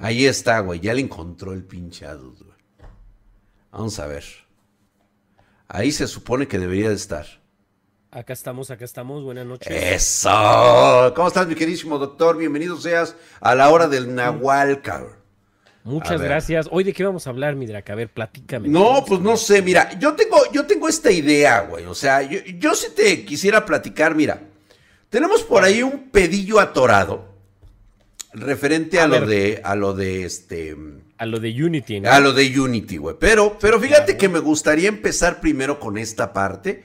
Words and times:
Ahí 0.00 0.24
está, 0.24 0.60
güey. 0.60 0.80
Ya 0.80 0.94
le 0.94 1.02
encontró 1.02 1.52
el 1.52 1.62
pinche 1.62 2.06
Adus, 2.06 2.42
güey. 2.42 2.56
Vamos 3.70 3.98
a 3.98 4.06
ver. 4.06 4.24
Ahí 5.68 5.92
se 5.92 6.06
supone 6.08 6.48
que 6.48 6.58
debería 6.58 6.88
de 6.88 6.94
estar. 6.94 7.26
Acá 8.10 8.32
estamos, 8.32 8.70
acá 8.70 8.84
estamos. 8.84 9.22
Buenas 9.22 9.46
noches. 9.46 9.70
Eso. 9.70 11.12
¿Cómo 11.14 11.28
estás, 11.28 11.46
mi 11.46 11.54
queridísimo 11.54 11.98
doctor? 11.98 12.38
Bienvenido 12.38 12.80
seas 12.80 13.14
a 13.40 13.54
la 13.54 13.68
hora 13.68 13.88
del 13.88 14.14
Nahual, 14.14 14.80
cabrón. 14.80 15.16
Muchas 15.84 16.20
gracias. 16.20 16.66
Hoy 16.70 16.82
de 16.82 16.92
qué 16.92 17.04
vamos 17.04 17.26
a 17.26 17.30
hablar, 17.30 17.54
Midrak? 17.54 17.88
A 17.90 17.94
ver, 17.94 18.08
platícame. 18.08 18.68
No, 18.68 19.04
pues 19.06 19.20
no 19.20 19.36
sé, 19.36 19.62
mira, 19.62 19.98
yo 19.98 20.14
tengo, 20.14 20.38
yo 20.52 20.66
tengo 20.66 20.88
esta 20.88 21.10
idea, 21.10 21.60
güey. 21.60 21.84
O 21.84 21.94
sea, 21.94 22.22
yo, 22.22 22.38
yo 22.58 22.74
sí 22.74 22.88
te 22.96 23.24
quisiera 23.24 23.64
platicar, 23.64 24.14
mira. 24.14 24.40
Tenemos 25.10 25.42
por 25.42 25.62
ahí 25.62 25.82
un 25.82 26.10
pedillo 26.10 26.58
atorado 26.58 27.29
referente 28.32 29.00
a, 29.00 29.06
lo 29.06 29.26
de 29.26 29.60
a 29.64 29.74
lo 29.74 29.92
de 29.94 30.24
este 30.24 30.76
a 31.18 31.26
lo 31.26 31.40
de 31.40 31.64
Unity, 31.64 32.00
¿no? 32.00 32.10
A 32.10 32.20
lo 32.20 32.32
de 32.32 32.60
Unity, 32.60 32.96
güey. 32.96 33.16
Pero 33.18 33.58
pero 33.60 33.80
fíjate 33.80 34.16
que 34.16 34.28
me 34.28 34.38
gustaría 34.38 34.88
empezar 34.88 35.40
primero 35.40 35.80
con 35.80 35.98
esta 35.98 36.32
parte 36.32 36.84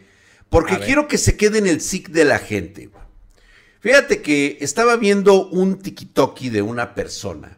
porque 0.50 0.78
quiero 0.80 1.08
que 1.08 1.18
se 1.18 1.38
quede 1.38 1.58
en 1.58 1.68
el 1.68 1.82
SIC 1.82 2.10
de 2.10 2.26
la 2.26 2.40
gente, 2.40 2.88
güey. 2.88 3.04
Fíjate 3.80 4.22
que 4.22 4.58
estaba 4.62 4.96
viendo 4.96 5.48
un 5.48 5.80
tikitoki 5.80 6.50
de 6.50 6.62
una 6.62 6.96
persona 6.96 7.58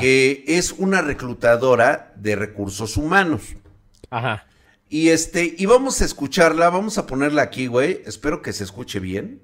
que 0.00 0.44
es 0.48 0.72
una 0.72 1.02
reclutadora 1.02 2.12
de 2.16 2.34
recursos 2.34 2.96
humanos. 2.96 3.42
Ajá. 4.10 4.46
Y 4.88 5.10
este, 5.10 5.54
y 5.56 5.66
vamos 5.66 6.00
a 6.00 6.06
escucharla, 6.06 6.70
vamos 6.70 6.98
a 6.98 7.06
ponerla 7.06 7.42
aquí, 7.42 7.66
güey. 7.66 8.02
Espero 8.06 8.40
que 8.42 8.52
se 8.52 8.64
escuche 8.64 9.00
bien. 9.00 9.42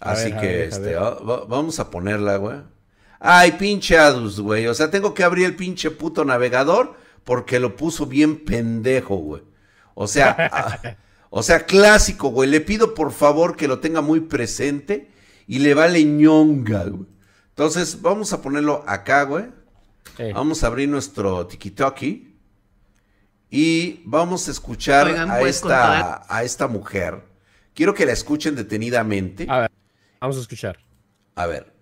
Así 0.00 0.32
que, 0.32 0.64
este, 0.64 0.94
vamos 0.94 1.78
a 1.78 1.90
ponerla, 1.90 2.36
güey. 2.36 2.56
Ay, 3.20 3.52
pinche 3.52 3.98
Adus, 3.98 4.40
güey. 4.40 4.66
O 4.66 4.74
sea, 4.74 4.90
tengo 4.90 5.12
que 5.12 5.22
abrir 5.22 5.44
el 5.44 5.54
pinche 5.54 5.90
puto 5.90 6.24
navegador 6.24 6.96
porque 7.22 7.60
lo 7.60 7.76
puso 7.76 8.06
bien 8.06 8.44
pendejo, 8.44 9.16
güey. 9.16 9.42
O 9.94 10.08
sea, 10.08 10.96
o 11.30 11.42
sea, 11.42 11.66
clásico, 11.66 12.30
güey. 12.30 12.48
Le 12.48 12.62
pido 12.62 12.94
por 12.94 13.12
favor 13.12 13.56
que 13.56 13.68
lo 13.68 13.78
tenga 13.78 14.00
muy 14.00 14.20
presente 14.20 15.10
y 15.46 15.58
le 15.58 15.74
vale 15.74 16.02
ñonga, 16.02 16.84
güey. 16.84 17.06
Entonces, 17.50 18.00
vamos 18.00 18.32
a 18.32 18.40
ponerlo 18.40 18.82
acá, 18.86 19.24
güey. 19.24 19.44
Vamos 20.34 20.64
a 20.64 20.66
abrir 20.66 20.88
nuestro 20.88 21.46
TikToki 21.46 22.36
y 23.50 24.02
vamos 24.04 24.48
a 24.48 24.50
escuchar 24.50 25.08
a, 25.08 25.38
pues, 25.38 25.56
esta, 25.56 26.22
a 26.28 26.44
esta 26.44 26.68
mujer. 26.68 27.22
Quiero 27.74 27.94
que 27.94 28.06
la 28.06 28.12
escuchen 28.12 28.54
detenidamente. 28.54 29.46
A 29.48 29.60
ver, 29.60 29.70
vamos 30.20 30.36
a 30.36 30.40
escuchar. 30.40 30.78
A 31.34 31.46
ver, 31.46 31.72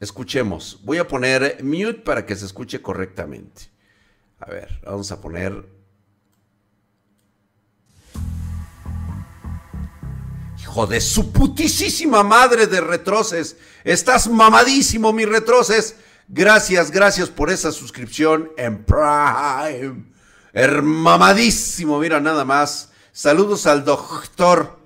escuchemos. 0.00 0.80
Voy 0.84 0.98
a 0.98 1.08
poner 1.08 1.62
mute 1.62 1.94
para 1.94 2.24
que 2.24 2.36
se 2.36 2.46
escuche 2.46 2.80
correctamente. 2.80 3.70
A 4.40 4.46
ver, 4.46 4.80
vamos 4.84 5.10
a 5.10 5.20
poner 5.20 5.78
Hijo 10.60 10.86
de 10.86 11.00
su 11.00 11.32
putísima 11.32 12.22
madre 12.22 12.66
de 12.66 12.80
retroces. 12.80 13.56
Estás 13.84 14.28
mamadísimo, 14.28 15.12
mi 15.12 15.24
retroces. 15.24 15.94
Gracias, 16.26 16.90
gracias 16.90 17.30
por 17.30 17.50
esa 17.50 17.72
suscripción 17.72 18.50
en 18.56 18.84
Prime. 18.84 20.04
Hermamadísimo, 20.52 21.98
mira 22.00 22.20
nada 22.20 22.44
más. 22.44 22.90
Saludos 23.12 23.66
al 23.66 23.84
doctor. 23.84 24.77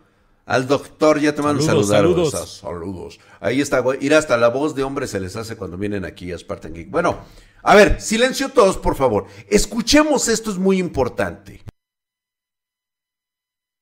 Al 0.45 0.67
doctor, 0.67 1.21
ya 1.21 1.35
te 1.35 1.43
mando 1.43 1.63
saludos, 1.63 1.89
Saludos. 1.89 2.59
saludos. 2.61 3.21
Ahí 3.41 3.61
está, 3.61 3.79
güey. 3.79 4.05
Ir 4.05 4.15
hasta 4.15 4.37
la 4.37 4.49
voz 4.49 4.75
de 4.75 4.83
hombre 4.83 5.07
se 5.07 5.21
les 5.21 5.37
hace 5.37 5.57
cuando 5.57 5.77
vienen 5.77 6.05
aquí 6.05 6.33
a 6.33 6.39
Spartan 6.39 6.75
Geek. 6.75 6.91
Bueno, 6.91 7.21
a 7.63 7.75
ver, 7.77 8.01
silencio 8.01 8.49
todos, 8.49 8.77
por 8.77 8.97
favor. 8.97 9.27
Escuchemos 9.49 10.27
esto, 10.29 10.51
es 10.51 10.59
muy 10.59 10.79
importante. 10.79 11.63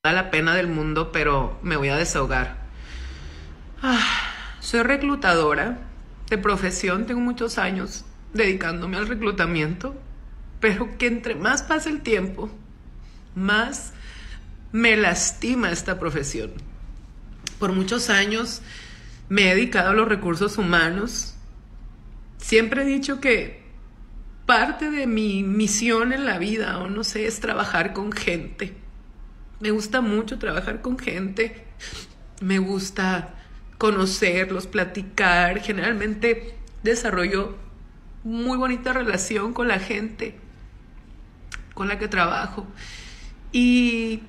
Da 0.05 0.13
la 0.13 0.31
pena 0.31 0.55
del 0.55 0.67
mundo, 0.69 1.13
pero 1.13 1.59
me 1.63 1.77
voy 1.77 1.89
a 1.89 1.97
desahogar. 1.97 2.59
Ah, 3.83 4.07
soy 4.61 4.83
reclutadora 4.83 5.79
de 6.29 6.39
profesión, 6.39 7.07
tengo 7.07 7.21
muchos 7.21 7.59
años 7.59 8.05
dedicándome 8.35 8.99
al 8.99 9.09
reclutamiento, 9.09 9.95
pero 10.61 10.97
que 10.99 11.07
entre 11.07 11.35
más 11.35 11.63
pasa 11.63 11.89
el 11.89 12.03
tiempo, 12.03 12.51
más 13.35 13.93
me 14.73 14.97
lastima 14.97 15.71
esta 15.71 15.99
profesión. 15.99 16.53
Por 17.59 17.73
muchos 17.73 18.11
años 18.11 18.63
me 19.29 19.51
he 19.51 19.55
dedicado 19.55 19.91
a 19.91 19.95
los 19.95 20.09
recursos 20.09 20.59
humanos. 20.59 21.35
Siempre 22.39 22.83
he 22.83 22.87
dicho 22.87 23.21
que 23.21 23.63
parte 24.47 24.91
de 24.91 25.07
mi 25.07 25.43
misión 25.43 26.13
en 26.13 26.25
la 26.25 26.39
vida, 26.39 26.79
o 26.79 26.89
no 26.89 27.05
sé, 27.05 27.27
es 27.27 27.41
trabajar 27.41 27.93
con 27.93 28.13
gente. 28.13 28.75
Me 29.61 29.71
gusta 29.71 30.01
mucho 30.01 30.39
trabajar 30.39 30.81
con 30.81 30.99
gente. 30.99 31.65
Me 32.41 32.59
gusta 32.59 33.35
conocerlos, 33.79 34.67
platicar. 34.67 35.61
Generalmente 35.61 36.55
desarrollo 36.83 37.57
muy 38.25 38.57
bonita 38.57 38.93
relación 38.93 39.53
con 39.53 39.69
la 39.69 39.79
gente 39.79 40.39
con 41.81 41.89
la 41.89 41.99
que 41.99 42.09
trabajo. 42.09 42.67
Y 43.53 44.21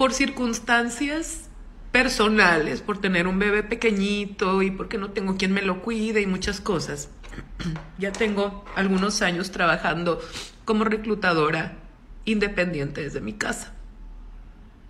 por 0.00 0.14
circunstancias 0.14 1.50
personales, 1.92 2.80
por 2.80 3.02
tener 3.02 3.28
un 3.28 3.38
bebé 3.38 3.62
pequeñito 3.62 4.62
y 4.62 4.70
porque 4.70 4.96
no 4.96 5.10
tengo 5.10 5.36
quien 5.36 5.52
me 5.52 5.60
lo 5.60 5.82
cuide 5.82 6.22
y 6.22 6.26
muchas 6.26 6.58
cosas, 6.58 7.10
ya 7.98 8.10
tengo 8.10 8.64
algunos 8.76 9.20
años 9.20 9.50
trabajando 9.50 10.18
como 10.64 10.84
reclutadora 10.84 11.76
independiente 12.24 13.02
desde 13.02 13.20
mi 13.20 13.34
casa. 13.34 13.74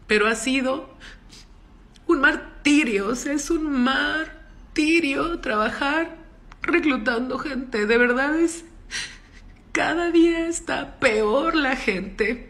Pero 0.06 0.28
ha 0.28 0.37
sido 0.37 0.94
un 2.06 2.20
martirio, 2.20 3.10
es 3.10 3.50
un 3.50 3.82
martirio 3.82 5.41
trabajar 5.41 6.19
reclutando 6.62 7.37
gente. 7.41 7.87
De 7.87 7.99
verdad 7.99 8.38
es, 8.38 8.65
cada 9.72 10.12
día 10.12 10.47
está 10.47 11.00
peor 11.00 11.56
la 11.56 11.75
gente. 11.75 12.50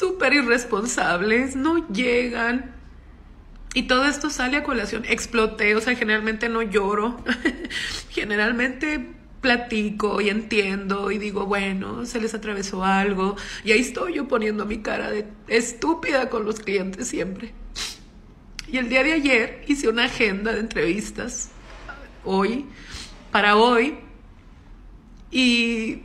Súper 0.00 0.32
irresponsables, 0.32 1.56
no 1.56 1.86
llegan. 1.88 2.74
Y 3.74 3.82
todo 3.82 4.06
esto 4.06 4.30
sale 4.30 4.56
a 4.56 4.62
colación. 4.62 5.04
Exploté, 5.06 5.76
o 5.76 5.80
sea, 5.82 5.94
generalmente 5.94 6.48
no 6.48 6.62
lloro. 6.62 7.22
generalmente 8.08 9.10
platico 9.42 10.22
y 10.22 10.30
entiendo 10.30 11.10
y 11.10 11.18
digo, 11.18 11.44
bueno, 11.44 12.06
se 12.06 12.18
les 12.18 12.32
atravesó 12.32 12.82
algo. 12.82 13.36
Y 13.62 13.72
ahí 13.72 13.80
estoy 13.80 14.14
yo 14.14 14.26
poniendo 14.26 14.64
mi 14.64 14.78
cara 14.78 15.10
de 15.10 15.26
estúpida 15.48 16.30
con 16.30 16.46
los 16.46 16.60
clientes 16.60 17.06
siempre. 17.06 17.52
Y 18.72 18.78
el 18.78 18.88
día 18.88 19.04
de 19.04 19.12
ayer 19.12 19.64
hice 19.68 19.90
una 19.90 20.04
agenda 20.04 20.54
de 20.54 20.60
entrevistas, 20.60 21.50
hoy, 22.24 22.64
para 23.30 23.56
hoy, 23.56 23.98
y 25.30 26.04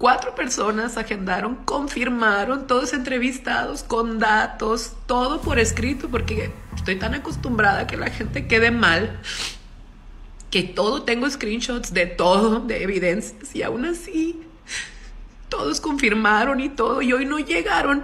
cuatro 0.00 0.34
personas 0.34 0.96
agendaron, 0.96 1.56
confirmaron, 1.66 2.66
todos 2.66 2.94
entrevistados, 2.94 3.82
con 3.82 4.18
datos, 4.18 4.94
todo 5.04 5.42
por 5.42 5.58
escrito, 5.58 6.08
porque 6.08 6.50
estoy 6.74 6.96
tan 6.96 7.12
acostumbrada 7.12 7.86
que 7.86 7.98
la 7.98 8.08
gente 8.08 8.46
quede 8.46 8.70
mal, 8.70 9.20
que 10.50 10.62
todo, 10.62 11.02
tengo 11.02 11.28
screenshots 11.28 11.92
de 11.92 12.06
todo, 12.06 12.60
de 12.60 12.82
evidencias, 12.82 13.54
y 13.54 13.62
aún 13.62 13.84
así, 13.84 14.40
todos 15.50 15.82
confirmaron 15.82 16.60
y 16.60 16.70
todo, 16.70 17.02
y 17.02 17.12
hoy 17.12 17.26
no 17.26 17.38
llegaron, 17.38 18.02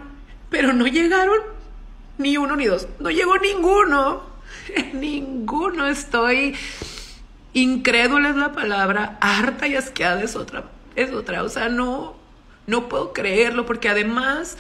pero 0.51 0.75
no 0.75 0.87
llegaron 0.87 1.41
ni 2.19 2.37
uno 2.37 2.57
ni 2.57 2.67
dos. 2.67 2.89
No 2.99 3.11
llegó 3.11 3.39
ninguno. 3.39 4.23
ninguno. 4.93 5.87
Estoy 5.87 6.55
incrédula 7.55 8.31
es 8.31 8.37
la 8.37 8.53
palabra. 8.53 9.19
Harta 9.21 9.67
y 9.67 9.77
asqueada 9.77 10.23
es 10.23 10.37
otra. 10.37 10.76
Es 10.97 11.13
otra. 11.13 11.43
O 11.43 11.49
sea, 11.49 11.69
no, 11.69 12.17
no 12.67 12.89
puedo 12.89 13.13
creerlo 13.13 13.67
porque 13.67 13.89
además 13.89 14.59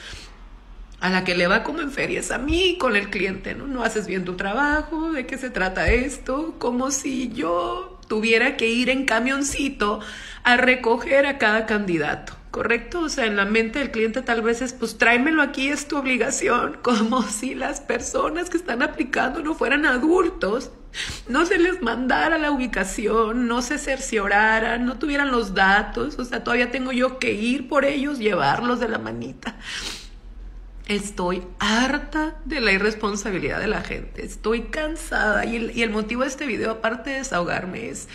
a 1.00 1.10
la 1.10 1.24
que 1.24 1.34
le 1.34 1.46
va 1.46 1.62
como 1.62 1.80
en 1.80 1.90
feria 1.90 2.20
es 2.20 2.30
a 2.30 2.38
mí 2.38 2.78
con 2.78 2.96
el 2.96 3.10
cliente, 3.10 3.54
¿no? 3.54 3.66
No 3.66 3.82
haces 3.82 4.06
bien 4.06 4.24
tu 4.24 4.34
trabajo, 4.36 5.12
¿de 5.12 5.26
qué 5.26 5.36
se 5.36 5.50
trata 5.50 5.90
esto? 5.90 6.54
Como 6.58 6.90
si 6.90 7.30
yo 7.32 8.00
tuviera 8.08 8.56
que 8.56 8.68
ir 8.68 8.88
en 8.88 9.04
camioncito 9.04 10.00
a 10.42 10.56
recoger 10.56 11.26
a 11.26 11.38
cada 11.38 11.66
candidato. 11.66 12.34
¿correcto? 12.56 13.00
O 13.00 13.08
sea, 13.10 13.26
en 13.26 13.36
la 13.36 13.44
mente 13.44 13.80
del 13.80 13.90
cliente 13.90 14.22
tal 14.22 14.40
vez 14.40 14.62
es, 14.62 14.72
pues 14.72 14.96
tráemelo 14.96 15.42
aquí, 15.42 15.68
es 15.68 15.88
tu 15.88 15.98
obligación, 15.98 16.78
como 16.82 17.22
si 17.22 17.54
las 17.54 17.82
personas 17.82 18.48
que 18.48 18.56
están 18.56 18.80
aplicando 18.82 19.42
no 19.42 19.54
fueran 19.54 19.84
adultos, 19.84 20.70
no 21.28 21.46
se 21.46 21.58
les 21.58 21.82
mandara 21.82 22.38
la 22.38 22.50
ubicación, 22.50 23.48
no 23.48 23.62
se 23.62 23.78
cercioraran, 23.78 24.86
no 24.86 24.98
tuvieran 24.98 25.30
los 25.30 25.54
datos, 25.54 26.18
o 26.18 26.24
sea, 26.24 26.44
todavía 26.44 26.70
tengo 26.70 26.92
yo 26.92 27.18
que 27.18 27.32
ir 27.32 27.68
por 27.68 27.84
ellos, 27.84 28.18
llevarlos 28.18 28.80
de 28.80 28.88
la 28.88 28.98
manita. 28.98 29.56
Estoy 30.86 31.42
harta 31.58 32.36
de 32.44 32.60
la 32.60 32.72
irresponsabilidad 32.72 33.58
de 33.58 33.66
la 33.66 33.82
gente, 33.82 34.24
estoy 34.24 34.62
cansada 34.62 35.44
y 35.44 35.56
el, 35.56 35.76
y 35.76 35.82
el 35.82 35.90
motivo 35.90 36.22
de 36.22 36.28
este 36.28 36.46
video, 36.46 36.70
aparte 36.70 37.10
de 37.10 37.16
desahogarme, 37.16 37.88
es 37.88 38.08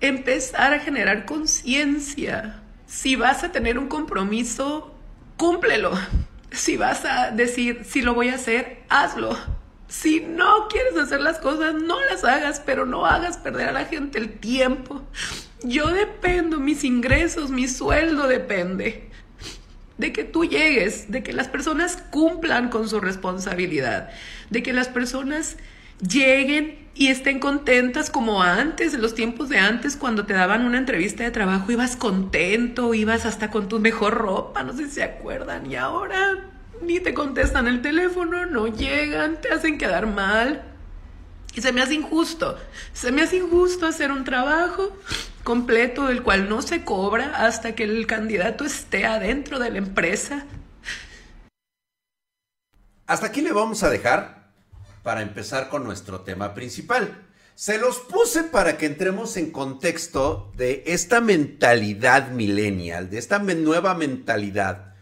empezar 0.00 0.74
a 0.74 0.80
generar 0.80 1.24
conciencia. 1.24 2.60
Si 2.86 3.16
vas 3.16 3.42
a 3.42 3.52
tener 3.52 3.78
un 3.78 3.88
compromiso, 3.88 4.94
cúmplelo. 5.36 5.92
Si 6.52 6.76
vas 6.76 7.04
a 7.04 7.30
decir, 7.30 7.84
si 7.84 8.02
lo 8.02 8.14
voy 8.14 8.28
a 8.28 8.36
hacer, 8.36 8.82
hazlo. 8.88 9.36
Si 9.88 10.20
no 10.20 10.68
quieres 10.68 10.96
hacer 10.96 11.20
las 11.20 11.38
cosas, 11.38 11.74
no 11.74 12.00
las 12.10 12.24
hagas, 12.24 12.60
pero 12.64 12.86
no 12.86 13.06
hagas 13.06 13.38
perder 13.38 13.68
a 13.68 13.72
la 13.72 13.84
gente 13.84 14.18
el 14.18 14.38
tiempo. 14.38 15.02
Yo 15.62 15.88
dependo, 15.88 16.58
mis 16.58 16.84
ingresos, 16.84 17.50
mi 17.50 17.68
sueldo 17.68 18.26
depende 18.26 19.10
de 19.98 20.12
que 20.12 20.24
tú 20.24 20.44
llegues, 20.44 21.10
de 21.10 21.22
que 21.22 21.32
las 21.32 21.48
personas 21.48 22.02
cumplan 22.10 22.68
con 22.68 22.88
su 22.88 23.00
responsabilidad, 23.00 24.10
de 24.50 24.62
que 24.62 24.72
las 24.72 24.88
personas 24.88 25.56
lleguen 26.06 26.86
y 26.94 27.08
estén 27.08 27.38
contentas 27.38 28.10
como 28.10 28.42
antes, 28.42 28.94
en 28.94 29.02
los 29.02 29.14
tiempos 29.14 29.48
de 29.48 29.58
antes, 29.58 29.96
cuando 29.96 30.26
te 30.26 30.34
daban 30.34 30.64
una 30.64 30.78
entrevista 30.78 31.24
de 31.24 31.30
trabajo, 31.30 31.70
ibas 31.70 31.96
contento, 31.96 32.92
ibas 32.92 33.24
hasta 33.24 33.50
con 33.50 33.68
tu 33.68 33.80
mejor 33.80 34.14
ropa, 34.14 34.62
no 34.62 34.72
sé 34.74 34.86
si 34.86 34.92
se 34.92 35.02
acuerdan, 35.02 35.70
y 35.70 35.76
ahora 35.76 36.50
ni 36.82 37.00
te 37.00 37.14
contestan 37.14 37.66
el 37.66 37.82
teléfono, 37.82 38.46
no 38.46 38.66
llegan, 38.66 39.40
te 39.40 39.50
hacen 39.52 39.78
quedar 39.78 40.06
mal. 40.06 40.62
Y 41.54 41.62
se 41.62 41.72
me 41.72 41.80
hace 41.80 41.94
injusto, 41.94 42.58
se 42.92 43.12
me 43.12 43.22
hace 43.22 43.36
injusto 43.36 43.86
hacer 43.86 44.12
un 44.12 44.24
trabajo 44.24 44.94
completo 45.42 46.06
del 46.06 46.22
cual 46.22 46.48
no 46.48 46.60
se 46.60 46.84
cobra 46.84 47.46
hasta 47.46 47.74
que 47.74 47.84
el 47.84 48.06
candidato 48.06 48.64
esté 48.64 49.06
adentro 49.06 49.58
de 49.58 49.70
la 49.70 49.78
empresa. 49.78 50.44
Hasta 53.06 53.26
aquí 53.28 53.40
le 53.40 53.52
vamos 53.52 53.82
a 53.84 53.90
dejar 53.90 54.50
para 55.02 55.22
empezar 55.22 55.68
con 55.68 55.84
nuestro 55.84 56.22
tema 56.22 56.52
principal. 56.52 57.22
Se 57.54 57.78
los 57.78 58.00
puse 58.00 58.42
para 58.42 58.76
que 58.76 58.86
entremos 58.86 59.36
en 59.36 59.52
contexto 59.52 60.52
de 60.56 60.82
esta 60.86 61.20
mentalidad 61.20 62.32
millennial, 62.32 63.08
de 63.08 63.18
esta 63.18 63.38
nueva 63.38 63.94
mentalidad 63.94 64.95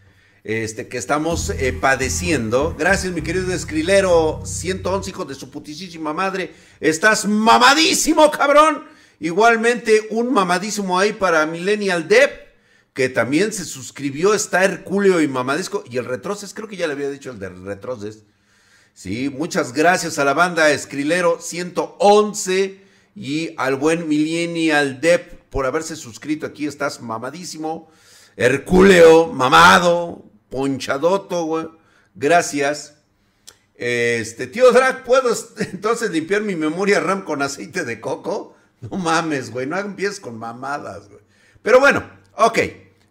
este, 0.45 0.87
que 0.87 0.99
estamos 0.99 1.49
eh, 1.49 1.73
padeciendo. 1.73 2.75
Gracias, 2.77 3.11
mi 3.11 3.23
querido 3.23 3.51
escrilero 3.51 4.43
111, 4.45 5.09
hijo 5.09 5.25
de 5.25 5.33
su 5.33 5.49
putísima 5.49 6.13
madre. 6.13 6.53
Estás 6.79 7.25
mamadísimo, 7.25 8.29
cabrón. 8.29 8.83
Igualmente, 9.19 10.05
un 10.11 10.31
mamadísimo 10.31 10.99
ahí 10.99 11.13
para 11.13 11.47
Millennial 11.47 12.07
Dev, 12.07 12.29
que 12.93 13.09
también 13.09 13.51
se 13.53 13.65
suscribió. 13.65 14.35
Está 14.35 14.63
Herculeo 14.63 15.19
y 15.19 15.27
mamadisco. 15.27 15.83
Y 15.89 15.97
el 15.97 16.05
retroces, 16.05 16.53
creo 16.53 16.67
que 16.67 16.77
ya 16.77 16.85
le 16.85 16.93
había 16.93 17.09
dicho 17.09 17.31
el 17.31 17.39
de 17.39 17.49
retroces. 17.49 18.23
Sí, 18.93 19.29
muchas 19.29 19.73
gracias 19.73 20.19
a 20.19 20.25
la 20.25 20.35
banda 20.35 20.69
Escrilero 20.69 21.39
111 21.41 22.81
y 23.15 23.49
al 23.57 23.77
buen 23.77 24.07
Millennial 24.07 25.01
Dev 25.01 25.39
por 25.49 25.65
haberse 25.65 25.95
suscrito 25.95 26.45
aquí. 26.45 26.67
Estás 26.67 27.01
mamadísimo. 27.01 27.89
Herculeo, 28.37 29.33
mamado, 29.33 30.34
ponchadoto, 30.49 31.45
güey. 31.45 31.67
Gracias. 32.15 32.95
Este, 33.75 34.47
tío 34.47 34.71
Drag, 34.71 35.03
¿puedo 35.03 35.35
entonces 35.59 36.11
limpiar 36.11 36.41
mi 36.41 36.55
memoria 36.55 36.99
RAM 36.99 37.23
con 37.23 37.41
aceite 37.41 37.83
de 37.83 37.99
coco? 37.99 38.55
No 38.81 38.97
mames, 38.97 39.51
güey, 39.51 39.67
no 39.67 39.77
empieces 39.77 40.19
con 40.19 40.37
mamadas, 40.37 41.07
güey. 41.09 41.21
Pero 41.61 41.79
bueno, 41.79 42.03
ok, 42.37 42.59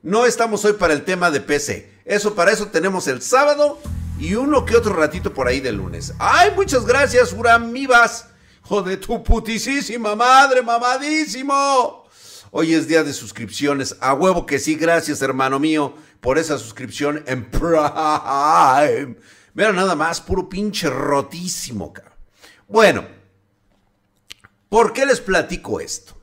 no 0.02 0.26
estamos 0.26 0.64
hoy 0.64 0.75
para 0.75 0.94
el 0.94 1.04
tema 1.04 1.31
de 1.31 1.40
PC. 1.40 1.90
Eso, 2.04 2.34
para 2.34 2.52
eso 2.52 2.69
tenemos 2.69 3.08
el 3.08 3.20
sábado 3.20 3.78
y 4.19 4.34
uno 4.34 4.64
que 4.64 4.76
otro 4.76 4.94
ratito 4.94 5.34
por 5.34 5.48
ahí 5.48 5.60
de 5.60 5.72
lunes. 5.72 6.14
Ay, 6.19 6.52
muchas 6.54 6.87
gracias, 6.87 7.32
Uramibas. 7.32 8.28
Hijo 8.64 8.82
de 8.82 8.96
tu 8.96 9.22
putisísima 9.22 10.14
madre, 10.14 10.62
mamadísimo. 10.62 12.06
Hoy 12.50 12.75
es 12.75 12.87
día 12.87 13.02
de 13.02 13.12
suscripciones. 13.12 13.96
A 14.00 14.14
huevo 14.14 14.46
que 14.46 14.58
sí, 14.58 14.76
gracias, 14.76 15.20
hermano 15.20 15.58
mío 15.58 15.94
por 16.25 16.38
esa 16.38 16.56
suscripción 16.56 17.23
en 17.26 17.50
Prime. 17.50 19.17
Mira 19.53 19.73
nada 19.75 19.94
más, 19.94 20.23
puro 20.23 20.49
pinche 20.49 20.88
rotísimo, 20.88 21.93
cabrón. 21.93 22.15
Bueno, 22.67 23.05
¿por 24.71 24.94
qué 24.94 25.05
les 25.05 25.21
platico 25.21 25.81
esto? 25.81 26.17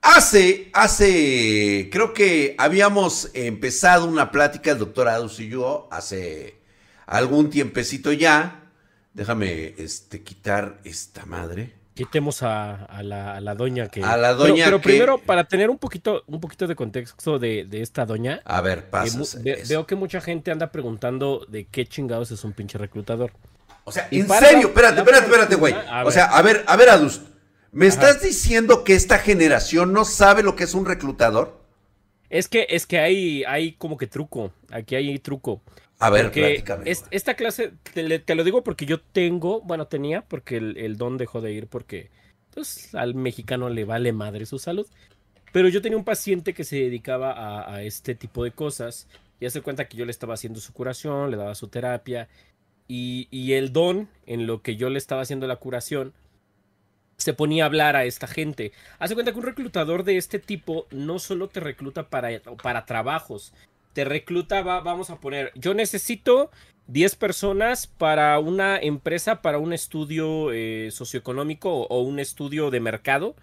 Hace, 0.00 0.70
hace, 0.72 1.90
creo 1.92 2.14
que 2.14 2.54
habíamos 2.56 3.28
empezado 3.34 4.06
una 4.06 4.30
plática, 4.30 4.70
el 4.70 4.78
doctor 4.78 5.08
Adus 5.08 5.40
y 5.40 5.48
yo, 5.50 5.88
hace 5.92 6.56
algún 7.04 7.50
tiempecito 7.50 8.12
ya. 8.12 8.70
Déjame 9.12 9.74
este, 9.76 10.22
quitar 10.22 10.80
esta 10.84 11.26
madre. 11.26 11.74
Quitemos 11.94 12.42
a, 12.42 12.88
la, 13.02 13.54
doña 13.54 13.88
que. 13.88 14.02
A 14.02 14.16
la 14.16 14.32
doña 14.32 14.64
pero, 14.64 14.80
primero, 14.80 15.18
para 15.18 15.44
tener 15.44 15.68
un 15.68 15.76
poquito, 15.76 16.24
un 16.26 16.40
poquito 16.40 16.66
de 16.66 16.74
contexto 16.74 17.38
de, 17.38 17.68
esta 17.72 18.06
doña. 18.06 18.40
A 18.44 18.62
ver, 18.62 18.88
pasa. 18.88 19.38
veo 19.68 19.86
que 19.86 19.94
mucha 19.94 20.20
gente 20.20 20.50
anda 20.50 20.72
preguntando 20.72 21.44
de 21.48 21.66
qué 21.66 21.86
chingados 21.86 22.30
es 22.30 22.44
un 22.44 22.52
pinche 22.52 22.78
reclutador. 22.78 23.32
O 23.84 23.92
sea, 23.92 24.08
en 24.10 24.28
serio, 24.28 24.68
espérate, 24.68 25.00
espérate, 25.00 25.26
espérate, 25.26 25.54
güey. 25.56 25.74
O 26.04 26.10
sea, 26.10 26.26
a 26.26 26.40
ver, 26.40 26.64
a 26.66 26.76
ver, 26.76 26.88
Adus. 26.88 27.22
¿Me 27.72 27.86
estás 27.86 28.20
diciendo 28.20 28.84
que 28.84 28.94
esta 28.94 29.18
generación 29.18 29.94
no 29.94 30.04
sabe 30.04 30.42
lo 30.42 30.56
que 30.56 30.64
es 30.64 30.74
un 30.74 30.84
reclutador? 30.84 31.62
Es 32.28 32.48
que, 32.48 32.66
es 32.68 32.86
que 32.86 32.98
hay, 32.98 33.44
hay 33.44 33.72
como 33.72 33.96
que 33.96 34.06
truco. 34.06 34.52
Aquí 34.70 34.94
hay 34.94 35.18
truco. 35.18 35.62
A 36.02 36.10
ver, 36.10 36.32
esta 37.10 37.34
clase, 37.34 37.74
te, 37.94 38.34
lo 38.34 38.42
digo 38.42 38.64
porque 38.64 38.86
yo 38.86 39.00
tengo, 39.00 39.60
bueno, 39.60 39.86
tenía, 39.86 40.22
porque 40.22 40.56
el, 40.56 40.96
don 40.96 41.16
dejó 41.16 41.40
de 41.40 41.52
ir 41.52 41.68
porque 41.68 42.10
pues, 42.52 42.92
al 42.94 43.14
mexicano 43.14 43.68
le 43.68 43.84
vale 43.84 44.12
madre 44.12 44.44
su 44.44 44.58
salud. 44.58 44.86
Pero 45.52 45.68
yo 45.68 45.80
tenía 45.80 45.96
un 45.96 46.04
paciente 46.04 46.54
que 46.54 46.64
se 46.64 46.76
dedicaba 46.76 47.72
a, 47.72 47.82
este 47.82 48.16
tipo 48.16 48.42
de 48.42 48.50
cosas 48.50 49.06
y 49.38 49.46
hace 49.46 49.60
cuenta 49.60 49.86
que 49.86 49.96
yo 49.96 50.04
le 50.04 50.10
estaba 50.10 50.34
haciendo 50.34 50.58
su 50.58 50.72
curación, 50.72 51.30
le 51.30 51.36
daba 51.36 51.54
su 51.54 51.68
terapia 51.68 52.28
y, 52.88 53.28
y 53.30 53.52
el 53.52 53.72
don, 53.72 54.08
en 54.26 54.48
lo 54.48 54.60
que 54.60 54.74
yo 54.74 54.90
le 54.90 54.98
estaba 54.98 55.22
haciendo 55.22 55.46
la 55.46 55.56
curación, 55.56 56.14
se 57.16 57.32
ponía 57.32 57.62
a 57.62 57.66
hablar 57.66 57.94
a 57.94 58.04
esta 58.04 58.26
gente. 58.26 58.72
Hace 58.98 59.14
cuenta 59.14 59.32
que 59.32 59.38
un 59.38 59.44
reclutador 59.44 60.02
de 60.02 60.16
este 60.16 60.40
tipo 60.40 60.86
no 60.90 61.20
solo 61.20 61.48
te 61.48 61.60
recluta 61.60 62.08
para, 62.08 62.30
para 62.60 62.86
trabajos, 62.86 63.52
te 63.92 64.04
recluta, 64.04 64.62
vamos 64.62 65.10
a 65.10 65.20
poner, 65.20 65.52
yo 65.54 65.74
necesito 65.74 66.50
10 66.86 67.16
personas 67.16 67.86
para 67.86 68.38
una 68.38 68.78
empresa, 68.78 69.42
para 69.42 69.58
un 69.58 69.72
estudio 69.72 70.52
eh, 70.52 70.90
socioeconómico 70.90 71.70
o, 71.70 72.00
un 72.02 72.18
estudio 72.18 72.70
de 72.70 72.80
mercado 72.80 73.36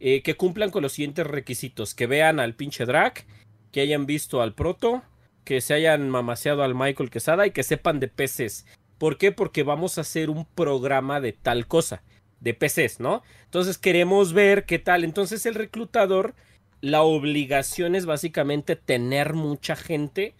eh, 0.00 0.22
que 0.22 0.36
cumplan 0.36 0.70
con 0.70 0.82
los 0.82 0.92
siguientes 0.92 1.26
requisitos, 1.26 1.94
que 1.94 2.06
vean 2.06 2.40
al 2.40 2.54
pinche 2.54 2.84
drag, 2.84 3.24
que 3.72 3.80
hayan 3.80 4.06
visto 4.06 4.42
al 4.42 4.54
proto, 4.54 5.02
que 5.44 5.60
se 5.60 5.74
hayan 5.74 6.10
mamaseado 6.10 6.62
al 6.62 6.74
Michael 6.74 7.10
Quesada 7.10 7.46
y 7.46 7.52
que 7.52 7.62
sepan 7.62 8.00
de 8.00 8.08
peces. 8.08 8.66
¿Por 8.98 9.18
qué? 9.18 9.32
Porque 9.32 9.62
vamos 9.62 9.98
a 9.98 10.02
hacer 10.02 10.30
un 10.30 10.46
programa 10.46 11.20
de 11.20 11.32
tal 11.32 11.66
cosa, 11.66 12.02
de 12.40 12.54
PCs, 12.54 13.00
¿no? 13.00 13.22
Entonces 13.44 13.78
queremos 13.78 14.32
ver 14.32 14.64
qué 14.64 14.78
tal. 14.78 15.04
Entonces 15.04 15.46
el 15.46 15.54
reclutador 15.54 16.34
la 16.84 17.00
obligación 17.02 17.94
es 17.94 18.04
básicamente 18.04 18.76
tener 18.76 19.32
mucha 19.32 19.74
gente 19.74 20.34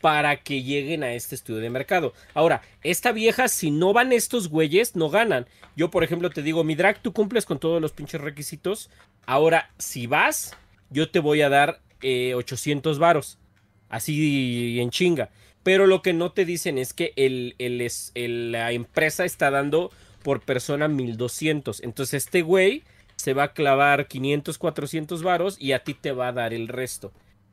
para 0.00 0.42
que 0.42 0.64
lleguen 0.64 1.04
a 1.04 1.12
este 1.14 1.36
estudio 1.36 1.60
de 1.60 1.70
mercado. 1.70 2.12
Ahora, 2.34 2.62
esta 2.82 3.12
vieja, 3.12 3.46
si 3.46 3.70
no 3.70 3.92
van 3.92 4.12
estos 4.12 4.48
güeyes, 4.48 4.96
no 4.96 5.08
ganan. 5.08 5.46
Yo, 5.76 5.92
por 5.92 6.02
ejemplo, 6.02 6.30
te 6.30 6.42
digo, 6.42 6.64
mi 6.64 6.74
drag, 6.74 7.00
tú 7.00 7.12
cumples 7.12 7.46
con 7.46 7.60
todos 7.60 7.80
los 7.80 7.92
pinches 7.92 8.20
requisitos. 8.20 8.90
Ahora, 9.24 9.70
si 9.78 10.08
vas, 10.08 10.56
yo 10.90 11.08
te 11.12 11.20
voy 11.20 11.42
a 11.42 11.48
dar 11.48 11.80
800 12.02 12.96
eh, 12.96 13.00
varos. 13.00 13.38
Así 13.88 14.80
en 14.80 14.90
chinga. 14.90 15.30
Pero 15.62 15.86
lo 15.86 16.02
que 16.02 16.12
no 16.12 16.32
te 16.32 16.44
dicen 16.44 16.76
es 16.76 16.92
que 16.92 17.12
el, 17.14 17.54
la 18.50 18.72
empresa 18.72 19.24
está 19.24 19.52
dando 19.52 19.92
por 20.24 20.40
persona 20.40 20.88
1200. 20.88 21.84
Entonces, 21.84 22.24
este 22.24 22.42
güey 22.42 22.82
se 23.24 23.32
va 23.32 23.44
a 23.44 23.52
clavar 23.54 24.06
500, 24.06 24.58
400 24.58 25.22
varos 25.22 25.56
y 25.58 25.72
a 25.72 25.82
ti 25.82 25.94
te 25.94 26.12
va 26.12 26.28
a 26.28 26.32
dar 26.32 26.52
el 26.52 26.68
resto. 26.68 27.10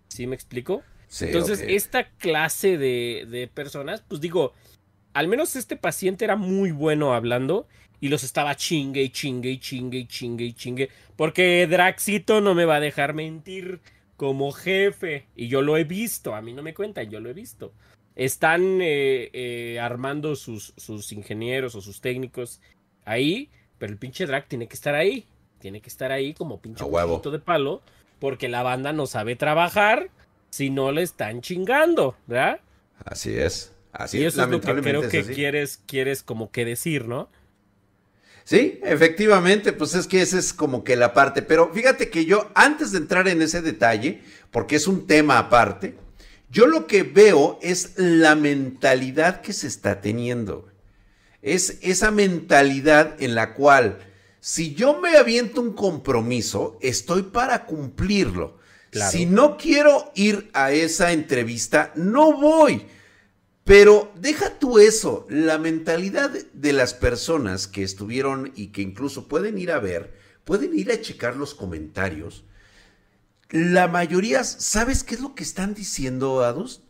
¿Sí 0.09 0.27
me 0.27 0.35
explico? 0.35 0.83
Entonces, 1.21 1.63
esta 1.65 2.09
clase 2.09 2.77
de, 2.77 3.25
de 3.29 3.47
personas, 3.47 4.03
pues 4.05 4.19
digo, 4.19 4.51
al 5.13 5.29
menos 5.29 5.55
este 5.55 5.77
paciente 5.77 6.25
era 6.25 6.35
muy 6.35 6.71
bueno 6.71 7.13
hablando 7.13 7.69
y 8.01 8.09
los 8.09 8.25
estaba 8.25 8.55
chingue 8.55 9.01
y 9.01 9.11
chingue 9.11 9.49
y 9.49 9.59
chingue 9.59 9.99
y 9.99 10.07
chingue 10.07 10.43
y 10.43 10.51
chingue. 10.51 10.89
Porque 11.15 11.65
Draxito 11.67 12.41
no 12.41 12.53
me 12.53 12.65
va 12.65 12.75
a 12.75 12.81
dejar 12.81 13.13
mentir 13.13 13.79
como 14.17 14.51
jefe. 14.51 15.27
Y 15.37 15.47
yo 15.47 15.61
lo 15.61 15.77
he 15.77 15.85
visto, 15.85 16.35
a 16.35 16.41
mí 16.41 16.51
no 16.51 16.63
me 16.63 16.73
cuentan, 16.73 17.09
yo 17.09 17.21
lo 17.21 17.29
he 17.29 17.33
visto. 17.33 17.71
Están 18.17 18.81
eh, 18.81 19.29
eh, 19.31 19.79
armando 19.79 20.35
sus, 20.35 20.73
sus 20.75 21.13
ingenieros 21.13 21.75
o 21.75 21.81
sus 21.81 22.01
técnicos 22.01 22.59
ahí, 23.05 23.49
pero 23.77 23.93
el 23.93 23.99
pinche 23.99 24.25
Drac 24.25 24.49
tiene 24.49 24.67
que 24.67 24.75
estar 24.75 24.95
ahí 24.95 25.25
tiene 25.61 25.79
que 25.79 25.87
estar 25.87 26.11
ahí 26.11 26.33
como 26.33 26.59
pinche 26.59 26.83
de 26.83 27.39
palo, 27.39 27.81
porque 28.19 28.49
la 28.49 28.63
banda 28.63 28.91
no 28.91 29.07
sabe 29.07 29.37
trabajar 29.37 30.09
si 30.49 30.69
no 30.69 30.91
le 30.91 31.03
están 31.03 31.41
chingando, 31.41 32.15
¿verdad? 32.27 32.59
Así 33.05 33.37
es. 33.37 33.71
Así 33.93 34.19
y 34.19 34.25
eso 34.25 34.43
es, 34.43 34.49
lo 34.49 34.61
que 34.61 34.73
creo 34.81 35.07
que 35.07 35.23
quieres, 35.23 35.81
quieres 35.85 36.23
como 36.23 36.51
que 36.51 36.65
decir, 36.65 37.07
¿no? 37.07 37.29
Sí, 38.43 38.79
efectivamente, 38.83 39.71
pues 39.71 39.95
es 39.95 40.07
que 40.07 40.21
esa 40.21 40.39
es 40.39 40.53
como 40.53 40.83
que 40.83 40.95
la 40.95 41.13
parte, 41.13 41.41
pero 41.41 41.71
fíjate 41.73 42.09
que 42.09 42.25
yo 42.25 42.49
antes 42.55 42.91
de 42.91 42.97
entrar 42.97 43.27
en 43.27 43.41
ese 43.41 43.61
detalle, 43.61 44.21
porque 44.49 44.75
es 44.75 44.87
un 44.87 45.07
tema 45.07 45.37
aparte, 45.37 45.95
yo 46.49 46.67
lo 46.67 46.87
que 46.87 47.03
veo 47.03 47.59
es 47.61 47.93
la 47.97 48.35
mentalidad 48.35 49.41
que 49.41 49.53
se 49.53 49.67
está 49.67 50.01
teniendo. 50.01 50.67
Es 51.41 51.79
esa 51.81 52.11
mentalidad 52.11 53.21
en 53.21 53.35
la 53.35 53.53
cual 53.53 53.99
si 54.41 54.73
yo 54.73 54.99
me 54.99 55.17
aviento 55.17 55.61
un 55.61 55.73
compromiso, 55.73 56.79
estoy 56.81 57.21
para 57.21 57.67
cumplirlo. 57.67 58.57
Si 58.91 59.27
no 59.27 59.55
quiero 59.55 60.11
ir 60.15 60.49
a 60.53 60.71
esa 60.71 61.13
entrevista, 61.13 61.93
no 61.95 62.33
voy. 62.33 62.87
Pero 63.63 64.11
deja 64.19 64.57
tú 64.57 64.79
eso, 64.79 65.27
la 65.29 65.59
mentalidad 65.59 66.31
de 66.31 66.73
las 66.73 66.95
personas 66.95 67.67
que 67.67 67.83
estuvieron 67.83 68.51
y 68.55 68.67
que 68.67 68.81
incluso 68.81 69.27
pueden 69.27 69.59
ir 69.59 69.71
a 69.71 69.79
ver, 69.79 70.17
pueden 70.43 70.77
ir 70.77 70.91
a 70.91 70.99
checar 70.99 71.35
los 71.35 71.53
comentarios. 71.53 72.43
La 73.51 73.87
mayoría, 73.87 74.43
¿sabes 74.43 75.03
qué 75.03 75.13
es 75.13 75.21
lo 75.21 75.35
que 75.35 75.43
están 75.43 75.75
diciendo, 75.75 76.43
Adus? 76.43 76.81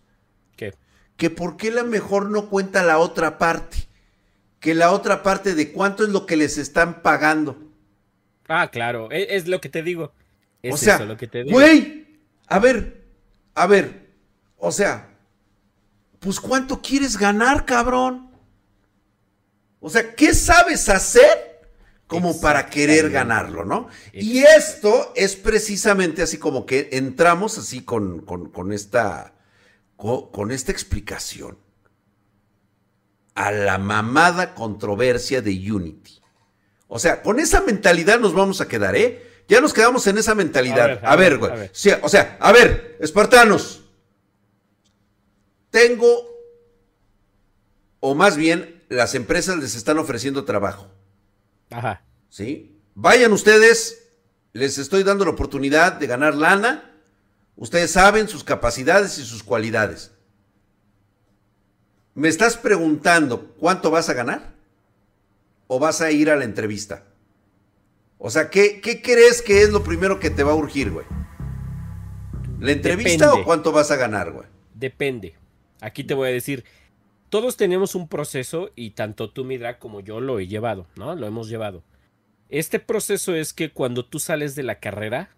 ¿Qué? 0.56 0.74
Que 1.18 1.30
por 1.30 1.58
qué 1.58 1.70
la 1.70 1.84
mejor 1.84 2.32
no 2.32 2.50
cuenta 2.50 2.82
la 2.82 2.98
otra 2.98 3.38
parte. 3.38 3.90
Que 4.62 4.74
la 4.74 4.92
otra 4.92 5.24
parte 5.24 5.56
de 5.56 5.74
cuánto 5.74 6.06
es 6.06 6.10
lo 6.10 6.26
que 6.26 6.38
les 6.38 6.58
están 6.58 7.02
pagando. 7.02 7.58
Ah, 8.48 8.70
claro, 8.72 9.12
e, 9.12 9.36
es, 9.36 9.50
lo 9.50 9.60
que 9.60 9.68
te 9.68 9.84
digo. 9.84 10.14
Es 10.62 10.76
o 10.76 10.78
sea, 10.78 11.00
lo 11.00 11.18
que 11.18 11.28
te 11.28 11.44
digo. 11.44 11.52
Güey, 11.58 12.20
a 12.48 12.60
ver, 12.60 13.04
a 13.56 13.68
ver, 13.68 14.14
o 14.58 14.72
sea, 14.72 15.10
pues 16.20 16.40
¿cuánto 16.40 16.82
quieres 16.82 17.18
ganar, 17.18 17.66
cabrón? 17.66 18.32
O 19.82 19.90
sea, 19.90 20.16
¿qué 20.16 20.34
sabes 20.34 20.88
hacer 20.88 21.52
como 22.06 22.40
para 22.40 22.68
querer 22.68 23.10
ganarlo, 23.10 23.66
no? 23.66 23.88
Y 24.14 24.40
esto 24.40 25.14
es 25.16 25.36
precisamente 25.36 26.22
así 26.22 26.38
como 26.38 26.66
que 26.66 26.90
entramos 26.92 27.58
así 27.58 27.84
con, 27.84 28.20
con, 28.22 28.74
esta, 28.74 29.34
con, 29.96 30.52
esta 30.52 30.72
explicación 30.72 31.58
a 33.36 33.52
la 33.52 33.78
mamada 33.78 34.54
controversia 34.54 35.42
de 35.42 35.52
Unity. 35.72 36.20
O 36.88 37.00
sea, 37.00 37.22
con 37.22 37.40
esa 37.40 37.62
mentalidad 37.62 38.20
nos 38.20 38.34
vamos 38.34 38.62
a 38.62 38.68
quedar, 38.68 38.96
¿eh? 38.96 39.28
Ya 39.48 39.62
nos 39.62 39.74
quedamos 39.74 40.06
en 40.08 40.18
esa 40.18 40.36
mentalidad. 40.36 41.00
A 41.04 41.16
ver, 41.16 41.38
güey. 41.38 41.52
o 42.02 42.10
sea, 42.10 42.38
a 42.40 42.52
ver, 42.52 42.98
espartanos 43.00 43.82
tengo, 45.72 46.30
o 48.02 48.14
más 48.14 48.38
bien, 48.38 48.84
las 48.90 49.16
empresas 49.16 49.58
les 49.58 49.76
están 49.76 49.98
ofreciendo 49.98 50.46
trabajo. 50.46 50.92
Ajá. 51.72 52.04
¿Sí? 52.30 52.78
Vayan 52.94 53.32
ustedes, 53.32 54.10
les 54.54 54.78
estoy 54.78 55.04
dando 55.04 55.26
la 55.26 55.32
oportunidad 55.32 55.94
de 55.94 56.08
ganar 56.08 56.36
lana. 56.36 56.94
Ustedes 57.56 57.92
saben 57.92 58.28
sus 58.28 58.44
capacidades 58.44 59.18
y 59.18 59.26
sus 59.26 59.44
cualidades. 59.44 60.12
¿Me 62.14 62.28
estás 62.28 62.58
preguntando 62.58 63.54
cuánto 63.60 63.90
vas 63.92 64.10
a 64.10 64.14
ganar? 64.14 64.54
¿O 65.68 65.80
vas 65.80 66.02
a 66.02 66.12
ir 66.12 66.30
a 66.30 66.36
la 66.36 66.44
entrevista? 66.44 67.06
O 68.18 68.30
sea, 68.30 68.50
¿qué, 68.50 68.82
qué 68.82 69.02
crees 69.02 69.42
que 69.42 69.62
es 69.62 69.70
lo 69.70 69.84
primero 69.84 70.20
que 70.20 70.30
te 70.30 70.44
va 70.44 70.52
a 70.52 70.56
urgir, 70.56 70.92
güey? 70.92 71.06
¿La 72.60 72.74
entrevista 72.74 73.34
o 73.34 73.44
cuánto 73.44 73.72
vas 73.72 73.90
a 73.92 73.96
ganar, 73.96 74.32
güey? 74.32 74.48
Depende. 74.76 75.36
Aquí 75.80 76.04
te 76.04 76.14
voy 76.14 76.30
a 76.30 76.32
decir, 76.32 76.64
todos 77.30 77.58
tenemos 77.58 77.96
un 77.96 78.08
proceso 78.08 78.72
y 78.76 78.92
tanto 78.92 79.32
tú, 79.32 79.46
Midra, 79.46 79.80
como 79.80 80.02
yo 80.02 80.20
lo 80.20 80.40
he 80.40 80.48
llevado, 80.48 80.88
¿no? 80.96 81.16
Lo 81.16 81.26
hemos 81.26 81.48
llevado. 81.50 81.84
Este 82.50 82.80
proceso 82.80 83.34
es 83.34 83.54
que 83.54 83.72
cuando 83.72 84.06
tú 84.06 84.20
sales 84.20 84.54
de 84.54 84.64
la 84.64 84.80
carrera, 84.80 85.36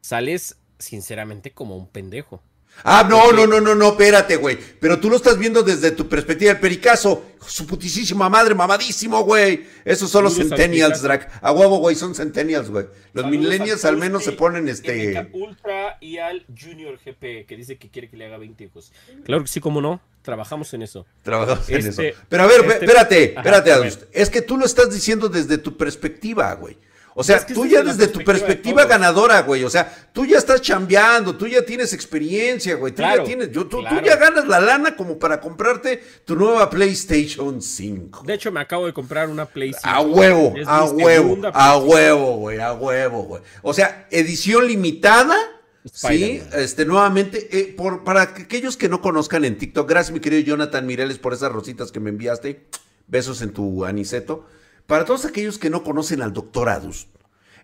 sales 0.00 0.58
sinceramente 0.78 1.52
como 1.52 1.76
un 1.76 1.86
pendejo. 1.86 2.42
Ah, 2.84 3.06
no, 3.08 3.32
no, 3.32 3.46
no, 3.46 3.60
no, 3.60 3.74
no, 3.74 3.90
espérate, 3.90 4.36
güey. 4.36 4.58
Pero 4.80 4.98
tú 4.98 5.08
lo 5.08 5.16
estás 5.16 5.38
viendo 5.38 5.62
desde 5.62 5.92
tu 5.92 6.08
perspectiva 6.08 6.52
del 6.52 6.60
pericazo. 6.60 7.24
Su 7.46 7.66
putisísima 7.66 8.28
madre, 8.28 8.54
mamadísimo, 8.54 9.22
güey. 9.22 9.66
Esos 9.84 10.10
son 10.10 10.24
los 10.24 10.34
centennials, 10.36 11.02
Drac. 11.02 11.30
A 11.40 11.52
huevo, 11.52 11.78
güey, 11.78 11.94
son 11.96 12.14
centennials, 12.14 12.70
güey. 12.70 12.86
Los 13.12 13.26
millennials 13.26 13.84
al 13.84 13.96
menos 13.96 14.24
se 14.24 14.32
ponen 14.32 14.68
este. 14.68 15.28
Ultra 15.32 15.98
y 16.00 16.18
al 16.18 16.44
Junior 16.60 16.98
GP, 17.04 17.46
que 17.46 17.56
dice 17.56 17.78
que 17.78 17.88
quiere 17.88 18.08
que 18.08 18.16
le 18.16 18.26
haga 18.26 18.38
20 18.38 18.64
hijos. 18.64 18.92
Claro 19.24 19.42
que 19.42 19.48
sí, 19.48 19.60
cómo 19.60 19.80
no. 19.80 20.00
Trabajamos 20.22 20.72
en 20.74 20.82
eso. 20.82 21.04
Trabajamos 21.22 21.68
en 21.68 21.78
eso. 21.78 22.02
Este, 22.02 22.14
Pero 22.28 22.44
a 22.44 22.46
ver, 22.46 22.60
este, 22.60 22.84
espérate, 22.84 23.34
espérate, 23.36 23.98
Es 24.12 24.30
que 24.30 24.42
tú 24.42 24.56
lo 24.56 24.64
estás 24.64 24.92
diciendo 24.92 25.28
desde 25.28 25.58
tu 25.58 25.76
perspectiva, 25.76 26.52
güey. 26.54 26.76
O 27.14 27.22
sea, 27.22 27.44
tú 27.44 27.66
ya 27.66 27.82
desde 27.82 28.08
tu 28.08 28.20
perspectiva 28.24 28.86
ganadora, 28.86 29.42
güey. 29.42 29.64
O 29.64 29.70
sea, 29.70 30.08
tú 30.12 30.24
ya 30.24 30.38
estás 30.38 30.62
chambeando, 30.62 31.36
tú 31.36 31.46
ya 31.46 31.62
tienes 31.64 31.92
experiencia, 31.92 32.76
güey. 32.76 32.94
Tú 32.94 33.02
ya 33.02 33.22
tienes, 33.22 33.52
tú, 33.52 33.82
ya 34.02 34.16
ganas 34.16 34.46
la 34.46 34.60
lana 34.60 34.96
como 34.96 35.18
para 35.18 35.40
comprarte 35.40 36.02
tu 36.24 36.36
nueva 36.36 36.70
PlayStation 36.70 37.60
5. 37.60 38.22
De 38.24 38.34
hecho, 38.34 38.50
me 38.50 38.60
acabo 38.60 38.86
de 38.86 38.94
comprar 38.94 39.28
una 39.28 39.44
PlayStation. 39.44 39.94
A 39.94 40.00
huevo, 40.00 40.54
a 40.66 40.84
huevo, 40.84 41.38
a 41.52 41.76
huevo, 41.78 42.36
güey, 42.36 42.60
a 42.60 42.72
huevo, 42.72 43.22
güey. 43.24 43.42
O 43.62 43.74
sea, 43.74 44.06
edición 44.10 44.66
limitada. 44.66 45.36
Sí, 45.92 46.40
este, 46.52 46.84
nuevamente, 46.84 47.48
eh, 47.58 47.74
por, 47.76 48.04
para 48.04 48.22
aquellos 48.22 48.76
que 48.76 48.88
no 48.88 49.02
conozcan 49.02 49.44
en 49.44 49.58
TikTok, 49.58 49.88
gracias 49.88 50.14
mi 50.14 50.20
querido 50.20 50.40
Jonathan 50.42 50.86
Mireles 50.86 51.18
por 51.18 51.32
esas 51.32 51.50
rositas 51.50 51.90
que 51.90 51.98
me 51.98 52.10
enviaste. 52.10 52.68
Besos 53.08 53.42
en 53.42 53.52
tu 53.52 53.84
aniceto. 53.84 54.46
Para 54.86 55.04
todos 55.04 55.24
aquellos 55.24 55.58
que 55.58 55.70
no 55.70 55.82
conocen 55.82 56.22
al 56.22 56.32
doctor 56.32 56.68
Adust, 56.68 57.08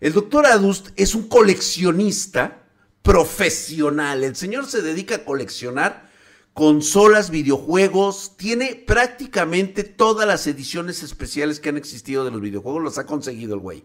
el 0.01 0.13
doctor 0.13 0.47
Adust 0.47 0.89
es 0.97 1.15
un 1.15 1.29
coleccionista 1.29 2.63
profesional. 3.03 4.23
El 4.23 4.37
señor 4.37 4.67
se 4.67 4.83
dedica 4.83 5.17
a 5.17 5.25
coleccionar 5.25 6.09
consolas, 6.53 7.31
videojuegos, 7.31 8.37
tiene 8.37 8.75
prácticamente 8.87 9.85
todas 9.85 10.27
las 10.27 10.47
ediciones 10.47 11.03
especiales 11.03 11.61
que 11.61 11.69
han 11.69 11.77
existido 11.77 12.25
de 12.25 12.33
los 12.33 12.41
videojuegos, 12.41 12.83
los 12.83 12.99
ha 12.99 13.07
conseguido 13.07 13.55
el 13.55 13.61
güey. 13.61 13.85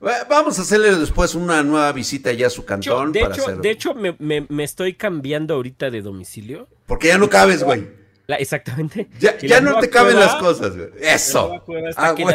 Vamos 0.00 0.58
a 0.58 0.62
hacerle 0.62 0.94
después 0.94 1.34
una 1.34 1.62
nueva 1.62 1.90
visita 1.92 2.32
ya 2.32 2.46
a 2.46 2.50
su 2.50 2.64
cantón. 2.64 3.12
De 3.12 3.20
hecho, 3.20 3.56
de 3.56 3.70
hecho 3.70 3.94
me, 3.94 4.16
me, 4.18 4.64
estoy 4.64 4.94
cambiando 4.94 5.54
ahorita 5.54 5.90
de 5.90 6.02
domicilio. 6.02 6.68
Porque 6.86 7.08
ya 7.08 7.18
no 7.18 7.28
cabes, 7.28 7.64
güey 7.64 7.97
exactamente. 8.36 9.08
Ya, 9.18 9.60
no 9.60 9.80
te 9.80 9.88
caben 9.88 10.18
las 10.18 10.34
cosas, 10.36 10.76
güey. 10.76 10.90
Eso. 11.00 11.64
Ah, 11.96 12.12
güey. 12.12 12.34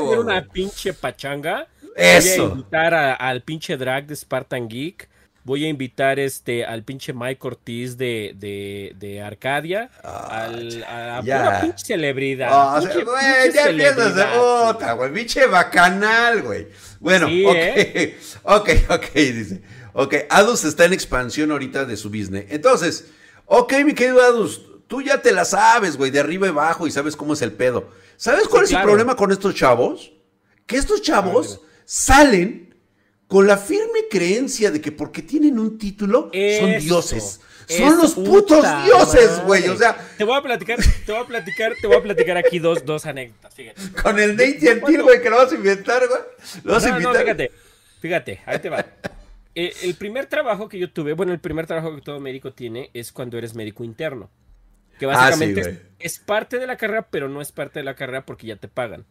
Voy 0.00 0.14
a 0.14 0.20
una 0.20 0.48
pinche 0.48 0.92
pachanga. 0.92 1.66
Eso. 1.94 2.42
Voy 2.42 2.50
a 2.50 2.54
invitar 2.54 2.94
al 2.94 3.42
pinche 3.42 3.76
drag 3.76 4.06
de 4.06 4.16
Spartan 4.16 4.68
Geek. 4.68 5.08
Voy 5.44 5.64
a 5.64 5.68
invitar 5.68 6.20
este 6.20 6.64
al 6.64 6.84
pinche 6.84 7.12
Mike 7.12 7.44
Ortiz 7.44 7.96
de, 7.96 8.32
de, 8.36 8.94
de 8.96 9.20
Arcadia. 9.20 9.90
Ah, 10.04 10.44
al, 10.44 10.84
a 10.84 11.20
una 11.20 11.60
pinche 11.60 11.84
celebridad. 11.84 12.48
Oh, 12.52 12.80
güey, 12.80 13.52
ya 13.52 13.68
empiezas 13.68 14.14
de 14.14 14.24
otra, 14.38 14.92
güey. 14.92 15.12
Pinche 15.12 15.46
bacanal, 15.46 16.42
güey. 16.42 16.68
Bueno, 17.00 17.26
ok. 17.26 17.54
¿eh? 17.56 18.18
Ok, 18.44 18.70
ok, 18.88 19.12
dice. 19.14 19.62
Ok, 19.94 20.14
Adus 20.30 20.64
está 20.64 20.84
en 20.84 20.92
expansión 20.92 21.50
ahorita 21.50 21.84
de 21.84 21.96
su 21.96 22.08
business. 22.08 22.46
Entonces, 22.48 23.06
Ok, 23.46 23.74
mi 23.84 23.94
querido 23.94 24.22
Adus, 24.22 24.62
tú 24.86 25.02
ya 25.02 25.20
te 25.20 25.32
la 25.32 25.44
sabes, 25.44 25.96
güey, 25.96 26.10
de 26.10 26.20
arriba 26.20 26.46
y 26.46 26.50
abajo 26.50 26.86
y 26.86 26.90
sabes 26.90 27.16
cómo 27.16 27.34
es 27.34 27.42
el 27.42 27.52
pedo. 27.52 27.88
¿Sabes 28.16 28.48
cuál 28.48 28.64
es 28.64 28.72
el 28.72 28.82
problema 28.82 29.16
con 29.16 29.32
estos 29.32 29.54
chavos? 29.54 30.12
Que 30.66 30.76
estos 30.76 31.02
chavos 31.02 31.60
salen 31.84 32.74
con 33.26 33.46
la 33.46 33.56
firme 33.56 34.06
creencia 34.10 34.70
de 34.70 34.80
que 34.80 34.92
porque 34.92 35.22
tienen 35.22 35.58
un 35.58 35.78
título 35.78 36.30
son 36.60 36.78
dioses. 36.78 37.40
Son 37.66 37.96
los 37.96 38.14
putos 38.14 38.64
dioses, 38.84 39.42
güey. 39.44 39.68
O 39.68 39.76
sea. 39.76 39.96
Te 40.18 40.24
voy 40.24 40.38
a 40.38 40.42
platicar, 40.42 40.78
te 41.06 41.12
voy 41.12 41.22
a 41.22 41.24
platicar, 41.24 41.74
te 41.80 41.86
voy 41.86 41.96
a 41.96 42.02
platicar 42.02 42.36
aquí 42.36 42.58
dos, 42.58 42.84
dos 42.84 43.06
anécdotas, 43.06 43.54
fíjate. 43.54 43.80
Con 44.02 44.18
el 44.18 44.36
Nate 44.36 44.74
güey, 44.80 45.22
que 45.22 45.30
lo 45.30 45.36
vas 45.36 45.52
a 45.52 45.54
inventar, 45.54 46.06
güey. 46.06 46.20
Lo 46.64 46.74
vas 46.74 46.84
a 46.84 46.88
invitar. 46.90 47.14
No, 47.14 47.20
fíjate, 47.20 47.52
fíjate, 48.00 48.42
ahí 48.46 48.58
te 48.58 48.68
va. 48.68 48.84
Eh, 49.54 49.72
el 49.82 49.94
primer 49.94 50.26
trabajo 50.26 50.68
que 50.68 50.78
yo 50.78 50.90
tuve, 50.90 51.12
bueno, 51.12 51.32
el 51.32 51.40
primer 51.40 51.66
trabajo 51.66 51.94
que 51.94 52.00
todo 52.00 52.20
médico 52.20 52.52
tiene 52.52 52.90
es 52.94 53.12
cuando 53.12 53.38
eres 53.38 53.54
médico 53.54 53.84
interno. 53.84 54.30
Que 54.98 55.06
ah, 55.06 55.08
básicamente 55.08 55.82
es, 55.98 56.18
parte 56.18 56.58
de 56.58 56.66
la 56.66 56.76
carrera, 56.76 57.08
pero 57.10 57.28
no 57.28 57.40
es 57.40 57.52
parte 57.52 57.80
de 57.80 57.84
la 57.84 57.94
carrera 57.94 58.24
porque 58.24 58.46
ya 58.46 58.56
te 58.56 58.68
pagan. 58.68 59.04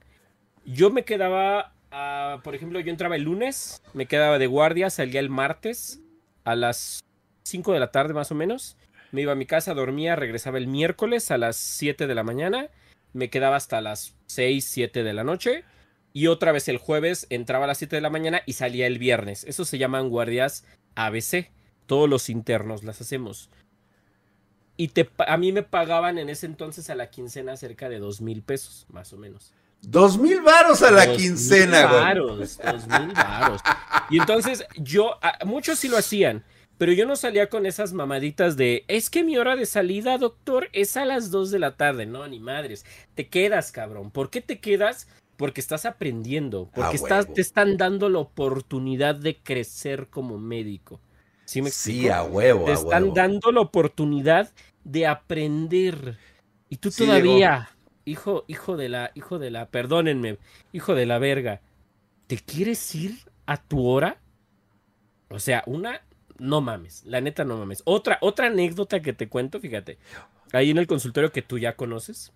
Yo 0.66 0.90
me 0.90 1.04
quedaba, 1.04 1.74
ah, 1.92 2.40
por 2.44 2.56
ejemplo, 2.56 2.80
yo 2.80 2.92
entraba 2.92 3.16
el 3.16 3.24
lunes, 3.24 3.82
me 3.94 4.06
quedaba 4.06 4.40
de 4.40 4.48
guardia, 4.48 4.90
salía 4.90 5.20
el 5.20 5.30
martes 5.30 6.02
a 6.44 6.56
las 6.56 7.04
5 7.44 7.74
de 7.74 7.80
la 7.80 7.92
tarde 7.92 8.14
más 8.14 8.32
o 8.32 8.36
menos. 8.36 8.78
Me 9.12 9.22
iba 9.22 9.34
a 9.34 9.36
mi 9.36 9.46
casa, 9.46 9.74
dormía, 9.74 10.16
regresaba 10.16 10.58
el 10.58 10.68
miércoles 10.68 11.30
a 11.32 11.38
las 11.38 11.58
7 11.58 12.08
de 12.08 12.16
la 12.16 12.24
mañana, 12.24 12.70
me 13.14 13.30
quedaba 13.30 13.58
hasta 13.58 13.82
las 13.82 14.16
6, 14.28 14.64
7 14.64 15.04
de 15.04 15.14
la 15.14 15.24
noche 15.24 15.66
y 16.14 16.28
otra 16.28 16.52
vez 16.52 16.68
el 16.68 16.78
jueves 16.78 17.28
entraba 17.30 17.66
a 17.66 17.68
las 17.68 17.78
7 17.78 17.96
de 17.96 18.02
la 18.02 18.10
mañana 18.10 18.42
y 18.46 18.54
salía 18.54 18.88
el 18.88 19.00
viernes. 19.00 19.44
Eso 19.46 19.66
se 19.66 19.78
llaman 19.78 20.10
guardias 20.10 20.66
ABC. 20.96 21.50
Todos 21.86 22.10
los 22.10 22.30
internos 22.30 22.84
las 22.84 23.02
hacemos. 23.02 23.50
Y 24.78 24.90
te, 24.90 25.10
a 25.28 25.38
mí 25.38 25.52
me 25.52 25.64
pagaban 25.64 26.18
en 26.18 26.30
ese 26.30 26.46
entonces 26.46 26.90
a 26.90 26.96
la 26.96 27.10
quincena 27.10 27.56
cerca 27.56 27.88
de 27.88 28.00
dos 28.00 28.22
mil 28.22 28.42
pesos, 28.42 28.86
más 28.90 29.14
o 29.14 29.18
menos. 29.18 29.54
Dos 29.82 30.18
mil 30.18 30.42
varos 30.42 30.82
a 30.84 30.92
la 30.92 31.16
quincena, 31.16 31.88
güey. 31.88 32.02
Varos, 32.02 32.58
dos 32.58 32.88
mil 32.88 33.14
varos. 33.14 33.62
Y 34.10 34.20
entonces 34.20 34.66
yo, 34.78 35.20
muchos 35.46 35.80
sí 35.80 35.88
lo 35.88 35.98
hacían, 35.98 36.44
pero 36.78 36.94
yo 36.94 37.06
no 37.06 37.16
salía 37.16 37.50
con 37.50 37.66
esas 37.66 37.94
mamaditas 37.94 38.58
de, 38.58 38.86
es 38.88 39.10
que 39.10 39.24
mi 39.24 39.38
hora 39.38 39.56
de 39.56 39.66
salida, 39.66 40.18
doctor, 40.18 40.70
es 40.74 40.98
a 40.98 41.06
las 41.06 41.32
dos 41.32 41.52
de 41.52 41.60
la 41.60 41.78
tarde. 41.78 42.06
No, 42.06 42.28
ni 42.28 42.40
madres. 42.40 42.86
Te 43.16 43.28
quedas, 43.28 43.72
cabrón. 43.72 44.12
¿Por 44.12 44.30
qué 44.30 44.42
te 44.42 44.60
quedas? 44.60 45.08
Porque 45.42 45.60
estás 45.60 45.86
aprendiendo, 45.86 46.70
porque 46.72 46.98
estás, 46.98 47.34
te 47.34 47.42
están 47.42 47.78
dando 47.78 48.10
la 48.10 48.20
oportunidad 48.20 49.16
de 49.16 49.38
crecer 49.38 50.08
como 50.10 50.38
médico. 50.38 51.02
¿Sí, 51.46 51.64
me 51.64 51.72
sí 51.72 52.10
a 52.10 52.22
huevo. 52.22 52.66
Te 52.66 52.74
están 52.74 53.12
dando 53.16 53.52
la 53.52 53.62
oportunidad 53.62 54.54
de 54.84 55.08
aprender. 55.08 56.20
Y 56.70 56.78
tú 56.78 56.92
todavía, 56.92 57.72
hijo, 58.06 58.46
hijo 58.48 58.78
de 58.78 58.90
la, 58.90 59.12
hijo 59.16 59.40
de 59.40 59.50
la, 59.50 59.68
perdónenme, 59.70 60.38
hijo 60.74 60.94
de 60.94 61.08
la 61.08 61.18
verga, 61.18 61.62
¿te 62.28 62.38
quieres 62.38 62.94
ir 62.94 63.18
a 63.48 63.58
tu 63.58 63.88
hora? 63.88 64.22
O 65.30 65.40
sea, 65.40 65.64
una, 65.66 66.02
no 66.38 66.62
mames, 66.62 67.04
la 67.04 67.20
neta 67.20 67.46
no 67.46 67.58
mames. 67.58 67.82
Otra, 67.86 68.20
otra 68.22 68.46
anécdota 68.46 69.02
que 69.02 69.14
te 69.14 69.28
cuento, 69.28 69.60
fíjate, 69.60 69.98
ahí 70.54 70.70
en 70.70 70.78
el 70.78 70.86
consultorio 70.86 71.32
que 71.32 71.42
tú 71.42 71.58
ya 71.58 71.76
conoces, 71.76 72.32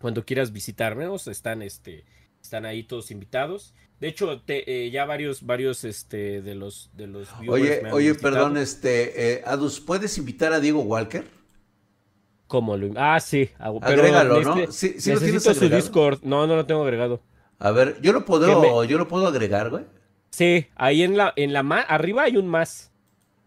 cuando 0.00 0.24
quieras 0.24 0.52
visitarme, 0.52 1.06
están, 1.26 1.62
este, 1.62 2.04
están 2.42 2.64
ahí 2.64 2.82
todos 2.82 3.10
invitados. 3.10 3.74
De 4.00 4.08
hecho, 4.08 4.40
te, 4.40 4.86
eh, 4.86 4.90
ya 4.90 5.04
varios, 5.04 5.44
varios, 5.44 5.84
este, 5.84 6.40
de 6.40 6.54
los, 6.54 6.90
de 6.94 7.06
los 7.06 7.28
Oye, 7.46 7.82
oye, 7.92 8.14
perdón, 8.14 8.56
este, 8.56 9.34
eh, 9.34 9.42
Adus, 9.44 9.78
¿puedes 9.80 10.16
invitar 10.16 10.52
a 10.54 10.60
Diego 10.60 10.80
Walker? 10.80 11.24
¿Cómo 12.46 12.76
lo.? 12.76 12.92
Ah, 12.96 13.20
sí. 13.20 13.50
Pero 13.58 13.78
Agrégalo, 13.82 14.40
¿no? 14.40 14.72
Sí, 14.72 14.94
sí 14.98 15.12
lo 15.12 15.20
tienes 15.20 15.44
su 15.44 15.68
Discord. 15.68 16.20
No, 16.22 16.46
no 16.46 16.56
lo 16.56 16.66
tengo 16.66 16.82
agregado. 16.82 17.20
A 17.58 17.70
ver, 17.70 18.00
yo 18.00 18.12
lo 18.12 18.24
puedo, 18.24 18.84
yo 18.84 18.98
lo 18.98 19.06
puedo 19.06 19.26
agregar, 19.28 19.70
güey. 19.70 19.84
Sí, 20.30 20.66
ahí 20.76 21.02
en 21.02 21.16
la, 21.16 21.32
en 21.36 21.52
la 21.52 21.60
arriba 21.60 22.22
hay 22.22 22.36
un 22.36 22.48
más. 22.48 22.90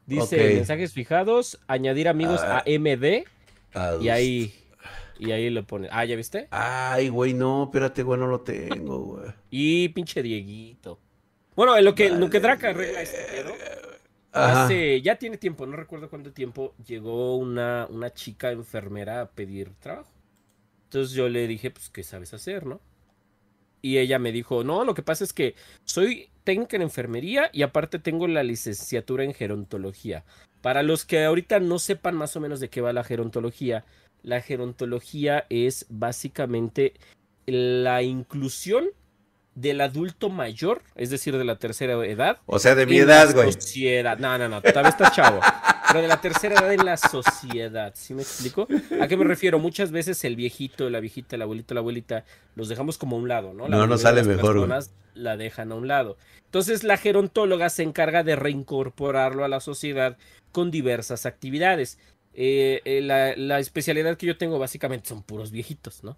Dice 0.06 0.38
mensajes 0.56 0.94
fijados, 0.94 1.60
añadir 1.68 2.08
amigos 2.08 2.42
a, 2.42 2.60
ah. 2.60 2.64
MD. 2.66 3.26
y 4.02 4.10
ahí, 4.10 4.54
y 5.20 5.32
ahí 5.32 5.50
lo 5.50 5.66
pone. 5.66 5.88
Ah, 5.92 6.06
¿ya 6.06 6.16
viste? 6.16 6.48
Ay, 6.52 7.10
güey, 7.10 7.34
no, 7.34 7.66
espérate, 7.66 8.04
güey, 8.04 8.20
no 8.20 8.28
lo 8.28 8.42
tengo, 8.42 9.00
güey. 9.00 9.32
y 9.50 9.90
pinche 9.90 10.22
Dieguito. 10.22 11.00
Bueno, 11.56 11.78
en 11.78 11.86
lo 11.86 11.94
que, 11.94 12.10
lo 12.10 12.30
que 12.30 12.40
Draca 12.40 12.70
arregla 12.70 13.02
este 13.02 13.18
pedo 13.32 13.54
Hace, 14.34 15.00
ya 15.02 15.18
tiene 15.18 15.38
tiempo, 15.38 15.68
no 15.68 15.76
recuerdo 15.76 16.10
cuánto 16.10 16.34
tiempo, 16.34 16.74
llegó 16.84 17.38
una, 17.38 17.88
una 17.90 18.12
chica 18.12 18.52
enfermera 18.52 19.22
a 19.22 19.30
pedir 19.30 19.72
trabajo. 19.80 20.12
Entonces 20.86 21.16
yo 21.16 21.30
le 21.30 21.48
dije, 21.48 21.70
pues, 21.70 21.90
¿qué 21.90 22.02
sabes 22.02 22.34
hacer, 22.34 22.66
no? 22.66 22.82
Y 23.82 24.00
ella 24.00 24.18
me 24.18 24.32
dijo, 24.32 24.64
no, 24.64 24.86
lo 24.86 24.96
que 24.96 25.04
pasa 25.04 25.24
es 25.24 25.34
que 25.34 25.56
soy 25.84 26.30
técnica 26.44 26.78
en 26.78 26.84
enfermería 26.84 27.50
y 27.54 27.62
aparte 27.62 28.00
tengo 28.00 28.28
la 28.28 28.42
licenciatura 28.42 29.24
en 29.24 29.34
gerontología. 29.34 30.24
Para 30.62 30.82
los 30.82 31.06
que 31.06 31.26
ahorita 31.26 31.60
no 31.60 31.78
sepan 31.78 32.16
más 32.16 32.36
o 32.36 32.40
menos 32.40 32.60
de 32.60 32.70
qué 32.70 32.80
va 32.80 32.94
la 32.94 33.04
gerontología, 33.04 33.86
la 34.24 34.42
gerontología 34.42 35.46
es 35.50 35.86
básicamente 35.90 36.94
la 37.46 38.02
inclusión 38.02 38.86
del 39.56 39.82
adulto 39.82 40.30
mayor, 40.30 40.82
es 40.96 41.10
decir, 41.10 41.38
de 41.38 41.44
la 41.44 41.58
tercera 41.58 41.94
edad. 42.06 42.40
O 42.46 42.58
sea, 42.58 42.74
de 42.74 42.86
mi 42.86 42.98
edad, 42.98 43.34
güey. 43.34 43.52
Sociedad. 43.52 44.18
No, 44.18 44.38
no, 44.38 44.50
no, 44.50 44.62
todavía 44.62 44.90
estás 44.90 45.16
chavo. 45.16 45.40
Pero 45.88 46.02
de 46.02 46.08
la 46.08 46.22
tercera 46.22 46.56
edad 46.56 46.74
en 46.74 46.86
la 46.86 46.98
sociedad, 46.98 47.94
¿sí 47.96 48.16
me 48.16 48.24
explico? 48.24 48.68
¿A 49.00 49.08
qué 49.08 49.16
me 49.16 49.26
refiero? 49.26 49.60
Muchas 49.60 49.92
veces 49.92 50.24
el 50.24 50.36
viejito, 50.36 50.90
la 50.90 51.00
viejita, 51.00 51.36
el 51.36 51.44
abuelito, 51.44 51.76
la 51.76 51.82
abuelita, 51.82 52.26
los 52.56 52.68
dejamos 52.68 52.98
como 52.98 53.16
a 53.16 53.20
un 53.20 53.28
lado, 53.28 53.54
¿no? 53.54 53.68
no, 53.68 53.86
no 53.86 53.98
sale 54.00 54.24
mejor, 54.24 54.58
güey. 54.58 54.80
La 55.14 55.38
dejan 55.38 55.72
a 55.72 55.76
un 55.76 55.88
lado. 55.88 56.18
Entonces, 56.46 56.84
la 56.84 56.98
gerontóloga 56.98 57.70
se 57.70 57.84
encarga 57.84 58.24
de 58.24 58.36
reincorporarlo 58.36 59.46
a 59.46 59.48
la 59.48 59.60
sociedad 59.60 60.18
con 60.52 60.72
diversas 60.72 61.28
actividades. 61.28 62.00
Eh, 62.34 62.82
eh, 62.86 63.02
la, 63.02 63.36
la 63.36 63.60
especialidad 63.60 64.18
que 64.18 64.26
yo 64.26 64.38
tengo 64.38 64.58
básicamente 64.60 65.10
son 65.10 65.24
puros 65.24 65.52
viejitos, 65.52 66.04
¿no? 66.04 66.18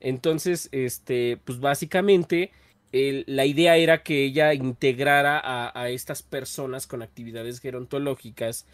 Entonces, 0.00 0.68
este, 0.72 1.38
pues 1.44 1.58
básicamente 1.58 2.52
la 2.92 3.44
idea 3.44 3.76
era 3.76 4.02
que 4.02 4.24
ella 4.24 4.54
integrara 4.54 5.40
a, 5.74 5.88
estas 5.90 6.22
personas 6.22 6.86
con 6.86 7.02
actividades 7.02 7.60
gerontológicas 7.60 8.66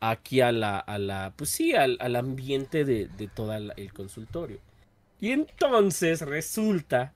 aquí 0.00 0.40
a 0.40 0.52
la, 0.52 0.78
a 0.78 0.98
la 0.98 1.32
pues 1.34 1.50
sí, 1.50 1.74
al, 1.74 1.98
ambiente 2.14 2.84
de, 2.84 3.08
de 3.08 3.26
todo 3.26 3.52
el 3.54 3.92
consultorio. 3.92 4.60
Y 5.20 5.32
entonces 5.32 6.20
resulta 6.20 7.14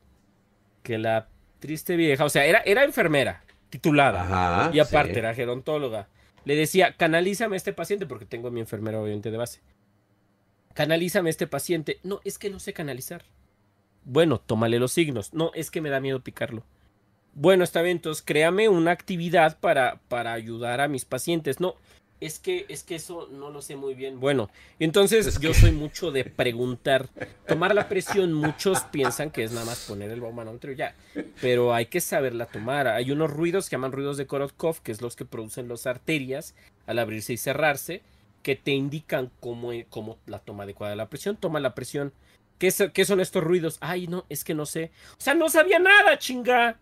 que 0.83 0.99
la 0.99 1.29
triste 1.59 1.97
vieja, 1.97 2.25
o 2.25 2.31
sea, 2.31 2.47
era, 2.47 2.61
era 2.61 2.85
enfermera, 2.85 3.45
titulada, 3.71 4.71
y 4.73 4.79
aparte 4.79 5.19
era 5.19 5.35
gerontóloga. 5.35 6.09
Le 6.49 6.57
decía, 6.57 6.95
canalízame 6.97 7.57
a 7.57 7.59
este 7.59 7.75
paciente, 7.75 8.07
porque 8.07 8.25
tengo 8.25 8.49
a 8.49 8.51
mi 8.51 8.61
enfermera 8.61 8.99
obviamente 8.99 9.31
de 9.31 9.37
base. 9.37 9.61
Canalízame 10.73 11.29
a 11.29 11.31
este 11.31 11.47
paciente. 11.47 12.01
No, 12.05 12.23
es 12.25 12.39
que 12.39 12.49
no 12.49 12.59
sé 12.59 12.73
canalizar. 12.73 13.23
Bueno, 14.07 14.41
tómale 14.41 14.79
los 14.79 14.93
signos. 14.93 15.35
No, 15.35 15.51
es 15.53 15.71
que 15.71 15.83
me 15.83 15.91
da 15.91 16.01
miedo 16.01 16.25
picarlo. 16.25 16.65
Bueno, 17.35 17.65
está 17.65 17.83
bien, 17.83 17.99
entonces 17.99 18.25
créame 18.27 18.71
una 18.71 18.93
actividad 18.93 19.61
para, 19.61 20.01
para 20.09 20.33
ayudar 20.33 20.81
a 20.81 20.89
mis 20.89 21.05
pacientes. 21.05 21.61
No, 21.61 21.75
es 22.21 22.39
que, 22.39 22.67
es 22.69 22.83
que 22.83 22.97
eso 22.97 23.29
no 23.31 23.51
lo 23.51 23.63
sé 23.63 23.77
muy 23.77 23.95
bien. 23.95 24.21
Bueno, 24.21 24.51
entonces 24.79 25.39
yo 25.41 25.55
soy 25.55 25.73
mucho 25.73 26.11
de 26.11 26.25
preguntar. 26.25 27.09
Tomar 27.47 27.75
la 27.75 27.89
presión, 27.89 28.33
muchos 28.33 28.81
piensan 28.85 29.31
que 29.31 29.45
es 29.45 29.53
nada 29.53 29.67
más 29.67 29.87
poner 29.87 30.11
el 30.11 30.21
baumanómetro 30.21 30.73
ya. 30.73 30.95
Pero 31.41 31.75
hay 31.75 31.87
que 31.87 32.01
saberla 32.01 32.47
tomar. 32.47 32.89
Hay 32.89 33.11
unos 33.11 33.31
ruidos 33.31 33.69
que 33.69 33.77
llaman 33.77 33.93
ruidos 33.93 34.17
de 34.17 34.27
Korotkov, 34.27 34.83
que 34.83 34.93
es 34.93 35.01
los 35.01 35.17
que 35.17 35.25
producen 35.25 35.69
las 35.69 35.87
arterias 35.87 36.55
al 36.87 36.99
abrirse 36.99 37.33
y 37.33 37.37
cerrarse, 37.37 38.03
que 38.43 38.57
te 38.57 38.73
indican 38.73 39.31
cómo, 39.41 39.71
cómo 39.91 40.19
la 40.27 40.39
toma 40.39 40.65
adecuada 40.65 40.91
de 40.91 40.97
la 40.97 41.09
presión. 41.09 41.37
Toma 41.37 41.61
la 41.61 41.75
presión 41.75 42.13
¿Qué, 42.59 43.05
son 43.05 43.21
estos 43.21 43.43
ruidos? 43.43 43.79
Ay, 43.81 44.09
no, 44.09 44.27
es 44.29 44.43
que 44.43 44.55
no 44.55 44.67
sé. 44.67 44.91
O 45.13 45.21
sea, 45.21 45.35
no 45.35 45.49
sabía 45.49 45.79
nada, 45.79 46.19
chinga. 46.19 46.79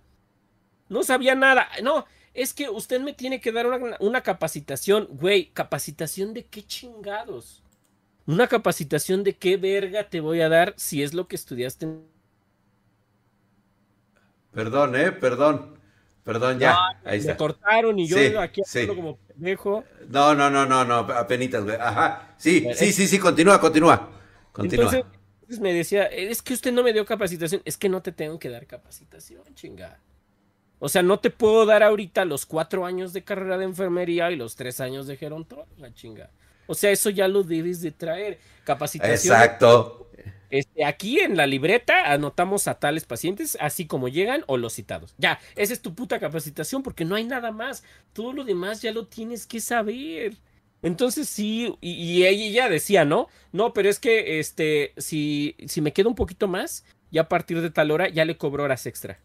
No 0.88 1.02
sabía 1.02 1.34
nada. 1.34 1.68
No, 1.82 2.06
es 2.36 2.54
que 2.54 2.68
usted 2.68 3.00
me 3.00 3.12
tiene 3.12 3.40
que 3.40 3.52
dar 3.52 3.66
una, 4.00 4.20
capacitación. 4.22 5.08
Güey, 5.10 5.50
¿capacitación 5.52 6.34
de 6.34 6.44
qué 6.44 6.62
chingados? 6.62 7.62
Una 8.26 8.46
capacitación 8.46 9.24
de 9.24 9.36
qué 9.36 9.56
verga 9.56 10.08
te 10.08 10.20
voy 10.20 10.40
a 10.40 10.48
dar 10.48 10.74
si 10.76 11.02
es 11.02 11.14
lo 11.14 11.28
que 11.28 11.36
estudiaste. 11.36 11.88
Perdón, 14.52 14.96
eh, 14.96 15.12
perdón. 15.12 15.76
Perdón, 16.24 16.58
ya. 16.58 16.76
ahí 17.04 17.18
está. 17.18 17.32
Me 17.32 17.36
cortaron 17.36 17.98
y 17.98 18.08
yo 18.08 18.40
aquí 18.40 18.62
sí. 18.64 18.86
como 18.86 19.16
pendejo. 19.16 19.84
No, 20.08 20.34
no, 20.34 20.50
no, 20.50 20.66
no, 20.66 20.84
no, 20.84 20.96
apenitas, 20.96 21.62
güey. 21.64 21.76
Ajá. 21.76 22.34
Sí, 22.36 22.66
sí, 22.74 22.92
sí, 22.92 23.06
sí, 23.06 23.18
continúa, 23.18 23.60
continúa. 23.60 24.10
Continúa 24.50 25.06
me 25.60 25.72
decía, 25.72 26.04
es 26.06 26.42
que 26.42 26.54
usted 26.54 26.72
no 26.72 26.82
me 26.82 26.92
dio 26.92 27.04
capacitación. 27.04 27.62
Es 27.64 27.76
que 27.76 27.88
no 27.88 28.02
te 28.02 28.12
tengo 28.12 28.38
que 28.38 28.50
dar 28.50 28.66
capacitación, 28.66 29.42
chinga. 29.54 29.98
O 30.78 30.88
sea, 30.88 31.02
no 31.02 31.18
te 31.18 31.30
puedo 31.30 31.64
dar 31.64 31.82
ahorita 31.82 32.24
los 32.24 32.44
cuatro 32.46 32.84
años 32.84 33.12
de 33.12 33.24
carrera 33.24 33.56
de 33.56 33.64
enfermería 33.64 34.30
y 34.30 34.36
los 34.36 34.56
tres 34.56 34.80
años 34.80 35.06
de 35.06 35.16
gerontóloga, 35.16 35.92
chinga. 35.94 36.30
O 36.66 36.74
sea, 36.74 36.90
eso 36.90 37.10
ya 37.10 37.28
lo 37.28 37.42
debes 37.42 37.80
de 37.80 37.92
traer. 37.92 38.38
Capacitación. 38.64 39.34
Exacto. 39.34 40.10
Este, 40.50 40.84
aquí 40.84 41.18
en 41.20 41.36
la 41.36 41.46
libreta 41.46 42.12
anotamos 42.12 42.68
a 42.68 42.78
tales 42.78 43.04
pacientes, 43.04 43.56
así 43.60 43.86
como 43.86 44.08
llegan 44.08 44.44
o 44.46 44.56
los 44.56 44.74
citados. 44.74 45.14
Ya, 45.18 45.40
esa 45.56 45.72
es 45.72 45.82
tu 45.82 45.94
puta 45.94 46.20
capacitación 46.20 46.82
porque 46.82 47.04
no 47.04 47.14
hay 47.14 47.24
nada 47.24 47.50
más. 47.50 47.82
Todo 48.12 48.32
lo 48.32 48.44
demás 48.44 48.82
ya 48.82 48.92
lo 48.92 49.06
tienes 49.06 49.46
que 49.46 49.60
saber. 49.60 50.34
Entonces 50.82 51.28
sí, 51.28 51.74
y, 51.80 52.24
ella 52.24 52.68
decía, 52.68 53.04
¿no? 53.04 53.28
No, 53.50 53.72
pero 53.72 53.88
es 53.88 53.98
que 53.98 54.38
este, 54.38 54.92
si, 54.98 55.56
si 55.66 55.80
me 55.80 55.92
quedo 55.92 56.08
un 56.08 56.14
poquito 56.14 56.48
más, 56.48 56.84
ya 57.10 57.22
a 57.22 57.28
partir 57.28 57.60
de 57.60 57.70
tal 57.70 57.90
hora 57.90 58.08
ya 58.08 58.24
le 58.24 58.36
cobro 58.36 58.64
horas 58.64 58.86
extra. 58.86 59.18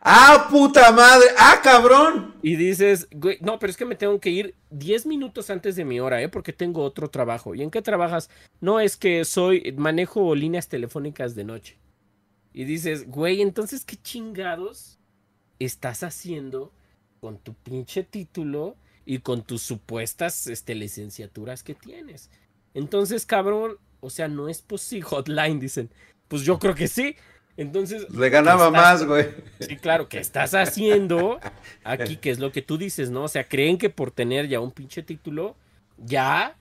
¡Ah, 0.00 0.46
puta 0.50 0.92
madre! 0.92 1.26
¡Ah, 1.38 1.60
cabrón! 1.62 2.34
Y 2.42 2.56
dices, 2.56 3.08
güey, 3.10 3.38
no, 3.40 3.58
pero 3.58 3.70
es 3.70 3.76
que 3.76 3.84
me 3.84 3.96
tengo 3.96 4.20
que 4.20 4.30
ir 4.30 4.54
10 4.70 5.06
minutos 5.06 5.50
antes 5.50 5.76
de 5.76 5.84
mi 5.84 6.00
hora, 6.00 6.22
¿eh? 6.22 6.28
Porque 6.28 6.52
tengo 6.52 6.82
otro 6.82 7.08
trabajo. 7.10 7.54
¿Y 7.54 7.62
en 7.62 7.70
qué 7.70 7.82
trabajas? 7.82 8.30
No, 8.60 8.80
es 8.80 8.96
que 8.96 9.24
soy, 9.24 9.74
manejo 9.76 10.34
líneas 10.34 10.68
telefónicas 10.68 11.34
de 11.34 11.44
noche. 11.44 11.78
Y 12.52 12.64
dices, 12.64 13.08
güey, 13.08 13.42
entonces, 13.42 13.84
¿qué 13.84 13.96
chingados 13.96 14.98
estás 15.58 16.02
haciendo 16.02 16.72
con 17.20 17.38
tu 17.38 17.54
pinche 17.54 18.04
título? 18.04 18.76
y 19.08 19.20
con 19.20 19.42
tus 19.42 19.62
supuestas 19.62 20.46
este, 20.48 20.74
licenciaturas 20.74 21.62
que 21.62 21.74
tienes. 21.74 22.28
Entonces, 22.74 23.24
cabrón, 23.24 23.78
o 24.00 24.10
sea, 24.10 24.28
no 24.28 24.50
es 24.50 24.60
posible. 24.60 25.06
Hotline, 25.08 25.58
dicen. 25.58 25.90
Pues 26.28 26.42
yo 26.42 26.58
creo 26.58 26.74
que 26.74 26.88
sí. 26.88 27.16
Entonces. 27.58 28.08
Le 28.10 28.30
ganaba 28.30 28.70
más, 28.70 29.04
güey. 29.04 29.26
Sí, 29.58 29.76
claro, 29.76 30.08
¿qué 30.08 30.18
estás 30.18 30.54
haciendo 30.54 31.40
aquí? 31.84 32.16
Que 32.16 32.30
es 32.30 32.38
lo 32.38 32.52
que 32.52 32.62
tú 32.62 32.78
dices, 32.78 33.10
¿no? 33.10 33.24
O 33.24 33.28
sea, 33.28 33.44
creen 33.44 33.76
que 33.76 33.90
por 33.90 34.12
tener 34.12 34.46
ya 34.46 34.60
un 34.60 34.70
pinche 34.70 35.02
título, 35.02 35.56
ya 35.98 36.56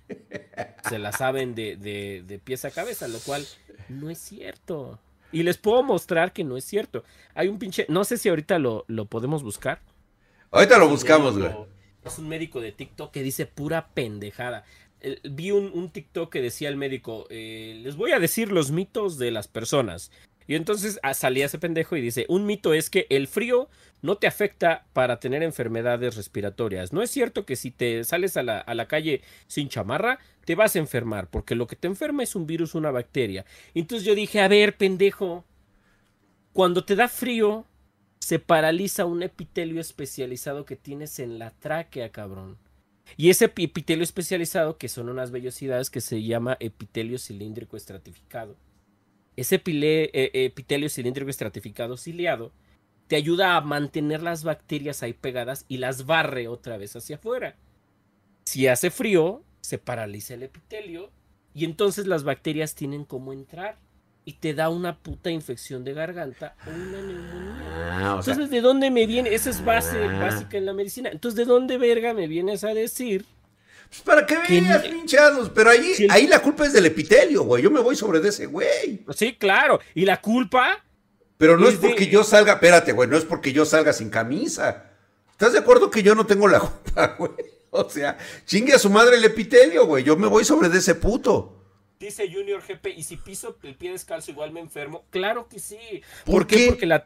se 0.89 0.97
la 0.97 1.11
saben 1.11 1.53
de, 1.53 1.77
de, 1.77 2.23
de 2.25 2.39
pies 2.39 2.65
a 2.65 2.71
cabeza, 2.71 3.07
lo 3.07 3.19
cual 3.19 3.45
no 3.89 4.09
es 4.09 4.17
cierto. 4.17 4.99
Y 5.31 5.43
les 5.43 5.57
puedo 5.57 5.83
mostrar 5.83 6.33
que 6.33 6.43
no 6.43 6.57
es 6.57 6.63
cierto. 6.63 7.03
Hay 7.35 7.47
un 7.47 7.59
pinche, 7.59 7.85
no 7.89 8.03
sé 8.03 8.17
si 8.17 8.29
ahorita 8.29 8.57
lo, 8.57 8.83
lo 8.87 9.05
podemos 9.05 9.43
buscar. 9.43 9.81
Ahorita 10.49 10.79
lo 10.79 10.89
buscamos, 10.89 11.37
güey. 11.37 11.51
Es 12.03 12.17
un 12.17 12.27
médico 12.27 12.59
de 12.59 12.71
TikTok 12.71 13.11
que 13.11 13.21
dice 13.21 13.45
pura 13.45 13.89
pendejada. 13.93 14.63
Vi 15.29 15.51
un, 15.51 15.91
TikTok 15.91 16.31
que 16.31 16.41
decía 16.41 16.69
el 16.69 16.75
médico, 16.75 17.27
eh, 17.29 17.79
les 17.83 17.95
voy 17.95 18.13
a 18.13 18.19
decir 18.19 18.51
los 18.51 18.71
mitos 18.71 19.19
de 19.19 19.29
las 19.29 19.47
personas. 19.47 20.11
Y 20.47 20.55
entonces 20.55 20.99
ah, 21.03 21.13
salía 21.13 21.45
ese 21.45 21.59
pendejo 21.59 21.97
y 21.97 22.01
dice, 22.01 22.25
un 22.29 22.45
mito 22.45 22.73
es 22.73 22.89
que 22.89 23.05
el 23.09 23.27
frío 23.27 23.69
no 24.01 24.17
te 24.17 24.27
afecta 24.27 24.85
para 24.93 25.19
tener 25.19 25.43
enfermedades 25.43 26.15
respiratorias. 26.15 26.93
No 26.93 27.01
es 27.01 27.11
cierto 27.11 27.45
que 27.45 27.55
si 27.55 27.71
te 27.71 28.03
sales 28.03 28.37
a 28.37 28.43
la, 28.43 28.87
calle 28.87 29.21
sin 29.47 29.69
chamarra, 29.69 30.19
te 30.45 30.55
vas 30.55 30.75
a 30.75 30.79
enfermar, 30.79 31.29
porque 31.29 31.55
lo 31.55 31.67
que 31.67 31.75
te 31.75 31.87
enferma 31.87 32.23
es 32.23 32.35
un 32.35 32.47
virus, 32.47 32.75
una 32.75 32.91
bacteria. 32.91 33.45
Entonces 33.73 34.05
yo 34.05 34.15
dije, 34.15 34.39
a 34.39 34.47
ver, 34.47 34.77
pendejo, 34.77 35.43
cuando 36.53 36.85
te 36.85 36.95
da 36.95 37.09
frío, 37.09 37.65
se 38.19 38.39
paraliza 38.39 39.05
un 39.05 39.23
epitelio 39.23 39.81
especializado 39.81 40.65
que 40.65 40.75
tienes 40.75 41.19
en 41.19 41.39
la 41.39 41.51
tráquea, 41.51 42.11
cabrón. 42.11 42.57
Y 43.15 43.29
ese 43.29 43.45
epitelio 43.45 44.03
especializado, 44.03 44.77
que 44.77 44.89
son 44.89 45.09
unas 45.09 45.31
vellosidades 45.31 45.89
que 45.89 46.01
se 46.01 46.23
llama 46.23 46.57
epitelio 46.59 47.17
cilíndrico 47.19 47.77
estratificado. 47.77 48.55
Ese 49.37 49.61
eh, 49.65 50.31
epitelio 50.33 50.89
cilíndrico 50.89 51.29
estratificado 51.29 51.95
ciliado 51.95 52.51
te 53.07 53.15
ayuda 53.15 53.55
a 53.55 53.61
mantener 53.61 54.21
las 54.21 54.43
bacterias 54.43 55.03
ahí 55.03 55.13
pegadas 55.13 55.65
y 55.69 55.77
las 55.77 56.05
barre 56.05 56.47
otra 56.47 56.77
vez 56.77 56.95
hacia 56.95 57.15
afuera. 57.15 57.55
Si 58.43 58.67
hace 58.67 58.89
frío, 58.91 59.43
se 59.61 59.77
paraliza 59.77 60.33
el 60.33 60.43
epitelio 60.43 61.11
y 61.53 61.65
entonces 61.65 62.07
las 62.07 62.23
bacterias 62.23 62.75
tienen 62.75 63.05
cómo 63.05 63.31
entrar 63.31 63.77
y 64.25 64.33
te 64.33 64.53
da 64.53 64.69
una 64.69 64.97
puta 64.97 65.29
infección 65.29 65.83
de 65.83 65.93
garganta 65.93 66.55
o 66.65 66.69
una 66.69 67.01
neumonía. 67.01 67.57
Ah, 67.69 68.15
entonces, 68.19 68.49
¿de 68.49 68.59
dónde 68.59 68.91
me 68.91 69.05
viene? 69.05 69.33
Esa 69.33 69.51
es 69.51 69.63
base 69.63 70.03
ah. 70.03 70.19
básica 70.19 70.57
en 70.57 70.65
la 70.65 70.73
medicina. 70.73 71.09
Entonces, 71.09 71.37
¿de 71.37 71.45
dónde 71.45 71.77
verga 71.77 72.13
me 72.13 72.27
vienes 72.27 72.63
a 72.63 72.73
decir? 72.73 73.25
Pues 73.89 74.01
para 74.01 74.25
que 74.25 74.37
veas, 74.37 74.83
pinchados. 74.83 75.49
Pero 75.53 75.69
ahí, 75.69 76.07
ahí 76.09 76.27
la 76.27 76.39
culpa 76.39 76.65
es 76.65 76.73
del 76.73 76.85
epitelio, 76.85 77.43
güey. 77.43 77.63
Yo 77.63 77.71
me 77.71 77.79
voy 77.79 77.95
sobre 77.95 78.19
de 78.19 78.29
ese 78.29 78.45
güey. 78.45 79.05
Sí, 79.15 79.35
claro. 79.37 79.79
¿Y 79.93 80.05
la 80.05 80.21
culpa? 80.21 80.83
Pero 81.37 81.57
no 81.57 81.69
es, 81.69 81.75
porque 81.75 82.07
yo 82.07 82.23
salga, 82.23 82.53
espérate, 82.53 82.91
güey, 82.93 83.07
no 83.09 83.17
es 83.17 83.25
porque 83.25 83.53
yo 83.53 83.65
salga 83.65 83.93
sin 83.93 84.09
camisa. 84.09 84.85
¿Estás 85.31 85.53
de 85.53 85.59
acuerdo 85.59 85.91
que 85.91 86.01
yo 86.01 86.15
no 86.15 86.25
tengo 86.25 86.47
la 86.47 86.59
culpa, 86.61 87.15
güey? 87.17 87.31
O 87.69 87.89
sea, 87.89 88.17
chingue 88.45 88.73
a 88.73 88.79
su 88.79 88.89
madre 88.89 89.17
el 89.17 89.25
epitelio, 89.25 89.85
güey. 89.85 90.03
Yo 90.03 90.17
me 90.17 90.27
voy 90.27 90.43
sobre 90.45 90.69
de 90.69 90.79
ese 90.79 90.95
puto. 90.95 91.56
Dice 91.99 92.31
Junior 92.31 92.61
GP, 92.61 92.95
¿y 92.95 93.01
si 93.01 93.17
piso 93.17 93.57
el 93.63 93.73
pie 93.73 93.91
descalzo 93.91 94.29
igual 94.29 94.51
me 94.51 94.59
enfermo? 94.59 95.03
Claro 95.09 95.47
que 95.47 95.57
sí. 95.57 95.77
¿Por, 96.25 96.45
qué? 96.45 96.67
Porque 96.69 96.85
la, 96.85 97.03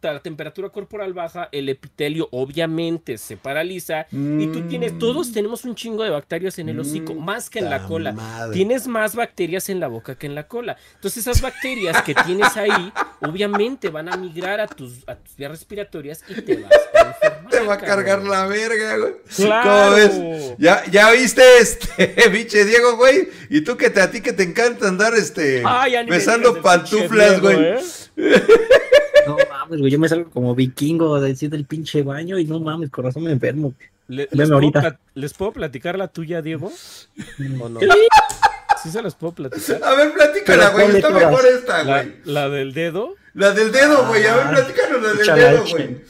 la, 0.00 0.20
temperatura 0.20 0.70
corporal 0.70 1.12
baja, 1.12 1.50
el 1.52 1.68
epitelio 1.68 2.28
obviamente 2.32 3.18
se 3.18 3.36
paraliza 3.36 4.06
y 4.10 4.46
tú 4.46 4.62
tienes, 4.66 4.94
mm. 4.94 4.98
todos 4.98 5.30
tenemos 5.32 5.66
un 5.66 5.74
chingo 5.74 6.04
de 6.04 6.10
bacterias 6.10 6.58
en 6.58 6.70
el 6.70 6.80
hocico, 6.80 7.14
mm, 7.14 7.22
más 7.22 7.50
que 7.50 7.58
en 7.58 7.68
la 7.68 7.86
cola. 7.86 8.48
Tienes 8.52 8.86
más 8.86 9.14
bacterias 9.14 9.68
en 9.68 9.78
la 9.78 9.88
boca 9.88 10.14
que 10.14 10.26
en 10.26 10.34
la 10.34 10.48
cola. 10.48 10.78
Entonces 10.94 11.26
esas 11.26 11.42
bacterias 11.42 12.00
que 12.00 12.14
tienes 12.14 12.56
ahí, 12.56 12.92
obviamente 13.20 13.90
van 13.90 14.08
a 14.08 14.16
migrar 14.16 14.58
a 14.60 14.66
tus, 14.66 15.06
a 15.06 15.16
tus 15.16 15.36
vías 15.36 15.50
respiratorias 15.50 16.24
y 16.28 16.40
te 16.40 16.62
vas 16.62 16.72
a 16.94 17.08
enfermar. 17.08 17.37
Te 17.50 17.60
va 17.60 17.74
a 17.74 17.78
cargar 17.78 18.22
la 18.22 18.46
verga, 18.46 18.96
güey. 18.96 19.14
Claro. 19.34 20.56
¿Ya, 20.58 20.84
ya 20.90 21.10
viste 21.12 21.42
este, 21.60 22.28
biche 22.30 22.64
Diego, 22.64 22.96
güey? 22.96 23.28
Y 23.50 23.62
tú 23.62 23.76
que 23.76 23.90
te 23.90 24.00
a 24.00 24.10
ti 24.10 24.20
que 24.20 24.32
te 24.32 24.42
encanta 24.42 24.88
andar 24.88 25.14
este 25.14 25.62
besando 26.08 26.60
pantuflas, 26.62 27.40
güey. 27.40 27.56
¿eh? 27.58 27.78
No 29.26 29.36
mames, 29.50 29.80
güey, 29.80 29.92
yo 29.92 29.98
me 29.98 30.08
salgo 30.08 30.30
como 30.30 30.54
vikingo 30.54 31.20
de 31.20 31.28
decir 31.28 31.50
del 31.50 31.66
pinche 31.66 32.02
baño 32.02 32.38
y 32.38 32.44
no 32.44 32.60
mames, 32.60 32.90
corazón 32.90 33.24
me 33.24 33.32
enfermo. 33.32 33.74
les, 34.08 34.28
puedo 34.28 34.60
¿Les 35.14 35.34
puedo 35.34 35.52
platicar 35.52 35.98
la 35.98 36.08
tuya, 36.08 36.40
Diego? 36.42 36.72
¿O 37.60 37.68
no? 37.68 37.80
¿Sí 38.82 38.90
se 38.90 39.02
las 39.02 39.14
puedo 39.14 39.34
platicar? 39.34 39.82
A 39.82 39.94
ver, 39.94 40.12
platícala, 40.12 40.70
güey. 40.70 40.96
Está 40.96 41.10
mejor 41.10 41.46
esta, 41.46 41.82
güey. 41.82 42.16
¿La, 42.24 42.48
del 42.48 42.72
dedo? 42.72 43.16
La 43.34 43.52
del 43.52 43.72
dedo, 43.72 44.06
güey. 44.06 44.26
A 44.26 44.36
ver, 44.36 44.46
ah, 44.46 44.50
platícanos 44.50 45.02
la 45.02 45.14
del 45.14 45.26
dedo, 45.26 45.66
güey. 45.66 46.00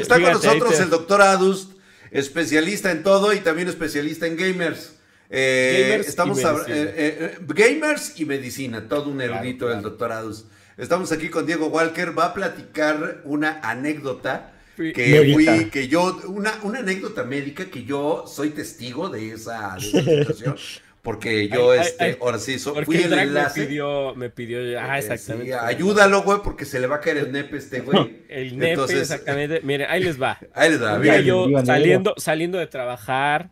está 0.00 0.20
con 0.20 0.32
nosotros 0.32 0.80
el 0.80 0.90
doctor 0.90 1.22
Adust, 1.22 1.72
especialista 2.10 2.90
en 2.90 3.02
todo 3.02 3.32
y 3.32 3.40
también 3.40 3.68
especialista 3.68 4.26
en 4.26 4.36
gamers. 4.36 4.96
Eh, 5.32 5.86
gamers 5.90 6.08
estamos 6.08 6.40
y 6.40 6.42
eh, 6.42 6.64
eh, 6.68 7.38
gamers 7.46 8.18
y 8.18 8.24
medicina, 8.24 8.88
todo 8.88 9.10
un 9.10 9.20
erudito 9.20 9.68
del 9.68 9.82
doctorados. 9.82 10.46
Estamos 10.76 11.12
aquí 11.12 11.28
con 11.28 11.46
Diego 11.46 11.66
Walker, 11.66 12.18
va 12.18 12.26
a 12.26 12.34
platicar 12.34 13.20
una 13.24 13.60
anécdota 13.62 14.52
que 14.94 15.32
fui, 15.32 15.70
que 15.70 15.88
yo, 15.88 16.20
una, 16.28 16.58
una 16.62 16.80
anécdota 16.80 17.24
médica 17.24 17.66
que 17.66 17.84
yo 17.84 18.24
soy 18.26 18.50
testigo 18.50 19.08
de 19.08 19.32
esa, 19.32 19.78
situación. 19.78 20.56
Porque 21.02 21.48
yo, 21.48 21.72
este, 21.72 22.18
ahora 22.20 22.38
sí, 22.38 22.58
fui 22.58 22.96
el, 22.98 23.12
enlace. 23.14 23.60
Me 23.60 23.66
pidió, 23.66 24.14
me 24.14 24.28
pidió, 24.30 24.58
ah, 24.78 24.98
exactamente. 24.98 25.54
ayúdalo, 25.54 26.22
güey, 26.22 26.40
porque 26.44 26.66
se 26.66 26.78
le 26.78 26.86
va 26.86 26.96
a 26.96 27.00
caer 27.00 27.16
el 27.16 27.32
nepe 27.32 27.56
este 27.56 27.80
güey. 27.80 28.24
el 28.28 28.58
nepe, 28.58 28.72
Entonces, 28.72 29.00
exactamente. 29.00 29.60
Miren, 29.64 29.86
ahí 29.88 30.02
les 30.02 30.20
va. 30.20 30.38
Ahí 30.52 30.70
les 30.70 30.82
va. 30.82 31.20
yo 31.20 31.48
saliendo, 31.64 32.14
saliendo 32.18 32.58
de 32.58 32.66
trabajar, 32.66 33.50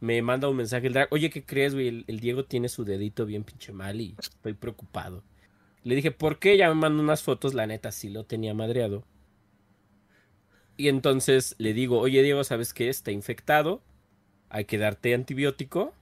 me 0.00 0.20
manda 0.20 0.48
un 0.48 0.56
mensaje 0.56 0.88
el 0.88 0.92
drag, 0.92 1.08
oye, 1.10 1.30
¿qué 1.30 1.42
crees, 1.42 1.72
güey? 1.72 2.04
El, 2.06 2.20
Diego 2.20 2.44
tiene 2.44 2.68
su 2.68 2.84
dedito 2.84 3.24
bien 3.24 3.44
pinche 3.44 3.72
mal 3.72 3.98
y 4.00 4.14
estoy 4.18 4.52
preocupado. 4.52 5.24
Le 5.84 5.94
dije, 5.94 6.10
¿por 6.10 6.38
qué? 6.38 6.58
Ya 6.58 6.68
me 6.68 6.74
mandó 6.74 7.02
unas 7.02 7.22
fotos, 7.22 7.54
la 7.54 7.66
neta, 7.66 7.92
sí 7.92 8.10
lo 8.10 8.24
tenía 8.24 8.52
madreado. 8.52 9.04
Y 10.78 10.88
entonces 10.88 11.56
le 11.58 11.74
digo, 11.74 11.98
oye, 11.98 12.22
Diego, 12.22 12.44
¿sabes 12.44 12.72
qué? 12.72 12.88
Está 12.88 13.10
infectado, 13.10 13.82
hay 14.48 14.64
que 14.64 14.78
darte 14.78 15.12
antibiótico. 15.12 15.92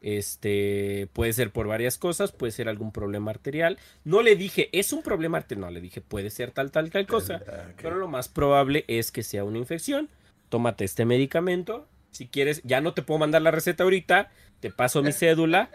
Este 0.00 1.08
puede 1.12 1.32
ser 1.34 1.52
por 1.52 1.68
varias 1.68 1.98
cosas, 1.98 2.32
puede 2.32 2.52
ser 2.52 2.70
algún 2.70 2.90
problema 2.90 3.30
arterial. 3.30 3.78
No 4.02 4.22
le 4.22 4.34
dije, 4.34 4.70
es 4.72 4.94
un 4.94 5.02
problema 5.02 5.36
arterial, 5.36 5.66
no, 5.66 5.70
le 5.70 5.82
dije, 5.82 6.00
puede 6.00 6.30
ser 6.30 6.52
tal, 6.52 6.72
tal, 6.72 6.90
tal 6.90 7.06
cosa. 7.06 7.42
Pero 7.80 7.96
lo 7.96 8.08
más 8.08 8.28
probable 8.28 8.86
es 8.88 9.12
que 9.12 9.22
sea 9.22 9.44
una 9.44 9.58
infección. 9.58 10.08
Tómate 10.48 10.84
este 10.84 11.04
medicamento, 11.04 11.86
si 12.10 12.28
quieres, 12.28 12.62
ya 12.64 12.80
no 12.80 12.94
te 12.94 13.02
puedo 13.02 13.18
mandar 13.18 13.42
la 13.42 13.50
receta 13.50 13.84
ahorita, 13.84 14.30
te 14.60 14.70
paso 14.70 15.02
mi 15.02 15.12
cédula, 15.12 15.70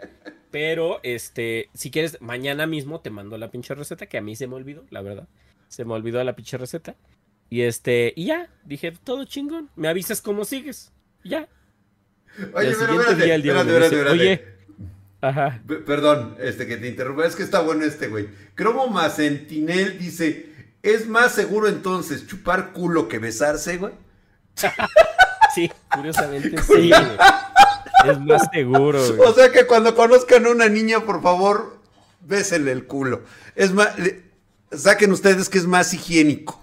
pero 0.50 0.98
este, 1.04 1.70
si 1.72 1.92
quieres, 1.92 2.20
mañana 2.20 2.66
mismo 2.66 3.00
te 3.00 3.10
mando 3.10 3.38
la 3.38 3.50
pinche 3.50 3.74
receta, 3.74 4.06
que 4.06 4.18
a 4.18 4.22
mí 4.22 4.34
se 4.34 4.48
me 4.48 4.56
olvidó, 4.56 4.84
la 4.90 5.02
verdad. 5.02 5.28
Se 5.68 5.84
me 5.84 5.94
olvidó 5.94 6.22
la 6.24 6.34
pinche 6.34 6.58
receta. 6.58 6.96
Y 7.50 7.62
este, 7.62 8.12
y 8.16 8.26
ya, 8.26 8.48
dije, 8.64 8.92
todo 9.04 9.24
chingón, 9.24 9.70
me 9.74 9.88
avisas 9.88 10.20
cómo 10.20 10.44
sigues. 10.44 10.92
ya. 11.24 11.48
Oye, 12.54 12.74
pero 12.78 13.00
espérate, 13.00 13.34
espérate, 13.34 14.10
Oye, 14.10 14.44
ajá. 15.20 15.60
Perdón, 15.86 16.36
este 16.38 16.66
que 16.66 16.76
te 16.76 16.88
interrumpa, 16.88 17.26
es 17.26 17.34
que 17.34 17.42
está 17.42 17.60
bueno 17.60 17.84
este 17.84 18.08
güey. 18.08 18.28
Cromo 18.54 18.86
Macentinel 18.88 19.98
dice, 19.98 20.52
¿es 20.82 21.08
más 21.08 21.32
seguro 21.32 21.68
entonces 21.68 22.26
chupar 22.26 22.72
culo 22.72 23.08
que 23.08 23.18
besarse, 23.18 23.76
güey? 23.78 23.92
Sí, 25.54 25.70
curiosamente 25.92 26.60
sí. 26.62 26.90
Es 28.04 28.20
más 28.20 28.48
seguro. 28.52 29.00
O 29.26 29.32
sea 29.32 29.50
que 29.50 29.66
cuando 29.66 29.94
conozcan 29.94 30.46
a 30.46 30.50
una 30.50 30.68
niña, 30.68 31.00
por 31.00 31.22
favor, 31.22 31.78
bésenle 32.20 32.70
el 32.72 32.86
culo. 32.86 33.22
Es 33.56 33.72
más, 33.72 33.88
saquen 34.70 35.10
ustedes 35.10 35.48
que 35.48 35.58
es 35.58 35.66
más 35.66 35.92
higiénico. 35.94 36.62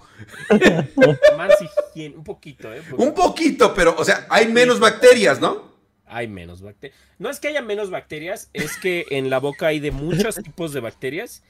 más 1.37 1.53
higiénico, 1.61 2.19
un 2.19 2.23
poquito, 2.23 2.73
¿eh? 2.73 2.81
Un 2.97 3.13
poquito, 3.13 3.73
pero, 3.73 3.95
o 3.97 4.03
sea, 4.03 4.25
hay 4.29 4.47
menos 4.47 4.79
bacterias, 4.79 5.39
¿no? 5.39 5.73
Hay 6.05 6.27
menos 6.27 6.61
bacterias. 6.61 6.97
No 7.17 7.29
es 7.29 7.39
que 7.39 7.47
haya 7.47 7.61
menos 7.61 7.89
bacterias, 7.89 8.49
es 8.53 8.77
que 8.77 9.05
en 9.09 9.29
la 9.29 9.39
boca 9.39 9.67
hay 9.67 9.79
de 9.79 9.91
muchos 9.91 10.35
tipos 10.43 10.73
de 10.73 10.79
bacterias 10.79 11.43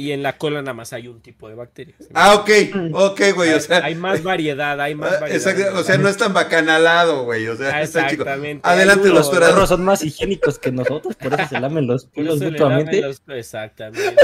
y 0.00 0.12
en 0.12 0.22
la 0.22 0.38
cola 0.38 0.62
nada 0.62 0.72
más 0.72 0.94
hay 0.94 1.08
un 1.08 1.20
tipo 1.20 1.46
de 1.48 1.54
bacterias. 1.54 1.98
Ah, 2.14 2.34
ok, 2.34 2.50
ok, 2.92 3.20
güey, 3.34 3.52
o 3.52 3.60
sea. 3.60 3.84
Hay 3.84 3.94
más 3.94 4.22
variedad, 4.24 4.80
hay 4.80 4.94
más 4.94 5.20
variedad. 5.20 5.36
Exacto, 5.36 5.78
o 5.78 5.84
sea, 5.84 5.98
no 5.98 6.08
es 6.08 6.16
tan 6.16 6.32
bacanalado, 6.32 7.24
güey, 7.24 7.46
o 7.48 7.56
sea, 7.56 7.82
Exactamente. 7.82 8.66
Adelante, 8.66 9.10
los 9.10 9.28
perros 9.28 9.68
son 9.68 9.84
más 9.84 10.02
higiénicos 10.02 10.58
que 10.58 10.72
nosotros, 10.72 11.14
por 11.16 11.34
eso 11.34 11.48
se 11.48 11.60
lamen 11.60 11.86
los 11.86 12.06
pelos 12.06 12.40
mutuamente. 12.40 13.04
Exactamente. 13.28 14.16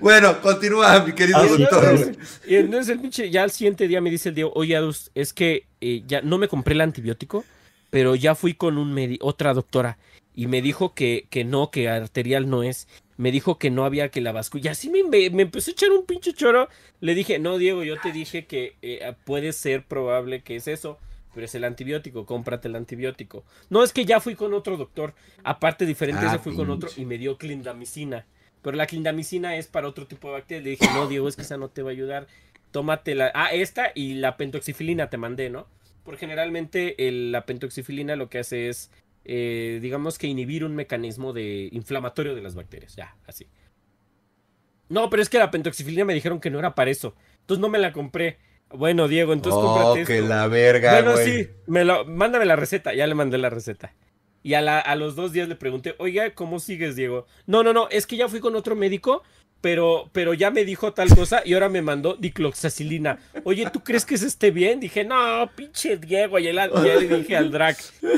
bueno, 0.00 0.38
continúa, 0.42 1.00
mi 1.04 1.12
querido 1.12 1.42
doctor. 1.42 2.12
y 2.46 2.56
entonces 2.56 2.90
el 2.90 3.00
pinche, 3.00 3.30
ya 3.30 3.42
al 3.44 3.50
siguiente 3.50 3.88
día 3.88 4.02
me 4.02 4.10
dice 4.10 4.28
el 4.28 4.34
Diego, 4.34 4.52
oye, 4.54 4.76
Adus, 4.76 5.10
es 5.14 5.32
que 5.32 5.68
eh, 5.80 6.02
ya 6.06 6.20
no 6.20 6.36
me 6.36 6.48
compré 6.48 6.74
el 6.74 6.82
antibiótico, 6.82 7.46
pero 7.88 8.14
ya 8.14 8.34
fui 8.34 8.52
con 8.52 8.76
un 8.76 9.18
otra 9.22 9.54
doctora 9.54 9.96
y 10.34 10.46
me 10.46 10.62
dijo 10.62 10.94
que, 10.94 11.26
que 11.30 11.44
no, 11.44 11.70
que 11.70 11.88
arterial 11.88 12.48
no 12.48 12.62
es 12.62 12.88
me 13.20 13.32
dijo 13.32 13.58
que 13.58 13.68
no 13.68 13.84
había 13.84 14.08
que 14.08 14.22
la 14.22 14.32
bascula. 14.32 14.64
Y 14.64 14.68
así 14.68 14.88
me, 14.88 15.02
me, 15.02 15.42
empezó 15.42 15.70
a 15.70 15.72
echar 15.72 15.90
un 15.90 16.06
pinche 16.06 16.32
choro. 16.32 16.70
Le 17.00 17.14
dije, 17.14 17.38
no, 17.38 17.58
Diego, 17.58 17.84
yo 17.84 18.00
te 18.00 18.12
dije 18.12 18.46
que 18.46 18.76
eh, 18.80 19.14
puede 19.26 19.52
ser 19.52 19.84
probable 19.84 20.40
que 20.40 20.56
es 20.56 20.66
eso. 20.66 20.98
Pero 21.34 21.44
es 21.44 21.54
el 21.54 21.64
antibiótico, 21.64 22.24
cómprate 22.24 22.68
el 22.68 22.76
antibiótico. 22.76 23.44
No, 23.68 23.84
es 23.84 23.92
que 23.92 24.06
ya 24.06 24.20
fui 24.20 24.36
con 24.36 24.54
otro 24.54 24.78
doctor. 24.78 25.12
Aparte, 25.44 25.84
diferente, 25.84 26.24
ah, 26.24 26.38
fui 26.38 26.56
con 26.56 26.70
otro 26.70 26.88
y 26.96 27.04
me 27.04 27.18
dio 27.18 27.36
clindamicina. 27.36 28.24
pero 28.62 28.78
la 28.78 28.86
clindamicina 28.86 29.54
es 29.56 29.66
para 29.66 29.86
otro 29.86 30.06
tipo 30.06 30.28
de 30.28 30.34
bacterias. 30.34 30.64
Le 30.64 30.70
dije, 30.70 30.86
no, 30.94 31.06
Diego, 31.06 31.28
es 31.28 31.36
que 31.36 31.42
esa 31.42 31.58
no 31.58 31.68
te 31.68 31.82
va 31.82 31.90
a 31.90 31.92
ayudar. 31.92 32.26
Tómate 32.70 33.14
la. 33.14 33.30
Ah, 33.34 33.52
esta 33.52 33.92
y 33.94 34.14
la 34.14 34.38
pentoxifilina 34.38 35.10
te 35.10 35.18
mandé, 35.18 35.50
¿no? 35.50 35.66
Porque 36.04 36.20
generalmente 36.20 36.96
la 36.98 37.44
pentoxifilina 37.44 38.16
lo 38.16 38.30
que 38.30 38.38
hace 38.38 38.70
es, 38.70 38.90
eh, 39.24 39.78
digamos 39.82 40.18
que 40.18 40.26
inhibir 40.26 40.64
un 40.64 40.74
mecanismo 40.74 41.32
de 41.32 41.68
inflamatorio 41.72 42.34
de 42.34 42.42
las 42.42 42.54
bacterias. 42.54 42.96
Ya, 42.96 43.16
así. 43.26 43.46
No, 44.88 45.08
pero 45.08 45.22
es 45.22 45.28
que 45.28 45.38
la 45.38 45.50
pentoxifilina 45.50 46.04
me 46.04 46.14
dijeron 46.14 46.40
que 46.40 46.50
no 46.50 46.58
era 46.58 46.74
para 46.74 46.90
eso. 46.90 47.14
Entonces 47.40 47.60
no 47.60 47.68
me 47.68 47.78
la 47.78 47.92
compré. 47.92 48.38
Bueno, 48.70 49.08
Diego, 49.08 49.32
entonces 49.32 49.60
oh, 49.62 49.96
que 50.06 50.20
la 50.20 50.46
verga, 50.46 51.00
Bueno, 51.00 51.16
sí, 51.16 51.48
me 51.66 51.84
lo, 51.84 52.04
mándame 52.04 52.44
la 52.44 52.56
receta. 52.56 52.94
Ya 52.94 53.06
le 53.06 53.14
mandé 53.14 53.38
la 53.38 53.50
receta. 53.50 53.94
Y 54.42 54.54
a, 54.54 54.78
a 54.78 54.96
los 54.96 55.16
dos 55.16 55.32
días 55.32 55.48
le 55.48 55.56
pregunté, 55.56 55.94
oiga, 55.98 56.34
¿cómo 56.34 56.60
sigues, 56.60 56.96
Diego? 56.96 57.26
No, 57.46 57.62
no, 57.62 57.72
no, 57.72 57.88
es 57.90 58.06
que 58.06 58.16
ya 58.16 58.28
fui 58.28 58.40
con 58.40 58.56
otro 58.56 58.74
médico 58.74 59.22
pero, 59.60 60.08
pero 60.12 60.34
ya 60.34 60.50
me 60.50 60.64
dijo 60.64 60.92
tal 60.92 61.14
cosa 61.14 61.42
y 61.44 61.54
ahora 61.54 61.68
me 61.68 61.82
mandó 61.82 62.14
dicloxacilina. 62.14 63.18
Oye, 63.44 63.68
¿tú 63.72 63.80
crees 63.80 64.04
que 64.04 64.16
se 64.16 64.26
esté 64.26 64.50
bien? 64.50 64.80
Dije, 64.80 65.04
no, 65.04 65.50
pinche 65.54 65.96
Diego. 65.96 66.38
Y 66.38 66.44
ya 66.44 66.52
le 66.52 67.08
dije 67.18 67.36
al 67.36 67.50
Drac, 67.50 67.76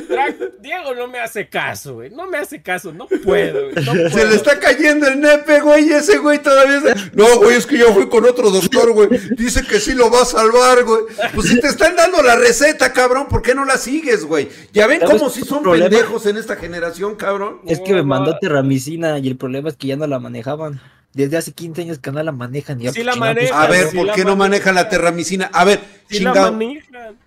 Drac, 0.09 0.37
Diego 0.61 0.95
no 0.95 1.09
me 1.09 1.19
hace 1.19 1.49
caso, 1.49 1.95
güey. 1.95 2.11
No 2.11 2.27
me 2.27 2.39
hace 2.39 2.63
caso, 2.63 2.93
no 2.93 3.07
puedo, 3.07 3.71
güey. 3.71 4.11
Se 4.11 4.27
le 4.27 4.35
está 4.35 4.59
cayendo 4.59 5.09
el 5.09 5.21
nepe, 5.21 5.61
güey, 5.61 5.89
y 5.89 5.93
ese 5.93 6.19
güey 6.19 6.41
todavía... 6.41 6.95
No, 7.13 7.39
güey, 7.39 7.57
es 7.57 7.67
que 7.67 7.79
yo 7.79 7.93
fui 7.93 8.09
con 8.09 8.25
otro 8.25 8.51
doctor, 8.51 8.93
güey. 8.93 9.09
Dice 9.37 9.63
que 9.67 9.81
sí 9.81 9.95
lo 9.95 10.11
va 10.11 10.23
a 10.23 10.25
salvar, 10.25 10.85
güey. 10.85 11.03
Pues 11.35 11.49
si 11.49 11.61
te 11.61 11.67
están 11.67 11.97
dando 11.97 12.23
la 12.23 12.37
receta, 12.37 12.93
cabrón, 12.93 13.27
¿por 13.29 13.43
qué 13.43 13.55
no 13.55 13.65
la 13.65 13.77
sigues, 13.77 14.25
güey? 14.25 14.49
Ya 14.73 14.87
ven 14.87 15.01
cómo 15.01 15.29
si 15.31 15.43
son 15.43 15.65
pendejos 15.65 16.27
en 16.27 16.37
esta 16.37 16.57
generación, 16.57 17.17
cabrón. 17.17 17.61
Es 17.67 17.81
que 17.81 17.93
me 17.95 18.03
mandó 18.03 18.39
terramicina 18.39 19.19
y 19.19 19.29
el 19.29 19.37
problema 19.37 19.69
es 19.69 19.77
que 19.77 19.89
ya 19.89 19.97
no 19.97 20.07
la 20.07 20.19
manejaban. 20.21 20.81
Desde 21.13 21.37
hace 21.37 21.53
15 21.53 21.83
años 21.83 21.99
que 21.99 22.11
no 22.11 22.23
la 22.23 22.33
manejan. 22.33 22.81
Y 22.81 22.89
sí 22.89 23.03
la 23.03 23.17
manejan, 23.17 23.61
a 23.61 23.67
ver, 23.67 23.91
¿por 23.95 24.13
qué 24.13 24.25
no 24.25 24.35
manejan 24.35 24.75
la 24.75 24.89
terramicina? 24.89 25.51
A 25.53 25.65
ver, 25.65 25.81
sí 26.09 26.21
la 26.21 26.33
manejan. 26.33 27.19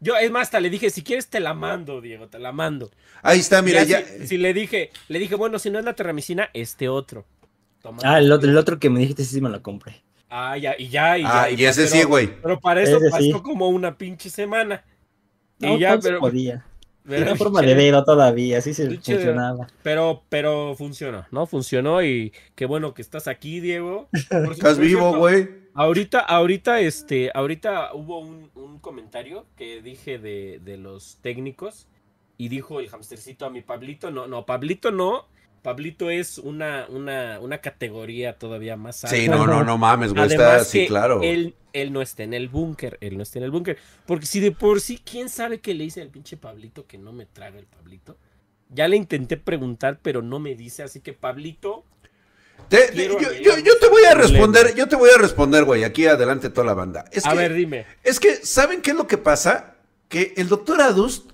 Yo, 0.00 0.18
es 0.18 0.30
más, 0.30 0.42
hasta 0.42 0.60
le 0.60 0.68
dije, 0.68 0.90
si 0.90 1.02
quieres 1.02 1.28
te 1.28 1.40
la 1.40 1.54
mando, 1.54 2.02
Diego, 2.02 2.28
te 2.28 2.38
la 2.38 2.52
mando. 2.52 2.90
Ahí 3.22 3.40
está, 3.40 3.62
mira, 3.62 3.84
ya. 3.84 4.04
Si, 4.26 4.36
le 4.36 4.52
dije, 4.52 4.90
le 5.08 5.18
dije, 5.18 5.34
bueno, 5.34 5.58
si 5.58 5.70
no 5.70 5.78
es 5.78 5.84
la 5.86 5.94
terramicina, 5.94 6.50
este 6.52 6.90
otro. 6.90 7.24
ah, 8.02 8.18
el 8.18 8.30
otro, 8.30 8.50
el 8.50 8.58
otro 8.58 8.78
que 8.78 8.90
me 8.90 9.00
dijiste, 9.00 9.24
sí 9.24 9.40
me 9.40 9.48
lo 9.48 9.62
compré. 9.62 10.02
Ah, 10.28 10.58
ya, 10.58 10.74
y 10.76 10.88
ya, 10.88 11.16
y 11.16 11.22
ya. 11.22 11.42
Ah, 11.44 11.50
y, 11.50 11.64
ese 11.64 11.86
sí, 11.86 12.02
güey. 12.02 12.28
Pero 12.42 12.60
para 12.60 12.82
eso 12.82 12.98
pasó 13.10 13.42
como 13.42 13.68
una 13.68 13.96
pinche 13.96 14.28
semana. 14.28 14.84
y 15.58 15.78
ya, 15.78 15.98
pero. 15.98 16.20
Podía. 16.20 16.66
Era 17.08 17.36
forma 17.36 17.60
de 17.60 17.74
dedo 17.74 18.04
todavía, 18.04 18.58
así 18.58 18.74
se 18.74 18.90
funcionaba. 18.90 19.66
Pero, 19.82 20.22
pero 20.28 20.74
funcionó, 20.76 21.26
¿no? 21.30 21.46
Funcionó 21.46 22.02
y 22.02 22.32
qué 22.54 22.66
bueno 22.66 22.94
que 22.94 23.02
estás 23.02 23.28
aquí, 23.28 23.60
Diego. 23.60 24.08
estás 24.50 24.78
vivo, 24.78 25.16
güey. 25.16 25.64
Ahorita, 25.74 26.20
ahorita, 26.20 26.80
este, 26.80 27.30
ahorita 27.34 27.94
hubo 27.94 28.20
un, 28.20 28.44
comentario 28.80 29.46
que 29.56 29.80
dije 29.80 30.18
de, 30.18 30.60
de, 30.62 30.76
los 30.76 31.18
técnicos 31.22 31.86
y 32.36 32.48
dijo 32.48 32.80
el 32.80 32.88
hamstercito 32.88 33.46
a 33.46 33.50
mi 33.50 33.62
Pablito, 33.62 34.10
no, 34.10 34.26
no, 34.26 34.44
Pablito 34.44 34.90
no, 34.90 35.26
Pablito 35.64 36.10
es 36.10 36.36
una, 36.36 36.86
una, 36.90 37.40
una 37.40 37.56
categoría 37.62 38.38
todavía 38.38 38.76
más 38.76 39.02
alta. 39.02 39.16
Sí, 39.16 39.28
no, 39.28 39.46
no, 39.46 39.64
no 39.64 39.78
mames, 39.78 40.12
güey. 40.12 40.26
está, 40.26 40.62
sí, 40.62 40.86
claro. 40.86 41.22
Él, 41.22 41.54
él 41.72 41.90
no 41.90 42.02
está 42.02 42.22
en 42.22 42.34
el 42.34 42.50
búnker, 42.50 42.98
él 43.00 43.16
no 43.16 43.22
está 43.22 43.38
en 43.38 43.46
el 43.46 43.50
búnker. 43.50 43.78
Porque 44.04 44.26
si 44.26 44.40
de 44.40 44.52
por 44.52 44.82
sí, 44.82 45.00
¿quién 45.02 45.30
sabe 45.30 45.60
qué 45.60 45.72
le 45.72 45.84
hice 45.84 46.02
al 46.02 46.10
pinche 46.10 46.36
Pablito 46.36 46.86
que 46.86 46.98
no 46.98 47.14
me 47.14 47.24
traga 47.24 47.58
el 47.58 47.64
Pablito? 47.64 48.18
Ya 48.68 48.88
le 48.88 48.96
intenté 48.96 49.38
preguntar, 49.38 50.00
pero 50.02 50.20
no 50.20 50.38
me 50.38 50.54
dice, 50.54 50.82
así 50.82 51.00
que 51.00 51.14
Pablito. 51.14 51.86
yo, 52.70 53.78
te 53.80 53.88
voy 53.88 54.04
a 54.04 54.14
responder, 54.16 54.74
yo 54.74 54.86
te 54.86 54.96
voy 54.96 55.08
a 55.16 55.18
responder, 55.18 55.64
güey, 55.64 55.82
aquí 55.82 56.04
adelante 56.04 56.50
toda 56.50 56.66
la 56.66 56.74
banda. 56.74 57.06
a 57.24 57.32
ver, 57.32 57.54
dime. 57.54 57.86
Es 58.02 58.20
que, 58.20 58.36
¿saben 58.44 58.82
qué 58.82 58.90
es 58.90 58.96
lo 58.98 59.06
que 59.06 59.16
pasa? 59.16 59.76
Que 60.10 60.34
el 60.36 60.48
doctor 60.48 60.82
Adust 60.82 61.30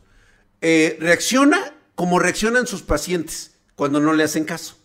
eh, 0.61 0.97
reacciona 1.01 1.75
como 1.97 2.21
reaccionan 2.21 2.69
sus 2.69 2.83
pacientes 2.83 3.57
cuando 3.81 3.99
no 3.99 4.13
le 4.13 4.25
hacen 4.25 4.45
caso. 4.45 4.77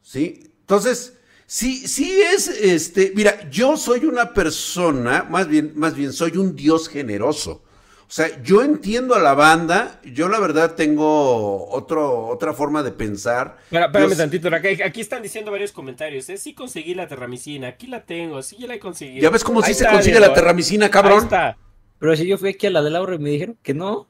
¿Sí? 0.00 0.54
Entonces, 0.60 1.18
sí, 1.44 1.86
sí 1.86 2.22
es, 2.22 2.48
este, 2.48 3.12
mira, 3.14 3.50
yo 3.50 3.76
soy 3.76 4.06
una 4.06 4.32
persona, 4.32 5.22
más 5.28 5.46
bien, 5.46 5.74
más 5.74 5.94
bien, 5.94 6.14
soy 6.14 6.38
un 6.38 6.56
Dios 6.56 6.88
generoso. 6.88 7.62
O 8.08 8.10
sea, 8.10 8.42
yo 8.42 8.62
entiendo 8.62 9.14
a 9.14 9.18
la 9.18 9.34
banda, 9.34 10.00
yo 10.02 10.30
la 10.30 10.40
verdad 10.40 10.76
tengo 10.76 11.68
otro, 11.68 12.26
otra 12.26 12.54
forma 12.54 12.82
de 12.82 12.92
pensar. 12.92 13.58
espérame 13.70 14.16
tantito, 14.16 14.48
aquí, 14.82 15.02
están 15.02 15.22
diciendo 15.22 15.50
varios 15.50 15.72
comentarios, 15.72 16.30
¿eh? 16.30 16.38
Sí 16.38 16.54
conseguí 16.54 16.94
la 16.94 17.06
terramicina, 17.06 17.68
aquí 17.68 17.86
la 17.86 18.06
tengo, 18.06 18.40
sí 18.40 18.56
ya 18.58 18.66
la 18.66 18.76
he 18.76 18.80
conseguido. 18.80 19.20
¿Ya 19.20 19.28
ves 19.28 19.44
cómo 19.44 19.60
sí 19.60 19.74
se 19.74 19.86
consigue 19.86 20.20
la 20.20 20.32
terramicina, 20.32 20.90
cabrón? 20.90 21.18
Ahí 21.18 21.24
está. 21.24 21.58
Pero 21.98 22.16
si 22.16 22.26
yo 22.26 22.38
fui 22.38 22.48
aquí 22.48 22.66
a 22.66 22.70
la 22.70 22.80
de 22.80 22.88
Laura 22.88 23.14
y 23.14 23.18
me 23.18 23.28
dijeron 23.28 23.58
que 23.62 23.74
no. 23.74 24.08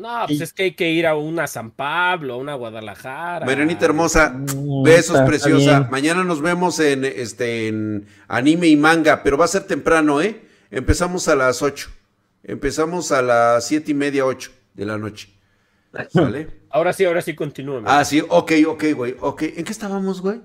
No, 0.00 0.24
pues 0.26 0.40
es 0.40 0.52
que 0.54 0.62
hay 0.62 0.72
que 0.72 0.90
ir 0.90 1.06
a 1.06 1.14
una 1.14 1.46
San 1.46 1.70
Pablo, 1.72 2.34
a 2.34 2.36
una 2.38 2.54
Guadalajara. 2.54 3.44
Marianita 3.44 3.84
hermosa, 3.84 4.34
besos 4.82 5.20
preciosa. 5.20 5.88
Mañana 5.90 6.24
nos 6.24 6.40
vemos 6.40 6.80
en 6.80 7.04
este 7.04 7.68
en 7.68 8.06
anime 8.26 8.68
y 8.68 8.76
manga, 8.76 9.22
pero 9.22 9.36
va 9.36 9.44
a 9.44 9.48
ser 9.48 9.66
temprano, 9.66 10.22
¿eh? 10.22 10.40
Empezamos 10.70 11.28
a 11.28 11.36
las 11.36 11.60
8. 11.60 11.90
Empezamos 12.44 13.12
a 13.12 13.20
las 13.20 13.66
siete 13.66 13.90
y 13.90 13.94
media, 13.94 14.24
8 14.24 14.50
de 14.72 14.86
la 14.86 14.96
noche. 14.96 15.28
¿Vale? 16.14 16.48
Ahora 16.70 16.92
sí, 16.92 17.04
ahora 17.04 17.20
sí 17.20 17.34
continúa. 17.34 17.82
Ah, 17.84 18.04
sí, 18.04 18.22
ok, 18.26 18.52
ok, 18.66 18.84
güey. 18.94 19.16
Ok. 19.20 19.42
¿En 19.42 19.64
qué 19.64 19.72
estábamos, 19.72 20.22
güey? 20.22 20.40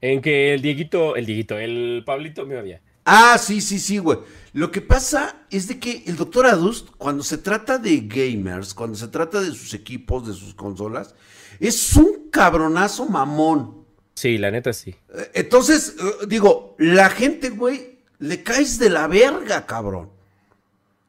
En 0.00 0.20
que 0.20 0.54
el 0.54 0.62
Dieguito, 0.62 1.16
el 1.16 1.26
Dieguito, 1.26 1.58
el 1.58 2.02
Pablito 2.06 2.46
me 2.46 2.58
odia. 2.58 2.80
Ah, 3.04 3.36
sí, 3.38 3.60
sí, 3.60 3.78
sí, 3.78 3.98
güey. 3.98 4.18
Lo 4.54 4.70
que 4.70 4.80
pasa 4.80 5.46
es 5.50 5.66
de 5.66 5.80
que 5.80 6.04
el 6.06 6.16
doctor 6.16 6.46
Adust, 6.46 6.90
cuando 6.96 7.24
se 7.24 7.38
trata 7.38 7.76
de 7.76 8.02
gamers, 8.06 8.72
cuando 8.72 8.96
se 8.96 9.08
trata 9.08 9.40
de 9.40 9.50
sus 9.50 9.74
equipos, 9.74 10.28
de 10.28 10.32
sus 10.32 10.54
consolas, 10.54 11.16
es 11.58 11.96
un 11.96 12.30
cabronazo 12.30 13.06
mamón. 13.06 13.84
Sí, 14.14 14.38
la 14.38 14.52
neta 14.52 14.72
sí. 14.72 14.94
Eh, 15.12 15.30
entonces, 15.34 15.96
eh, 15.98 16.26
digo, 16.28 16.76
la 16.78 17.10
gente, 17.10 17.50
güey, 17.50 17.98
le 18.20 18.44
caes 18.44 18.78
de 18.78 18.90
la 18.90 19.08
verga, 19.08 19.66
cabrón. 19.66 20.10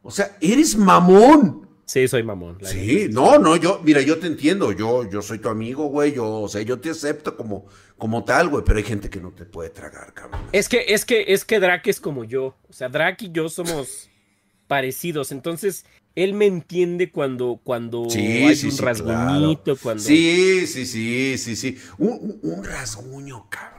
O 0.01 0.10
sea, 0.10 0.38
eres 0.41 0.75
mamón. 0.75 1.64
Sí, 1.86 2.08
soy 2.08 2.24
mamón. 2.24 2.58
Sí, 2.63 3.08
no, 3.12 3.38
no, 3.38 3.56
yo, 3.58 3.80
mira, 3.84 4.02
yo 4.02 4.17
te 4.17 4.26
entiendo, 4.26 4.71
yo, 4.71 5.08
yo 5.08 5.21
soy 5.21 5.38
tu 5.38 5.50
amigo, 5.50 5.86
güey, 5.86 6.13
yo, 6.13 6.41
o 6.41 6.50
sea, 6.50 6.63
yo 6.63 6.80
te 6.80 6.89
acepto 6.89 7.38
como, 7.38 7.67
como 7.98 8.24
tal, 8.24 8.50
güey, 8.50 8.63
pero 8.65 8.78
hay 8.80 8.84
gente 8.84 9.10
que 9.10 9.19
no 9.19 9.32
te 9.32 9.45
puede 9.45 9.69
tragar, 9.69 10.12
cabrón. 10.13 10.41
Es 10.52 10.67
que, 10.67 10.86
es 10.88 11.06
que, 11.06 11.26
es 11.28 11.45
que 11.45 11.60
Drake 11.60 11.91
es 11.91 12.00
como 12.00 12.24
yo, 12.24 12.56
o 12.67 12.74
sea, 12.74 12.89
Drake 12.89 13.26
y 13.26 13.32
yo 13.32 13.50
somos 13.50 14.10
parecidos, 14.67 15.32
entonces 15.32 15.86
él 16.15 16.34
me 16.34 16.48
entiende 16.48 17.12
cuando, 17.12 17.60
cuando 17.63 18.08
hay 18.10 18.60
un 18.63 18.78
rasguñito, 18.78 19.78
cuando... 19.78 20.02
Sí, 20.02 20.65
sí, 20.65 20.88
sí, 20.88 21.38
sí, 21.38 21.56
sí, 21.56 21.78
un, 22.00 22.39
un 22.41 22.63
rasguño, 22.63 23.48
cabrón, 23.50 23.74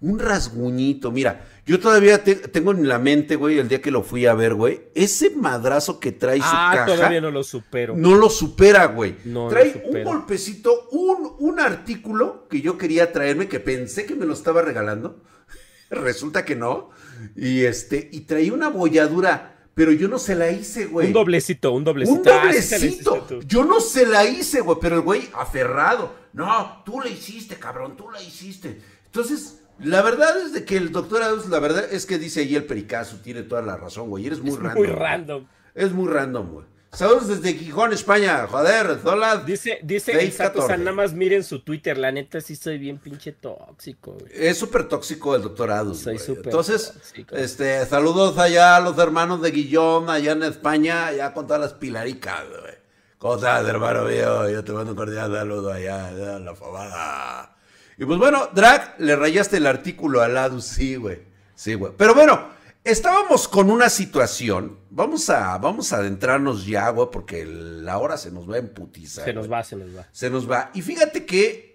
un 0.00 0.18
rasguñito, 0.18 1.10
mira, 1.10 1.44
yo 1.66 1.80
todavía 1.80 2.22
tengo 2.22 2.72
en 2.72 2.88
la 2.88 2.98
mente, 2.98 3.36
güey, 3.36 3.58
el 3.58 3.68
día 3.68 3.82
que 3.82 3.90
lo 3.90 4.02
fui 4.02 4.26
a 4.26 4.34
ver, 4.34 4.54
güey, 4.54 4.82
ese 4.94 5.30
madrazo 5.30 5.98
que 5.98 6.12
trae 6.12 6.38
su 6.38 6.44
ah, 6.46 6.70
caja. 6.74 6.86
todavía 6.86 7.20
no 7.20 7.30
lo 7.30 7.42
supero. 7.42 7.94
No 7.96 8.14
lo 8.14 8.30
supera, 8.30 8.86
güey. 8.86 9.16
No 9.24 9.48
trae 9.48 9.82
un 9.84 10.04
golpecito, 10.04 10.88
un, 10.92 11.34
un 11.38 11.60
artículo 11.60 12.46
que 12.48 12.60
yo 12.60 12.78
quería 12.78 13.12
traerme, 13.12 13.48
que 13.48 13.60
pensé 13.60 14.06
que 14.06 14.14
me 14.14 14.24
lo 14.24 14.32
estaba 14.32 14.62
regalando. 14.62 15.20
Resulta 15.90 16.44
que 16.44 16.56
no. 16.56 16.90
Y 17.36 17.64
este, 17.64 18.08
y 18.12 18.20
traía 18.20 18.52
una 18.52 18.68
bolladura. 18.68 19.54
Pero 19.74 19.92
yo 19.92 20.08
no 20.08 20.18
se 20.18 20.34
la 20.34 20.50
hice, 20.50 20.86
güey. 20.86 21.06
Un 21.06 21.12
doblecito, 21.12 21.70
un 21.70 21.84
doblecito. 21.84 22.20
Un 22.20 22.28
ah, 22.28 22.46
doblecito. 22.46 23.40
yo 23.42 23.64
no 23.64 23.78
se 23.80 24.06
la 24.06 24.24
hice, 24.24 24.60
güey. 24.60 24.78
Pero 24.80 24.96
el 24.96 25.02
güey 25.02 25.28
aferrado. 25.34 26.16
No, 26.32 26.82
tú 26.84 27.00
la 27.00 27.08
hiciste, 27.08 27.56
cabrón, 27.56 27.96
tú 27.96 28.10
la 28.10 28.20
hiciste. 28.20 28.80
Entonces, 29.04 29.57
la 29.80 30.02
verdad 30.02 30.40
es 30.40 30.52
de 30.52 30.64
que 30.64 30.76
el 30.76 30.92
doctor 30.92 31.22
Adams, 31.22 31.48
la 31.48 31.60
verdad 31.60 31.84
es 31.90 32.06
que 32.06 32.18
dice 32.18 32.40
ahí 32.40 32.54
el 32.56 32.64
pericazo, 32.64 33.18
tiene 33.22 33.42
toda 33.42 33.62
la 33.62 33.76
razón, 33.76 34.08
güey. 34.10 34.26
Eres 34.26 34.40
muy 34.40 34.52
es 34.52 34.58
random. 34.58 34.76
Muy 34.76 34.86
random. 34.86 35.46
Es 35.74 35.92
muy 35.92 36.08
random, 36.08 36.52
güey. 36.52 36.66
Saludos 36.92 37.28
desde 37.28 37.52
Gijón, 37.52 37.92
España. 37.92 38.46
Joder, 38.46 38.98
hola. 39.04 39.36
Dice, 39.36 39.78
dice 39.82 40.24
exacto, 40.24 40.64
o 40.64 40.66
sea, 40.66 40.78
nada 40.78 40.92
más 40.92 41.12
miren 41.12 41.44
su 41.44 41.60
Twitter. 41.60 41.98
La 41.98 42.10
neta, 42.10 42.40
sí 42.40 42.56
soy 42.56 42.78
bien 42.78 42.98
pinche 42.98 43.32
tóxico, 43.32 44.12
güey. 44.12 44.32
Es 44.32 44.58
súper 44.58 44.88
tóxico 44.88 45.36
el 45.36 45.42
doctor 45.42 45.70
Adams. 45.70 45.98
Soy 45.98 46.18
súper 46.18 46.46
Entonces, 46.46 46.94
este, 47.32 47.84
saludos 47.84 48.38
allá 48.38 48.76
a 48.76 48.80
los 48.80 48.96
hermanos 48.98 49.42
de 49.42 49.50
Guillón, 49.50 50.08
allá 50.08 50.32
en 50.32 50.42
España, 50.42 51.06
allá 51.08 51.34
con 51.34 51.46
todas 51.46 51.60
las 51.60 51.74
pilaricas, 51.74 52.44
güey. 52.48 52.74
¿Cómo 53.18 53.34
estás, 53.34 53.68
hermano 53.68 54.04
mío? 54.04 54.48
Yo 54.48 54.64
te 54.64 54.72
mando 54.72 54.92
un 54.92 54.96
cordial 54.96 55.32
saludo 55.32 55.72
allá, 55.72 56.06
allá 56.06 56.38
la 56.38 56.54
fabada. 56.54 57.57
Y 57.98 58.04
pues 58.04 58.18
bueno, 58.18 58.48
Drag, 58.54 58.94
le 58.98 59.16
rayaste 59.16 59.56
el 59.56 59.66
artículo 59.66 60.22
al 60.22 60.34
lado, 60.34 60.60
sí, 60.60 60.94
güey. 60.94 61.18
Sí, 61.56 61.74
güey. 61.74 61.92
Pero 61.96 62.14
bueno, 62.14 62.48
estábamos 62.84 63.48
con 63.48 63.70
una 63.70 63.90
situación. 63.90 64.78
Vamos 64.90 65.28
a, 65.30 65.58
vamos 65.58 65.92
a 65.92 65.96
adentrarnos 65.96 66.64
ya, 66.64 66.88
güey, 66.90 67.08
porque 67.10 67.44
la 67.44 67.98
hora 67.98 68.16
se 68.16 68.30
nos 68.30 68.48
va 68.48 68.58
en 68.58 68.68
putiza. 68.68 69.24
Se 69.24 69.32
nos 69.32 69.50
va, 69.50 69.64
se 69.64 69.74
nos 69.74 69.96
va. 69.96 70.06
Se 70.12 70.30
nos 70.30 70.48
va. 70.48 70.70
Y 70.74 70.82
fíjate 70.82 71.26
que 71.26 71.68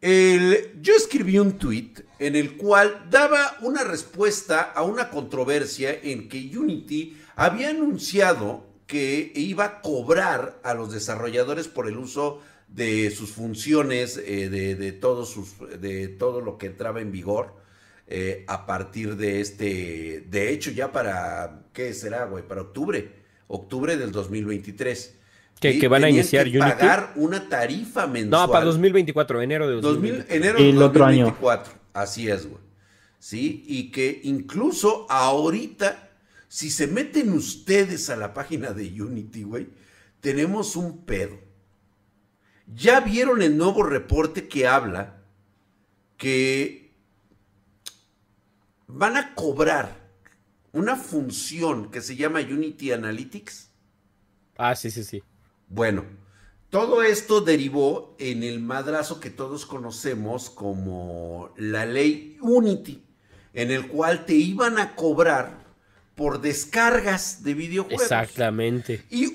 yo 0.00 0.94
escribí 0.96 1.38
un 1.38 1.58
tweet 1.58 1.94
en 2.18 2.36
el 2.36 2.56
cual 2.56 3.06
daba 3.10 3.56
una 3.60 3.82
respuesta 3.82 4.60
a 4.60 4.82
una 4.82 5.10
controversia 5.10 5.92
en 6.02 6.28
que 6.28 6.56
Unity 6.56 7.18
había 7.36 7.70
anunciado 7.70 8.64
que 8.86 9.30
iba 9.34 9.64
a 9.64 9.80
cobrar 9.82 10.58
a 10.62 10.74
los 10.74 10.92
desarrolladores 10.92 11.68
por 11.68 11.86
el 11.86 11.96
uso 11.96 12.40
de 12.70 13.10
sus 13.10 13.30
funciones, 13.30 14.16
eh, 14.24 14.48
de, 14.48 14.92
todo 14.92 15.24
sus, 15.24 15.54
de 15.80 16.08
todo 16.08 16.40
lo 16.40 16.56
que 16.56 16.66
entraba 16.66 17.00
en 17.00 17.10
vigor 17.10 17.56
eh, 18.06 18.44
a 18.48 18.66
partir 18.66 19.16
de 19.16 19.40
este, 19.40 20.24
de 20.28 20.50
hecho 20.50 20.70
ya 20.70 20.92
para, 20.92 21.62
¿qué 21.72 21.92
será, 21.92 22.24
güey? 22.24 22.46
Para 22.46 22.62
octubre, 22.62 23.12
octubre 23.48 23.96
del 23.96 24.12
2023. 24.12 25.16
Que, 25.60 25.88
van 25.88 26.04
a 26.04 26.08
iniciar 26.08 26.50
que 26.50 26.58
pagar 26.58 27.12
una 27.16 27.48
tarifa 27.48 28.06
mensual. 28.06 28.46
No, 28.46 28.50
para 28.50 28.64
2024, 28.64 29.42
enero 29.42 29.68
de 29.68 29.74
2024. 29.80 30.34
enero 30.34 30.58
de 30.58 30.72
2024. 30.72 31.72
Así 31.92 32.30
es, 32.30 32.46
güey. 32.46 32.62
Sí, 33.18 33.64
y 33.66 33.90
que 33.90 34.22
incluso 34.24 35.06
ahorita, 35.10 36.08
si 36.48 36.70
se 36.70 36.86
meten 36.86 37.32
ustedes 37.32 38.08
a 38.08 38.16
la 38.16 38.32
página 38.32 38.72
de 38.72 39.02
Unity, 39.02 39.42
güey, 39.42 39.68
tenemos 40.20 40.76
un 40.76 41.04
pedo. 41.04 41.49
Ya 42.74 43.00
vieron 43.00 43.42
el 43.42 43.56
nuevo 43.56 43.82
reporte 43.82 44.48
que 44.48 44.66
habla 44.66 45.22
que 46.16 46.94
van 48.86 49.16
a 49.16 49.34
cobrar 49.34 50.00
una 50.72 50.96
función 50.96 51.90
que 51.90 52.00
se 52.00 52.16
llama 52.16 52.40
Unity 52.40 52.92
Analytics. 52.92 53.70
Ah, 54.56 54.76
sí, 54.76 54.90
sí, 54.90 55.02
sí. 55.02 55.22
Bueno, 55.68 56.04
todo 56.68 57.02
esto 57.02 57.40
derivó 57.40 58.14
en 58.18 58.42
el 58.42 58.60
madrazo 58.60 59.18
que 59.18 59.30
todos 59.30 59.66
conocemos 59.66 60.50
como 60.50 61.52
la 61.56 61.86
ley 61.86 62.38
Unity, 62.40 63.02
en 63.54 63.70
el 63.70 63.88
cual 63.88 64.24
te 64.26 64.34
iban 64.34 64.78
a 64.78 64.94
cobrar 64.94 65.64
por 66.14 66.40
descargas 66.40 67.42
de 67.42 67.54
videojuegos. 67.54 68.02
Exactamente. 68.02 69.04
Y 69.10 69.34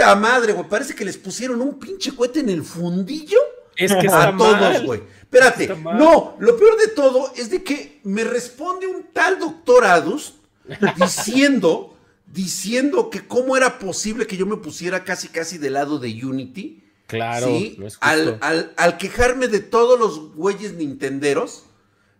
¡puta 0.00 0.16
madre, 0.16 0.52
güey! 0.52 0.68
Parece 0.68 0.94
que 0.94 1.04
les 1.04 1.16
pusieron 1.16 1.60
un 1.60 1.78
pinche 1.78 2.14
cohete 2.14 2.40
en 2.40 2.48
el 2.48 2.64
fundillo. 2.64 3.38
Es 3.76 3.94
que 3.94 4.08
a 4.08 4.36
todos, 4.36 4.82
güey. 4.84 5.02
Espérate, 5.22 5.68
no, 5.68 6.36
lo 6.38 6.56
peor 6.56 6.76
de 6.76 6.88
todo 6.88 7.32
es 7.36 7.50
de 7.50 7.62
que 7.62 8.00
me 8.04 8.24
responde 8.24 8.86
un 8.86 9.04
tal 9.12 9.38
doctor 9.38 9.84
Adus 9.84 10.34
diciendo 10.96 11.96
diciendo 12.26 13.10
que 13.10 13.26
cómo 13.26 13.56
era 13.56 13.78
posible 13.78 14.26
que 14.26 14.36
yo 14.36 14.46
me 14.46 14.56
pusiera 14.56 15.04
casi 15.04 15.28
casi 15.28 15.58
del 15.58 15.74
lado 15.74 15.98
de 15.98 16.08
Unity. 16.24 16.84
Claro, 17.06 17.48
al, 18.00 18.96
quejarme 18.98 19.48
de 19.48 19.58
todos 19.58 19.98
los 19.98 20.32
güeyes 20.34 20.74
nintenderos 20.74 21.64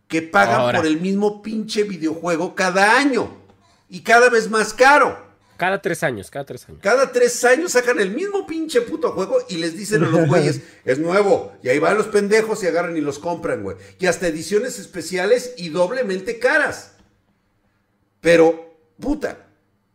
que 0.08 0.20
pagan 0.20 0.74
por 0.74 0.84
el 0.84 1.00
mismo 1.00 1.42
pinche 1.42 1.84
videojuego 1.84 2.56
cada 2.56 2.96
año 2.98 3.36
y 3.88 4.00
cada 4.00 4.28
vez 4.28 4.50
más 4.50 4.74
caro. 4.74 5.29
Cada 5.60 5.82
tres 5.82 6.02
años, 6.02 6.30
cada 6.30 6.46
tres 6.46 6.66
años. 6.66 6.80
Cada 6.82 7.12
tres 7.12 7.44
años 7.44 7.72
sacan 7.72 8.00
el 8.00 8.12
mismo 8.12 8.46
pinche 8.46 8.80
puto 8.80 9.12
juego 9.12 9.40
y 9.46 9.58
les 9.58 9.76
dicen 9.76 10.02
a 10.02 10.08
los 10.08 10.26
güeyes, 10.26 10.62
es 10.86 10.98
nuevo. 10.98 11.52
Y 11.62 11.68
ahí 11.68 11.78
van 11.78 11.98
los 11.98 12.06
pendejos 12.06 12.62
y 12.62 12.66
agarran 12.66 12.96
y 12.96 13.02
los 13.02 13.18
compran, 13.18 13.62
güey. 13.62 13.76
Y 13.98 14.06
hasta 14.06 14.26
ediciones 14.26 14.78
especiales 14.78 15.52
y 15.58 15.68
doblemente 15.68 16.38
caras. 16.38 16.92
Pero, 18.22 18.74
puta, 18.98 19.48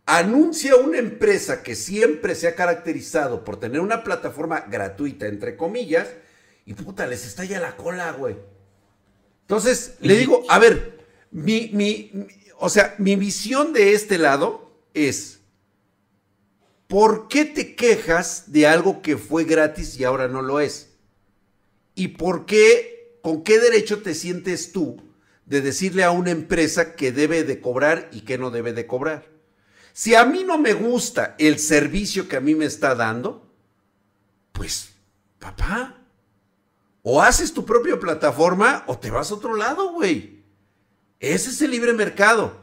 anuncia 0.06 0.76
una 0.76 1.00
empresa 1.00 1.64
que 1.64 1.74
siempre 1.74 2.36
se 2.36 2.48
ha 2.48 2.54
caracterizado 2.54 3.44
por 3.44 3.60
tener 3.60 3.82
una 3.82 4.04
plataforma 4.04 4.68
gratuita, 4.70 5.26
entre 5.26 5.58
comillas, 5.58 6.10
y 6.68 6.76
puta, 6.76 7.08
les 7.08 7.26
estalla 7.26 7.60
la 7.60 7.76
cola, 7.76 8.12
güey. 8.12 8.36
Entonces, 9.42 9.96
le 10.00 10.16
digo, 10.16 10.44
a 10.48 10.60
ver, 10.60 11.08
mi, 11.32 11.72
mi, 11.74 12.12
o 12.60 12.70
sea, 12.70 12.94
mi 13.00 13.16
visión 13.16 13.74
de 13.74 13.94
este 13.94 14.20
lado 14.20 14.80
es, 14.94 15.35
¿por 16.88 17.28
qué 17.28 17.46
te 17.46 17.76
quejas 17.76 18.52
de 18.52 18.68
algo 18.68 19.02
que 19.02 19.18
fue 19.18 19.44
gratis 19.44 20.00
y 20.00 20.04
ahora 20.04 20.28
no 20.28 20.42
lo 20.42 20.60
es? 20.60 20.92
¿Y 21.96 22.10
por 22.10 22.46
qué, 22.46 23.20
con 23.22 23.44
qué 23.44 23.60
derecho 23.60 24.02
te 24.02 24.14
sientes 24.14 24.72
tú 24.72 25.02
de 25.46 25.62
decirle 25.62 26.04
a 26.04 26.12
una 26.12 26.32
empresa 26.32 26.96
que 26.96 27.12
debe 27.12 27.44
de 27.44 27.62
cobrar 27.62 28.10
y 28.12 28.22
que 28.22 28.38
no 28.38 28.52
debe 28.52 28.74
de 28.74 28.88
cobrar? 28.88 29.28
Si 29.94 30.14
a 30.14 30.26
mí 30.26 30.44
no 30.44 30.58
me 30.58 30.74
gusta 30.74 31.36
el 31.40 31.58
servicio 31.58 32.28
que 32.28 32.36
a 32.36 32.42
mí 32.42 32.54
me 32.54 32.66
está 32.66 32.96
dando, 32.96 33.50
pues, 34.52 34.90
papá, 35.40 36.02
o 37.02 37.22
haces 37.22 37.54
tu 37.54 37.66
propia 37.66 38.00
plataforma 38.00 38.84
o 38.88 38.98
te 38.98 39.10
vas 39.10 39.32
a 39.32 39.36
otro 39.36 39.56
lado, 39.56 39.94
güey. 39.94 40.44
Ese 41.20 41.50
es 41.50 41.62
el 41.62 41.72
libre 41.72 41.94
mercado. 41.94 42.60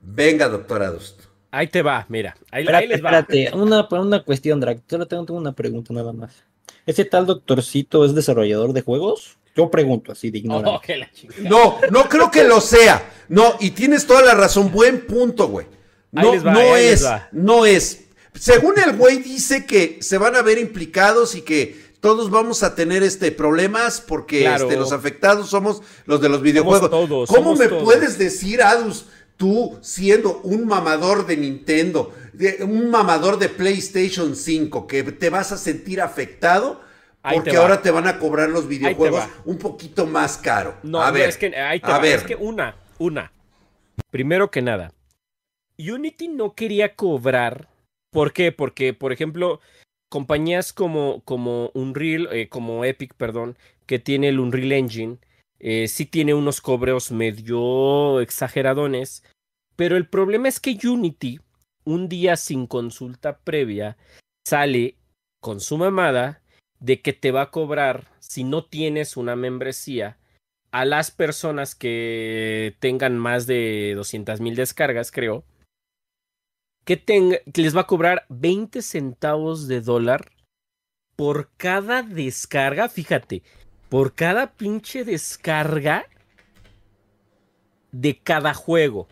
Venga, 0.00 0.48
doctor 0.48 0.82
Adust. 0.82 1.19
Ahí 1.50 1.66
te 1.66 1.82
va, 1.82 2.06
mira. 2.08 2.36
Ahí, 2.50 2.64
les 2.64 3.04
va. 3.04 3.18
Espérate, 3.18 3.50
una, 3.54 3.88
una 3.90 4.22
cuestión, 4.22 4.60
Drake. 4.60 4.82
Solo 4.88 5.06
tengo, 5.06 5.24
tengo 5.24 5.38
una 5.38 5.52
pregunta 5.52 5.92
nada 5.92 6.12
más. 6.12 6.44
¿Ese 6.86 7.04
tal 7.04 7.26
doctorcito 7.26 8.04
es 8.04 8.14
desarrollador 8.14 8.72
de 8.72 8.82
juegos? 8.82 9.36
Yo 9.56 9.70
pregunto 9.70 10.12
así 10.12 10.30
de 10.30 10.42
oh, 10.48 10.80
no, 11.42 11.78
no 11.90 12.08
creo 12.08 12.30
que 12.30 12.44
lo 12.44 12.60
sea. 12.60 13.10
No, 13.28 13.56
y 13.58 13.70
tienes 13.70 14.06
toda 14.06 14.22
la 14.22 14.34
razón. 14.34 14.70
Buen 14.70 15.06
punto, 15.06 15.48
güey. 15.48 15.66
No, 16.12 16.34
no 16.36 16.76
es, 16.76 17.04
no 17.32 17.66
es. 17.66 18.04
Según 18.34 18.74
el 18.84 18.96
güey 18.96 19.18
dice 19.18 19.66
que 19.66 19.98
se 20.00 20.18
van 20.18 20.36
a 20.36 20.42
ver 20.42 20.58
implicados 20.58 21.34
y 21.34 21.42
que 21.42 21.90
todos 22.00 22.30
vamos 22.30 22.62
a 22.62 22.74
tener 22.74 23.02
este 23.02 23.32
problemas 23.32 24.00
porque 24.00 24.46
este, 24.46 24.76
los 24.76 24.92
afectados 24.92 25.50
somos 25.50 25.82
los 26.06 26.20
de 26.20 26.28
los 26.28 26.42
videojuegos. 26.42 26.88
¿Cómo 27.28 27.54
me 27.54 27.68
puedes 27.68 28.18
decir, 28.18 28.62
Adus, 28.62 29.06
tú 29.40 29.78
siendo 29.80 30.42
un 30.42 30.66
mamador 30.66 31.26
de 31.26 31.38
Nintendo, 31.38 32.12
un 32.60 32.90
mamador 32.90 33.38
de 33.38 33.48
PlayStation 33.48 34.36
5, 34.36 34.86
que 34.86 35.02
te 35.02 35.30
vas 35.30 35.50
a 35.50 35.56
sentir 35.56 36.02
afectado? 36.02 36.82
Porque 37.22 37.56
ahora 37.56 37.80
te 37.80 37.90
van 37.90 38.06
a 38.06 38.18
cobrar 38.18 38.50
los 38.50 38.68
videojuegos 38.68 39.24
un 39.46 39.56
poquito 39.56 40.06
más 40.06 40.36
caro. 40.36 40.76
No, 40.82 41.02
a 41.02 41.10
ver, 41.10 41.30
es 41.30 41.38
que, 41.38 41.56
a 41.56 41.98
ver. 41.98 42.18
es 42.18 42.24
que 42.24 42.36
una, 42.36 42.76
una. 42.98 43.32
Primero 44.10 44.50
que 44.50 44.60
nada, 44.60 44.92
Unity 45.78 46.28
no 46.28 46.54
quería 46.54 46.94
cobrar. 46.94 47.68
¿Por 48.10 48.34
qué? 48.34 48.52
Porque, 48.52 48.92
por 48.92 49.10
ejemplo, 49.10 49.60
compañías 50.10 50.74
como, 50.74 51.22
como 51.24 51.70
Unreal, 51.72 52.28
eh, 52.30 52.50
como 52.50 52.84
Epic, 52.84 53.14
perdón, 53.14 53.56
que 53.86 53.98
tiene 53.98 54.28
el 54.28 54.38
Unreal 54.38 54.72
Engine, 54.72 55.16
eh, 55.60 55.88
sí 55.88 56.06
tiene 56.06 56.34
unos 56.34 56.60
cobros 56.60 57.12
medio 57.12 58.20
exageradones. 58.20 59.22
Pero 59.76 59.96
el 59.96 60.08
problema 60.08 60.48
es 60.48 60.58
que 60.58 60.76
Unity, 60.82 61.40
un 61.84 62.08
día 62.08 62.36
sin 62.36 62.66
consulta 62.66 63.38
previa, 63.38 63.96
sale 64.46 64.96
con 65.40 65.60
su 65.60 65.78
mamada 65.78 66.42
de 66.80 67.00
que 67.00 67.12
te 67.12 67.30
va 67.30 67.42
a 67.42 67.50
cobrar 67.50 68.08
si 68.20 68.42
no 68.42 68.64
tienes 68.64 69.16
una 69.16 69.36
membresía 69.36 70.18
a 70.70 70.84
las 70.84 71.10
personas 71.10 71.74
que 71.74 72.76
tengan 72.78 73.18
más 73.18 73.46
de 73.46 73.92
200 73.96 74.40
mil 74.40 74.54
descargas, 74.54 75.10
creo, 75.10 75.44
que 76.84 77.42
les 77.54 77.76
va 77.76 77.82
a 77.82 77.86
cobrar 77.86 78.24
20 78.28 78.82
centavos 78.82 79.68
de 79.68 79.80
dólar 79.80 80.32
por 81.16 81.50
cada 81.56 82.02
descarga. 82.02 82.88
Fíjate, 82.88 83.42
por 83.90 84.14
cada 84.14 84.52
pinche 84.52 85.04
descarga 85.04 86.06
de 87.92 88.16
cada 88.16 88.54
juego. 88.54 89.08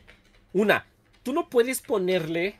Una, 0.54 0.86
tú 1.24 1.34
no 1.34 1.50
puedes 1.50 1.82
ponerle 1.82 2.56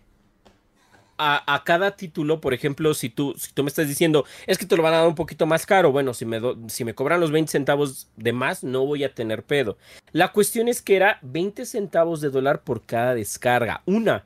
a, 1.16 1.62
cada 1.64 1.96
título, 1.96 2.40
por 2.40 2.54
ejemplo, 2.54 2.94
si 2.94 3.08
tú, 3.08 3.34
si 3.36 3.52
tú 3.52 3.64
me 3.64 3.68
estás 3.68 3.88
diciendo, 3.88 4.24
es 4.46 4.56
que 4.56 4.66
te 4.66 4.76
lo 4.76 4.84
van 4.84 4.94
a 4.94 4.98
dar 4.98 5.08
un 5.08 5.16
poquito 5.16 5.46
más 5.46 5.66
caro, 5.66 5.90
bueno, 5.90 6.14
si 6.14 6.24
me, 6.24 6.40
si 6.68 6.84
me 6.84 6.94
cobran 6.94 7.18
los 7.18 7.32
20 7.32 7.50
centavos 7.50 8.08
de 8.16 8.32
más, 8.32 8.62
no 8.62 8.86
voy 8.86 9.02
a 9.02 9.14
tener 9.14 9.42
pedo. 9.42 9.78
La 10.12 10.30
cuestión 10.32 10.68
es 10.68 10.80
que 10.80 10.94
era 10.94 11.18
20 11.22 11.66
centavos 11.66 12.20
de 12.20 12.30
dólar 12.30 12.62
por 12.62 12.82
cada 12.82 13.14
descarga. 13.14 13.82
Una, 13.84 14.24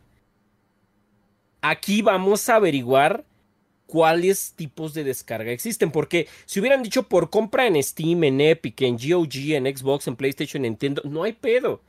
aquí 1.62 2.02
vamos 2.02 2.48
a 2.50 2.56
averiguar 2.56 3.24
cuáles 3.92 4.54
tipos 4.54 4.94
de 4.94 5.04
descarga 5.04 5.52
existen. 5.52 5.90
Porque 5.90 6.26
si 6.46 6.60
hubieran 6.60 6.82
dicho 6.82 7.02
por 7.02 7.28
compra 7.28 7.66
en 7.66 7.80
Steam, 7.82 8.24
en 8.24 8.40
Epic, 8.40 8.80
en 8.80 8.96
GOG, 8.96 9.52
en 9.52 9.66
Xbox, 9.66 10.08
en 10.08 10.16
PlayStation, 10.16 10.64
en 10.64 10.72
Nintendo, 10.72 11.02
no 11.04 11.24
hay 11.24 11.34
pedo. 11.34 11.82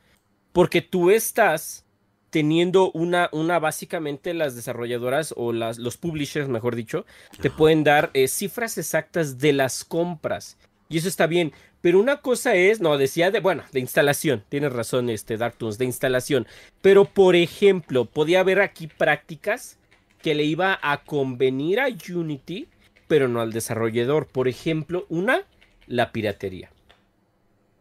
Porque 0.52 0.82
tú 0.82 1.10
estás 1.10 1.86
teniendo 2.28 2.90
una, 2.90 3.30
una 3.32 3.58
básicamente 3.58 4.34
las 4.34 4.54
desarrolladoras 4.54 5.32
o 5.34 5.54
las, 5.54 5.78
los 5.78 5.96
publishers, 5.96 6.46
mejor 6.46 6.76
dicho, 6.76 7.06
te 7.40 7.48
pueden 7.48 7.84
dar 7.84 8.10
eh, 8.12 8.28
cifras 8.28 8.76
exactas 8.76 9.38
de 9.38 9.54
las 9.54 9.82
compras. 9.82 10.58
Y 10.90 10.98
eso 10.98 11.08
está 11.08 11.26
bien. 11.26 11.54
Pero 11.80 12.00
una 12.00 12.20
cosa 12.20 12.54
es, 12.54 12.82
no, 12.82 12.98
decía 12.98 13.30
de, 13.30 13.40
bueno, 13.40 13.62
de 13.72 13.80
instalación, 13.80 14.44
tienes 14.50 14.74
razón, 14.74 15.08
este 15.08 15.38
Darktoons, 15.38 15.78
de 15.78 15.86
instalación. 15.86 16.46
Pero, 16.82 17.06
por 17.06 17.34
ejemplo, 17.34 18.04
podía 18.04 18.40
haber 18.40 18.60
aquí 18.60 18.88
prácticas 18.88 19.78
que 20.24 20.34
le 20.34 20.44
iba 20.44 20.78
a 20.80 21.04
convenir 21.04 21.78
a 21.78 21.88
Unity, 22.08 22.66
pero 23.06 23.28
no 23.28 23.42
al 23.42 23.52
desarrollador. 23.52 24.26
Por 24.26 24.48
ejemplo, 24.48 25.04
una, 25.10 25.42
la 25.86 26.12
piratería. 26.12 26.70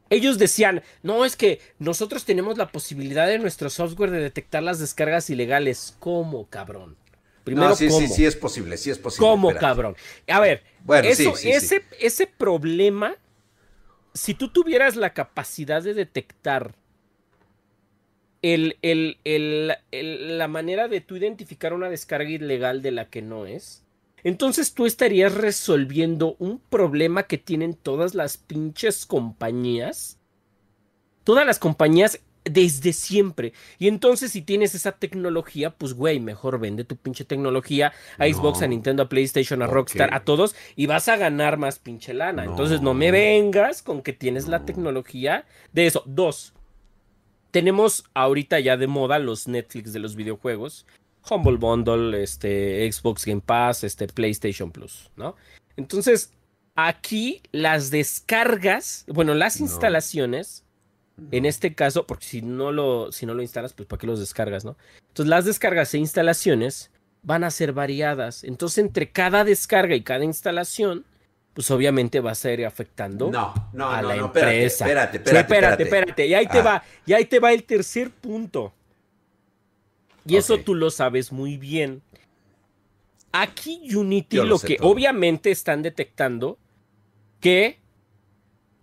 Ellos 0.09 0.37
decían, 0.37 0.83
no, 1.03 1.23
es 1.23 1.37
que 1.37 1.61
nosotros 1.79 2.25
tenemos 2.25 2.57
la 2.57 2.67
posibilidad 2.67 3.27
de 3.27 3.39
nuestro 3.39 3.69
software 3.69 4.11
de 4.11 4.19
detectar 4.19 4.61
las 4.61 4.79
descargas 4.79 5.29
ilegales. 5.29 5.95
¿Cómo, 5.99 6.49
cabrón? 6.49 6.97
Primero, 7.45 7.77
sí, 7.77 7.89
sí, 7.89 8.09
sí 8.09 8.25
es 8.25 8.35
posible, 8.35 8.75
sí 8.75 8.89
es 8.89 8.97
posible. 8.97 9.25
¿Cómo, 9.25 9.53
cabrón? 9.55 9.95
A 10.27 10.41
ver, 10.41 10.63
bueno, 10.83 11.07
eso, 11.07 11.35
ese, 11.41 11.85
ese 12.01 12.27
problema, 12.27 13.15
si 14.13 14.33
tú 14.33 14.49
tuvieras 14.49 14.97
la 14.97 15.13
capacidad 15.13 15.81
de 15.81 15.93
detectar 15.93 16.75
el, 18.43 19.17
la 20.37 20.47
manera 20.47 20.87
de 20.87 21.01
tú 21.01 21.15
identificar 21.15 21.73
una 21.73 21.89
descarga 21.89 22.29
ilegal 22.29 22.81
de 22.81 22.91
la 22.91 23.09
que 23.09 23.21
no 23.21 23.47
es, 23.47 23.83
entonces 24.23 24.73
tú 24.73 24.85
estarías 24.85 25.33
resolviendo 25.33 26.35
un 26.39 26.59
problema 26.59 27.23
que 27.23 27.37
tienen 27.37 27.73
todas 27.73 28.15
las 28.15 28.37
pinches 28.37 29.05
compañías. 29.05 30.19
Todas 31.23 31.45
las 31.45 31.57
compañías 31.57 32.19
desde 32.45 32.91
siempre. 32.93 33.53
Y 33.79 33.87
entonces 33.87 34.31
si 34.31 34.41
tienes 34.41 34.75
esa 34.75 34.93
tecnología, 34.93 35.71
pues 35.71 35.93
güey, 35.93 36.19
mejor 36.19 36.59
vende 36.59 36.83
tu 36.83 36.97
pinche 36.97 37.23
tecnología 37.23 37.93
a 38.17 38.27
Xbox, 38.27 38.61
a 38.61 38.67
Nintendo, 38.67 39.03
a 39.03 39.09
PlayStation, 39.09 39.61
a 39.61 39.67
Rockstar, 39.67 40.13
a 40.13 40.23
todos 40.23 40.55
y 40.75 40.85
vas 40.85 41.07
a 41.07 41.15
ganar 41.17 41.57
más 41.57 41.79
pinche 41.79 42.13
lana. 42.13 42.43
Entonces 42.43 42.81
no 42.81 42.93
me 42.93 43.11
vengas 43.11 43.81
con 43.81 44.01
que 44.01 44.13
tienes 44.13 44.47
la 44.47 44.65
tecnología 44.65 45.45
de 45.71 45.87
eso. 45.87 46.03
Dos, 46.05 46.53
tenemos 47.53 48.03
ahorita 48.15 48.59
ya 48.59 48.77
de 48.77 48.87
moda 48.87 49.19
los 49.19 49.47
Netflix 49.47 49.93
de 49.93 49.99
los 49.99 50.15
videojuegos. 50.15 50.87
Humble 51.29 51.57
Bundle, 51.57 52.21
este, 52.21 52.91
Xbox 52.91 53.25
Game 53.25 53.41
Pass, 53.45 53.83
este, 53.83 54.07
PlayStation 54.07 54.71
Plus, 54.71 55.11
¿no? 55.15 55.35
Entonces, 55.77 56.33
aquí 56.75 57.43
las 57.51 57.91
descargas, 57.91 59.05
bueno, 59.07 59.35
las 59.35 59.59
instalaciones, 59.61 60.65
en 61.31 61.45
este 61.45 61.75
caso, 61.75 62.07
porque 62.07 62.25
si 62.25 62.41
no 62.41 62.71
lo, 62.71 63.11
si 63.11 63.27
no 63.27 63.35
lo 63.35 63.43
instalas, 63.43 63.73
pues 63.73 63.87
¿para 63.87 63.99
qué 63.99 64.07
los 64.07 64.19
descargas, 64.19 64.65
no? 64.65 64.75
Entonces, 65.09 65.29
las 65.29 65.45
descargas 65.45 65.93
e 65.93 65.99
instalaciones 65.99 66.89
van 67.21 67.43
a 67.43 67.51
ser 67.51 67.71
variadas. 67.71 68.43
Entonces, 68.43 68.79
entre 68.79 69.11
cada 69.11 69.43
descarga 69.43 69.95
y 69.95 70.01
cada 70.01 70.25
instalación, 70.25 71.05
pues 71.53 71.69
obviamente 71.69 72.19
vas 72.19 72.43
a 72.45 72.51
ir 72.51 72.65
afectando 72.65 73.31
a 73.35 74.01
la 74.01 74.15
empresa. 74.15 74.85
Espérate, 74.85 75.17
espérate, 75.17 75.53
espérate, 75.53 75.83
espérate, 75.83 76.27
Y 76.27 76.33
ahí 76.33 76.47
te 76.47 76.59
ah. 76.59 76.63
va, 76.63 76.83
y 77.05 77.13
ahí 77.13 77.25
te 77.25 77.39
va 77.39 77.53
el 77.53 77.63
tercer 77.63 78.09
punto. 78.09 78.73
Y 80.25 80.37
eso 80.37 80.57
tú 80.57 80.73
lo 80.73 80.89
sabes 80.89 81.31
muy 81.31 81.57
bien. 81.57 82.01
Aquí 83.31 83.95
Unity 83.95 84.37
lo, 84.37 84.59
que 84.59 84.77
obviamente 84.81 85.51
están 85.51 85.81
detectando 85.81 86.57
que 87.39 87.79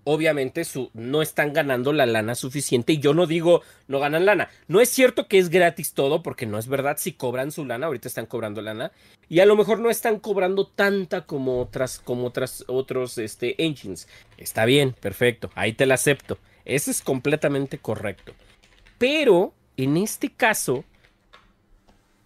obviamente 0.05 0.65
su, 0.65 0.91
no 0.95 1.23
están 1.23 1.53
ganando 1.53 1.93
la 1.93 2.07
lana 2.07 2.35
suficiente. 2.35 2.95
Y 2.95 2.99
yo 2.99 3.15
no 3.15 3.27
digo 3.27 3.63
no 3.89 3.99
ganan 3.99 4.27
lana. 4.27 4.51
No 4.69 4.81
es 4.81 4.89
cierto 4.89 5.29
que 5.29 5.39
es 5.39 5.49
gratis 5.49 5.93
todo, 5.95 6.23
porque 6.23 6.47
no 6.47 6.59
es 6.59 6.69
verdad. 6.69 6.97
Si 6.99 7.13
cobran 7.13 7.53
su 7.53 7.65
lana, 7.65 7.87
ahorita 7.87 8.09
están 8.09 8.27
cobrando 8.27 8.63
lana. 8.63 8.93
Y 9.29 9.41
a 9.41 9.47
lo 9.47 9.57
mejor 9.57 9.81
no 9.81 9.91
están 9.91 10.19
cobrando 10.19 10.67
tanta 10.67 11.27
como 11.27 11.61
otras, 11.61 11.99
como 11.99 12.27
otras, 12.27 12.65
otros 12.67 13.19
este, 13.19 13.63
engines. 13.65 14.09
Está 14.37 14.65
bien, 14.65 14.93
perfecto. 14.93 15.51
Ahí 15.55 15.73
te 15.73 15.87
la 15.87 15.95
acepto. 15.95 16.39
Eso 16.65 16.91
es 16.91 17.03
completamente 17.03 17.79
correcto. 17.79 18.33
Pero 18.99 19.55
en 19.77 19.97
este 19.97 20.31
caso, 20.31 20.85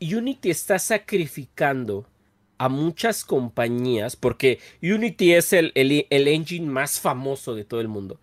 Unity 0.00 0.50
está 0.50 0.78
sacrificando 0.78 2.06
a 2.58 2.68
muchas 2.68 3.24
compañías, 3.24 4.16
porque 4.16 4.60
Unity 4.82 5.34
es 5.34 5.52
el, 5.52 5.72
el, 5.74 6.28
engine 6.28 6.66
más 6.66 7.00
famoso 7.00 7.54
de 7.54 7.64
todo 7.64 7.80
el 7.80 7.88
mundo, 7.88 8.20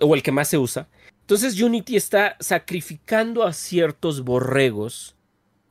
o 0.00 0.14
el 0.14 0.22
que 0.22 0.32
más 0.32 0.48
se 0.48 0.58
usa. 0.58 0.88
Entonces 1.22 1.60
Unity 1.60 1.96
está 1.96 2.36
sacrificando 2.38 3.42
a 3.42 3.52
ciertos 3.52 4.22
borregos 4.22 5.16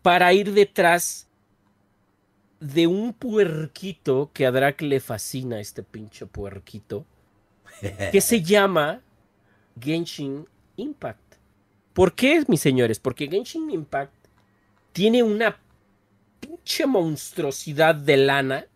para 0.01 0.33
ir 0.33 0.53
detrás 0.53 1.27
de 2.59 2.87
un 2.87 3.13
puerquito 3.13 4.31
que 4.33 4.45
a 4.45 4.51
Drac 4.51 4.81
le 4.81 4.99
fascina, 4.99 5.59
este 5.59 5.83
pinche 5.83 6.25
puerquito, 6.25 7.05
que 8.11 8.21
se 8.21 8.41
llama 8.41 9.01
Genshin 9.79 10.47
Impact. 10.77 11.35
¿Por 11.93 12.13
qué, 12.13 12.43
mis 12.47 12.61
señores? 12.61 12.99
Porque 12.99 13.27
Genshin 13.27 13.71
Impact 13.71 14.13
tiene 14.91 15.23
una 15.23 15.57
pinche 16.45 16.85
monstruosidad 16.85 17.95
de 17.95 18.17
lana, 18.17 18.67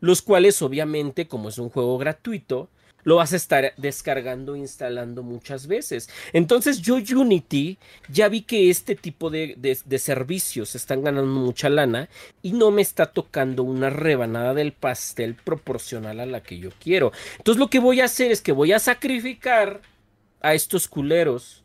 los 0.00 0.22
cuales 0.22 0.60
obviamente, 0.62 1.26
como 1.26 1.48
es 1.48 1.58
un 1.58 1.70
juego 1.70 1.96
gratuito, 1.98 2.68
lo 3.04 3.16
vas 3.16 3.32
a 3.32 3.36
estar 3.36 3.72
descargando 3.76 4.54
e 4.54 4.60
instalando 4.60 5.22
muchas 5.22 5.66
veces. 5.66 6.08
Entonces 6.32 6.80
yo 6.80 6.96
Unity 6.96 7.78
ya 8.08 8.28
vi 8.28 8.42
que 8.42 8.70
este 8.70 8.94
tipo 8.94 9.30
de, 9.30 9.56
de, 9.56 9.98
servicios 9.98 10.74
están 10.76 11.02
ganando 11.02 11.32
mucha 11.32 11.68
lana 11.68 12.08
y 12.42 12.52
no 12.52 12.70
me 12.70 12.82
está 12.82 13.06
tocando 13.06 13.64
una 13.64 13.90
rebanada 13.90 14.54
del 14.54 14.72
pastel 14.72 15.34
proporcional 15.34 16.20
a 16.20 16.26
la 16.26 16.42
que 16.42 16.58
yo 16.58 16.70
quiero. 16.78 17.12
Entonces 17.38 17.58
lo 17.58 17.70
que 17.70 17.80
voy 17.80 18.00
a 18.00 18.04
hacer 18.04 18.30
es 18.30 18.40
que 18.40 18.52
voy 18.52 18.72
a 18.72 18.78
sacrificar 18.78 19.80
a 20.40 20.54
estos 20.54 20.86
culeros 20.86 21.61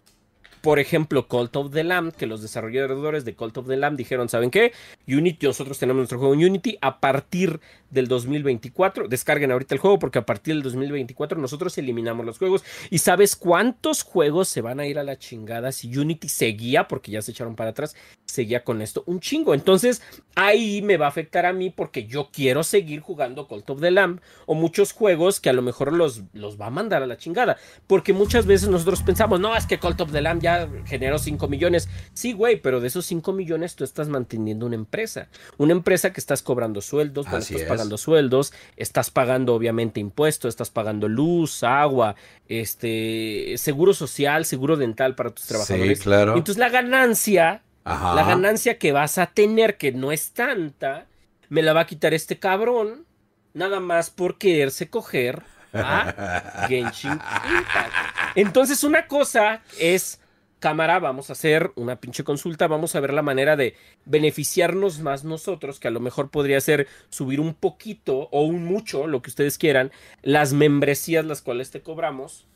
por 0.68 0.80
ejemplo, 0.80 1.30
Cult 1.30 1.56
of 1.56 1.72
the 1.72 1.86
Lamb, 1.86 2.12
que 2.12 2.26
los 2.26 2.42
desarrolladores 2.42 3.24
de 3.24 3.36
Cult 3.36 3.58
of 3.58 3.68
the 3.68 3.78
Lamb 3.78 3.96
dijeron, 3.96 4.28
¿saben 4.28 4.52
qué? 4.52 4.74
Unity, 5.08 5.46
nosotros 5.46 5.80
tenemos 5.80 6.00
nuestro 6.00 6.20
juego 6.20 6.34
en 6.34 6.44
Unity 6.44 6.78
a 6.82 7.00
partir 7.00 7.62
del 7.90 8.10
2024. 8.10 9.08
Descarguen 9.08 9.54
ahorita 9.54 9.76
el 9.76 9.80
juego 9.80 9.98
porque 9.98 10.20
a 10.20 10.26
partir 10.26 10.56
del 10.56 10.64
2024 10.64 11.40
nosotros 11.40 11.78
eliminamos 11.78 12.26
los 12.26 12.38
juegos. 12.38 12.66
¿Y 12.90 12.98
sabes 12.98 13.38
cuántos 13.38 14.04
juegos 14.04 14.50
se 14.50 14.60
van 14.60 14.82
a 14.82 14.86
ir 14.86 15.00
a 15.00 15.04
la 15.04 15.18
chingada 15.18 15.72
si 15.72 15.96
Unity 15.98 16.28
seguía, 16.28 16.90
porque 16.90 17.12
ya 17.12 17.22
se 17.22 17.32
echaron 17.32 17.56
para 17.56 17.70
atrás, 17.70 17.96
seguía 18.26 18.66
con 18.66 18.82
esto? 18.82 19.04
Un 19.06 19.22
chingo. 19.22 19.54
Entonces 19.54 20.02
ahí 20.36 20.82
me 20.82 20.98
va 20.98 21.06
a 21.06 21.10
afectar 21.10 21.46
a 21.46 21.54
mí 21.54 21.70
porque 21.70 22.08
yo 22.08 22.28
quiero 22.30 22.64
seguir 22.64 23.00
jugando 23.00 23.48
Cult 23.48 23.70
of 23.70 23.80
the 23.80 23.92
Lamb 23.92 24.20
o 24.46 24.54
muchos 24.54 24.92
juegos 24.92 25.40
que 25.40 25.50
a 25.50 25.54
lo 25.54 25.62
mejor 25.62 25.94
los, 25.94 26.24
los 26.34 26.60
va 26.60 26.66
a 26.66 26.72
mandar 26.72 27.04
a 27.04 27.08
la 27.08 27.16
chingada. 27.16 27.56
Porque 27.88 28.12
muchas 28.12 28.46
veces 28.46 28.68
nosotros 28.68 29.02
pensamos, 29.02 29.40
no, 29.40 29.56
es 29.56 29.66
que 29.66 29.80
Cult 29.80 30.02
of 30.02 30.12
the 30.12 30.22
Lamb 30.22 30.42
ya 30.42 30.57
generó 30.86 31.20
5 31.20 31.48
millones. 31.48 31.90
Sí, 32.14 32.34
güey, 32.34 32.62
pero 32.62 32.80
de 32.80 32.88
esos 32.88 33.06
5 33.06 33.34
millones 33.34 33.76
tú 33.76 33.84
estás 33.84 34.08
manteniendo 34.08 34.66
una 34.66 34.76
empresa. 34.76 35.28
Una 35.58 35.74
empresa 35.74 36.14
que 36.14 36.20
estás 36.20 36.42
cobrando 36.42 36.82
sueldos, 36.82 37.26
pagando 37.68 37.98
sueldos, 37.98 38.54
estás 38.76 39.12
pagando 39.12 39.54
obviamente 39.54 40.00
impuestos, 40.00 40.50
estás 40.50 40.70
pagando 40.70 41.08
luz, 41.08 41.64
agua, 41.64 42.16
este, 42.48 43.56
seguro 43.58 43.94
social, 43.94 44.46
seguro 44.46 44.78
dental 44.78 45.16
para 45.16 45.32
tus 45.32 45.46
trabajadores. 45.46 46.00
Sí, 46.00 46.04
claro. 46.04 46.38
Entonces 46.38 46.58
la 46.58 46.70
ganancia, 46.70 47.64
la 47.86 48.24
ganancia 48.28 48.78
que 48.78 48.92
vas 48.92 49.18
a 49.18 49.28
tener, 49.28 49.78
que 49.78 49.92
no 49.92 50.12
es 50.12 50.32
tanta, 50.32 51.08
me 51.50 51.62
la 51.62 51.74
va 51.74 51.82
a 51.82 51.88
quitar 51.88 52.14
este 52.14 52.40
cabrón, 52.40 53.06
nada 53.54 53.80
más 53.80 54.10
por 54.10 54.38
quererse 54.38 54.90
coger 54.90 55.44
a 55.74 56.66
Genshin 56.68 57.12
Impact. 57.12 57.94
Entonces 58.36 58.84
una 58.84 59.08
cosa 59.08 59.62
es 59.80 60.20
cámara, 60.60 61.00
vamos 61.00 61.30
a 61.30 61.34
hacer 61.34 61.72
una 61.76 62.00
pinche 62.00 62.24
consulta, 62.24 62.68
vamos 62.68 62.96
a 62.96 63.00
ver 63.00 63.14
la 63.14 63.22
manera 63.22 63.56
de 63.56 63.76
beneficiarnos 64.06 65.00
más 65.00 65.24
nosotros, 65.24 65.80
que 65.80 65.88
a 65.88 65.92
lo 65.92 66.00
mejor 66.00 66.30
podría 66.30 66.60
ser 66.62 66.88
subir 67.10 67.40
un 67.40 67.54
poquito 67.54 68.30
o 68.32 68.44
un 68.44 68.66
mucho, 68.66 69.08
lo 69.08 69.22
que 69.22 69.30
ustedes 69.30 69.58
quieran, 69.58 69.92
las 70.24 70.54
membresías 70.54 71.26
las 71.26 71.42
cuales 71.42 71.72
te 71.72 71.82
cobramos, 71.82 72.48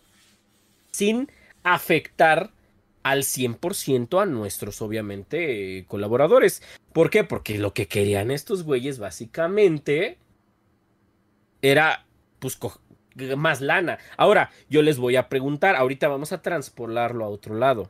sin 0.91 1.29
afectar 1.63 2.51
al 3.03 3.23
100% 3.23 4.21
a 4.21 4.25
nuestros, 4.25 4.81
obviamente, 4.81 5.85
colaboradores. 5.87 6.61
¿Por 6.93 7.09
qué? 7.09 7.23
Porque 7.23 7.57
lo 7.57 7.73
que 7.73 7.87
querían 7.87 8.31
estos 8.31 8.63
güeyes 8.63 8.99
básicamente 8.99 10.17
era, 11.61 12.05
pues, 12.39 12.57
más 13.37 13.61
lana. 13.61 13.97
Ahora, 14.17 14.51
yo 14.69 14.81
les 14.81 14.97
voy 14.97 15.15
a 15.15 15.29
preguntar, 15.29 15.75
ahorita 15.75 16.07
vamos 16.07 16.31
a 16.31 16.41
transpolarlo 16.41 17.25
a 17.25 17.29
otro 17.29 17.55
lado. 17.55 17.89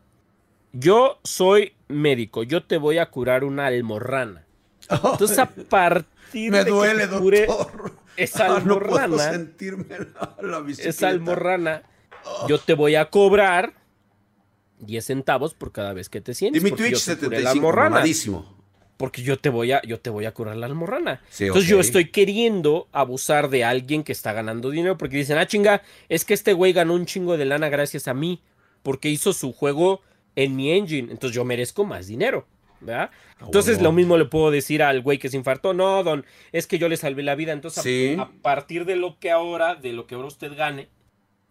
Yo 0.74 1.20
soy 1.24 1.74
médico, 1.88 2.44
yo 2.44 2.64
te 2.64 2.78
voy 2.78 2.98
a 2.98 3.10
curar 3.10 3.44
una 3.44 3.68
almorrana. 3.68 4.46
Entonces, 4.90 5.38
a 5.38 5.48
partir 5.48 6.52
Me 6.52 6.64
duele, 6.64 7.08
doctor. 7.08 7.94
esa 8.16 8.48
ah, 8.48 8.58
almorrana, 8.58 9.32
sentirme 9.32 9.86
la, 10.42 10.64
esa 10.78 11.10
almorrana, 11.10 11.84
yo 12.48 12.58
te 12.58 12.74
voy 12.74 12.96
a 12.96 13.10
cobrar 13.10 13.74
10 14.80 15.06
centavos 15.06 15.54
por 15.54 15.72
cada 15.72 15.94
vez 15.94 16.10
que 16.10 16.22
te 16.22 16.34
sientes. 16.34 16.62
Y 16.62 16.64
mi 16.64 16.72
Twitch 16.72 16.98
75, 16.98 18.61
porque 19.02 19.24
yo 19.24 19.40
te 19.40 19.50
voy 19.50 19.72
a, 19.72 19.82
yo 19.82 20.00
te 20.00 20.12
voy 20.12 20.26
a 20.26 20.32
curar 20.32 20.58
la 20.58 20.68
almorrana. 20.68 21.24
Entonces 21.40 21.68
yo 21.68 21.80
estoy 21.80 22.12
queriendo 22.12 22.88
abusar 22.92 23.50
de 23.50 23.64
alguien 23.64 24.04
que 24.04 24.12
está 24.12 24.32
ganando 24.32 24.70
dinero 24.70 24.96
porque 24.96 25.18
dicen, 25.18 25.40
ah, 25.40 25.48
chinga, 25.48 25.82
es 26.08 26.24
que 26.24 26.36
este 26.36 26.54
güey 26.54 26.72
ganó 26.72 26.94
un 26.94 27.08
chingo 27.08 27.36
de 27.36 27.46
lana 27.46 27.68
gracias 27.70 28.08
a 28.08 28.14
mí 28.14 28.42
porque 28.84 29.10
hizo 29.10 29.34
su 29.34 29.54
juego 29.54 30.02
en 30.36 30.56
mi 30.56 30.72
engine. 30.72 31.12
Entonces 31.12 31.36
yo 31.36 31.44
merezco 31.44 31.84
más 31.84 32.06
dinero. 32.06 32.46
¿verdad? 32.80 33.10
Entonces 33.44 33.82
lo 33.82 33.92
mismo 33.92 34.18
le 34.18 34.26
puedo 34.26 34.52
decir 34.52 34.84
al 34.84 35.02
güey 35.02 35.18
que 35.18 35.30
se 35.30 35.38
infartó, 35.38 35.74
no, 35.74 36.04
don, 36.04 36.24
es 36.52 36.68
que 36.68 36.78
yo 36.78 36.88
le 36.88 36.96
salvé 36.96 37.24
la 37.24 37.34
vida, 37.34 37.54
entonces 37.54 38.20
a, 38.20 38.30
partir 38.44 38.86
de 38.86 38.98
lo 38.98 39.18
que 39.18 39.32
ahora, 39.32 39.74
de 39.74 39.94
lo 39.94 40.06
que 40.06 40.14
ahora 40.14 40.28
usted 40.28 40.56
gane, 40.56 40.90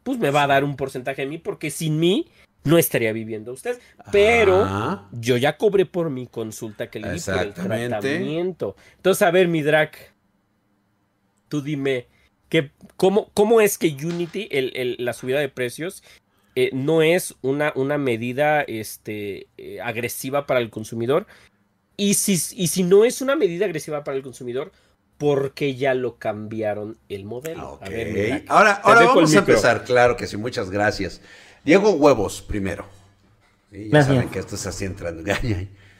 pues 0.04 0.18
me 0.18 0.30
va 0.30 0.44
a 0.44 0.46
dar 0.46 0.62
un 0.62 0.76
porcentaje 0.76 1.22
de 1.22 1.28
mí, 1.28 1.38
porque 1.38 1.72
sin 1.72 1.98
mí 1.98 2.28
no 2.64 2.78
estaría 2.78 3.12
viviendo 3.12 3.52
usted. 3.52 3.78
Pero 4.12 5.08
yo 5.12 5.36
ya 5.36 5.56
cobré 5.56 5.86
por 5.86 6.10
mi 6.10 6.26
consulta 6.26 6.90
que 6.90 7.00
le 7.00 7.12
di 7.12 7.20
por 7.20 7.38
el 7.38 7.54
tratamiento. 7.54 8.76
Entonces, 8.96 9.22
a 9.22 9.30
ver, 9.30 9.48
mi 9.48 9.62
drag, 9.62 9.92
tú 11.48 11.62
dime, 11.62 12.06
que, 12.48 12.72
cómo, 12.96 13.30
¿cómo 13.34 13.60
es 13.60 13.78
que 13.78 13.88
Unity, 13.88 14.48
el, 14.50 14.96
la 14.98 15.12
subida 15.12 15.40
de 15.40 15.48
precios, 15.48 16.02
eh, 16.56 16.70
no 16.72 17.02
es 17.02 17.36
una, 17.42 17.72
una 17.76 17.96
medida 17.96 18.62
este, 18.62 19.48
eh, 19.56 19.80
agresiva 19.82 20.46
para 20.46 20.60
el 20.60 20.68
consumidor. 20.68 21.26
Y 21.96 22.14
si, 22.14 22.32
y 22.32 22.68
si 22.68 22.82
no 22.82 23.04
es 23.04 23.22
una 23.22 23.36
medida 23.36 23.66
agresiva 23.66 24.02
para 24.04 24.16
el 24.16 24.22
consumidor, 24.22 24.72
¿por 25.16 25.52
qué 25.52 25.76
ya 25.76 25.94
lo 25.94 26.16
cambiaron 26.16 26.98
el 27.08 27.24
modelo? 27.24 27.78
ahora 28.48 28.72
ahora 28.72 29.04
vamos 29.04 29.34
a 29.34 29.38
empezar, 29.38 29.84
claro 29.84 30.16
que 30.16 30.26
sí, 30.26 30.36
muchas 30.36 30.70
gracias. 30.70 31.20
Diego 31.64 31.90
Huevos, 31.92 32.42
primero. 32.42 32.86
ya 33.70 34.02
saben 34.02 34.28
que 34.28 34.38
esto 34.38 34.54
es 34.54 34.66
así 34.66 34.84
entrando. 34.84 35.22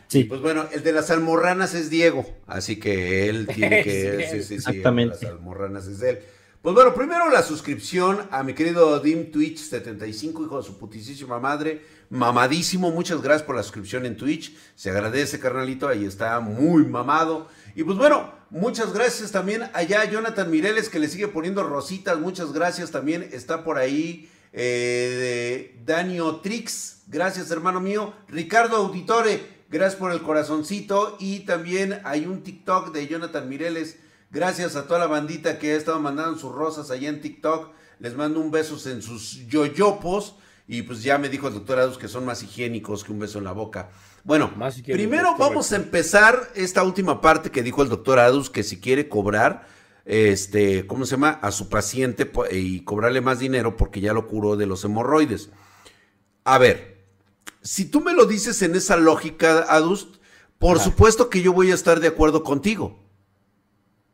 Sí. 0.09 0.25
Pues 0.25 0.41
bueno, 0.41 0.67
el 0.73 0.83
de 0.83 0.93
las 0.93 1.11
almorranas 1.11 1.73
es 1.75 1.89
Diego, 1.89 2.27
así 2.49 2.81
que 2.81 3.29
él 3.29 3.47
tiene 3.55 3.85
que... 3.85 4.27
sí, 4.29 4.39
sí, 4.39 4.43
sí, 4.43 4.55
Exactamente. 4.55 5.17
las 5.23 5.33
almorranas 5.33 5.87
es 5.87 6.03
él. 6.03 6.19
Pues 6.63 6.75
bueno, 6.75 6.93
primero 6.93 7.31
la 7.31 7.43
suscripción 7.43 8.29
a 8.31 8.43
mi 8.43 8.53
querido 8.53 8.99
Dim 9.01 9.31
Twitch 9.31 9.59
75, 9.59 10.43
hijo 10.45 10.59
de 10.59 10.63
su 10.63 10.79
putísima 10.79 11.39
madre. 11.39 11.81
Mamadísimo, 12.11 12.91
muchas 12.91 13.23
gracias 13.23 13.45
por 13.45 13.57
la 13.57 13.63
suscripción 13.63 14.05
en 14.05 14.17
Twitch. 14.17 14.55
Se 14.75 14.91
agradece, 14.91 15.39
carnalito, 15.39 15.89
ahí 15.89 16.05
está 16.05 16.39
muy 16.41 16.85
mamado. 16.85 17.49
Y 17.75 17.85
pues 17.85 17.97
bueno, 17.97 18.31
muchas 18.51 18.93
gracias 18.93 19.31
también 19.33 19.71
allá 19.73 20.03
a 20.03 20.11
Jonathan 20.11 20.51
Mireles 20.51 20.91
que 20.91 20.99
le 20.99 21.09
sigue 21.09 21.29
poniendo 21.29 21.63
rositas. 21.63 22.19
Muchas 22.19 22.53
gracias 22.53 22.91
también. 22.91 23.27
Está 23.33 23.65
por 23.65 23.79
ahí 23.79 24.29
eh, 24.53 25.73
de 25.77 25.83
Danio 25.85 26.37
Trix. 26.37 27.03
Gracias, 27.07 27.51
hermano 27.51 27.81
mío. 27.81 28.15
Ricardo 28.29 28.77
Auditore, 28.77 29.41
gracias 29.69 29.99
por 29.99 30.13
el 30.13 30.23
corazoncito. 30.23 31.17
Y 31.19 31.41
también 31.41 32.01
hay 32.05 32.27
un 32.27 32.43
TikTok 32.43 32.93
de 32.93 33.07
Jonathan 33.07 33.49
Mireles 33.49 33.97
Gracias 34.33 34.77
a 34.77 34.87
toda 34.87 35.01
la 35.01 35.09
bandita 35.09 35.59
que 35.59 35.73
ha 35.73 35.77
estado 35.77 35.99
mandando 35.99 36.39
sus 36.39 36.53
rosas 36.53 36.93
allá 36.93 37.09
en 37.09 37.21
TikTok. 37.21 37.71
Les 37.99 38.15
mando 38.15 38.39
un 38.39 38.53
beso 38.53 38.79
en 38.89 39.03
sus 39.03 39.45
yoyopos. 39.49 40.37
Y 40.69 40.83
pues 40.83 41.03
ya 41.03 41.19
me 41.19 41.29
dijo 41.29 41.49
el 41.49 41.55
doctor 41.55 41.81
Adus 41.81 41.99
que 41.99 42.07
son 42.07 42.25
más 42.25 42.41
higiénicos 42.45 43.03
que 43.03 43.11
un 43.11 43.19
beso 43.19 43.39
en 43.39 43.45
la 43.45 43.51
boca. 43.51 43.91
Bueno, 44.23 44.53
primero 44.87 45.35
vamos 45.37 45.73
a 45.73 45.77
empezar 45.77 46.49
esta 46.55 46.85
última 46.85 47.21
parte 47.21 47.51
que 47.51 47.65
dijo 47.65 47.83
el 47.83 47.89
doctor 47.89 48.21
Adus, 48.21 48.51
que 48.51 48.63
si 48.63 48.79
quiere 48.79 49.09
cobrar, 49.09 49.67
este, 50.05 50.87
¿cómo 50.87 51.05
se 51.05 51.13
llama? 51.13 51.39
A 51.43 51.53
su 51.53 51.69
paciente 51.69 52.31
y 52.51 52.85
cobrarle 52.85 53.21
más 53.21 53.39
dinero 53.39 53.77
porque 53.77 54.01
ya 54.01 54.13
lo 54.13 54.27
curó 54.27 54.57
de 54.57 54.67
los 54.67 54.85
hemorroides. 54.85 55.51
A 56.45 56.59
ver, 56.59 57.05
si 57.63 57.85
tú 57.85 58.01
me 58.01 58.15
lo 58.15 58.25
dices 58.27 58.63
en 58.63 58.75
esa 58.75 58.97
lógica, 58.97 59.67
Adus, 59.69 60.21
por 60.59 60.79
supuesto 60.79 61.31
que 61.31 61.43
yo 61.43 61.53
voy 61.53 61.71
a 61.71 61.75
estar 61.75 62.01
de 62.01 62.09
acuerdo 62.09 62.43
contigo. 62.43 62.99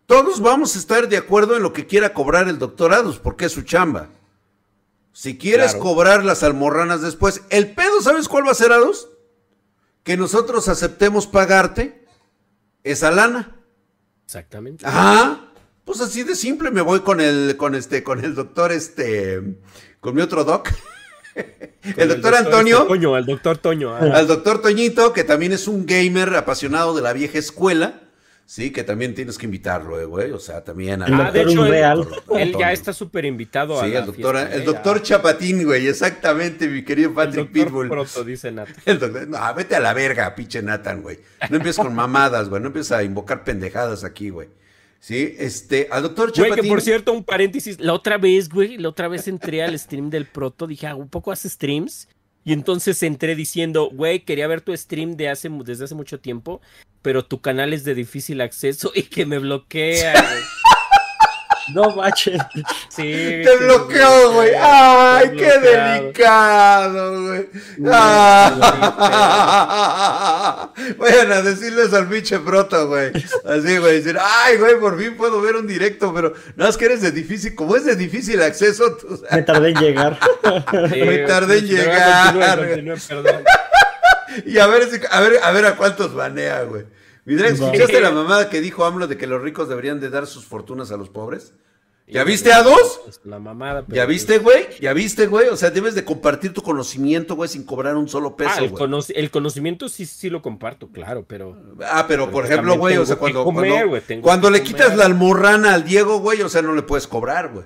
Todos 0.06 0.40
vamos 0.40 0.76
a 0.76 0.78
estar 0.78 1.08
de 1.08 1.16
acuerdo 1.16 1.56
en 1.56 1.62
lo 1.62 1.72
que 1.72 1.86
quiera 1.86 2.14
cobrar 2.14 2.48
el 2.48 2.58
doctor 2.58 2.92
Adus, 2.92 3.18
porque 3.18 3.46
es 3.46 3.52
su 3.52 3.62
chamba. 3.62 4.10
Si 5.12 5.38
quieres 5.38 5.74
cobrar 5.74 6.24
las 6.24 6.42
almorranas 6.42 7.00
después, 7.00 7.42
el 7.50 7.74
pedo, 7.74 8.02
¿sabes 8.02 8.28
cuál 8.28 8.46
va 8.46 8.52
a 8.52 8.54
ser, 8.54 8.70
Adus? 8.70 9.08
Que 10.02 10.16
nosotros 10.16 10.68
aceptemos 10.68 11.26
pagarte 11.26 12.06
esa 12.84 13.10
lana. 13.10 13.56
Exactamente. 14.26 14.86
Ajá. 14.86 15.45
Pues 15.86 16.00
así 16.00 16.24
de 16.24 16.34
simple 16.34 16.72
me 16.72 16.80
voy 16.80 17.00
con 17.00 17.20
el, 17.20 17.56
con 17.56 17.76
este, 17.76 18.02
con 18.02 18.22
el 18.24 18.34
doctor, 18.34 18.72
este, 18.72 19.40
con 20.00 20.16
mi 20.16 20.20
otro 20.20 20.42
doc. 20.42 20.68
el, 21.96 22.08
doctor, 22.08 22.34
Antonio. 22.34 22.78
Este 22.78 22.88
Toño, 22.88 23.14
al 23.14 23.24
doctor 23.24 23.58
Toño. 23.58 23.94
Ah. 23.94 24.00
Al 24.14 24.26
doctor 24.26 24.60
Toñito, 24.60 25.12
que 25.12 25.22
también 25.22 25.52
es 25.52 25.68
un 25.68 25.86
gamer 25.86 26.34
apasionado 26.34 26.92
de 26.92 27.02
la 27.02 27.12
vieja 27.12 27.38
escuela. 27.38 28.00
Sí, 28.46 28.72
que 28.72 28.82
también 28.82 29.14
tienes 29.14 29.38
que 29.38 29.46
invitarlo, 29.46 30.00
eh, 30.00 30.06
güey. 30.06 30.32
O 30.32 30.40
sea, 30.40 30.64
también. 30.64 31.04
Ah, 31.04 31.30
de 31.30 31.42
hecho, 31.42 31.64
él, 31.66 32.04
él, 32.36 32.56
ya 32.58 32.72
está 32.72 32.92
súper 32.92 33.24
invitado 33.24 33.80
sí, 33.80 33.94
el 33.94 34.06
doctor, 34.06 34.36
el 34.36 34.64
doctor 34.64 35.02
Chapatín, 35.02 35.64
güey. 35.64 35.86
Exactamente, 35.86 36.66
mi 36.66 36.84
querido 36.84 37.14
Patrick 37.14 37.46
el 37.46 37.48
Pitbull. 37.48 37.88
Pronto, 37.88 38.24
dice 38.24 38.50
Nathan. 38.50 39.30
no, 39.30 39.54
vete 39.54 39.76
a 39.76 39.80
la 39.80 39.94
verga, 39.94 40.34
pinche 40.34 40.62
Nathan, 40.62 41.02
güey. 41.02 41.20
No 41.48 41.58
empieces 41.58 41.80
con 41.80 41.94
mamadas, 41.94 42.48
güey. 42.48 42.60
No 42.60 42.68
empieces 42.68 42.90
a 42.90 43.04
invocar 43.04 43.44
pendejadas 43.44 44.02
aquí, 44.02 44.30
güey. 44.30 44.48
Sí, 45.00 45.34
este, 45.38 45.88
al 45.90 46.02
doctor 46.02 46.32
Chapatín. 46.32 46.54
Güey, 46.54 46.62
que 46.62 46.68
por 46.68 46.80
cierto, 46.80 47.12
un 47.12 47.24
paréntesis. 47.24 47.78
La 47.80 47.92
otra 47.92 48.18
vez, 48.18 48.48
güey, 48.48 48.76
la 48.78 48.88
otra 48.88 49.08
vez 49.08 49.28
entré 49.28 49.62
al 49.62 49.78
stream 49.78 50.10
del 50.10 50.26
Proto. 50.26 50.66
Dije, 50.66 50.86
ah, 50.86 50.96
un 50.96 51.08
poco 51.08 51.32
hace 51.32 51.48
streams. 51.48 52.08
Y 52.44 52.52
entonces 52.52 53.02
entré 53.02 53.34
diciendo, 53.34 53.90
güey, 53.92 54.20
quería 54.20 54.46
ver 54.46 54.60
tu 54.60 54.76
stream 54.76 55.16
de 55.16 55.28
hace, 55.28 55.48
desde 55.64 55.84
hace 55.84 55.96
mucho 55.96 56.20
tiempo, 56.20 56.60
pero 57.02 57.24
tu 57.24 57.40
canal 57.40 57.72
es 57.72 57.82
de 57.82 57.96
difícil 57.96 58.40
acceso 58.40 58.92
y 58.94 59.02
que 59.02 59.26
me 59.26 59.38
bloquea. 59.40 60.14
No 61.74 61.96
manches. 61.96 62.40
Sí. 62.88 63.42
Te 63.44 63.56
bloqueó, 63.58 64.32
güey. 64.32 64.52
Ay, 64.58 65.32
qué 65.36 65.58
delicado, 65.58 67.26
güey. 67.26 67.48
Ah. 67.90 68.56
Vayan 70.98 71.32
a 71.32 71.42
decirles 71.42 71.92
al 71.92 72.08
pinche 72.08 72.38
proto, 72.38 72.88
güey. 72.88 73.12
Así, 73.44 73.78
güey. 73.78 74.00
Decir, 74.00 74.18
ay, 74.20 74.58
güey, 74.58 74.78
por 74.78 74.98
fin 74.98 75.16
puedo 75.16 75.40
ver 75.40 75.56
un 75.56 75.66
directo, 75.66 76.12
pero 76.14 76.34
no 76.54 76.68
es 76.68 76.76
que 76.76 76.84
eres 76.86 77.02
de 77.02 77.10
difícil, 77.10 77.54
como 77.54 77.76
es 77.76 77.84
de 77.84 77.96
difícil 77.96 78.42
acceso. 78.42 78.96
Tú... 78.96 79.22
Me 79.30 79.42
tardé 79.42 79.70
en 79.70 79.76
llegar. 79.76 80.18
Me 80.72 81.18
tardé 81.18 81.58
en 81.58 81.66
llegar. 81.66 82.36
y 84.44 84.58
a 84.58 84.66
ver, 84.66 84.88
a 85.10 85.20
ver, 85.20 85.40
a 85.42 85.50
ver 85.50 85.66
a 85.66 85.76
cuántos 85.76 86.14
banea, 86.14 86.62
güey. 86.62 86.84
Vidra, 87.26 87.48
¿escuchaste 87.48 88.00
la 88.00 88.12
mamada 88.12 88.48
que 88.48 88.60
dijo 88.60 88.84
AMLO 88.84 89.08
de 89.08 89.18
que 89.18 89.26
los 89.26 89.42
ricos 89.42 89.68
deberían 89.68 90.00
de 90.00 90.10
dar 90.10 90.26
sus 90.26 90.46
fortunas 90.46 90.92
a 90.92 90.96
los 90.96 91.10
pobres? 91.10 91.52
¿Ya 92.06 92.22
viste 92.22 92.52
a 92.52 92.62
dos? 92.62 93.00
La 93.24 93.40
mamada. 93.40 93.84
¿Ya 93.88 94.06
viste, 94.06 94.38
güey? 94.38 94.68
¿Ya 94.80 94.92
viste, 94.92 95.26
güey? 95.26 95.48
O 95.48 95.56
sea, 95.56 95.70
debes 95.70 95.96
de 95.96 96.04
compartir 96.04 96.52
tu 96.52 96.62
conocimiento, 96.62 97.34
güey, 97.34 97.48
sin 97.48 97.64
cobrar 97.64 97.96
un 97.96 98.08
solo 98.08 98.36
peso, 98.36 98.52
ah, 98.54 98.58
el, 98.58 98.72
el, 99.16 99.30
conocimiento 99.32 99.88
sí, 99.88 100.06
sí 100.06 100.30
lo 100.30 100.40
comparto, 100.40 100.88
claro, 100.92 101.24
pero... 101.26 101.60
Ah, 101.84 102.04
pero, 102.06 102.30
por 102.30 102.44
ejemplo, 102.44 102.78
güey, 102.78 102.96
o 102.96 103.04
sea, 103.04 103.16
cuando, 103.16 103.44
cuando, 104.22 104.50
le 104.50 104.62
quitas 104.62 104.96
la 104.96 105.04
almorrana 105.04 105.74
al 105.74 105.84
Diego, 105.84 106.20
güey, 106.20 106.42
o 106.42 106.48
sea, 106.48 106.62
no 106.62 106.74
le 106.74 106.82
puedes 106.82 107.08
cobrar, 107.08 107.52
güey. 107.52 107.64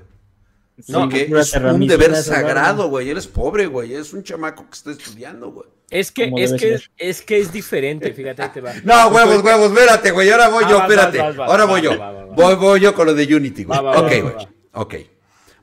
No, 0.89 1.09
que 1.09 1.23
es 1.23 1.55
un 1.55 1.87
deber 1.87 2.15
sagrado, 2.17 2.89
güey. 2.89 3.11
Él 3.11 3.19
es 3.19 3.27
pobre, 3.27 3.67
güey. 3.67 3.95
Es 3.95 4.13
un 4.13 4.23
chamaco 4.23 4.65
que 4.65 4.75
está 4.75 4.91
estudiando, 4.91 5.51
güey. 5.51 5.69
Es 5.91 6.13
que, 6.13 6.33
es 6.37 6.53
que, 6.53 6.81
es 6.97 7.23
que 7.23 7.39
es 7.39 7.53
diferente, 7.53 8.13
fíjate, 8.13 8.49
te 8.49 8.61
va. 8.61 8.73
No, 8.85 9.09
huevos, 9.09 9.43
huevos, 9.43 9.73
espérate, 9.73 10.13
güey. 10.13 10.31
Ahora 10.31 10.49
voy 10.49 10.65
yo, 10.69 10.79
ah, 10.79 10.83
espérate. 10.83 11.21
Ahora 11.21 11.65
voy 11.65 11.83
yo. 11.83 11.91
Voy, 12.35 12.55
voy 12.55 12.81
yo 12.81 12.95
con 12.95 13.07
lo 13.07 13.15
de 13.15 13.35
Unity, 13.35 13.65
güey. 13.65 13.79
Ok, 13.79 14.13
güey. 14.23 14.49
Ok. 14.73 14.95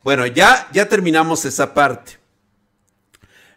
Bueno, 0.03 0.25
ya, 0.27 0.67
ya 0.73 0.87
terminamos 0.87 1.45
esa 1.45 1.73
parte. 1.73 2.17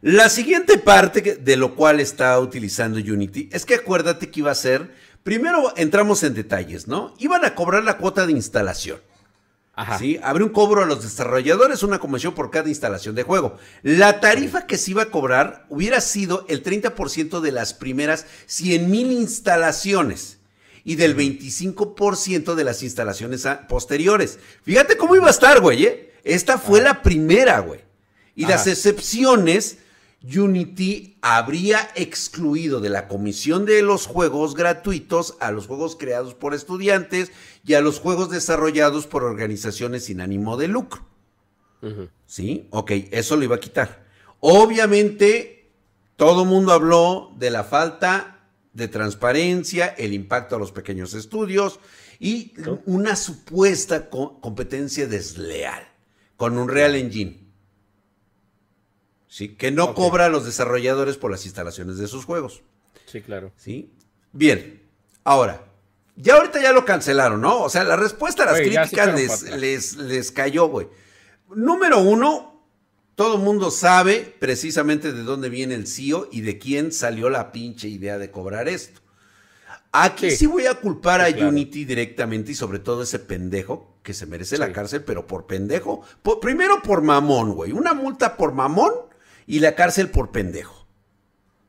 La 0.01 0.29
siguiente 0.29 0.79
parte 0.79 1.21
de 1.21 1.57
lo 1.57 1.75
cual 1.75 2.01
está 2.01 2.39
utilizando 2.41 2.99
Unity 2.99 3.51
es 3.53 3.67
que 3.67 3.75
acuérdate 3.75 4.31
que 4.31 4.41
iba 4.41 4.51
a 4.51 4.55
ser. 4.55 4.95
Primero 5.23 5.75
entramos 5.77 6.23
en 6.23 6.33
detalles, 6.35 6.89
¿no? 6.89 7.15
Iban 7.19 7.45
a 7.45 7.55
cobrar 7.55 7.85
la 7.85 7.99
cuota 7.99 8.27
de 8.27 8.33
instalación. 8.33 8.99
¿Sí? 9.99 10.19
Abre 10.23 10.45
un 10.45 10.51
cobro 10.51 10.83
a 10.83 10.87
los 10.87 11.03
desarrolladores, 11.03 11.83
una 11.83 11.99
comisión 11.99 12.35
por 12.35 12.51
cada 12.51 12.69
instalación 12.69 13.15
de 13.15 13.23
juego. 13.23 13.57
La 13.83 14.21
tarifa 14.21 14.67
que 14.67 14.79
se 14.79 14.93
iba 14.93 15.03
a 15.03 15.11
cobrar 15.11 15.67
hubiera 15.69 16.01
sido 16.01 16.45
el 16.49 16.63
30% 16.63 17.41
de 17.41 17.53
las 17.53 17.75
primeras 17.75 18.27
100 18.47 18.91
mil 18.91 19.13
instalaciones 19.13 20.39
y 20.85 20.97
del 20.97 21.17
25% 21.17 22.55
de 22.55 22.65
las 22.65 22.83
instalaciones 22.83 23.47
posteriores. 23.69 24.39
Fíjate 24.63 24.97
cómo 24.97 25.17
iba 25.17 25.27
a 25.27 25.31
estar, 25.31 25.61
güey, 25.61 25.85
¿eh? 25.85 26.13
Esta 26.25 26.59
fue 26.59 26.81
la 26.81 27.03
primera, 27.03 27.61
güey. 27.61 27.81
Y 28.35 28.47
las 28.47 28.67
excepciones 28.67 29.79
Unity 30.23 31.17
habría 31.23 31.91
excluido 31.95 32.81
de 32.81 32.91
la 32.91 33.09
comisión 33.09 33.65
de 33.65 33.81
los 33.83 34.07
juegos 34.07 34.55
gratuitos 34.55 35.37
a 35.41 35.51
los 35.51 35.67
juegos 35.67 35.97
creados 35.97 36.35
por 36.35 36.53
estudiantes 36.53 37.33
y 37.65 37.75
a 37.75 37.81
los 37.81 38.01
juegos 38.01 38.31
desarrollados 38.31 39.07
por 39.07 39.25
organizaciones 39.25 40.05
sin 40.05 40.21
ánimo 40.21 40.57
de 40.57 40.69
lucro. 40.69 41.07
¿Sí? 42.27 42.69
Ok, 42.71 42.91
eso 43.11 43.37
lo 43.37 43.45
iba 43.45 43.57
a 43.57 43.61
quitar. 43.61 44.05
Obviamente, 44.41 45.71
todo 46.17 46.43
el 46.43 46.49
mundo 46.49 46.73
habló 46.73 47.33
de 47.39 47.51
la 47.51 47.65
falta 47.65 48.49
de 48.75 48.89
transparencia, 48.89 49.87
el 49.87 50.13
impacto 50.13 50.57
a 50.57 50.59
los 50.59 50.73
pequeños 50.73 51.15
estudios 51.15 51.81
y 52.19 52.53
una 52.85 53.17
supuesta 53.17 54.11
competencia 54.11 55.07
desleal 55.07 55.89
con 56.37 56.59
un 56.59 56.69
Real 56.69 56.95
Engine. 56.95 57.50
¿Sí? 59.31 59.55
Que 59.55 59.71
no 59.71 59.95
cobra 59.95 60.27
a 60.27 60.29
los 60.29 60.45
desarrolladores 60.45 61.17
por 61.17 61.31
las 61.31 61.47
instalaciones 61.47 61.97
de 61.97 62.09
sus 62.09 62.27
juegos. 62.27 62.63
Sí, 63.07 63.23
claro. 63.23 63.53
¿Sí? 63.57 63.91
Bien, 64.33 64.83
ahora, 65.25 65.65
ya 66.17 66.35
ahorita 66.35 66.61
ya 66.61 66.73
lo 66.73 66.85
cancelaron, 66.85 67.41
¿no? 67.41 67.63
O 67.63 67.71
sea, 67.71 67.85
la 67.85 67.97
respuesta 67.97 68.43
a 68.43 68.53
las 68.53 68.61
críticas 68.61 69.43
les, 69.53 69.97
les, 69.97 70.33
cayó, 70.33 70.67
güey. 70.67 70.89
Número 71.55 72.01
uno, 72.01 72.63
todo 73.15 73.37
el 73.37 73.43
mundo 73.43 73.71
sabe 73.71 74.35
precisamente 74.39 75.13
de 75.13 75.23
dónde 75.23 75.49
viene 75.49 75.75
el 75.75 75.87
CEO 75.87 76.29
y 76.31 76.43
de 76.43 76.59
quién 76.59 76.93
salió 76.93 77.31
la 77.31 77.53
pinche 77.53 77.89
idea 77.89 78.19
de 78.19 78.31
cobrar 78.31 78.69
esto. 78.69 79.01
Aquí 79.93 80.31
sí, 80.31 80.47
voy 80.47 80.67
a 80.67 80.75
culpar 80.75 81.21
a 81.21 81.29
Unity 81.29 81.85
directamente 81.85 82.53
y 82.53 82.55
sobre 82.55 82.79
todo 82.79 83.03
ese 83.03 83.19
pendejo 83.19 83.97
que 84.05 84.15
se 84.15 84.27
merece 84.27 84.57
la 84.57 84.73
cárcel, 84.73 85.03
pero 85.03 85.27
por 85.27 85.47
pendejo. 85.47 86.03
primero 86.41 86.81
por 86.83 87.03
mamón, 87.03 87.55
güey. 87.55 87.73
Una 87.73 87.93
multa 87.93 88.37
por 88.37 88.53
mamón 88.53 89.10
y 89.51 89.59
la 89.59 89.75
cárcel 89.75 90.11
por 90.11 90.31
pendejo. 90.31 90.87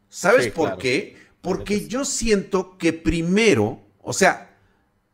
¿Sabes 0.08 0.52
por 0.52 0.78
qué? 0.78 1.18
Porque 1.42 1.88
yo 1.88 2.06
siento 2.06 2.78
que 2.78 2.94
primero, 2.94 3.82
o 4.04 4.14
sea, 4.14 4.56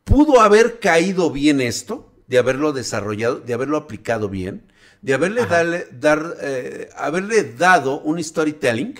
pudo 0.03 0.41
haber 0.41 0.79
caído 0.79 1.31
bien 1.31 1.61
esto, 1.61 2.11
de 2.27 2.39
haberlo 2.39 2.73
desarrollado, 2.73 3.39
de 3.39 3.53
haberlo 3.53 3.77
aplicado 3.77 4.27
bien, 4.27 4.69
de 5.01 5.13
haberle, 5.13 5.45
dar, 5.93 6.35
eh, 6.41 6.89
haberle 6.97 7.53
dado 7.53 8.01
un 8.01 8.21
storytelling 8.21 8.95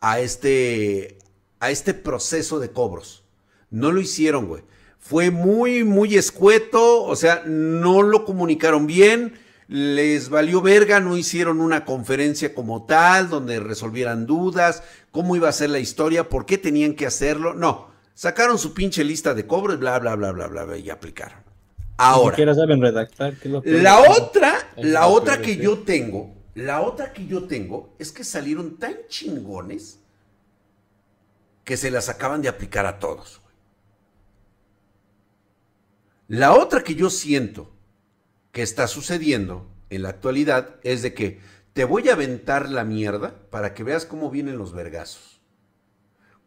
a 0.00 0.18
este, 0.18 1.18
a 1.60 1.70
este 1.70 1.94
proceso 1.94 2.58
de 2.58 2.72
cobros. 2.72 3.22
No 3.70 3.92
lo 3.92 4.00
hicieron, 4.00 4.46
güey. 4.46 4.64
Fue 4.98 5.30
muy, 5.30 5.84
muy 5.84 6.16
escueto, 6.16 7.04
o 7.04 7.14
sea, 7.14 7.44
no 7.46 8.02
lo 8.02 8.24
comunicaron 8.24 8.88
bien, 8.88 9.38
les 9.68 10.30
valió 10.30 10.62
verga, 10.62 10.98
no 10.98 11.16
hicieron 11.16 11.60
una 11.60 11.84
conferencia 11.84 12.54
como 12.54 12.86
tal 12.86 13.28
donde 13.28 13.60
resolvieran 13.60 14.26
dudas, 14.26 14.82
cómo 15.10 15.36
iba 15.36 15.48
a 15.50 15.52
ser 15.52 15.70
la 15.70 15.78
historia, 15.78 16.28
por 16.30 16.46
qué 16.46 16.56
tenían 16.56 16.94
que 16.94 17.06
hacerlo. 17.06 17.52
No, 17.52 17.88
sacaron 18.14 18.58
su 18.58 18.72
pinche 18.72 19.04
lista 19.04 19.34
de 19.34 19.46
cobros, 19.46 19.78
bla, 19.78 19.98
bla, 19.98 20.16
bla, 20.16 20.32
bla, 20.32 20.46
bla, 20.48 20.64
bla 20.64 20.78
y 20.78 20.88
aplicaron. 20.88 21.38
Ahora, 21.98 22.36
saben 22.54 22.80
redactar. 22.80 23.34
la 23.64 24.00
otra, 24.00 24.54
la 24.76 25.06
otra 25.08 25.42
que 25.42 25.56
yo 25.56 25.80
tengo, 25.80 26.34
la 26.54 26.80
otra 26.80 27.12
que 27.12 27.26
yo 27.26 27.44
tengo 27.44 27.94
es 27.98 28.10
que 28.10 28.24
salieron 28.24 28.78
tan 28.78 28.94
chingones 29.08 29.98
que 31.64 31.76
se 31.76 31.90
las 31.90 32.08
acaban 32.08 32.40
de 32.40 32.48
aplicar 32.48 32.86
a 32.86 32.98
todos. 32.98 33.42
La 36.28 36.54
otra 36.54 36.82
que 36.82 36.94
yo 36.94 37.10
siento 37.10 37.70
que 38.52 38.62
está 38.62 38.86
sucediendo 38.86 39.68
en 39.90 40.02
la 40.02 40.10
actualidad 40.10 40.76
es 40.82 41.02
de 41.02 41.14
que 41.14 41.40
te 41.72 41.84
voy 41.84 42.08
a 42.08 42.14
aventar 42.14 42.68
la 42.68 42.84
mierda 42.84 43.34
para 43.50 43.74
que 43.74 43.84
veas 43.84 44.04
cómo 44.04 44.30
vienen 44.30 44.58
los 44.58 44.72
vergazos. 44.72 45.40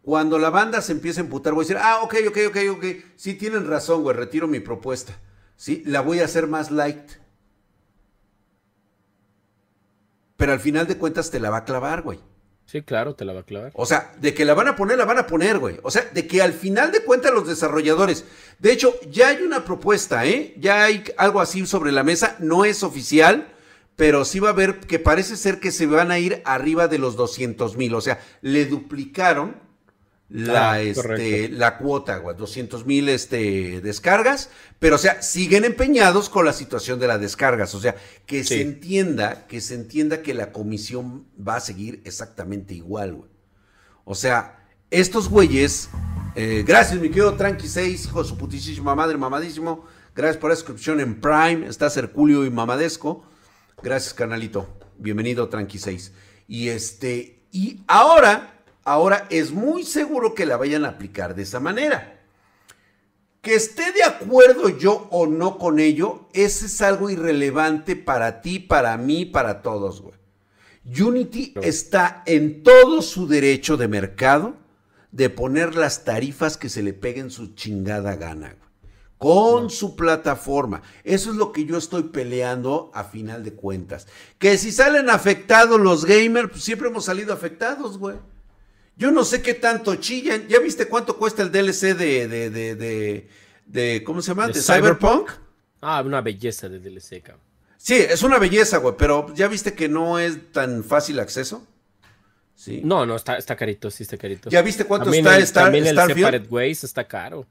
Cuando 0.02 0.40
la 0.40 0.50
banda 0.50 0.82
se 0.82 0.94
empieza 0.94 1.22
a 1.22 1.24
emputar, 1.24 1.54
voy 1.54 1.64
a 1.64 1.68
decir, 1.68 1.78
ah, 1.82 2.00
ok, 2.02 2.16
ok, 2.28 2.38
ok, 2.50 2.58
ok, 2.72 2.86
sí 3.16 3.36
tienen 3.36 3.68
razón, 3.68 4.02
güey, 4.02 4.16
retiro 4.16 4.48
mi 4.48 4.60
propuesta. 4.60 5.20
Sí, 5.56 5.84
la 5.86 6.02
voy 6.02 6.20
a 6.20 6.26
hacer 6.26 6.48
más 6.48 6.72
light. 6.72 7.12
Pero 10.38 10.54
al 10.54 10.60
final 10.60 10.88
de 10.88 10.98
cuentas 10.98 11.30
te 11.30 11.40
la 11.40 11.52
va 11.52 11.58
a 11.58 11.66
clavar, 11.66 12.02
güey. 12.02 12.20
Sí, 12.72 12.84
claro, 12.84 13.16
te 13.16 13.26
la 13.26 13.34
va 13.34 13.42
a 13.42 13.44
clavar. 13.44 13.74
O 13.76 13.86
sea, 13.86 14.14
de 14.22 14.34
que 14.34 14.46
la 14.46 14.54
van 14.54 14.70
a 14.70 14.78
poner, 14.78 14.98
la 14.98 15.04
van 15.04 15.18
a 15.18 15.28
poner, 15.28 15.60
güey. 15.60 15.78
O 15.84 15.92
sea, 15.92 16.10
de 16.14 16.26
que 16.26 16.42
al 16.42 16.54
final 16.54 16.94
de 16.94 17.04
cuentas 17.04 17.34
los 17.34 17.46
desarrolladores. 17.46 18.24
De 18.60 18.72
hecho, 18.72 18.96
ya 19.10 19.28
hay 19.28 19.42
una 19.42 19.66
propuesta, 19.66 20.26
¿eh? 20.26 20.54
Ya 20.58 20.86
hay 20.86 21.04
algo 21.18 21.42
así 21.42 21.66
sobre 21.66 21.92
la 21.92 22.06
mesa. 22.06 22.38
No 22.40 22.64
es 22.64 22.84
oficial, 22.84 23.50
pero 23.98 24.24
sí 24.24 24.40
va 24.40 24.48
a 24.48 24.54
haber 24.54 24.80
que 24.80 25.00
parece 25.00 25.36
ser 25.36 25.60
que 25.60 25.70
se 25.70 25.86
van 25.86 26.12
a 26.12 26.20
ir 26.20 26.42
arriba 26.46 26.88
de 26.88 26.98
los 26.98 27.18
200 27.18 27.76
mil. 27.76 27.94
O 27.94 28.00
sea, 28.00 28.22
le 28.40 28.66
duplicaron 28.66 29.58
la, 30.32 30.72
ah, 30.72 30.82
este, 30.82 31.50
la 31.50 31.78
cuota, 31.78 32.18
güey, 32.18 32.38
200 32.38 32.86
mil 32.86 33.10
este, 33.10 33.82
descargas, 33.82 34.50
pero 34.80 34.96
o 34.96 34.98
sea, 34.98 35.22
siguen 35.22 35.66
empeñados 35.66 36.30
con 36.30 36.46
la 36.46 36.54
situación 36.54 37.00
de 37.00 37.08
las 37.08 37.20
descargas, 37.20 37.76
o 37.76 37.82
sea, 37.82 37.96
que 38.26 38.46
se 38.46 38.62
entienda, 38.62 39.46
que 39.48 39.60
se 39.60 39.76
entienda 39.76 40.22
que 40.22 40.34
la 40.34 40.54
comisión 40.54 41.26
va 41.38 41.58
a 41.58 41.60
seguir 41.60 42.02
exactamente 42.06 42.74
igual, 42.74 43.14
güey. 43.14 43.30
O 44.06 44.16
sea, 44.16 44.66
estos 44.90 45.28
güeyes, 45.28 45.90
eh, 46.36 46.64
gracias 46.66 47.02
mi 47.02 47.10
querido 47.10 47.34
Tranqui 47.34 47.68
6, 47.68 48.06
hijo 48.06 48.24
de 48.24 48.30
su 48.30 48.38
putísima 48.38 48.96
madre, 48.96 49.18
mamadísimo, 49.18 49.86
gracias 50.16 50.38
por 50.38 50.50
la 50.50 50.56
suscripción 50.56 51.02
en 51.02 51.20
Prime, 51.20 51.68
está 51.68 51.88
Herculio 51.94 52.46
y 52.46 52.50
Mamadesco, 52.50 53.26
gracias 53.84 54.14
canalito, 54.14 54.80
bienvenido 54.98 55.50
Tranqui 55.50 55.78
6. 55.78 56.14
Y 56.48 56.70
este, 56.70 57.44
y 57.52 57.82
ahora 57.88 58.61
ahora 58.84 59.28
es 59.30 59.52
muy 59.52 59.84
seguro 59.84 60.34
que 60.34 60.46
la 60.46 60.58
vayan 60.58 60.86
a 60.86 60.90
aplicar 60.90 61.36
de 61.36 61.44
esa 61.44 61.60
manera. 61.60 62.20
Que 63.42 63.56
esté 63.56 63.92
de 63.92 64.04
acuerdo 64.04 64.70
yo 64.70 65.08
o 65.10 65.26
no 65.26 65.58
con 65.58 65.80
ello, 65.80 66.28
ese 66.34 66.68
es 66.68 66.82
algo 66.82 67.10
irrelevante 67.10 67.96
para 67.96 68.42
ti, 68.42 68.60
para 68.60 68.96
mí, 68.98 69.26
para 69.26 69.62
todos, 69.62 70.02
güey. 70.02 70.16
Unity 70.86 71.54
está 71.62 72.24
en 72.26 72.64
todo 72.64 73.02
su 73.02 73.28
derecho 73.28 73.78
de 73.78 73.88
mercado 73.88 74.56
de 75.12 75.30
poner 75.30 75.76
las 75.76 76.04
tarifas 76.04 76.58
que 76.58 76.70
se 76.70 76.82
le 76.84 76.94
peguen 76.94 77.32
su 77.32 77.54
chingada 77.54 78.16
gana, 78.16 78.56
güey. 78.56 78.62
Con 79.18 79.70
su 79.70 79.96
plataforma. 79.96 80.82
Eso 81.04 81.30
es 81.30 81.36
lo 81.36 81.52
que 81.52 81.66
yo 81.66 81.78
estoy 81.78 82.04
peleando 82.04 82.90
a 82.96 83.04
final 83.04 83.44
de 83.44 83.54
cuentas. 83.54 84.08
Que 84.40 84.58
si 84.58 84.72
salen 84.72 85.12
afectados 85.12 85.80
los 85.80 86.06
gamers, 86.06 86.50
pues 86.50 86.64
siempre 86.64 86.88
hemos 86.88 87.06
salido 87.06 87.32
afectados, 87.32 88.00
güey. 88.00 88.18
Yo 88.96 89.12
no 89.12 89.24
sé 89.24 89.42
qué 89.42 89.54
tanto 89.54 89.96
chillan. 89.96 90.48
¿Ya 90.48 90.60
viste 90.60 90.88
cuánto 90.88 91.18
cuesta 91.18 91.42
el 91.42 91.52
DLC 91.52 91.96
de, 91.96 92.28
de, 92.28 92.50
de, 92.50 93.28
de, 93.66 94.04
¿cómo 94.04 94.22
se 94.22 94.30
llama? 94.30 94.48
¿De, 94.48 94.62
Cyberpunk? 94.62 95.32
Ah, 95.82 96.02
una 96.06 96.22
belleza 96.22 96.70
de 96.70 96.80
DLC, 96.80 97.22
cabrón. 97.22 97.46
Sí, 97.78 97.96
es 97.96 98.22
una 98.22 98.38
belleza, 98.38 98.78
güey, 98.78 98.94
pero 98.96 99.34
¿ya 99.34 99.48
viste 99.48 99.74
que 99.74 99.90
no 99.90 100.20
es 100.20 100.52
tan 100.52 100.84
fácil 100.84 101.20
acceso? 101.20 101.66
Sí. 102.54 102.82
No, 102.84 103.08
no, 103.08 103.16
está, 103.16 103.38
está 103.38 103.56
carito, 103.56 103.90
sí 103.90 104.04
está 104.04 104.18
carito. 104.18 104.52
¿Ya 104.52 104.62
viste 104.62 104.86
cuánto 104.86 105.12
está 105.12 105.36
el, 105.36 105.44
Star, 105.44 105.64
también 105.64 105.88
el 105.88 105.96
Separate 105.96 106.48
Ways 106.48 106.84
está 106.84 107.08
caro. 107.08 107.48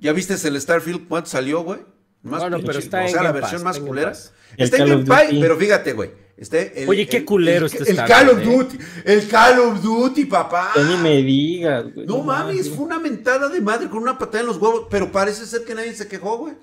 ¿Ya 0.00 0.12
viste 0.12 0.34
el 0.34 0.60
Starfield 0.60 1.06
cuánto 1.06 1.30
salió, 1.30 1.62
güey? 1.62 1.78
Más 2.22 2.40
bueno, 2.40 2.58
pero 2.64 2.80
está 2.80 3.04
o 3.04 3.08
sea, 3.08 3.22
la 3.22 3.30
versión 3.30 3.62
más 3.62 3.78
culera. 3.78 4.12
Está 4.56 4.78
en 4.78 4.88
Game 4.88 5.04
Pass, 5.04 5.26
pero 5.30 5.56
fíjate, 5.56 5.92
güey. 5.92 6.10
Este, 6.36 6.86
Oye, 6.88 7.06
qué 7.06 7.24
culero 7.24 7.66
el, 7.66 7.72
este 7.72 7.90
El 7.90 7.96
Call 8.04 8.30
of 8.30 8.42
Duty, 8.42 8.78
el 9.04 9.28
Call 9.28 9.58
of 9.60 9.82
Duty, 9.82 10.24
papá. 10.24 10.72
ni 10.76 10.96
me 10.96 11.22
digas, 11.22 11.84
No, 11.94 12.22
mames, 12.22 12.70
fue 12.70 12.84
una 12.84 12.98
mentada 12.98 13.48
de 13.48 13.60
madre 13.60 13.88
con 13.88 14.02
una 14.02 14.18
patada 14.18 14.40
en 14.40 14.46
los 14.46 14.56
huevos, 14.56 14.86
pero 14.90 15.12
parece 15.12 15.46
ser 15.46 15.64
que 15.64 15.74
nadie 15.74 15.94
se 15.94 16.08
quejó, 16.08 16.38
güey. 16.38 16.54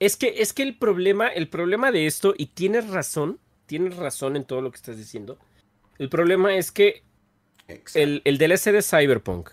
Es 0.00 0.16
que, 0.16 0.34
es 0.38 0.52
que 0.52 0.62
el 0.62 0.76
problema, 0.76 1.28
el 1.28 1.48
problema 1.48 1.90
de 1.90 2.06
esto, 2.06 2.34
y 2.36 2.46
tienes 2.46 2.88
razón, 2.88 3.38
tienes 3.66 3.96
razón 3.96 4.36
en 4.36 4.44
todo 4.44 4.60
lo 4.60 4.70
que 4.70 4.76
estás 4.76 4.96
diciendo. 4.96 5.38
El 5.98 6.08
problema 6.08 6.54
es 6.54 6.70
que 6.70 7.02
el, 7.94 8.22
el, 8.24 8.38
DLC 8.38 8.72
de 8.72 8.82
Cyberpunk, 8.82 9.50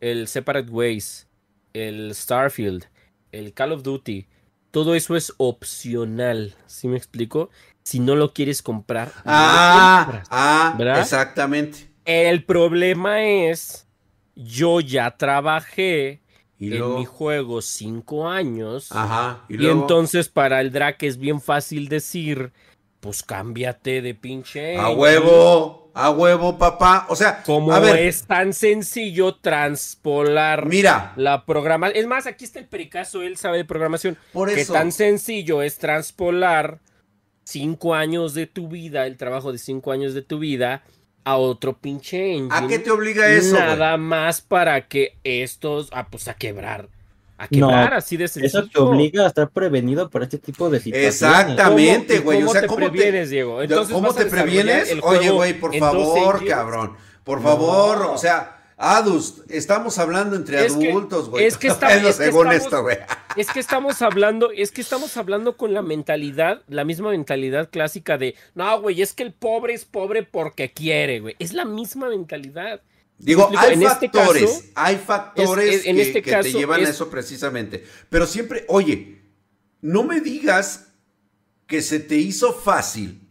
el 0.00 0.28
Separate 0.28 0.70
Ways, 0.70 1.26
el 1.72 2.14
Starfield, 2.14 2.84
el 3.32 3.52
Call 3.54 3.72
of 3.72 3.82
Duty, 3.82 4.26
todo 4.70 4.94
eso 4.94 5.16
es 5.16 5.32
opcional. 5.38 6.54
¿Sí 6.66 6.88
me 6.88 6.96
explico? 6.96 7.50
Si 7.88 8.00
no 8.00 8.14
lo 8.14 8.34
quieres 8.34 8.60
comprar. 8.60 9.10
Ah, 9.24 10.22
ah 10.28 10.76
exactamente. 10.98 11.88
El 12.04 12.44
problema 12.44 13.24
es, 13.24 13.88
yo 14.34 14.80
ya 14.80 15.16
trabajé 15.16 16.20
en 16.60 16.96
mi 16.96 17.06
juego 17.06 17.62
cinco 17.62 18.28
años. 18.28 18.92
Ajá. 18.92 19.46
Y, 19.48 19.66
entonces 19.66 20.28
para 20.28 20.60
el 20.60 20.70
drag 20.70 20.96
es 21.00 21.16
bien 21.16 21.40
fácil 21.40 21.88
decir, 21.88 22.52
pues 23.00 23.22
cámbiate 23.22 24.02
de 24.02 24.14
pinche. 24.14 24.76
A 24.76 24.90
huevo, 24.90 25.90
a 25.94 26.10
huevo, 26.10 26.58
papá. 26.58 27.06
O 27.08 27.16
sea, 27.16 27.42
como 27.42 27.74
es 27.74 28.26
tan 28.26 28.52
sencillo 28.52 29.36
transpolar 29.36 30.66
Mira. 30.66 31.14
la 31.16 31.46
programación. 31.46 31.96
Es 31.96 32.06
más, 32.06 32.26
aquí 32.26 32.44
está 32.44 32.58
el 32.58 32.66
pericazo, 32.66 33.22
él 33.22 33.38
sabe 33.38 33.56
de 33.56 33.64
programación. 33.64 34.18
Por 34.34 34.50
eso. 34.50 34.74
Que 34.74 34.78
tan 34.78 34.92
sencillo 34.92 35.62
es 35.62 35.78
transpolar 35.78 36.80
cinco 37.48 37.94
años 37.94 38.34
de 38.34 38.46
tu 38.46 38.68
vida, 38.68 39.06
el 39.06 39.16
trabajo 39.16 39.52
de 39.52 39.58
cinco 39.58 39.92
años 39.92 40.12
de 40.12 40.22
tu 40.22 40.38
vida, 40.38 40.82
a 41.24 41.36
otro 41.36 41.78
pinche 41.78 42.34
engine. 42.34 42.48
¿A 42.52 42.66
qué 42.66 42.78
te 42.78 42.90
obliga 42.90 43.30
eso? 43.30 43.58
Nada 43.58 43.96
más 43.96 44.40
para 44.42 44.86
que 44.86 45.16
estos, 45.24 45.88
ah, 45.92 46.08
pues 46.10 46.28
a 46.28 46.34
quebrar. 46.34 46.88
A 47.38 47.46
quebrar 47.46 47.94
así 47.94 48.16
de 48.16 48.26
sencillo. 48.28 48.60
Eso 48.60 48.68
te 48.68 48.80
obliga 48.80 49.24
a 49.24 49.28
estar 49.28 49.48
prevenido 49.50 50.10
por 50.10 50.24
este 50.24 50.38
tipo 50.38 50.68
de 50.68 50.80
situaciones. 50.80 51.14
Exactamente, 51.14 52.18
güey. 52.18 52.40
¿Cómo, 52.40 52.50
o 52.50 52.52
sea, 52.52 52.62
te 52.62 52.68
previenes, 52.68 53.30
Diego? 53.30 53.62
Entonces 53.62 53.94
¿Cómo 53.94 54.12
te 54.12 54.26
previenes? 54.26 54.94
Oye, 55.02 55.30
güey, 55.30 55.54
por 55.54 55.74
favor, 55.76 56.44
cabrón. 56.44 56.96
Por 57.22 57.42
favor, 57.42 58.08
o 58.12 58.18
sea, 58.18 58.57
Adus, 58.80 59.42
estamos 59.48 59.98
hablando 59.98 60.36
entre 60.36 60.60
adultos, 60.60 61.28
güey. 61.28 61.44
Es 61.44 61.58
que, 61.58 61.66
estamos, 61.66 61.96
es, 62.04 62.16
que 62.16 63.40
es 63.40 63.50
que 63.50 63.58
estamos 63.58 64.02
hablando, 64.02 64.52
es 64.52 64.70
que 64.70 64.80
estamos 64.80 65.16
hablando 65.16 65.56
con 65.56 65.74
la 65.74 65.82
mentalidad, 65.82 66.62
la 66.68 66.84
misma 66.84 67.10
mentalidad 67.10 67.70
clásica 67.70 68.16
de, 68.18 68.36
no, 68.54 68.80
güey, 68.80 69.02
es 69.02 69.14
que 69.14 69.24
el 69.24 69.32
pobre 69.32 69.74
es 69.74 69.84
pobre 69.84 70.22
porque 70.22 70.72
quiere, 70.72 71.18
güey. 71.18 71.34
Es 71.40 71.54
la 71.54 71.64
misma 71.64 72.08
mentalidad. 72.08 72.80
Digo, 73.18 73.50
hay 73.58 73.72
este 73.72 74.08
factores, 74.08 74.70
hay 74.76 74.96
factores 74.96 75.82
que, 75.82 76.00
este 76.00 76.22
te 76.22 76.52
llevan 76.52 76.84
a 76.86 76.88
eso 76.88 77.10
precisamente. 77.10 77.84
Pero 78.08 78.28
siempre, 78.28 78.64
oye, 78.68 79.22
no 79.80 80.04
me 80.04 80.20
digas 80.20 80.92
que 81.66 81.82
se 81.82 81.98
te 81.98 82.14
hizo 82.14 82.52
fácil 82.52 83.27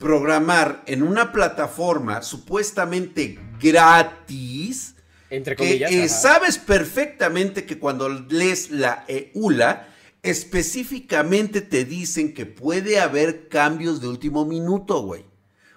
programar 0.00 0.82
en 0.86 1.02
una 1.02 1.30
plataforma 1.30 2.22
supuestamente 2.22 3.38
gratis, 3.60 4.96
Entre 5.28 5.54
comillas, 5.54 5.90
que 5.90 6.04
eh, 6.04 6.08
sabes 6.08 6.56
perfectamente 6.56 7.66
que 7.66 7.78
cuando 7.78 8.08
lees 8.08 8.70
la 8.70 9.04
EULA, 9.06 9.88
específicamente 10.22 11.60
te 11.60 11.84
dicen 11.84 12.32
que 12.32 12.46
puede 12.46 12.98
haber 12.98 13.48
cambios 13.48 14.00
de 14.00 14.08
último 14.08 14.46
minuto, 14.46 15.02
güey. 15.02 15.26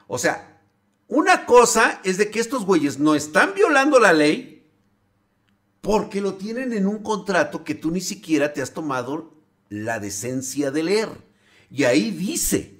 O 0.07 0.17
sea, 0.17 0.61
una 1.09 1.45
cosa 1.45 1.99
es 2.05 2.17
de 2.17 2.31
que 2.31 2.39
estos 2.39 2.65
güeyes 2.65 2.99
no 2.99 3.15
están 3.15 3.53
violando 3.53 3.99
la 3.99 4.13
ley 4.13 4.71
porque 5.81 6.21
lo 6.21 6.35
tienen 6.35 6.71
en 6.71 6.87
un 6.87 7.03
contrato 7.03 7.65
que 7.65 7.75
tú 7.75 7.91
ni 7.91 7.99
siquiera 7.99 8.53
te 8.53 8.61
has 8.61 8.73
tomado 8.73 9.33
la 9.67 9.99
decencia 9.99 10.71
de 10.71 10.83
leer. 10.83 11.09
Y 11.69 11.83
ahí 11.83 12.11
dice, 12.11 12.72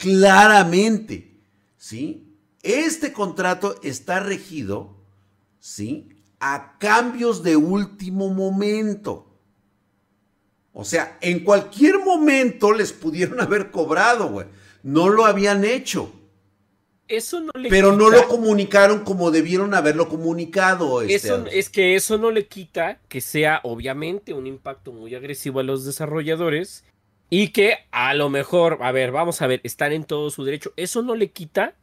claramente, 0.00 1.30
¿sí? 1.76 2.34
Este 2.62 3.12
contrato 3.12 3.76
está 3.82 4.18
regido, 4.18 4.96
¿sí? 5.60 6.08
A 6.40 6.78
cambios 6.78 7.42
de 7.42 7.56
último 7.56 8.30
momento. 8.30 9.26
O 10.72 10.84
sea, 10.84 11.18
en 11.20 11.44
cualquier 11.44 11.98
momento 11.98 12.72
les 12.72 12.92
pudieron 12.92 13.40
haber 13.42 13.70
cobrado, 13.70 14.30
güey. 14.30 14.46
No 14.82 15.10
lo 15.10 15.26
habían 15.26 15.64
hecho. 15.64 16.10
Eso 17.06 17.40
no 17.40 17.50
le 17.54 17.68
Pero 17.68 17.94
no 17.94 18.08
lo 18.08 18.28
comunicaron 18.28 19.00
como 19.00 19.30
debieron 19.30 19.74
haberlo 19.74 20.08
comunicado. 20.08 21.02
Este, 21.02 21.28
eso, 21.28 21.44
es 21.50 21.68
que 21.68 21.96
eso 21.96 22.16
no 22.16 22.30
le 22.30 22.46
quita 22.46 23.00
que 23.08 23.20
sea 23.20 23.60
obviamente 23.64 24.32
un 24.32 24.46
impacto 24.46 24.92
muy 24.92 25.14
agresivo 25.14 25.60
a 25.60 25.64
los 25.64 25.84
desarrolladores 25.84 26.84
y 27.30 27.48
que 27.48 27.78
a 27.92 28.12
lo 28.14 28.28
mejor, 28.28 28.78
a 28.82 28.90
ver, 28.90 29.12
vamos 29.12 29.40
a 29.40 29.46
ver, 29.46 29.60
están 29.62 29.92
en 29.92 30.04
todo 30.04 30.30
su 30.30 30.44
derecho. 30.44 30.72
Eso 30.76 31.00
no 31.02 31.14
le 31.14 31.30
quita 31.30 31.74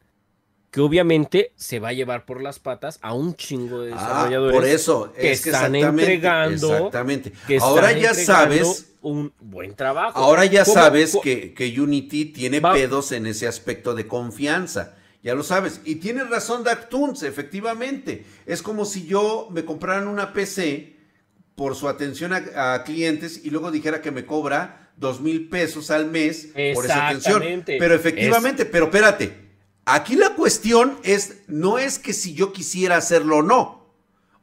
que 0.72 0.82
obviamente 0.82 1.54
se 1.56 1.80
va 1.80 1.90
a 1.90 1.94
llevar 1.94 2.26
por 2.26 2.42
las 2.42 2.60
patas 2.60 3.00
a 3.02 3.14
un 3.14 3.34
chingo 3.36 3.82
de 3.82 3.94
ah, 3.94 3.96
desarrolladores. 3.96 4.56
por 4.56 4.66
eso, 4.68 5.14
que 5.14 5.32
están 5.32 5.76
entregando. 5.76 6.76
Exactamente. 6.76 7.32
ahora 7.62 7.94
ya 7.94 8.14
sabes. 8.14 8.94
Un 9.00 9.32
buen 9.40 9.74
trabajo. 9.74 10.20
Ahora 10.20 10.44
ya 10.44 10.66
sabes 10.66 11.18
que, 11.24 11.54
que, 11.54 11.80
Unity 11.80 12.26
tiene 12.26 12.60
pedos 12.60 13.14
en 13.14 13.26
ese 13.26 13.48
aspecto 13.48 13.94
de 13.96 14.06
confianza. 14.06 14.96
Ya 15.24 15.34
lo 15.34 15.44
sabes. 15.44 15.80
Y 15.86 15.96
tienes 15.96 16.30
razón, 16.30 16.66
Dactuns, 16.66 17.24
efectivamente. 17.24 18.26
Es 18.46 18.62
como 18.62 18.84
si 18.84 19.06
yo 19.06 19.48
me 19.50 19.64
compraran 19.64 20.10
una 20.10 20.34
PC 20.34 20.98
por 21.56 21.76
su 21.76 21.88
atención 21.88 22.34
a 22.34 22.84
clientes 22.84 23.46
y 23.46 23.50
luego 23.50 23.72
dijera 23.72 24.02
que 24.02 24.12
me 24.12 24.26
cobra 24.26 24.87
dos 24.98 25.22
mil 25.22 25.48
pesos 25.48 25.90
al 25.92 26.12
mes 26.12 26.50
por 26.74 26.86
esa 26.86 27.08
atención. 27.08 27.64
Pero 27.66 27.96
efectivamente, 27.96 28.66
pero 28.66 28.86
espérate, 28.86 29.34
aquí 29.86 30.16
la 30.16 30.36
cuestión 30.36 30.98
es, 31.04 31.44
no 31.48 31.80
es 31.80 32.00
que 32.00 32.14
si 32.14 32.34
yo 32.34 32.52
quisiera 32.52 32.98
hacerlo 32.98 33.38
o 33.38 33.44
no. 33.44 33.78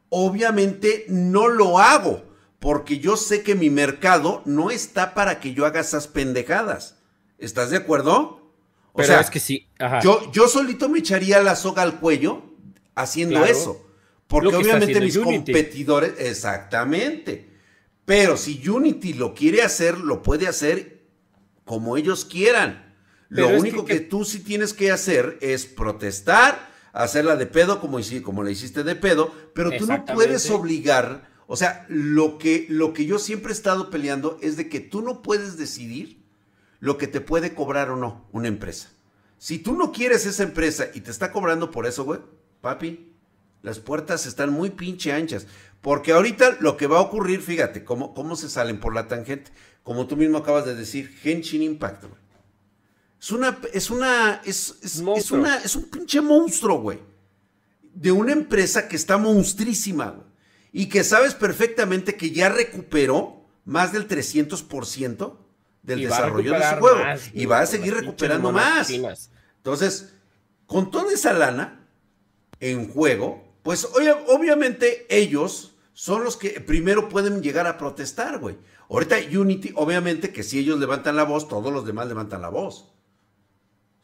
Obviamente 0.09 1.05
no 1.09 1.47
lo 1.47 1.79
hago, 1.79 2.23
porque 2.59 2.99
yo 2.99 3.17
sé 3.17 3.43
que 3.43 3.53
mi 3.55 3.69
mercado 3.69 4.41
no 4.45 4.71
está 4.71 5.13
para 5.13 5.39
que 5.39 5.53
yo 5.53 5.65
haga 5.65 5.81
esas 5.81 6.07
pendejadas. 6.07 6.97
¿Estás 7.37 7.69
de 7.69 7.77
acuerdo? 7.77 8.53
O 8.93 9.03
sea, 9.03 9.19
es 9.19 9.29
que 9.29 9.39
sí. 9.39 9.67
Yo, 10.01 10.31
yo 10.31 10.47
solito 10.47 10.87
me 10.87 10.99
echaría 10.99 11.41
la 11.41 11.55
soga 11.55 11.81
al 11.81 11.99
cuello 11.99 12.43
haciendo 12.95 13.43
eso. 13.43 13.85
Porque 14.27 14.55
obviamente 14.55 15.01
mis 15.01 15.17
competidores, 15.17 16.13
exactamente. 16.17 17.54
Pero 18.05 18.37
si 18.37 18.67
Unity 18.67 19.13
lo 19.13 19.33
quiere 19.33 19.63
hacer, 19.63 19.97
lo 19.97 20.21
puede 20.21 20.47
hacer 20.47 21.03
como 21.65 21.97
ellos 21.97 22.23
quieran. 22.25 22.95
lo 23.29 23.49
único 23.49 23.85
que, 23.85 23.99
tú 23.99 24.23
sí 24.23 24.39
tienes 24.39 24.73
que 24.73 24.91
hacer 24.91 25.37
es 25.41 25.65
protestar, 25.65 26.71
hacerla 26.93 27.35
de 27.35 27.47
pedo 27.47 27.81
como, 27.81 27.99
como 28.23 28.43
la 28.43 28.51
hiciste 28.51 28.83
de 28.83 28.95
pedo, 28.95 29.33
pero 29.53 29.71
tú 29.71 29.87
no 29.87 30.05
puedes 30.05 30.49
obligar, 30.51 31.27
o 31.47 31.57
sea, 31.57 31.85
lo 31.89 32.37
que, 32.37 32.67
lo 32.69 32.93
que 32.93 33.05
yo 33.05 33.19
siempre 33.19 33.51
he 33.51 33.55
estado 33.55 33.89
peleando 33.89 34.37
es 34.41 34.55
de 34.55 34.69
que 34.69 34.79
tú 34.79 35.01
no 35.01 35.23
puedes 35.23 35.57
decidir 35.57 36.23
lo 36.79 36.97
que 36.97 37.07
te 37.07 37.19
puede 37.19 37.55
cobrar 37.55 37.89
o 37.89 37.95
no 37.95 38.27
una 38.31 38.47
empresa. 38.47 38.89
Si 39.39 39.57
tú 39.59 39.73
no 39.73 39.91
quieres 39.91 40.25
esa 40.25 40.43
empresa 40.43 40.85
y 40.93 41.01
te 41.01 41.11
está 41.11 41.31
cobrando 41.31 41.71
por 41.71 41.87
eso, 41.87 42.03
güey, 42.03 42.19
papi, 42.61 43.11
las 43.63 43.79
puertas 43.79 44.27
están 44.27 44.51
muy 44.51 44.69
pinche 44.69 45.11
anchas. 45.11 45.47
Porque 45.85 46.13
ahorita 46.13 46.57
lo 46.61 46.77
que 46.77 46.87
va 46.87 46.97
a 46.97 47.01
ocurrir, 47.01 47.43
fíjate, 47.43 47.83
cómo, 47.83 48.15
cómo 48.15 48.35
se 48.35 48.49
salen 48.49 48.79
por 48.79 48.95
la 48.95 49.07
tangente. 49.07 49.51
Como 49.83 50.07
tú 50.07 50.17
mismo 50.17 50.39
acabas 50.39 50.65
de 50.65 50.73
decir, 50.73 51.15
Genshin 51.21 51.61
Impact, 51.61 52.05
güey. 52.05 52.21
Es 53.21 53.31
una, 53.31 53.59
es 53.71 53.91
una, 53.91 54.41
es, 54.45 54.79
es, 54.81 55.29
una, 55.29 55.57
es 55.57 55.75
un 55.75 55.83
pinche 55.91 56.21
monstruo, 56.21 56.81
güey. 56.81 56.97
De 57.93 58.11
una 58.11 58.31
empresa 58.31 58.87
que 58.87 58.95
está 58.95 59.19
monstrísima, 59.19 60.09
güey. 60.09 60.27
Y 60.71 60.89
que 60.89 61.03
sabes 61.03 61.35
perfectamente 61.35 62.15
que 62.15 62.31
ya 62.31 62.49
recuperó 62.49 63.45
más 63.63 63.93
del 63.93 64.07
300% 64.07 65.37
del 65.83 66.01
desarrollo 66.01 66.51
de 66.51 66.67
su 66.67 66.75
juego. 66.77 66.99
y 67.31 67.45
va 67.45 67.59
a 67.59 67.67
seguir 67.67 67.93
recuperando 67.93 68.51
más. 68.51 68.89
Entonces, 69.57 70.15
con 70.65 70.89
toda 70.89 71.13
esa 71.13 71.31
lana 71.31 71.87
en 72.59 72.89
juego, 72.89 73.55
pues 73.61 73.85
obviamente 73.85 75.05
ellos 75.09 75.73
son 75.95 76.25
los 76.25 76.35
que 76.35 76.59
primero 76.59 77.07
pueden 77.07 77.41
llegar 77.41 77.67
a 77.67 77.77
protestar, 77.77 78.37
güey. 78.39 78.57
Ahorita 78.89 79.15
Unity, 79.31 79.71
obviamente 79.75 80.33
que 80.33 80.43
si 80.43 80.59
ellos 80.59 80.77
levantan 80.77 81.15
la 81.15 81.23
voz, 81.23 81.47
todos 81.47 81.71
los 81.71 81.85
demás 81.85 82.09
levantan 82.09 82.41
la 82.41 82.49
voz. 82.49 82.93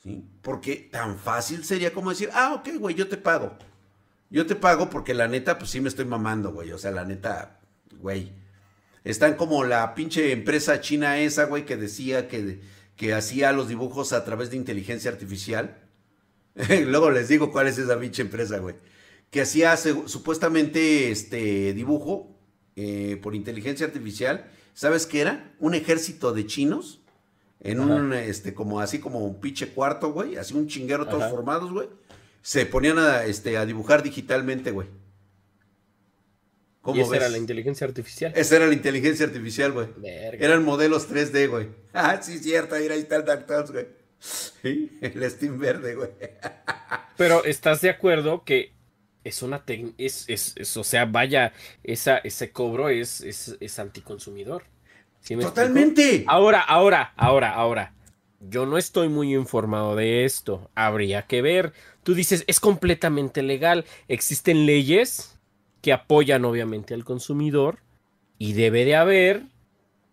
¿Sí? 0.02 0.26
Porque 0.42 0.88
tan 0.90 1.20
fácil 1.20 1.66
sería 1.66 1.92
como 1.92 2.12
decir, 2.12 2.30
ah, 2.34 2.54
ok, 2.54 2.80
güey, 2.80 2.96
yo 2.96 3.10
te 3.10 3.18
pago. 3.18 3.58
Yo 4.30 4.46
te 4.46 4.56
pago 4.56 4.90
porque 4.90 5.14
la 5.14 5.28
neta, 5.28 5.60
pues 5.60 5.70
sí 5.70 5.82
me 5.82 5.90
estoy 5.90 6.06
mamando, 6.06 6.54
güey. 6.54 6.72
O 6.72 6.78
sea, 6.78 6.92
la 6.92 7.04
neta, 7.04 7.60
güey. 8.00 8.32
Están 9.04 9.36
como 9.36 9.66
la 9.66 9.94
pinche 9.94 10.32
empresa 10.32 10.80
china 10.80 11.20
esa, 11.20 11.44
güey, 11.44 11.66
que 11.66 11.76
decía 11.76 12.30
que, 12.30 12.62
que 12.96 13.14
hacía 13.14 13.52
los 13.52 13.68
dibujos 13.68 14.14
a 14.14 14.24
través 14.24 14.50
de 14.50 14.56
inteligencia 14.56 15.12
artificial. 15.12 15.78
Luego 16.88 17.12
les 17.12 17.28
digo 17.28 17.52
cuál 17.52 17.68
es 17.68 17.78
esa 17.78 18.00
pinche 18.00 18.22
empresa, 18.22 18.60
güey 18.60 18.76
que 19.32 19.42
hacía 19.42 19.76
supuestamente 19.78 21.10
este 21.10 21.74
dibujo 21.74 22.38
eh, 22.76 23.18
por 23.24 23.34
inteligencia 23.34 23.86
artificial. 23.86 24.52
¿Sabes 24.74 25.08
qué 25.08 25.22
era? 25.22 25.54
Un 25.60 25.74
ejército 25.74 26.34
de 26.34 26.46
chinos 26.46 27.02
en 27.62 27.80
un, 27.80 28.14
este, 28.14 28.54
como 28.54 28.80
así 28.80 29.00
como 29.00 29.20
un 29.20 29.40
pinche 29.40 29.70
cuarto, 29.70 30.12
güey, 30.12 30.36
así 30.36 30.54
un 30.54 30.68
chinguero 30.68 31.08
todos 31.08 31.30
formados, 31.30 31.72
güey. 31.72 31.90
Se 32.42 32.66
ponían 32.66 32.98
a, 32.98 33.24
este, 33.24 33.58
a 33.58 33.66
dibujar 33.66 34.04
digitalmente, 34.04 34.72
güey. 34.72 34.88
¿Cómo 36.82 36.98
¿Y 36.98 37.02
esa 37.02 37.16
era 37.16 37.30
la 37.30 37.38
inteligencia 37.38 37.86
artificial? 37.86 38.34
Esa 38.36 38.56
era 38.56 38.66
la 38.66 38.74
inteligencia 38.74 39.28
artificial, 39.28 39.72
güey. 39.72 39.88
Eran 40.04 40.66
modelos 40.66 41.10
3D, 41.10 41.50
güey. 41.50 41.68
Ah, 41.94 42.20
sí, 42.22 42.40
cierto, 42.40 42.76
ahí 42.76 42.88
está 42.88 43.18
el 43.18 43.26
DuckTales, 43.26 43.72
güey. 43.72 43.88
Sí, 44.20 44.98
el 45.02 45.30
Steam 45.30 45.60
verde, 45.60 45.96
güey. 45.96 46.10
Pero 47.18 47.44
¿estás 47.44 47.82
de 47.82 47.90
acuerdo 47.90 48.44
que 48.44 48.74
es 49.24 49.42
una 49.42 49.64
es, 49.98 50.26
es, 50.28 50.78
o 50.78 50.84
sea, 50.84 51.06
vaya, 51.06 51.54
esa, 51.84 52.18
ese 52.20 52.52
cobro 52.52 52.90
es, 52.90 53.22
es, 53.22 53.80
anticonsumidor. 53.80 54.64
Totalmente. 55.28 56.26
Ahora, 56.28 56.62
ahora, 56.62 57.14
ahora, 57.16 57.54
ahora. 57.54 57.94
Yo 58.40 58.66
no 58.66 58.80
estoy 58.80 59.08
muy 59.08 59.36
informado 59.36 59.96
de 59.96 60.26
esto. 60.26 60.72
Habría 60.74 61.28
que 61.28 61.44
ver. 61.44 61.74
Tú 62.02 62.16
dices, 62.16 62.44
es 62.48 62.60
completamente 62.60 63.44
legal. 63.44 63.86
Existen 64.08 64.66
leyes 64.66 65.38
que 65.82 65.94
apoyan 65.94 66.44
obviamente 66.46 66.96
al 66.96 67.04
consumidor 67.04 67.80
y 68.40 68.54
debe 68.54 68.86
de 68.86 68.96
haber 68.96 69.44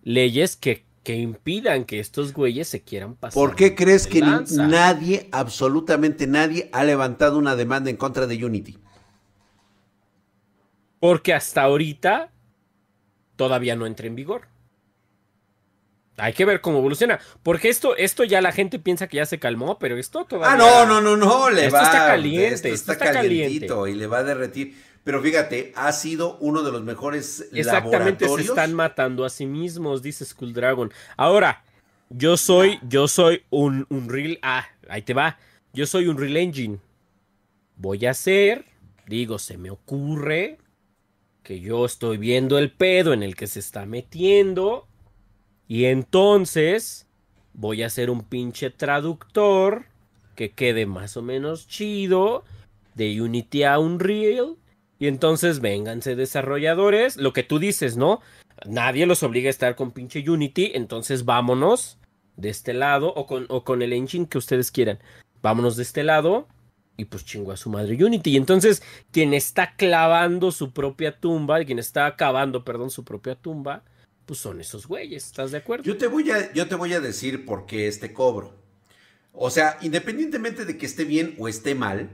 leyes 0.03 0.57
que, 0.57 0.85
que 1.03 1.17
impidan 1.17 1.87
que 1.87 2.01
estos 2.01 2.35
güeyes 2.35 2.69
se 2.69 2.83
quieran 2.83 3.15
pasar. 3.15 3.35
¿Por 3.35 3.57
qué 3.57 3.75
crees 3.75 4.07
que 4.07 4.21
nadie, 4.21 5.29
absolutamente 5.33 6.27
nadie, 6.27 6.69
ha 6.73 6.85
levantado 6.85 7.39
una 7.39 7.57
demanda 7.57 7.89
en 7.89 7.97
contra 7.97 8.27
de 8.27 8.45
Unity? 8.45 8.79
Porque 11.01 11.35
hasta 11.35 11.63
ahorita 11.63 12.31
todavía 13.37 13.77
no 13.77 13.87
entra 13.87 14.07
en 14.07 14.15
vigor. 14.15 14.49
Hay 16.17 16.33
que 16.33 16.45
ver 16.45 16.61
cómo 16.61 16.79
evoluciona. 16.79 17.21
Porque 17.43 17.69
esto, 17.69 17.97
esto 17.97 18.25
ya 18.25 18.41
la 18.41 18.51
gente 18.51 18.79
piensa 18.81 19.07
que 19.07 19.19
ya 19.19 19.27
se 19.27 19.39
calmó, 19.39 19.79
pero 19.79 19.97
esto 19.97 20.25
todavía. 20.25 20.55
Ah, 20.55 20.57
no, 20.57 20.87
no, 20.87 21.01
no, 21.01 21.17
no. 21.17 21.49
Le 21.51 21.67
esto 21.67 21.77
va, 21.77 21.83
está 21.85 22.07
caliente. 22.07 22.73
Esto, 22.73 22.93
está, 22.93 23.13
calientito 23.13 23.87
y 23.87 23.95
le 23.95 24.07
va 24.09 24.19
a 24.19 24.25
derretir. 24.25 24.77
Pero 25.05 25.23
fíjate, 25.23 25.73
ha 25.77 25.93
sido 25.93 26.37
uno 26.41 26.63
de 26.63 26.73
los 26.73 26.83
mejores 26.83 27.49
Exactamente, 27.53 28.29
se 28.29 28.43
están 28.43 28.75
matando 28.75 29.25
a 29.25 29.31
sí 29.31 29.47
mismos, 29.47 30.03
dice 30.03 30.25
Skull 30.25 30.53
Dragon. 30.53 30.93
Ahora, 31.17 31.63
yo 32.11 32.37
soy, 32.37 32.81
yo 32.83 33.07
soy 33.07 33.45
un, 33.51 33.87
un 33.89 34.09
real. 34.09 34.39
Ah, 34.43 34.67
ahí 34.89 35.03
te 35.03 35.15
va. 35.15 35.39
Yo 35.73 35.87
soy 35.87 36.09
un 36.09 36.19
real 36.19 36.37
engine. 36.37 36.79
Voy 37.77 38.05
a 38.07 38.11
hacer 38.11 38.65
digo, 39.09 39.39
se 39.39 39.57
me 39.57 39.71
ocurre 39.71 40.59
que 41.43 41.61
yo 41.61 41.85
estoy 41.85 42.19
viendo 42.19 42.59
el 42.59 42.71
pedo 42.71 43.13
en 43.13 43.23
el 43.23 43.37
que 43.37 43.47
se 43.47 43.61
está 43.61 43.87
metiendo 43.87 44.87
y 45.67 45.87
entonces 45.87 47.07
voy 47.55 47.83
a 47.83 47.87
hacer 47.87 48.11
un 48.11 48.23
pinche 48.23 48.71
traductor 48.71 49.87
que 50.35 50.51
quede 50.51 50.87
más 50.87 51.17
o 51.17 51.23
menos 51.23 51.67
chido 51.67 52.45
de 52.95 53.21
Unity 53.21 53.65
a 53.65 53.79
Unreal 53.79 54.57
y 54.99 55.07
entonces 55.07 55.61
vénganse 55.61 56.17
desarrolladores, 56.17 57.17
lo 57.17 57.33
que 57.33 57.45
tú 57.45 57.59
dices, 57.59 57.97
¿no? 57.97 58.21
Nadie 58.67 59.07
los 59.07 59.23
obliga 59.23 59.49
a 59.49 59.51
estar 59.51 59.77
con 59.77 59.93
pinche 59.93 60.29
Unity, 60.29 60.73
entonces 60.75 61.25
vámonos 61.25 61.99
de 62.37 62.49
este 62.51 62.75
lado 62.75 63.13
o 63.15 63.27
con, 63.27 63.47
o 63.49 63.65
con 63.65 63.83
el 63.83 63.93
engine 63.93 64.29
que 64.29 64.39
ustedes 64.39 64.71
quieran. 64.71 64.99
Vámonos 65.43 65.77
de 65.77 65.85
este 65.85 66.03
lado 66.03 66.49
y 66.99 67.05
pues 67.05 67.25
chingo 67.25 67.53
a 67.53 67.57
su 67.57 67.71
madre 67.71 68.05
Unity. 68.05 68.33
Y 68.33 68.37
entonces 68.37 68.83
quien 69.13 69.33
está 69.33 69.77
clavando 69.77 70.51
su 70.51 70.73
propia 70.73 71.19
tumba, 71.19 71.65
quien 71.65 71.79
está 71.79 72.05
acabando, 72.07 72.65
perdón, 72.65 72.91
su 72.91 73.05
propia 73.05 73.37
tumba, 73.37 73.85
pues 74.27 74.41
son 74.41 74.61
esos 74.61 74.87
güeyes, 74.87 75.25
¿estás 75.25 75.53
de 75.53 75.59
acuerdo? 75.59 75.85
Yo 75.85 75.97
te 75.97 76.09
voy 76.09 76.31
a, 76.31 76.53
yo 76.53 76.69
te 76.69 76.75
voy 76.75 76.93
a 76.93 77.01
decir 77.01 77.47
por 77.47 77.65
qué 77.65 77.87
este 77.87 78.13
cobro. 78.13 78.53
O 79.33 79.49
sea, 79.49 79.79
independientemente 79.81 80.65
de 80.65 80.77
que 80.77 80.87
esté 80.87 81.05
bien 81.05 81.37
o 81.39 81.47
esté 81.47 81.77
mal, 81.77 82.11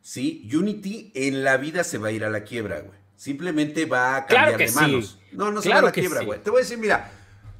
¿sí? 0.00 0.48
Unity 0.52 1.12
en 1.14 1.44
la 1.44 1.58
vida 1.58 1.84
se 1.84 1.98
va 1.98 2.08
a 2.08 2.12
ir 2.12 2.24
a 2.24 2.30
la 2.30 2.42
quiebra, 2.42 2.80
güey. 2.80 2.98
Simplemente 3.16 3.84
va 3.84 4.16
a 4.16 4.26
cambiar 4.26 4.58
de 4.58 4.70
manos. 4.72 5.18
No, 5.32 5.50
no 5.50 5.60
se 5.60 5.68
va 5.68 5.78
a 5.78 5.82
la 5.82 5.92
quiebra, 5.92 6.22
güey. 6.22 6.42
Te 6.42 6.48
voy 6.48 6.60
a 6.60 6.62
decir, 6.62 6.78
mira, 6.78 7.12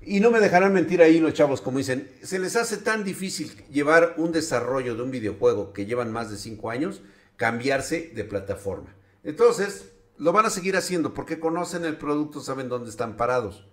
y 0.07 0.21
no 0.21 0.31
me 0.31 0.41
dejarán 0.41 0.73
mentir 0.73 1.03
ahí 1.03 1.19
los 1.19 1.35
chavos, 1.35 1.61
como 1.61 1.79
dicen, 1.79 2.11
se 2.23 2.39
les 2.39 2.55
hace 2.55 2.77
tan 2.77 3.03
difícil 3.03 3.53
llevar 3.73 4.15
un 4.17 4.31
desarrollo 4.31 4.95
de 4.95 5.03
un 5.03 5.11
videojuego 5.11 5.73
que 5.73 5.85
llevan 5.85 6.13
más 6.13 6.31
de 6.31 6.37
cinco 6.37 6.71
años, 6.71 7.03
cambiarse 7.37 8.13
de 8.15 8.25
plataforma. 8.25 8.95
Entonces, 9.25 9.91
lo 10.17 10.33
van 10.33 10.47
a 10.47 10.51
seguir 10.51 10.77
haciendo 10.77 11.13
porque 11.13 11.41
conocen 11.41 11.85
el 11.85 11.97
producto, 11.97 12.41
saben 12.41 12.69
dónde 12.69 12.91
están 12.91 13.17
parados. 13.17 13.67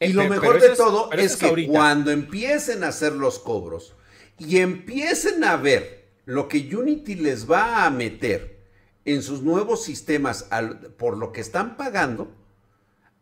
Y 0.00 0.12
lo 0.12 0.28
mejor 0.28 0.60
de 0.60 0.76
todo 0.76 1.10
es, 1.12 1.36
que 1.36 1.66
cuando 1.66 2.12
empiecen 2.12 2.84
a 2.84 2.88
hacer 2.88 3.14
los 3.14 3.40
cobros 3.40 3.96
y 4.38 4.58
empiecen 4.58 5.42
a 5.42 5.56
ver 5.56 6.08
lo 6.24 6.46
que 6.46 6.74
Unity 6.74 7.16
les 7.16 7.50
va 7.50 7.84
a 7.84 7.90
meter 7.90 8.60
en 9.04 9.22
sus 9.22 9.42
nuevos 9.42 9.82
sistemas 9.82 10.48
por 10.96 11.16
lo 11.16 11.32
que 11.32 11.40
están 11.40 11.76
pagando, 11.76 12.30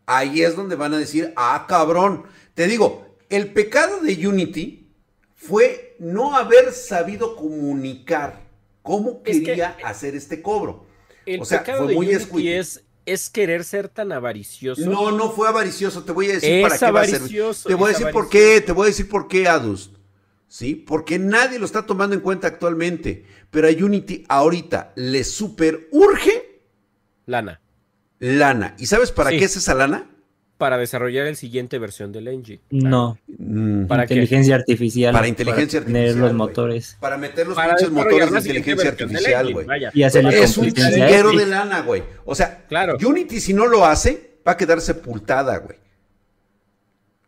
ahí 0.07 0.41
es 0.41 0.55
donde 0.55 0.75
van 0.75 0.95
a 0.95 0.97
decir, 0.97 1.31
ah, 1.35 1.65
cabrón. 1.69 2.23
Te 2.55 2.65
digo, 2.67 3.15
el 3.29 3.53
pecado 3.53 4.01
de 4.01 4.27
Unity 4.27 4.89
fue 5.35 5.95
no 5.99 6.35
haber 6.35 6.73
sabido 6.73 7.35
comunicar 7.35 8.41
cómo 8.81 9.21
quería 9.21 9.77
hacer 9.83 10.15
este 10.15 10.41
cobro. 10.41 10.87
El 11.27 11.41
o 11.41 11.45
sea, 11.45 11.59
pecado 11.59 11.83
fue 11.83 11.87
de 11.89 11.95
muy 11.95 12.15
Unity 12.15 12.49
es, 12.53 12.83
es 13.05 13.29
querer 13.29 13.63
ser 13.63 13.89
tan 13.89 14.11
avaricioso. 14.11 14.89
No, 14.89 15.11
no 15.11 15.31
fue 15.31 15.47
avaricioso. 15.47 16.03
Te 16.03 16.11
voy 16.11 16.31
a 16.31 16.33
decir 16.33 16.63
para 16.63 16.79
qué 16.79 16.91
va 16.91 17.01
a 17.01 17.05
ser. 17.05 17.21
Te 17.63 17.75
voy 17.75 17.91
a 17.91 17.93
decir 17.93 18.07
por 18.11 18.29
qué, 18.29 18.61
te 18.61 18.71
voy 18.71 18.85
a 18.85 18.87
decir 18.87 19.07
por 19.07 19.27
qué, 19.27 19.47
Adus. 19.47 19.91
¿sí? 20.47 20.75
Porque 20.75 21.19
nadie 21.19 21.59
lo 21.59 21.65
está 21.65 21.85
tomando 21.85 22.15
en 22.15 22.21
cuenta 22.21 22.47
actualmente. 22.47 23.25
Pero 23.49 23.67
a 23.67 23.71
Unity 23.71 24.25
ahorita 24.27 24.93
le 24.95 25.23
super 25.23 25.87
urge. 25.91 26.61
Lana. 27.25 27.61
Lana. 28.19 28.75
¿Y 28.77 28.87
sabes 28.87 29.11
para 29.11 29.29
qué 29.31 29.43
es 29.43 29.55
esa 29.55 29.73
lana? 29.73 30.09
Para 30.57 30.77
desarrollar 30.77 31.27
el 31.27 31.35
siguiente 31.35 31.77
versión 31.77 32.11
del 32.11 32.27
engine. 32.27 32.61
No. 32.71 33.19
Mm. 33.27 33.85
Para 33.85 34.03
inteligencia 34.03 34.55
artificial. 34.55 35.13
Para 35.13 35.27
inteligencia 35.27 35.81
para 35.81 35.91
artificial. 35.91 36.19
los 36.19 36.33
motores. 36.33 36.97
Para 36.99 37.17
meter 37.17 37.47
los 37.47 37.57
pinches 37.57 37.91
motores 37.91 38.31
de 38.31 38.39
inteligencia 38.39 38.89
artificial, 38.89 39.53
güey. 39.53 39.67
Y 39.93 40.03
es 40.03 40.57
un 40.57 40.71
chinguero 40.71 41.31
de 41.31 41.45
lana, 41.45 41.81
güey. 41.81 42.03
O 42.25 42.33
sea, 42.33 42.65
claro. 42.67 42.97
Unity 43.05 43.39
si 43.39 43.53
no 43.53 43.67
lo 43.67 43.85
hace, 43.85 44.39
va 44.47 44.53
a 44.53 44.57
quedar 44.57 44.81
sepultada, 44.81 45.57
güey. 45.57 45.77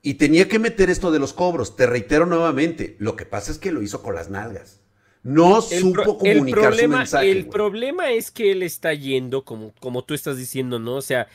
Y 0.01 0.15
tenía 0.15 0.47
que 0.47 0.59
meter 0.59 0.89
esto 0.89 1.11
de 1.11 1.19
los 1.19 1.33
cobros. 1.33 1.75
Te 1.75 1.85
reitero 1.85 2.25
nuevamente, 2.25 2.95
lo 2.99 3.15
que 3.15 3.25
pasa 3.25 3.51
es 3.51 3.57
que 3.57 3.71
lo 3.71 3.81
hizo 3.83 4.01
con 4.01 4.15
las 4.15 4.29
nalgas. 4.29 4.78
No 5.23 5.61
supo 5.61 6.17
comunicar 6.17 6.37
el 6.37 6.51
problema, 6.51 6.95
su 6.95 6.99
mensaje. 6.99 7.31
El 7.31 7.47
problema 7.47 8.11
es 8.11 8.31
que 8.31 8.51
él 8.51 8.63
está 8.63 8.93
yendo, 8.93 9.43
como, 9.43 9.73
como 9.79 10.03
tú 10.03 10.13
estás 10.13 10.37
diciendo, 10.37 10.79
¿no? 10.79 10.95
O 10.95 11.01
sea, 11.01 11.27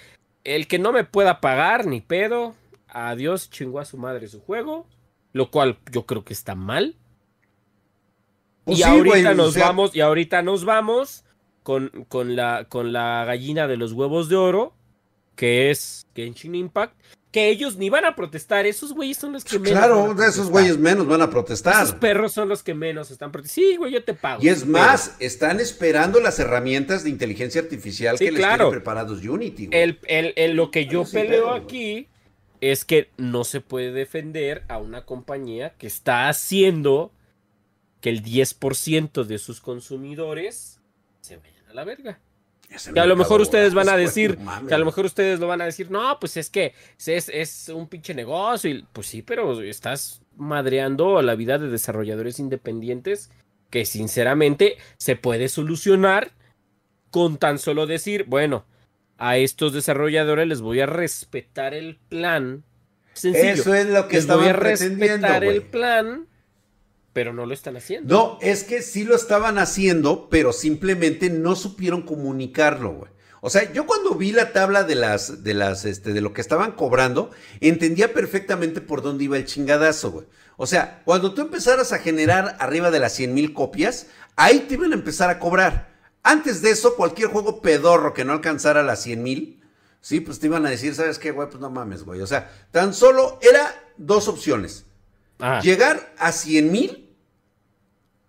el 0.42 0.66
que 0.66 0.78
no 0.78 0.92
me 0.92 1.04
pueda 1.04 1.40
pagar 1.40 1.86
ni 1.86 2.00
pedo, 2.00 2.54
adiós, 2.88 3.50
chingó 3.50 3.80
a 3.80 3.84
su 3.84 3.98
madre 3.98 4.28
su 4.28 4.40
juego, 4.40 4.86
lo 5.32 5.50
cual 5.50 5.78
yo 5.92 6.06
creo 6.06 6.24
que 6.24 6.32
está 6.32 6.54
mal. 6.54 6.96
Pues 8.64 8.78
y 8.78 8.82
ahorita 8.82 9.34
nos 9.34 9.56
vamos, 9.56 9.94
y 9.94 10.00
ahorita 10.00 10.40
nos 10.42 10.64
vamos 10.64 11.24
con, 11.62 12.06
con, 12.08 12.36
la, 12.36 12.64
con 12.68 12.92
la 12.92 13.24
gallina 13.26 13.66
de 13.66 13.76
los 13.76 13.92
huevos 13.92 14.30
de 14.30 14.36
oro, 14.36 14.74
que 15.36 15.70
es 15.70 16.06
Genshin 16.14 16.54
Impact 16.54 16.98
que 17.34 17.48
ellos 17.48 17.76
ni 17.76 17.90
van 17.90 18.04
a 18.04 18.14
protestar. 18.14 18.64
Esos 18.64 18.92
güeyes 18.92 19.16
son 19.16 19.32
los 19.32 19.42
que 19.42 19.58
menos. 19.58 19.76
Claro, 19.76 20.22
esos 20.22 20.50
güeyes 20.50 20.78
menos 20.78 21.08
van 21.08 21.20
a 21.20 21.30
protestar. 21.30 21.82
Esos 21.82 21.96
perros 21.96 22.32
son 22.32 22.48
los 22.48 22.62
que 22.62 22.74
menos 22.74 23.10
están 23.10 23.32
protestando. 23.32 23.70
Sí, 23.70 23.76
güey, 23.76 23.90
yo 23.90 24.04
te 24.04 24.14
pago. 24.14 24.40
Y 24.40 24.46
es 24.46 24.64
más, 24.64 25.16
están 25.18 25.58
esperando 25.58 26.20
las 26.20 26.38
herramientas 26.38 27.02
de 27.02 27.10
inteligencia 27.10 27.60
artificial 27.60 28.16
que 28.20 28.30
les 28.30 28.40
tienen 28.40 28.70
preparados 28.70 29.24
Unity. 29.24 29.68
El, 29.72 29.98
el, 30.06 30.54
lo 30.54 30.70
que 30.70 30.86
yo 30.86 31.02
peleo 31.04 31.50
aquí 31.50 32.06
es 32.60 32.84
que 32.84 33.10
no 33.16 33.42
se 33.42 33.60
puede 33.60 33.90
defender 33.90 34.62
a 34.68 34.78
una 34.78 35.04
compañía 35.04 35.70
que 35.70 35.88
está 35.88 36.28
haciendo 36.28 37.10
que 38.00 38.10
el 38.10 38.22
10% 38.22 39.24
de 39.24 39.38
sus 39.38 39.60
consumidores 39.60 40.78
se 41.20 41.36
vayan 41.38 41.66
a 41.68 41.74
la 41.74 41.82
verga. 41.82 42.20
Que 42.92 43.00
a 43.00 43.06
lo 43.06 43.16
mejor 43.16 43.40
ustedes 43.40 43.74
van 43.74 43.88
a 43.88 43.96
decir, 43.96 44.38
que 44.68 44.74
a 44.74 44.78
lo 44.78 44.84
mejor 44.84 45.04
ustedes 45.04 45.40
lo 45.40 45.46
van 45.46 45.60
a 45.60 45.64
decir, 45.64 45.90
no, 45.90 46.18
pues 46.20 46.36
es 46.36 46.50
que 46.50 46.74
es, 47.04 47.28
es 47.28 47.68
un 47.68 47.88
pinche 47.88 48.14
negocio. 48.14 48.70
Y, 48.70 48.86
pues 48.92 49.06
sí, 49.06 49.22
pero 49.22 49.60
estás 49.62 50.22
madreando 50.36 51.20
la 51.22 51.34
vida 51.34 51.58
de 51.58 51.68
desarrolladores 51.68 52.38
independientes 52.38 53.30
que 53.70 53.84
sinceramente 53.84 54.76
se 54.98 55.16
puede 55.16 55.48
solucionar 55.48 56.32
con 57.10 57.38
tan 57.38 57.58
solo 57.58 57.86
decir, 57.86 58.24
bueno, 58.26 58.64
a 59.18 59.36
estos 59.36 59.72
desarrolladores 59.72 60.48
les 60.48 60.60
voy 60.60 60.80
a 60.80 60.86
respetar 60.86 61.74
el 61.74 61.96
plan. 62.08 62.64
Sencillo. 63.12 63.52
Eso 63.52 63.74
es 63.74 63.86
lo 63.86 64.08
que 64.08 64.16
les 64.16 64.26
voy 64.26 64.48
a 64.48 64.52
respetar 64.52 65.44
el 65.44 65.62
plan 65.62 66.26
pero 67.14 67.32
no 67.32 67.46
lo 67.46 67.54
están 67.54 67.76
haciendo. 67.78 68.14
No, 68.14 68.38
es 68.42 68.64
que 68.64 68.82
sí 68.82 69.04
lo 69.04 69.14
estaban 69.14 69.56
haciendo, 69.56 70.28
pero 70.28 70.52
simplemente 70.52 71.30
no 71.30 71.54
supieron 71.54 72.02
comunicarlo, 72.02 72.92
güey. 72.92 73.10
O 73.40 73.50
sea, 73.50 73.72
yo 73.72 73.86
cuando 73.86 74.14
vi 74.14 74.32
la 74.32 74.52
tabla 74.52 74.84
de 74.84 74.96
las, 74.96 75.44
de 75.44 75.54
las, 75.54 75.84
este, 75.84 76.12
de 76.12 76.20
lo 76.20 76.32
que 76.32 76.40
estaban 76.40 76.72
cobrando, 76.72 77.30
entendía 77.60 78.12
perfectamente 78.12 78.80
por 78.80 79.00
dónde 79.00 79.24
iba 79.24 79.36
el 79.36 79.44
chingadazo, 79.44 80.10
güey. 80.10 80.26
O 80.56 80.66
sea, 80.66 81.02
cuando 81.04 81.34
tú 81.34 81.42
empezaras 81.42 81.92
a 81.92 81.98
generar 81.98 82.56
arriba 82.58 82.90
de 82.90 83.00
las 83.00 83.12
100 83.12 83.32
mil 83.32 83.52
copias, 83.52 84.08
ahí 84.34 84.60
te 84.60 84.74
iban 84.74 84.92
a 84.92 84.96
empezar 84.96 85.30
a 85.30 85.38
cobrar. 85.38 85.94
Antes 86.22 86.62
de 86.62 86.70
eso, 86.70 86.96
cualquier 86.96 87.28
juego 87.28 87.60
pedorro 87.62 88.12
que 88.12 88.24
no 88.24 88.32
alcanzara 88.32 88.82
las 88.82 89.02
100 89.02 89.22
mil, 89.22 89.62
sí, 90.00 90.20
pues 90.20 90.40
te 90.40 90.46
iban 90.46 90.66
a 90.66 90.70
decir, 90.70 90.94
¿sabes 90.94 91.18
qué, 91.18 91.30
güey? 91.30 91.48
Pues 91.48 91.60
no 91.60 91.70
mames, 91.70 92.02
güey. 92.02 92.22
O 92.22 92.26
sea, 92.26 92.50
tan 92.72 92.92
solo 92.92 93.38
era 93.42 93.72
dos 93.98 94.26
opciones. 94.26 94.86
Ah. 95.38 95.60
Llegar 95.62 96.14
a 96.18 96.32
100 96.32 96.72
mil 96.72 97.03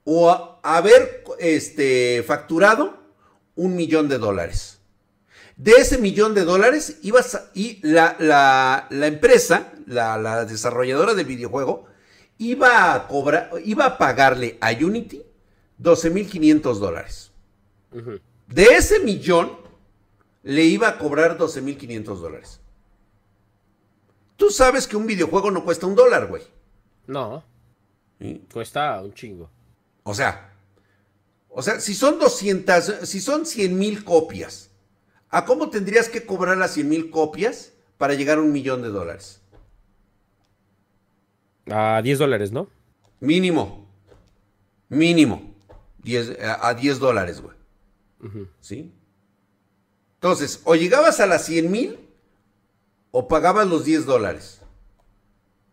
o 0.06 0.60
haber 0.64 1.24
este, 1.40 2.24
facturado 2.26 2.98
un 3.56 3.76
millón 3.76 4.08
de 4.08 4.18
dólares. 4.18 4.80
De 5.58 5.72
ese 5.74 5.98
millón 5.98 6.34
de 6.34 6.46
dólares, 6.46 7.00
ibas 7.02 7.50
y 7.54 7.80
la, 7.82 8.16
la, 8.20 9.08
empresa, 9.08 9.74
la, 9.88 10.46
desarrolladora 10.46 11.14
del 11.14 11.26
videojuego, 11.26 11.86
iba 12.38 12.94
a 12.94 13.08
cobrar, 13.08 13.52
iba 13.64 13.86
a 13.86 13.98
pagarle 13.98 14.58
a 14.62 14.72
Unity 14.72 15.24
12.500 15.82 16.80
dólares. 16.80 17.32
De 18.48 18.64
ese 18.64 19.00
millón, 19.00 19.58
le 20.44 20.64
iba 20.64 20.90
a 20.90 20.98
cobrar 20.98 21.38
12.500 21.38 22.04
dólares. 22.20 22.60
Tú 24.36 24.50
sabes 24.50 24.86
que 24.88 24.98
un 24.98 25.08
videojuego 25.08 25.50
no 25.50 25.64
cuesta 25.64 25.88
un 25.88 25.96
dólar, 25.96 26.28
güey. 26.28 26.44
No. 27.08 27.44
Cuesta 28.52 29.02
un 29.02 29.14
chingo. 29.14 29.50
O 30.08 30.14
sea, 30.14 30.54
o 31.50 31.64
sea, 31.64 31.80
si 31.80 31.96
son 31.96 32.20
200, 32.20 33.00
si 33.04 33.20
son 33.20 33.46
100 33.46 33.78
mil 33.78 34.04
copias, 34.04 34.70
¿a 35.30 35.46
cómo 35.46 35.72
tendrías 35.72 36.10
que 36.10 36.26
cobrar 36.26 36.58
las 36.58 36.74
100 36.74 36.88
mil 36.88 37.10
copias 37.10 37.74
para 37.98 38.14
llegar 38.14 38.38
a 38.38 38.42
un 38.42 38.52
millón 38.52 38.84
de 38.84 38.90
dólares? 38.90 39.42
A 41.72 42.02
10 42.04 42.20
dólares, 42.20 42.52
¿no? 42.52 42.70
Mínimo. 43.20 43.90
Mínimo. 44.90 45.56
a 46.62 46.74
10 46.76 47.00
dólares, 47.00 47.42
güey. 47.42 47.56
¿Sí? 48.60 48.94
Entonces, 50.16 50.62
o 50.66 50.76
llegabas 50.76 51.20
a 51.20 51.26
las 51.26 51.46
100 51.46 51.72
mil 51.72 52.00
o 53.10 53.28
pagabas 53.28 53.66
los 53.66 53.86
10 53.86 54.06
dólares. 54.06 54.62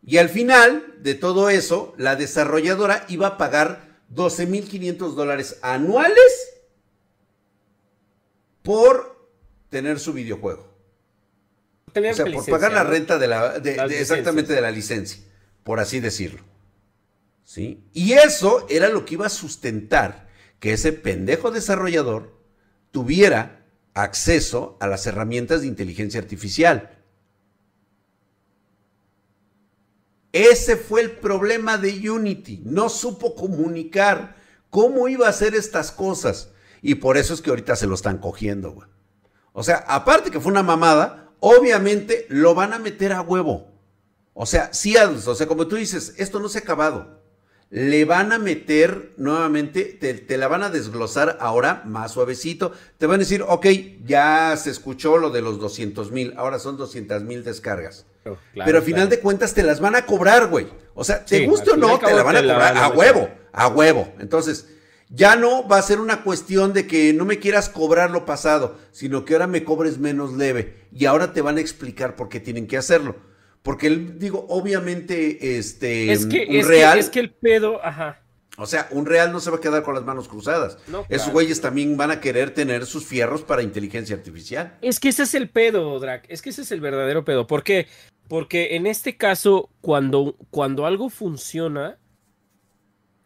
Y 0.03 0.17
al 0.17 0.31
final 0.31 0.95
de 1.01 1.15
todo 1.15 1.51
eso, 1.51 1.95
la 1.99 2.17
desarrolladora 2.17 3.05
iba 3.09 3.27
a 3.27 3.37
pagar 3.37 3.92
12.500 4.15 5.15
dólares 5.15 5.59
anuales 5.63 6.53
por 8.63 9.29
tener 9.69 9.99
su 9.99 10.13
videojuego. 10.13 10.69
o 11.95 12.15
sea, 12.15 12.27
por 12.27 12.47
pagar 12.47 12.73
la 12.73 12.85
renta 12.85 13.19
de 13.19 13.29
la, 13.29 13.57
exactamente 13.57 14.53
de 14.53 14.61
la 14.61 14.71
licencia, 14.71 15.23
por 15.65 15.81
así 15.81 16.01
decirlo. 16.01 16.43
¿Sí? 17.45 17.85
Y 17.93 18.13
eso 18.13 18.67
era 18.71 18.89
lo 18.89 19.05
que 19.05 19.15
iba 19.15 19.27
a 19.27 19.31
sustentar 19.31 20.29
que 20.61 20.73
ese 20.73 20.93
pendejo 20.93 21.51
desarrollador 21.51 22.39
tuviera 22.93 23.67
acceso 23.95 24.77
a 24.81 24.87
las 24.87 25.07
herramientas 25.07 25.63
de 25.63 25.67
inteligencia 25.67 26.21
artificial. 26.21 27.02
Ese 30.33 30.77
fue 30.77 31.03
el 31.03 31.13
problema 31.13 31.79
de 31.79 32.11
Unity. 32.11 32.63
No 32.65 32.89
supo 32.89 33.35
comunicar 33.35 34.37
cómo 34.71 35.09
iba 35.09 35.27
a 35.27 35.31
hacer 35.31 35.55
estas 35.55 35.93
cosas. 35.93 36.49
Y 36.81 36.97
por 36.97 37.17
eso 37.17 37.35
es 37.35 37.43
que 37.43 37.51
ahorita 37.51 37.77
se 37.77 37.87
lo 37.87 37.95
están 37.95 38.19
cogiendo, 38.19 38.73
güey. 38.73 38.89
O 39.53 39.63
sea, 39.63 39.85
aparte 39.87 40.31
que 40.31 40.41
fue 40.41 40.51
una 40.51 40.63
mamada, 40.63 41.31
obviamente 41.41 42.27
lo 42.29 42.55
van 42.55 42.73
a 42.73 42.79
meter 42.79 43.13
a 43.13 43.21
huevo. 43.21 43.71
O 44.35 44.47
sea, 44.47 44.73
sí, 44.73 44.97
o 44.97 45.35
sea, 45.35 45.47
como 45.47 45.67
tú 45.67 45.77
dices, 45.77 46.15
esto 46.17 46.41
no 46.41 46.49
se 46.49 46.59
ha 46.59 46.63
acabado. 46.63 47.22
Le 47.73 48.05
van 48.05 48.33
a 48.33 48.39
meter 48.39 49.15
nuevamente, 49.17 49.85
te, 49.85 50.37
la 50.37 50.47
van 50.47 50.63
a 50.63 50.69
desglosar 50.69 51.39
ahora 51.41 51.83
más 51.87 52.13
suavecito. 52.13 52.73
Te 52.99 53.07
van 53.07 53.15
a 53.15 53.19
decir, 53.21 53.43
ok, 53.49 53.67
ya 54.05 54.55
se 54.59 54.69
escuchó 54.69 55.17
lo 55.17 55.31
de 55.31 55.41
los 55.41 55.59
200 55.59 56.13
mil, 56.13 56.35
ahora 56.37 56.59
son 56.59 56.77
200 56.77 57.23
mil 57.23 57.43
descargas. 57.45 58.05
Pero 58.55 58.77
al 58.77 58.85
final 58.85 59.09
de 59.09 59.21
cuentas 59.21 59.55
te 59.55 59.63
las 59.63 59.81
van 59.81 59.97
a 59.97 60.05
cobrar, 60.05 60.49
güey. 60.49 60.69
O 60.93 61.03
sea, 61.03 61.25
te 61.25 61.47
guste 61.47 61.71
o 61.71 61.77
no, 61.79 61.99
te 61.99 62.13
la 62.13 62.23
van 62.23 62.37
a 62.37 62.43
cobrar 62.43 62.77
a 62.77 62.89
huevo, 62.89 63.31
a 63.55 63.69
huevo. 63.69 64.13
Entonces, 64.19 64.67
ya 65.09 65.35
no 65.37 65.67
va 65.67 65.79
a 65.79 65.83
ser 65.83 65.99
una 65.99 66.25
cuestión 66.25 66.75
de 66.75 66.87
que 66.87 67.15
no 67.15 67.25
me 67.25 67.39
quieras 67.39 67.71
cobrar 67.71 68.11
lo 68.11 68.27
pasado, 68.27 68.77
sino 68.91 69.25
que 69.25 69.33
ahora 69.33 69.47
me 69.47 69.65
cobres 69.65 69.97
menos 69.97 70.35
leve. 70.35 70.87
Y 70.93 71.07
ahora 71.07 71.33
te 71.33 71.41
van 71.41 71.57
a 71.57 71.63
explicar 71.63 72.17
por 72.17 72.29
qué 72.29 72.39
tienen 72.39 72.67
que 72.67 72.77
hacerlo. 72.77 73.17
Porque, 73.63 73.91
digo, 73.91 74.47
obviamente, 74.49 75.57
este, 75.57 76.11
es 76.13 76.27
que, 76.27 76.47
un 76.49 76.67
real... 76.67 76.99
es 76.99 77.11
que 77.11 77.21
el 77.21 77.31
pedo, 77.31 77.85
ajá. 77.85 78.23
O 78.59 78.67
sea, 78.67 78.87
un 78.91 79.07
real 79.07 79.33
no 79.33 79.41
se 79.41 79.51
va 79.51 79.57
a 79.57 79.61
quedar 79.61 79.83
con 79.83 79.95
las 79.95 80.05
manos 80.05 80.29
cruzadas. 80.29 80.77
Esos 81.09 81.33
güeyes 81.33 81.61
también 81.61 81.97
van 81.97 82.11
a 82.11 82.21
querer 82.21 82.53
tener 82.53 82.85
sus 82.85 83.07
fierros 83.07 83.43
para 83.43 83.63
inteligencia 83.63 84.15
artificial. 84.15 84.77
Es 84.83 85.01
que 85.01 85.09
ese 85.09 85.23
es 85.23 85.35
el 85.35 85.49
pedo, 85.49 85.99
Drac. 85.99 86.27
Es 86.29 86.43
que 86.43 86.51
ese 86.51 86.63
es 86.63 86.71
el 86.71 86.81
verdadero 86.81 87.25
pedo. 87.25 87.47
¿Por 87.47 87.63
qué? 87.63 87.87
Porque 88.29 88.77
en 88.77 88.87
este 88.87 89.17
caso, 89.17 89.71
cuando, 89.81 90.37
cuando 90.51 90.85
algo 90.85 91.09
funciona, 91.09 91.99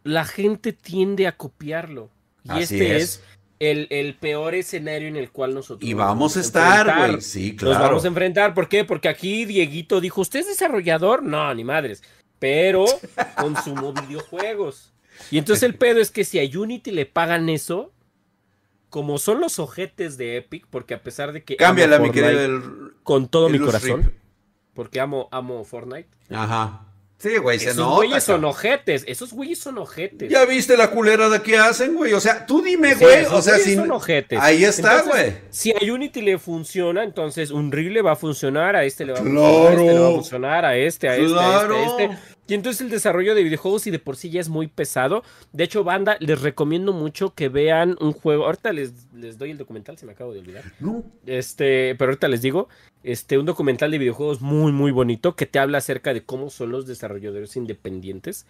la 0.03 0.23
gente 0.23 0.71
tiende 0.71 1.27
a 1.27 1.35
copiarlo. 1.35 2.09
Y 2.43 2.61
este 2.61 2.95
es, 2.95 3.21
el, 3.59 4.17
peor 4.19 4.55
escenario 4.55 5.07
en 5.07 5.15
el 5.15 5.31
cual 5.31 5.53
nosotros. 5.53 5.87
Y 5.87 5.93
vamos 5.93 6.37
a 6.37 6.41
estar, 6.41 7.09
güey. 7.09 7.21
Sí, 7.21 7.55
claro. 7.55 7.73
Nos 7.73 7.83
vamos 7.83 8.05
a 8.05 8.07
enfrentar. 8.07 8.53
¿Por 8.53 8.69
qué? 8.69 8.83
Porque 8.83 9.09
aquí 9.09 9.45
Dieguito 9.45 10.01
dijo: 10.01 10.21
¿Usted 10.21 10.41
es 10.41 10.47
desarrollador? 10.47 11.23
No, 11.23 11.53
ni 11.53 11.63
madres. 11.63 12.03
Pero 12.39 12.85
consumo 13.37 13.93
videojuegos. 13.93 14.93
Y 15.31 15.39
entonces 15.39 15.63
el 15.63 15.75
pedo 15.75 15.99
es 15.99 16.11
que 16.11 16.23
si 16.23 16.39
a 16.39 16.59
Unity 16.59 16.91
le 16.91 17.05
pagan 17.05 17.49
eso, 17.49 17.91
como 18.89 19.17
son 19.17 19.41
los 19.41 19.57
ojetes 19.59 20.17
de 20.17 20.37
Epic, 20.37 20.67
porque 20.69 20.93
a 20.93 21.01
pesar 21.01 21.31
de 21.31 21.43
que. 21.43 21.57
Cámbiala, 21.57 21.99
mi 21.99 22.11
querido. 22.11 22.61
con 23.03 23.27
todo 23.27 23.49
mi 23.49 23.59
corazón. 23.59 24.13
Porque 24.73 24.99
amo, 24.99 25.27
amo 25.31 25.63
Fortnite. 25.63 26.09
Ajá. 26.29 26.85
Sí, 27.19 27.37
güey, 27.37 27.57
se 27.57 27.71
Esos 27.71 27.95
güeyes 27.95 28.23
son 28.23 28.45
ojetes, 28.45 29.03
esos 29.07 29.33
güeyes 29.33 29.57
son 29.57 29.79
ojetes. 29.79 30.29
¿Ya 30.29 30.45
viste 30.45 30.77
la 30.77 30.91
culera 30.91 31.29
de 31.29 31.41
qué 31.41 31.57
hacen, 31.57 31.95
güey? 31.95 32.13
O 32.13 32.19
sea, 32.19 32.45
tú 32.45 32.61
dime, 32.61 32.93
güey. 32.93 33.25
o 33.25 33.41
sea, 33.41 33.57
sin... 33.57 33.77
son 33.77 33.91
ojetes. 33.91 34.39
Ahí 34.39 34.63
está, 34.63 35.01
güey. 35.01 35.33
Si 35.49 35.71
a 35.71 35.77
Unity 35.81 36.21
le 36.21 36.37
funciona, 36.37 37.03
entonces 37.03 37.49
un 37.49 37.71
le 37.71 38.01
va 38.03 38.11
a 38.11 38.15
funcionar, 38.15 38.75
a 38.75 38.83
este 38.83 39.03
le 39.05 39.13
va 39.13 39.19
a 39.19 39.23
funcionar, 39.23 39.47
a 39.47 39.73
este 39.73 39.85
le 39.85 39.99
va 39.99 40.07
a 40.07 40.11
funcionar, 40.11 40.65
a 40.65 40.77
este, 40.77 41.09
a 41.09 41.15
este, 41.15 41.39
a 41.39 41.61
este, 41.61 42.03
a 42.03 42.05
este. 42.05 42.36
Y 42.47 42.53
entonces 42.53 42.81
el 42.81 42.89
desarrollo 42.89 43.35
de 43.35 43.43
videojuegos 43.43 43.87
y 43.87 43.91
de 43.91 43.99
por 43.99 44.15
sí 44.15 44.29
ya 44.29 44.39
es 44.39 44.47
muy 44.47 44.67
pesado. 44.67 45.23
De 45.51 45.65
hecho, 45.65 45.83
banda, 45.83 46.15
les 46.21 46.41
recomiendo 46.41 46.93
mucho 46.93 47.33
que 47.33 47.49
vean 47.49 47.97
un 47.99 48.13
juego. 48.13 48.45
Ahorita 48.45 48.71
les, 48.71 49.11
les 49.13 49.37
doy 49.37 49.51
el 49.51 49.57
documental, 49.57 49.97
se 49.97 50.05
me 50.05 50.13
acabo 50.13 50.33
de 50.33 50.39
olvidar. 50.39 50.63
Este, 51.25 51.95
pero 51.95 52.11
ahorita 52.11 52.29
les 52.29 52.41
digo, 52.41 52.69
este, 53.03 53.37
un 53.37 53.45
documental 53.45 53.91
de 53.91 53.97
videojuegos 53.97 54.41
muy, 54.41 54.71
muy 54.71 54.91
bonito 54.91 55.35
que 55.35 55.45
te 55.45 55.59
habla 55.59 55.79
acerca 55.79 56.13
de 56.13 56.23
cómo 56.23 56.49
son 56.49 56.71
los 56.71 56.87
desarrolladores 56.87 57.57
independientes. 57.57 58.45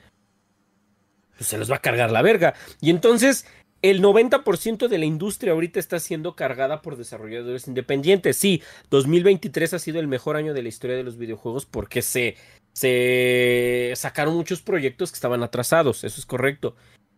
Pues 1.36 1.48
se 1.48 1.58
los 1.58 1.72
va 1.72 1.78
a 1.78 1.82
cargar 1.82 2.12
la 2.12 2.22
verga. 2.22 2.54
Y 2.82 2.92
entonces, 2.92 3.46
el 3.82 4.02
90% 4.02 4.88
de 4.88 4.98
la 4.98 5.06
industria 5.06 5.54
ahorita 5.54 5.80
está 5.80 6.00
siendo 6.00 6.36
cargada 6.36 6.82
por 6.82 6.98
desarrolladores 6.98 7.68
independientes. 7.68 8.38
Sí, 8.38 8.62
2023 8.90 9.74
ha 9.74 9.80
sido 9.80 10.00
el 10.00 10.08
mejor 10.08 10.36
año 10.36 10.54
de 10.54 10.64
la 10.64 10.70
historia 10.70 10.96
de 10.96 11.04
los 11.04 11.18
videojuegos 11.18 11.66
porque 11.66 12.02
se 12.02 12.36
se 12.78 13.92
sacaron 13.96 14.36
muchos 14.36 14.62
proyectos 14.62 15.10
que 15.10 15.16
estaban 15.16 15.42
atrasados, 15.42 16.04
eso 16.04 16.20
es 16.20 16.28
correcto. 16.28 16.76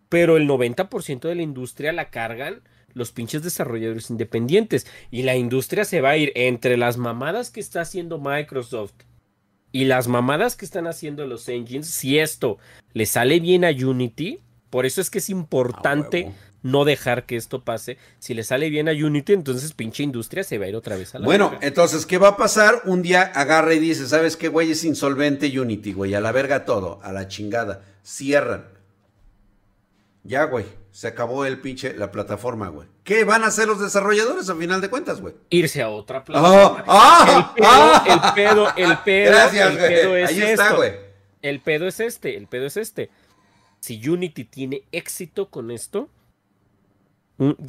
Pero 0.07 0.37
el 0.37 0.47
90% 0.47 1.27
de 1.27 1.35
la 1.35 1.41
industria 1.41 1.91
la 1.91 2.09
cargan 2.11 2.61
los 2.93 3.11
pinches 3.11 3.43
desarrolladores 3.43 4.09
independientes. 4.09 4.87
Y 5.11 5.23
la 5.23 5.35
industria 5.35 5.83
se 5.83 5.99
va 5.99 6.11
a 6.11 6.17
ir 6.17 6.31
entre 6.35 6.77
las 6.77 6.95
mamadas 6.95 7.51
que 7.51 7.59
está 7.59 7.81
haciendo 7.81 8.19
Microsoft 8.19 8.93
y 9.73 9.83
las 9.83 10.07
mamadas 10.07 10.55
que 10.55 10.63
están 10.63 10.87
haciendo 10.87 11.27
los 11.27 11.49
engines. 11.49 11.87
Si 11.87 12.19
esto 12.19 12.57
le 12.93 13.05
sale 13.05 13.41
bien 13.41 13.65
a 13.65 13.71
Unity, 13.71 14.39
por 14.69 14.85
eso 14.85 15.01
es 15.01 15.09
que 15.09 15.17
es 15.17 15.29
importante 15.29 16.31
no 16.61 16.85
dejar 16.85 17.25
que 17.25 17.35
esto 17.35 17.63
pase. 17.63 17.97
Si 18.19 18.33
le 18.33 18.43
sale 18.43 18.69
bien 18.69 18.89
a 18.89 18.91
Unity, 18.91 19.33
entonces 19.33 19.73
pinche 19.73 20.03
industria 20.03 20.43
se 20.43 20.57
va 20.57 20.65
a 20.65 20.69
ir 20.69 20.75
otra 20.75 20.95
vez 20.95 21.15
a 21.15 21.19
la 21.19 21.25
Bueno, 21.25 21.57
entonces, 21.61 22.05
¿qué 22.05 22.17
va 22.17 22.29
a 22.29 22.37
pasar? 22.37 22.81
Un 22.85 23.01
día 23.01 23.21
agarra 23.21 23.73
y 23.73 23.79
dice, 23.79 24.07
¿sabes 24.07 24.37
qué, 24.37 24.47
güey? 24.47 24.71
Es 24.71 24.83
insolvente 24.83 25.59
Unity, 25.59 25.93
güey. 25.93 26.13
A 26.13 26.21
la 26.21 26.31
verga 26.31 26.65
todo, 26.65 26.99
a 27.03 27.11
la 27.11 27.27
chingada. 27.27 27.83
Cierran. 28.03 28.65
Ya, 30.23 30.43
güey. 30.45 30.65
Se 30.91 31.07
acabó 31.07 31.45
el 31.45 31.61
pinche, 31.61 31.93
la 31.95 32.11
plataforma, 32.11 32.67
güey. 32.67 32.87
¿Qué 33.03 33.23
van 33.23 33.43
a 33.43 33.47
hacer 33.47 33.67
los 33.67 33.79
desarrolladores 33.79 34.49
a 34.49 34.55
final 34.55 34.81
de 34.81 34.89
cuentas, 34.89 35.21
güey? 35.21 35.33
Irse 35.49 35.81
a 35.81 35.89
otra 35.89 36.23
plataforma. 36.25 36.83
¡Ah! 36.87 37.53
¡Ah! 37.63 38.05
el, 38.05 38.33
pedo, 38.33 38.67
el 38.75 38.97
pedo, 38.99 39.31
Gracias, 39.31 39.71
el 39.71 39.77
pedo, 39.77 40.17
es 40.17 40.29
Ahí 40.29 40.41
está, 40.41 40.73
güey. 40.73 40.91
El 41.41 41.61
pedo 41.61 41.87
es 41.87 41.99
este, 41.99 42.35
el 42.35 42.47
pedo 42.47 42.65
es 42.65 42.75
este. 42.75 43.09
Si 43.79 44.07
Unity 44.09 44.43
tiene 44.43 44.83
éxito 44.91 45.49
con 45.49 45.71
esto, 45.71 46.09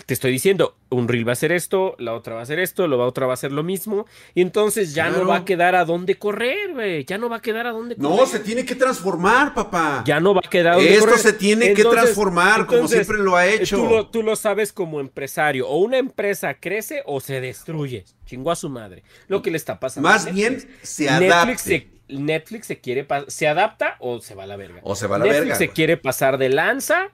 te 0.06 0.14
estoy 0.14 0.32
diciendo, 0.32 0.76
un 0.88 1.06
reel 1.06 1.26
va 1.26 1.30
a 1.30 1.34
hacer 1.34 1.52
esto, 1.52 1.94
la 1.98 2.12
otra 2.14 2.34
va 2.34 2.40
a 2.40 2.42
hacer 2.42 2.58
esto, 2.58 2.88
la 2.88 2.96
otra 2.96 3.26
va 3.26 3.32
a 3.32 3.34
hacer 3.34 3.52
lo 3.52 3.62
mismo, 3.62 4.04
y 4.34 4.42
entonces 4.42 4.94
ya 4.94 5.10
no 5.10 5.24
va 5.24 5.36
a 5.36 5.44
quedar 5.44 5.76
a 5.76 5.84
dónde 5.84 6.18
correr, 6.18 6.72
güey, 6.72 7.04
ya 7.04 7.18
no 7.18 7.28
va 7.28 7.36
a 7.36 7.40
quedar 7.40 7.68
a 7.68 7.70
dónde 7.70 7.94
correr. 7.94 8.10
No, 8.10 8.26
se 8.26 8.40
tiene 8.40 8.64
que 8.64 8.74
transformar, 8.74 9.54
papá. 9.54 10.02
Ya 10.04 10.18
no 10.18 10.34
va 10.34 10.40
a 10.44 10.50
quedar 10.50 10.72
a 10.72 10.76
dónde 10.76 10.94
Esto 10.94 11.16
se 11.18 11.32
tiene 11.34 11.72
que 11.72 11.84
transformar, 11.84 12.66
como 12.66 12.88
siempre 12.88 13.18
lo 13.18 13.36
ha 13.36 13.46
hecho. 13.46 13.76
Tú 13.76 13.86
lo, 13.86 14.08
tú 14.08 14.22
lo, 14.24 14.34
sabes 14.34 14.72
como 14.72 14.98
empresario, 14.98 15.68
o 15.68 15.78
una 15.78 15.98
empresa 15.98 16.54
crece 16.54 17.02
o 17.06 17.20
se 17.20 17.40
destruye, 17.40 18.04
chingó 18.26 18.50
a 18.50 18.56
su 18.56 18.68
madre. 18.68 19.04
Lo 19.28 19.40
que 19.40 19.52
le 19.52 19.56
está 19.56 19.78
pasando. 19.78 20.08
Más 20.08 20.32
bien 20.32 20.68
se 20.82 21.08
adapta. 21.08 21.44
Netflix 21.46 21.60
se, 21.60 21.88
Netflix 22.08 22.66
se 22.66 22.80
quiere, 22.80 23.06
se 23.28 23.46
adapta 23.46 23.96
o 24.00 24.20
se 24.20 24.34
va 24.34 24.42
a 24.42 24.46
la 24.46 24.56
verga. 24.56 24.80
O 24.82 24.96
se 24.96 25.06
va 25.06 25.14
a 25.14 25.18
la 25.20 25.26
verga. 25.26 25.40
Netflix 25.40 25.58
se 25.58 25.68
quiere 25.68 25.96
pasar 25.96 26.38
de 26.38 26.48
lanza 26.48 27.12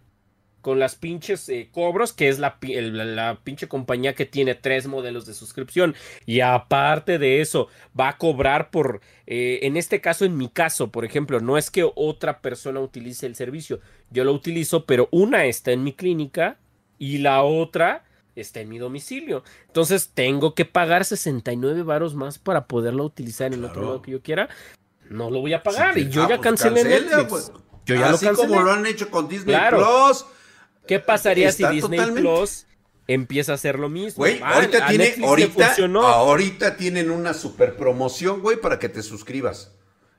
con 0.67 0.81
las 0.81 0.97
pinches 0.97 1.49
eh, 1.49 1.69
cobros, 1.71 2.13
que 2.13 2.29
es 2.29 2.41
la, 2.41 2.59
la, 2.61 3.39
pinche 3.45 3.69
compañía 3.69 4.17
que 4.17 4.27
tiene 4.27 4.57
tres 4.57 4.89
modelos 4.89 5.25
de 5.25 5.33
suscripción. 5.33 5.95
Y 6.25 6.41
aparte 6.41 7.21
de 7.21 7.41
eso, 7.41 7.69
va 7.97 8.09
a 8.09 8.19
cobrar 8.19 8.73
por, 8.73 9.01
eh, 9.29 9.61
en 9.63 9.77
este 9.77 10.01
caso, 10.01 10.25
en 10.25 10.37
mi 10.37 10.49
caso, 10.49 10.91
por 10.91 11.05
ejemplo, 11.05 11.39
no 11.39 11.57
es 11.57 11.71
que 11.71 11.89
otra 11.95 12.41
persona 12.41 12.81
utilice 12.81 13.27
el 13.27 13.37
servicio, 13.37 13.79
yo 14.11 14.25
lo 14.25 14.33
utilizo, 14.33 14.87
pero 14.87 15.09
una 15.13 15.45
está 15.45 15.71
en 15.71 15.85
mi 15.85 15.93
clínica 15.93 16.59
y 16.99 17.19
la 17.19 17.45
otra 17.45 18.03
está 18.35 18.59
en 18.59 18.69
mi 18.69 18.79
domicilio. 18.79 19.45
Entonces 19.69 20.11
tengo 20.15 20.57
que 20.57 20.65
pagar 20.65 21.05
69 21.05 21.85
varos 21.85 22.17
más 22.17 22.41
para 22.41 22.67
poderla 22.67 23.05
utilizar 23.05 23.55
en 23.55 23.65
otro 23.65 23.83
lado 23.83 24.03
que 24.03 24.11
yo 24.11 24.21
quiera. 24.21 24.49
No 25.09 25.31
lo 25.31 25.43
voy 25.43 25.53
a 25.53 25.63
pagar 25.63 25.97
y 25.97 26.09
yo 26.09 26.23
ya 26.23 26.39
pues, 26.39 26.41
cancelé 26.41 26.83
Netflix. 26.83 27.53
Yo 27.85 27.95
ya 27.95 28.11
Así 28.11 28.27
como 28.31 28.63
lo 28.63 28.73
han 28.73 28.85
hecho 28.85 29.13
con 29.13 29.29
Disney 29.29 29.57
Plus 29.71 30.27
¿Qué 30.87 31.01
pasaría 31.01 31.53
si 31.53 31.67
Disney 31.67 32.01
Plus 32.13 32.67
empieza 33.07 33.53
a 33.53 33.55
hacer 33.57 33.79
lo 33.79 33.89
mismo? 33.89 34.19
Güey, 34.19 34.41
ah, 34.43 34.55
ahorita 34.55 34.87
tiene, 34.87 35.15
ahorita, 35.25 35.75
ahorita 35.95 36.77
tienen 36.77 37.11
una 37.11 37.35
super 37.35 37.77
promoción, 37.77 38.41
güey, 38.41 38.61
para 38.61 38.79
que 38.79 38.89
te 38.89 39.03
suscribas. 39.03 39.73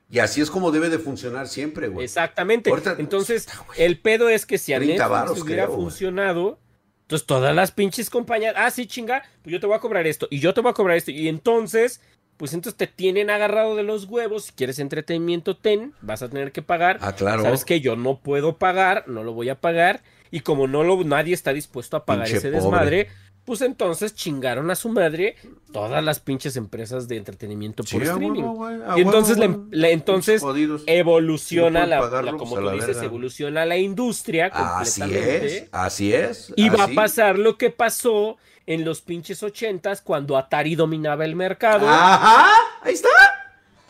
Y 0.10 0.20
así 0.20 0.40
es 0.40 0.50
como 0.50 0.72
debe 0.72 0.90
de 0.90 1.00
funcionar 1.00 1.48
siempre, 1.48 1.90
güey. 1.90 2.06
Exactamente. 2.06 2.72
entonces, 2.98 3.48
el 3.76 4.00
pedo 4.00 4.30
es 4.30 4.46
que 4.46 4.58
si 4.58 4.74
a 4.74 4.80
Netflix 4.80 5.42
hubiera 5.42 5.68
funcionado, 5.68 6.60
entonces 7.02 7.26
todas 7.26 7.54
las 7.56 7.72
pinches 7.72 8.10
compañías, 8.10 8.54
ah, 8.58 8.72
sí, 8.72 8.86
chinga, 8.86 9.24
pues 9.42 9.52
yo 9.52 9.60
te 9.60 9.68
voy 9.68 9.76
a 9.76 9.80
cobrar 9.80 10.08
esto, 10.08 10.28
y 10.30 10.40
yo 10.40 10.54
te 10.54 10.62
voy 10.62 10.72
a 10.72 10.74
cobrar 10.74 10.96
esto, 10.96 11.12
y 11.12 11.28
entonces, 11.28 12.02
pues 12.38 12.54
entonces 12.54 12.78
te 12.78 12.88
tienen 12.88 13.30
agarrado 13.30 13.76
de 13.76 13.84
los 13.84 14.06
huevos, 14.06 14.46
si 14.46 14.54
quieres 14.54 14.80
entretenimiento, 14.80 15.58
ten, 15.58 15.94
vas 16.02 16.22
a 16.22 16.30
tener 16.30 16.54
que 16.54 16.62
pagar. 16.62 17.00
Ah, 17.02 17.14
claro. 17.14 17.44
Sabes 17.44 17.66
que 17.66 17.82
yo 17.82 17.98
no 17.98 18.20
puedo 18.20 18.58
pagar, 18.58 19.06
no 19.08 19.24
lo 19.24 19.34
voy 19.34 19.50
a 19.50 19.60
pagar, 19.60 20.04
y 20.32 20.42
como 20.42 20.68
no 20.68 20.84
lo, 20.84 21.04
nadie 21.04 21.34
está 21.34 21.54
dispuesto 21.54 21.98
a 21.98 22.06
pagar 22.06 22.28
ese 22.28 22.52
desmadre, 22.52 23.08
pues 23.48 23.62
entonces 23.62 24.14
chingaron 24.14 24.70
a 24.72 24.76
su 24.76 24.90
madre 24.90 25.38
todas 25.72 26.04
las 26.04 26.20
pinches 26.20 26.58
empresas 26.58 27.08
de 27.08 27.16
entretenimiento 27.16 27.84
por 27.86 28.04
streaming. 28.04 28.44
y 28.98 29.02
entonces, 29.02 29.38
la, 29.38 29.90
entonces 29.90 30.44
evoluciona 30.86 31.86
la, 31.86 32.02
como 32.38 32.60
tú 32.60 32.70
dices, 32.72 33.02
evoluciona 33.02 33.66
la 33.66 33.78
industria 33.78 34.48
Así 34.48 35.02
es, 35.02 35.70
así 35.72 36.14
es. 36.14 36.54
Y 36.58 36.68
va 36.68 36.84
a 36.84 36.88
pasar 36.90 37.40
lo 37.40 37.58
que 37.58 37.70
pasó 37.70 38.36
en 38.66 38.84
los 38.84 39.00
pinches 39.00 39.42
ochentas 39.44 40.02
cuando 40.02 40.38
Atari 40.38 40.76
dominaba 40.76 41.24
el 41.24 41.38
mercado. 41.38 41.88
Ajá, 41.88 42.52
ahí 42.82 42.94
está 42.94 43.08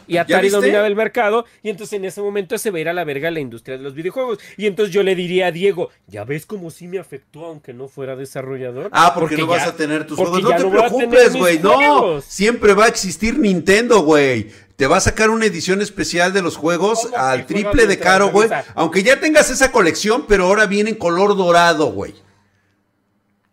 y 0.08 0.18
Atari 0.18 0.50
dominaba 0.50 0.88
el 0.88 0.96
mercado 0.96 1.46
y 1.62 1.70
entonces 1.70 1.98
en 1.98 2.06
ese 2.06 2.22
momento 2.22 2.58
se 2.58 2.72
va 2.72 2.78
a 2.78 2.82
ir 2.82 2.90
a 2.90 2.94
la 2.94 3.04
verga 3.04 3.32
la 3.32 3.40
industria 3.40 3.78
de 3.78 3.84
los 3.84 3.94
videojuegos. 3.94 4.40
Y 4.58 4.66
entonces 4.66 4.94
yo 4.94 5.04
le 5.04 5.16
diría 5.16 5.48
a 5.48 5.52
Diego, 5.52 5.90
ya 6.08 6.24
ves 6.24 6.46
cómo 6.46 6.72
sí 6.72 6.88
me 6.88 7.00
afectó 7.00 7.46
aunque 7.46 7.74
no 7.74 7.88
fuera 7.88 8.16
desarrollador. 8.16 8.90
Ah, 8.92 9.14
porque, 9.14 9.38
no 9.38 9.48
vas 9.48 9.68
a 9.68 9.76
tener 9.76 10.08
tus 10.08 10.18
juegos. 10.18 10.42
No 10.42 10.50
te 10.50 10.66
preocupes, 10.66 11.36
güey, 11.36 11.60
no. 11.60 12.22
Siempre 12.22 12.74
va 12.74 12.86
a 12.86 12.88
existir 12.88 13.38
Nintendo, 13.38 14.02
güey. 14.02 14.50
Te 14.76 14.86
va 14.86 14.98
a 14.98 15.02
sacar 15.02 15.32
una 15.32 15.46
edición 15.46 15.82
especial 15.82 16.34
de 16.34 16.44
los 16.44 16.56
juegos 16.56 17.10
al 17.16 17.48
triple 17.48 17.88
de 17.88 17.98
caro, 17.98 18.30
güey. 18.30 18.50
Aunque 18.76 19.02
ya 19.04 19.20
tengas 19.20 19.50
esa 19.50 19.72
colección, 19.72 20.26
pero 20.28 20.46
ahora 20.46 20.68
viene 20.68 20.92
en 20.92 20.96
color 20.98 21.36
dorado, 21.36 21.88
güey. 21.88 22.14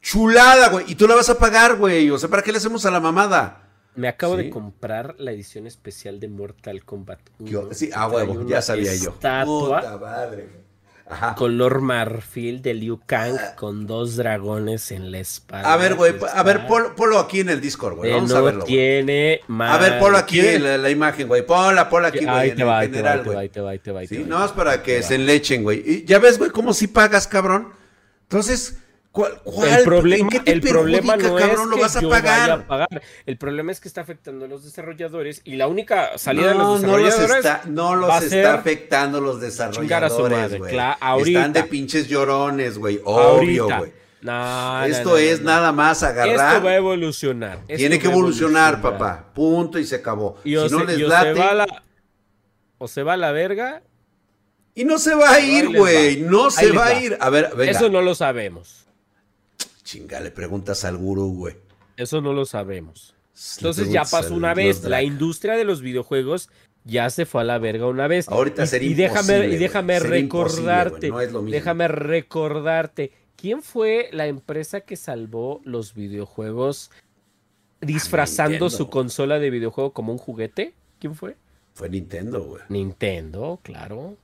Chulada, 0.02 0.68
güey. 0.68 0.84
Y 0.86 0.96
tú 0.96 1.08
la 1.08 1.14
vas 1.14 1.30
a 1.30 1.38
pagar, 1.38 1.76
güey. 1.76 2.10
O 2.10 2.18
sea, 2.18 2.28
¿para 2.28 2.42
qué 2.42 2.52
le 2.52 2.58
hacemos 2.58 2.84
a 2.84 2.90
la 2.90 3.00
mamada? 3.00 3.63
Me 3.96 4.08
acabo 4.08 4.36
de 4.36 4.50
comprar 4.50 5.14
la 5.18 5.32
edición 5.32 5.66
especial 5.66 6.18
de 6.20 6.28
Mortal 6.28 6.84
Kombat 6.84 7.20
1. 7.38 7.68
sí, 7.72 7.90
ah, 7.94 8.08
huevo, 8.08 8.46
ya 8.46 8.60
sabía 8.60 8.94
yo. 8.94 9.12
Puta 9.12 9.98
madre. 10.00 10.64
Ajá. 11.06 11.34
Color 11.34 11.82
marfil 11.82 12.62
de 12.62 12.72
Liu 12.72 12.98
Kang 13.04 13.36
con 13.56 13.86
dos 13.86 14.16
dragones 14.16 14.90
en 14.90 15.12
la 15.12 15.18
espalda. 15.18 15.70
A 15.70 15.76
ver, 15.76 15.96
güey, 15.96 16.14
a 16.32 16.42
ver, 16.42 16.66
ponlo, 16.66 17.18
aquí 17.18 17.40
en 17.40 17.50
el 17.50 17.60
Discord, 17.60 17.96
güey. 17.96 18.10
Vamos 18.10 18.30
no 18.30 18.36
a 18.36 18.40
verlo. 18.40 18.64
tiene 18.64 19.42
más. 19.48 19.74
A 19.74 19.78
ver, 19.78 19.98
ponlo 19.98 20.16
aquí 20.16 20.40
en 20.40 20.82
la, 20.82 20.88
imagen, 20.88 21.28
güey. 21.28 21.44
Ponla, 21.44 21.90
ponla 21.90 22.08
aquí, 22.08 22.24
güey. 22.24 22.34
Ahí 22.34 22.52
te 22.52 22.64
va, 22.64 22.78
ahí 22.78 22.88
te 22.88 23.02
va, 23.02 23.12
ahí 23.12 23.48
te 23.50 23.60
va, 23.60 23.70
ahí 23.70 23.78
te 23.78 23.92
va. 23.92 24.06
Sí, 24.06 24.24
no, 24.26 24.42
es 24.42 24.52
para 24.52 24.82
que 24.82 25.02
se 25.02 25.16
enlechen, 25.16 25.62
güey. 25.62 25.82
Y 25.84 26.04
ya 26.06 26.18
ves, 26.18 26.38
güey, 26.38 26.50
cómo 26.50 26.72
si 26.72 26.86
pagas, 26.86 27.28
cabrón. 27.28 27.74
Entonces, 28.22 28.78
¿Cuál, 29.14 29.40
el 29.44 29.84
problema, 29.84 30.28
el 30.44 30.60
problema 30.60 31.16
no 31.16 31.38
es 31.38 31.44
que 31.46 31.80
vas 31.80 31.94
a 31.94 32.00
yo 32.00 32.10
pagar? 32.10 32.50
Vaya 32.50 32.54
a 32.54 32.66
pagar. 32.66 33.02
El 33.24 33.38
problema 33.38 33.70
es 33.70 33.78
que 33.78 33.86
está 33.86 34.00
afectando 34.00 34.46
a 34.46 34.48
los 34.48 34.64
desarrolladores 34.64 35.40
y 35.44 35.54
la 35.54 35.68
única 35.68 36.18
salida 36.18 36.48
de 36.48 36.54
los 36.56 36.82
desarrolladores 36.82 37.66
no 37.66 37.94
los 37.94 38.24
está, 38.24 38.36
está 38.36 38.54
afectando 38.54 39.20
los 39.20 39.40
desarrolladores, 39.40 40.58
güey. 40.58 40.76
Están 41.28 41.52
de 41.52 41.62
pinches 41.62 42.08
llorones, 42.08 42.76
güey. 42.76 43.00
Obvio, 43.04 43.68
güey. 43.68 43.92
Esto 44.90 45.16
es 45.16 45.42
nada 45.42 45.70
más 45.70 46.02
agarrar. 46.02 46.52
Esto 46.54 46.64
va 46.64 46.70
a 46.70 46.76
evolucionar. 46.76 47.60
Tiene 47.68 48.00
que 48.00 48.08
evolucionar, 48.08 48.82
papá. 48.82 49.30
Punto 49.32 49.78
y 49.78 49.84
se 49.84 49.94
acabó. 49.94 50.38
si 50.42 50.54
no 50.54 50.82
les 50.82 50.98
late, 50.98 51.40
o 52.78 52.88
se 52.88 53.04
va 53.04 53.12
a 53.12 53.16
la 53.16 53.30
verga. 53.30 53.84
Y 54.74 54.84
no 54.84 54.98
se 54.98 55.14
va 55.14 55.34
a 55.34 55.38
ir, 55.38 55.68
güey. 55.68 56.16
No 56.22 56.50
se 56.50 56.72
va 56.72 56.86
a 56.86 57.00
ir. 57.00 57.16
A 57.20 57.30
ver, 57.30 57.54
venga. 57.54 57.70
Eso 57.70 57.88
no 57.88 58.02
lo 58.02 58.16
sabemos. 58.16 58.83
Chinga, 59.94 60.18
le 60.18 60.32
preguntas 60.32 60.84
al 60.84 60.96
gurú, 60.96 61.32
güey. 61.34 61.54
Eso 61.96 62.20
no 62.20 62.32
lo 62.32 62.46
sabemos. 62.46 63.14
Entonces 63.58 63.92
ya 63.92 64.04
pasó 64.04 64.34
una 64.34 64.52
vez. 64.52 64.82
La 64.82 65.04
industria 65.04 65.54
de 65.54 65.62
los 65.62 65.82
videojuegos 65.82 66.50
ya 66.82 67.08
se 67.10 67.26
fue 67.26 67.42
a 67.42 67.44
la 67.44 67.58
verga 67.58 67.86
una 67.86 68.08
vez. 68.08 68.28
Ahorita 68.28 68.64
y, 68.64 68.66
sería 68.66 68.90
y 68.90 68.94
déjame, 68.94 69.46
y 69.46 69.56
déjame 69.56 70.00
recordarte. 70.00 71.12
déjame 71.46 71.86
recordarte. 71.86 73.12
¿Quién 73.36 73.62
fue 73.62 74.08
la 74.10 74.26
empresa 74.26 74.80
que 74.80 74.96
salvó 74.96 75.60
los 75.64 75.94
videojuegos 75.94 76.90
disfrazando 77.80 78.70
su 78.70 78.90
consola 78.90 79.38
de 79.38 79.50
videojuego 79.50 79.92
como 79.92 80.10
un 80.10 80.18
juguete? 80.18 80.74
¿Quién 80.98 81.14
fue? 81.14 81.36
Fue 81.74 81.88
Nintendo, 81.88 82.42
güey. 82.42 82.62
Nintendo, 82.68 83.60
claro. 83.62 84.16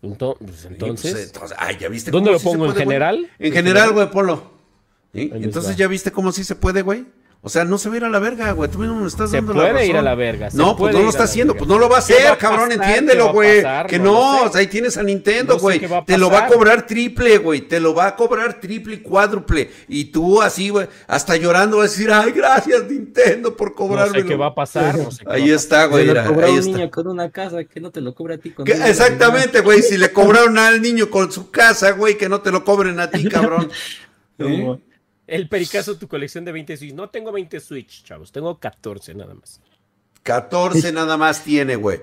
Pues, 0.00 0.64
entonces, 0.64 1.32
¿ya 1.80 1.88
viste 1.88 2.10
¿dónde 2.10 2.30
lo 2.30 2.38
pongo? 2.38 2.66
¿En 2.66 2.74
general? 2.74 3.30
En 3.38 3.52
general, 3.52 3.92
güey, 3.92 4.10
polo. 4.10 4.52
Entonces, 5.12 5.76
¿ya 5.76 5.88
viste 5.88 6.12
cómo 6.12 6.32
sí 6.32 6.44
se 6.44 6.54
puede, 6.54 6.82
güey? 6.82 7.06
O 7.40 7.48
sea, 7.48 7.64
no 7.64 7.78
se 7.78 7.88
va 7.88 7.94
a 7.94 7.98
ir 7.98 8.04
a 8.04 8.08
la 8.08 8.18
verga, 8.18 8.50
güey. 8.50 8.68
Tú 8.68 8.80
mismo 8.80 8.96
me 8.96 9.06
estás 9.06 9.30
dando 9.30 9.54
la 9.54 9.60
razón. 9.60 9.74
puede 9.76 9.86
ir 9.86 9.96
a 9.96 10.02
la 10.02 10.14
verga. 10.16 10.48
No, 10.54 10.76
pues 10.76 10.92
no 10.92 11.02
lo 11.02 11.08
está 11.08 11.22
haciendo. 11.22 11.54
Pues 11.54 11.68
no 11.68 11.78
lo 11.78 11.88
va 11.88 11.96
a 11.96 11.98
hacer, 12.00 12.36
cabrón. 12.36 12.72
Entiéndelo, 12.72 13.32
güey. 13.32 13.62
Que 13.86 13.98
no, 14.00 14.42
o 14.42 14.50
sea, 14.50 14.60
ahí 14.60 14.66
tienes 14.66 14.96
a 14.96 15.04
Nintendo, 15.04 15.56
güey. 15.56 15.80
te 16.04 16.18
lo 16.18 16.30
va 16.30 16.46
a 16.46 16.46
cobrar 16.48 16.86
triple, 16.86 17.38
güey. 17.38 17.60
Te 17.60 17.78
lo 17.78 17.94
va 17.94 18.08
a 18.08 18.16
cobrar 18.16 18.58
triple 18.58 18.96
y 18.96 18.98
cuádruple. 18.98 19.70
Y 19.86 20.06
tú 20.06 20.42
así, 20.42 20.70
güey, 20.70 20.88
hasta 21.06 21.36
llorando 21.36 21.78
vas 21.78 21.86
a 21.86 21.90
decir, 21.90 22.10
ay, 22.12 22.32
gracias, 22.32 22.90
Nintendo, 22.90 23.56
por 23.56 23.72
cobrarme. 23.72 24.18
No 24.18 24.20
sé 24.24 24.26
qué 24.26 24.36
va 24.36 24.46
a 24.46 24.54
pasar. 24.54 24.96
ahí 25.26 25.50
está, 25.50 25.84
güey. 25.86 26.10
Ahí 26.10 26.58
un 26.58 26.64
niño 26.64 26.90
con 26.90 27.06
una 27.06 27.30
casa 27.30 27.62
que 27.64 27.80
no 27.80 27.92
te 27.92 28.00
lo 28.00 28.14
cobra 28.14 28.34
a 28.34 28.38
ti. 28.38 28.50
Con 28.50 28.66
Exactamente, 28.66 29.60
güey. 29.60 29.82
Si 29.82 29.96
le 29.96 30.12
cobraron 30.12 30.58
al 30.58 30.82
niño 30.82 31.08
con 31.08 31.30
su 31.30 31.52
casa, 31.52 31.92
güey, 31.92 32.18
que 32.18 32.28
no 32.28 32.40
te 32.40 32.50
lo 32.50 32.64
cobren 32.64 32.98
a 32.98 33.08
ti, 33.10 33.24
cabrón. 33.28 33.70
El 35.28 35.46
pericazo, 35.46 35.96
tu 35.98 36.08
colección 36.08 36.46
de 36.46 36.52
20 36.52 36.76
Switch. 36.78 36.94
No 36.94 37.10
tengo 37.10 37.30
20 37.30 37.60
Switch, 37.60 38.02
chavos. 38.02 38.32
Tengo 38.32 38.58
14 38.58 39.14
nada 39.14 39.34
más. 39.34 39.60
14 40.22 40.90
nada 40.90 41.18
más 41.18 41.44
tiene, 41.44 41.76
güey. 41.76 42.00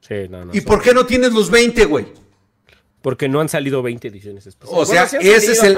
Sí, 0.00 0.28
no, 0.30 0.44
no. 0.44 0.54
¿Y 0.54 0.60
por 0.60 0.80
qué 0.80 0.94
no 0.94 1.04
tienes 1.04 1.32
los 1.32 1.50
20, 1.50 1.84
güey? 1.86 2.06
Porque 3.02 3.28
no 3.28 3.40
han 3.40 3.48
salido 3.48 3.82
20 3.82 4.06
ediciones 4.06 4.46
especiales. 4.46 4.88
O 4.88 4.90
sea, 4.90 5.02
ese, 5.04 5.52
es 5.52 5.62
el, 5.64 5.76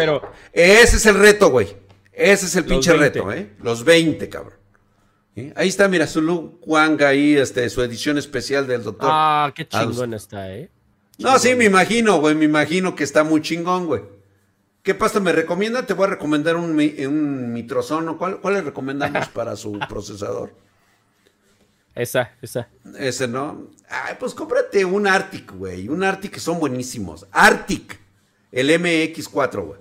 ese 0.52 0.96
es 0.96 1.06
el 1.06 1.14
reto, 1.14 1.50
güey. 1.50 1.68
Ese 2.12 2.44
es 2.44 2.56
el 2.56 2.66
pinche 2.66 2.92
reto, 2.92 3.32
¿eh? 3.32 3.54
Los 3.62 3.84
20, 3.84 4.28
cabrón. 4.28 4.58
Ahí 5.56 5.68
está, 5.68 5.88
mira, 5.88 6.06
su 6.06 6.20
Lu 6.20 6.60
Wang 6.66 7.02
ahí, 7.04 7.36
este, 7.36 7.70
su 7.70 7.80
edición 7.80 8.18
especial 8.18 8.66
del 8.66 8.82
doctor. 8.82 9.08
Ah, 9.10 9.50
qué 9.56 9.66
chingón 9.66 10.12
está, 10.12 10.54
¿eh? 10.54 10.68
No, 11.16 11.38
sí, 11.38 11.54
me 11.54 11.64
imagino, 11.64 12.20
güey, 12.20 12.34
me 12.34 12.44
imagino 12.44 12.94
que 12.94 13.04
está 13.04 13.24
muy 13.24 13.40
chingón, 13.40 13.86
güey. 13.86 14.02
¿Qué 14.82 14.94
pasta 14.94 15.20
me 15.20 15.32
recomienda? 15.32 15.86
Te 15.86 15.94
voy 15.94 16.06
a 16.06 16.10
recomendar 16.10 16.56
un, 16.56 16.70
un 16.72 17.52
mitrozono. 17.52 18.18
¿Cuál, 18.18 18.40
¿Cuál 18.40 18.54
le 18.54 18.62
recomendamos 18.62 19.28
para 19.32 19.54
su 19.54 19.78
procesador? 19.88 20.54
Esa, 21.94 22.32
esa. 22.40 22.68
Ese, 22.98 23.28
¿no? 23.28 23.68
Ay, 23.88 24.16
pues 24.18 24.34
cómprate 24.34 24.84
un 24.84 25.06
Arctic, 25.06 25.52
güey. 25.52 25.88
Un 25.88 26.02
Arctic 26.02 26.32
que 26.32 26.40
son 26.40 26.58
buenísimos. 26.58 27.26
Arctic. 27.30 28.00
El 28.50 28.70
MX4, 28.70 29.64
güey. 29.64 29.80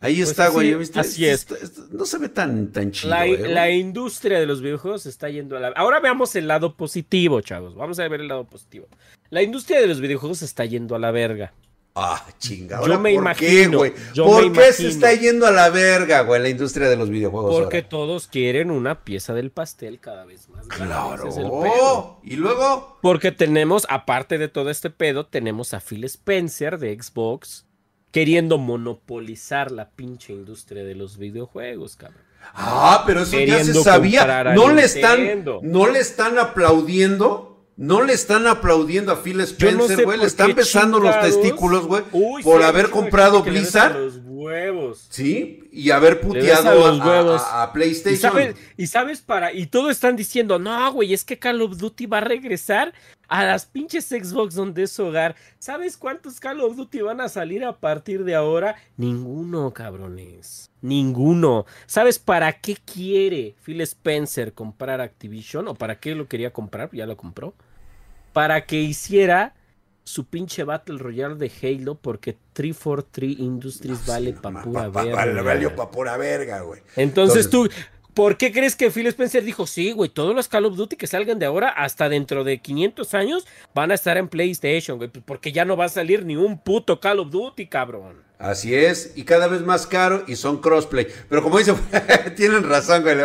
Ahí 0.00 0.18
pues 0.18 0.30
está, 0.30 0.48
güey. 0.48 0.74
Así 0.94 1.26
es. 1.26 1.46
no 1.90 2.04
se 2.04 2.18
ve 2.18 2.28
tan, 2.28 2.70
tan 2.70 2.92
chido. 2.92 3.08
La, 3.08 3.26
eh, 3.26 3.48
la, 3.48 3.70
industria 3.70 4.38
de 4.38 4.46
los 4.46 4.60
videojuegos 4.60 5.06
está 5.06 5.30
yendo 5.30 5.56
a 5.56 5.60
la. 5.60 5.68
Ahora 5.68 5.98
veamos 5.98 6.36
el 6.36 6.46
lado 6.46 6.76
positivo, 6.76 7.40
chavos. 7.40 7.74
Vamos 7.74 7.98
a 7.98 8.06
ver 8.06 8.20
el 8.20 8.28
lado 8.28 8.44
positivo. 8.44 8.86
La 9.30 9.42
industria 9.42 9.80
de 9.80 9.86
los 9.86 10.02
videojuegos 10.02 10.42
está 10.42 10.66
yendo 10.66 10.94
a 10.94 10.98
la 10.98 11.10
verga. 11.10 11.54
Ah, 11.96 12.26
chinga. 12.38 12.80
Yo 12.84 12.98
me 12.98 13.14
¿por 13.14 13.22
imagino. 13.22 13.82
Qué, 13.82 13.90
güey? 13.90 13.92
¿Por 14.16 14.52
qué 14.52 14.72
se 14.72 14.88
está 14.88 15.14
yendo 15.14 15.46
a 15.46 15.52
la 15.52 15.70
verga, 15.70 16.22
güey, 16.22 16.42
la 16.42 16.48
industria 16.48 16.88
de 16.88 16.96
los 16.96 17.08
videojuegos? 17.08 17.54
Porque 17.54 17.82
todos 17.82 18.26
quieren 18.26 18.72
una 18.72 19.04
pieza 19.04 19.32
del 19.32 19.52
pastel 19.52 20.00
cada 20.00 20.24
vez 20.24 20.48
más. 20.48 20.66
Claro. 20.66 22.18
¿Y 22.24 22.34
luego? 22.34 22.98
Porque 23.00 23.30
tenemos, 23.30 23.86
aparte 23.88 24.38
de 24.38 24.48
todo 24.48 24.70
este 24.70 24.90
pedo, 24.90 25.26
tenemos 25.26 25.72
a 25.72 25.80
Phil 25.80 26.02
Spencer 26.04 26.78
de 26.78 27.00
Xbox 27.00 27.66
queriendo 28.10 28.58
monopolizar 28.58 29.70
la 29.70 29.90
pinche 29.90 30.32
industria 30.32 30.82
de 30.84 30.96
los 30.96 31.16
videojuegos, 31.16 31.94
cabrón. 31.94 32.22
Ah, 32.54 33.04
pero 33.06 33.22
eso 33.22 33.38
ya 33.40 33.62
se 33.64 33.74
sabía. 33.74 34.52
No 34.54 34.72
le 34.72 34.84
están, 34.84 35.44
no 35.62 35.86
le 35.86 36.00
están 36.00 36.38
aplaudiendo 36.38 37.53
no 37.76 38.02
le 38.02 38.12
están 38.12 38.46
aplaudiendo 38.46 39.10
a 39.10 39.22
Phil 39.22 39.40
Spencer, 39.40 40.04
güey. 40.04 40.18
le 40.18 40.26
están 40.26 40.54
besando 40.54 41.00
los 41.00 41.18
testículos, 41.20 41.86
güey. 41.86 42.02
Por 42.42 42.62
haber 42.62 42.90
comprado 42.90 43.42
Blizzard. 43.42 43.98
Los 43.98 44.20
huevos. 44.22 45.06
Sí, 45.10 45.68
y 45.72 45.90
haber 45.90 46.20
puteado 46.20 46.86
a, 47.36 47.72
PlayStation. 47.72 48.54
¿Y 48.76 48.86
sabes, 48.86 49.22
para. 49.22 49.52
Y 49.52 49.66
todos 49.66 49.90
están 49.90 50.14
diciendo, 50.14 50.58
no, 50.58 50.92
güey, 50.92 51.12
es 51.12 51.24
que 51.24 51.38
Call 51.38 51.62
of 51.62 51.76
Duty 51.76 52.06
va 52.06 52.18
a 52.18 52.20
regresar 52.20 52.92
a 53.26 53.44
las 53.44 53.66
pinches 53.66 54.06
Xbox 54.06 54.54
donde 54.54 54.84
es 54.84 55.00
hogar. 55.00 55.34
¿Sabes 55.58 55.96
cuántos 55.96 56.38
Call 56.38 56.60
of 56.60 56.76
Duty 56.76 57.00
van 57.00 57.20
a 57.20 57.28
salir 57.28 57.64
a 57.64 57.76
partir 57.76 58.22
de 58.22 58.36
ahora? 58.36 58.76
Ninguno, 58.96 59.72
cabrones. 59.72 60.70
Ninguno. 60.80 61.66
¿Sabes 61.86 62.18
para 62.18 62.52
qué 62.60 62.76
quiere 62.76 63.56
Phil 63.64 63.80
Spencer 63.80 64.52
comprar 64.52 65.00
Activision? 65.00 65.66
¿O 65.68 65.74
para 65.74 65.98
qué 65.98 66.14
lo 66.14 66.28
quería 66.28 66.52
comprar? 66.52 66.90
Ya 66.92 67.06
lo 67.06 67.16
compró. 67.16 67.54
Para 68.34 68.66
que 68.66 68.82
hiciera 68.82 69.54
su 70.04 70.26
pinche 70.26 70.64
Battle 70.64 70.98
Royale 70.98 71.36
de 71.36 71.50
Halo 71.62 71.94
porque 71.94 72.36
343 72.52 73.38
Industries 73.38 74.06
vale 74.06 74.34
pa' 74.34 74.62
pura 74.62 74.88
verga. 74.88 75.14
Vale, 75.14 75.40
valió 75.40 75.74
pa' 75.74 75.90
pura 75.90 76.18
verga, 76.18 76.60
güey. 76.60 76.82
Entonces, 76.96 77.48
tú, 77.48 77.70
¿Por 78.14 78.36
qué 78.36 78.52
crees 78.52 78.76
que 78.76 78.92
Phil 78.92 79.08
Spencer 79.08 79.42
dijo, 79.42 79.66
sí, 79.66 79.90
güey, 79.90 80.08
todos 80.08 80.36
los 80.36 80.46
Call 80.46 80.66
of 80.66 80.76
Duty 80.76 80.94
que 80.94 81.08
salgan 81.08 81.40
de 81.40 81.46
ahora 81.46 81.68
hasta 81.68 82.08
dentro 82.08 82.44
de 82.44 82.58
500 82.58 83.12
años 83.12 83.44
van 83.74 83.90
a 83.90 83.94
estar 83.94 84.16
en 84.16 84.28
PlayStation, 84.28 84.98
güey? 84.98 85.10
Porque 85.10 85.50
ya 85.50 85.64
no 85.64 85.76
va 85.76 85.86
a 85.86 85.88
salir 85.88 86.24
ni 86.24 86.36
un 86.36 86.60
puto 86.60 87.00
Call 87.00 87.18
of 87.18 87.30
Duty, 87.30 87.66
cabrón. 87.66 88.22
Así 88.38 88.72
es, 88.72 89.14
y 89.16 89.24
cada 89.24 89.48
vez 89.48 89.62
más 89.62 89.88
caro 89.88 90.22
y 90.28 90.36
son 90.36 90.60
crossplay. 90.60 91.08
Pero 91.28 91.42
como 91.42 91.58
dice, 91.58 91.74
tienen 92.36 92.62
razón, 92.62 93.02
güey. 93.02 93.16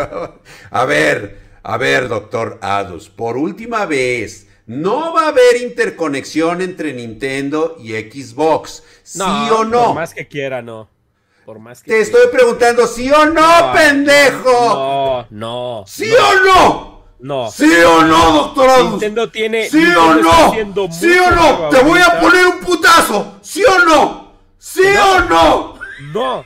A 0.71 0.85
ver, 0.85 1.37
a 1.61 1.77
ver, 1.77 2.07
doctor 2.07 2.57
Adus, 2.63 3.09
por 3.09 3.37
última 3.37 3.85
vez, 3.85 4.47
no 4.69 5.13
va 5.13 5.23
a 5.23 5.27
haber 5.29 5.57
interconexión 5.63 6.61
entre 6.61 6.93
Nintendo 6.93 7.75
y 7.81 7.93
Xbox. 7.93 8.83
¿Sí 9.01 9.19
o 9.19 9.63
no? 9.63 9.85
Por 9.85 9.95
más 9.95 10.13
que 10.13 10.27
quiera, 10.27 10.61
no. 10.61 10.87
Te 11.83 12.01
estoy 12.01 12.27
preguntando, 12.31 12.85
¿sí 12.85 13.11
o 13.11 13.25
no, 13.25 13.73
pendejo? 13.73 14.51
No, 14.51 15.27
no. 15.31 15.83
¿Sí 15.87 16.11
o 16.13 16.45
no? 16.45 17.05
No. 17.19 17.49
¿Sí 17.49 17.67
o 17.83 18.03
no, 18.03 18.31
doctor 18.31 18.83
Nintendo 18.91 19.31
tiene. 19.31 19.67
¿Sí 19.67 19.83
o 19.83 20.13
no? 20.13 20.53
¿Sí 20.91 21.17
o 21.17 21.31
no? 21.31 21.69
Te 21.69 21.81
voy 21.81 22.01
a 22.01 22.19
poner 22.19 22.45
un 22.45 22.59
putazo. 22.59 23.39
¿Sí 23.41 23.63
o 23.65 23.79
no? 23.85 24.33
¿Sí 24.59 24.83
o 24.85 25.19
no? 25.21 25.79
No. 26.13 26.45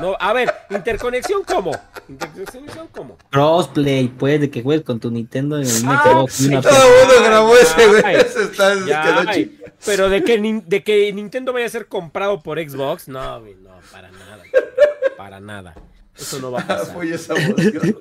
No, 0.00 0.16
a 0.18 0.32
ver, 0.32 0.52
interconexión 0.70 1.42
cómo? 1.44 1.72
Interconexión 2.08 2.88
cómo? 2.92 3.16
Crossplay, 3.30 4.08
pues, 4.08 4.40
de 4.40 4.50
que 4.50 4.62
juegues 4.62 4.84
con 4.84 5.00
tu 5.00 5.10
Nintendo 5.10 5.56
en 5.56 5.64
el 5.64 5.82
ah, 5.86 6.02
Xbox. 6.04 6.36
todo 6.38 6.50
el 6.50 7.08
mundo 7.08 7.24
grabó 7.24 7.56
ese, 7.56 7.86
güey. 7.86 8.16
Ese 8.16 8.42
está, 8.44 8.74
pero 9.84 10.08
de 10.08 10.22
que, 10.22 10.62
de 10.66 10.82
que 10.82 11.12
Nintendo 11.12 11.52
vaya 11.52 11.66
a 11.66 11.70
ser 11.70 11.86
comprado 11.86 12.42
por 12.42 12.58
Xbox, 12.58 13.08
no, 13.08 13.40
güey, 13.40 13.54
no, 13.54 13.70
para 13.90 14.10
nada. 14.10 14.42
Para 15.16 15.40
nada. 15.40 15.74
Eso 16.16 16.38
no 16.40 16.50
va 16.50 16.60
a 16.60 16.62
ah, 16.62 16.66
pasar. 16.66 17.04
esa 17.04 17.34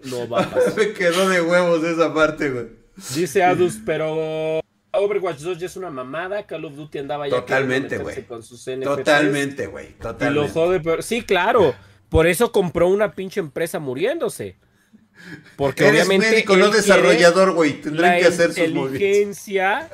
no 0.05 0.29
va 0.29 0.41
a 0.41 0.49
pasar. 0.49 0.73
Me 0.77 0.93
quedó 0.93 1.27
de 1.29 1.41
huevos 1.41 1.83
esa 1.83 2.13
parte, 2.13 2.49
güey. 2.49 2.67
Dice 3.13 3.43
Adus, 3.43 3.77
pero 3.85 4.61
Overwatch 4.97 5.39
2 5.39 5.59
ya 5.59 5.65
es 5.65 5.75
una 5.77 5.89
mamada. 5.89 6.45
Call 6.45 6.65
of 6.65 6.75
Duty 6.75 6.99
andaba 6.99 7.27
ya 7.27 7.35
Totalmente, 7.35 7.97
güey. 7.97 8.25
Totalmente, 8.83 9.67
güey. 9.67 9.93
Totalmente. 9.93 11.01
Sí, 11.01 11.21
claro. 11.21 11.75
Por 12.09 12.27
eso 12.27 12.51
compró 12.51 12.87
una 12.87 13.13
pinche 13.13 13.39
empresa 13.39 13.79
muriéndose. 13.79 14.57
Porque 15.55 15.87
Eres 15.87 16.05
obviamente. 16.05 16.31
médico, 16.31 16.57
no 16.57 16.69
desarrollador, 16.69 17.53
güey. 17.53 17.81
Tendrán 17.81 18.19
que 18.19 18.25
hacer 18.25 18.53
sus 18.53 18.67
inteligencia 18.67 19.89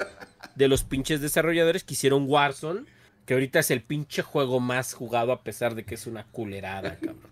de 0.55 0.67
los 0.67 0.83
pinches 0.83 1.21
desarrolladores 1.21 1.83
que 1.83 1.93
hicieron 1.93 2.25
Warzone. 2.27 2.85
Que 3.25 3.35
ahorita 3.35 3.59
es 3.59 3.71
el 3.71 3.81
pinche 3.81 4.23
juego 4.23 4.59
más 4.59 4.93
jugado 4.93 5.31
a 5.31 5.43
pesar 5.43 5.75
de 5.75 5.85
que 5.85 5.95
es 5.95 6.07
una 6.07 6.25
culerada, 6.25 6.95
cabrón. 6.95 7.30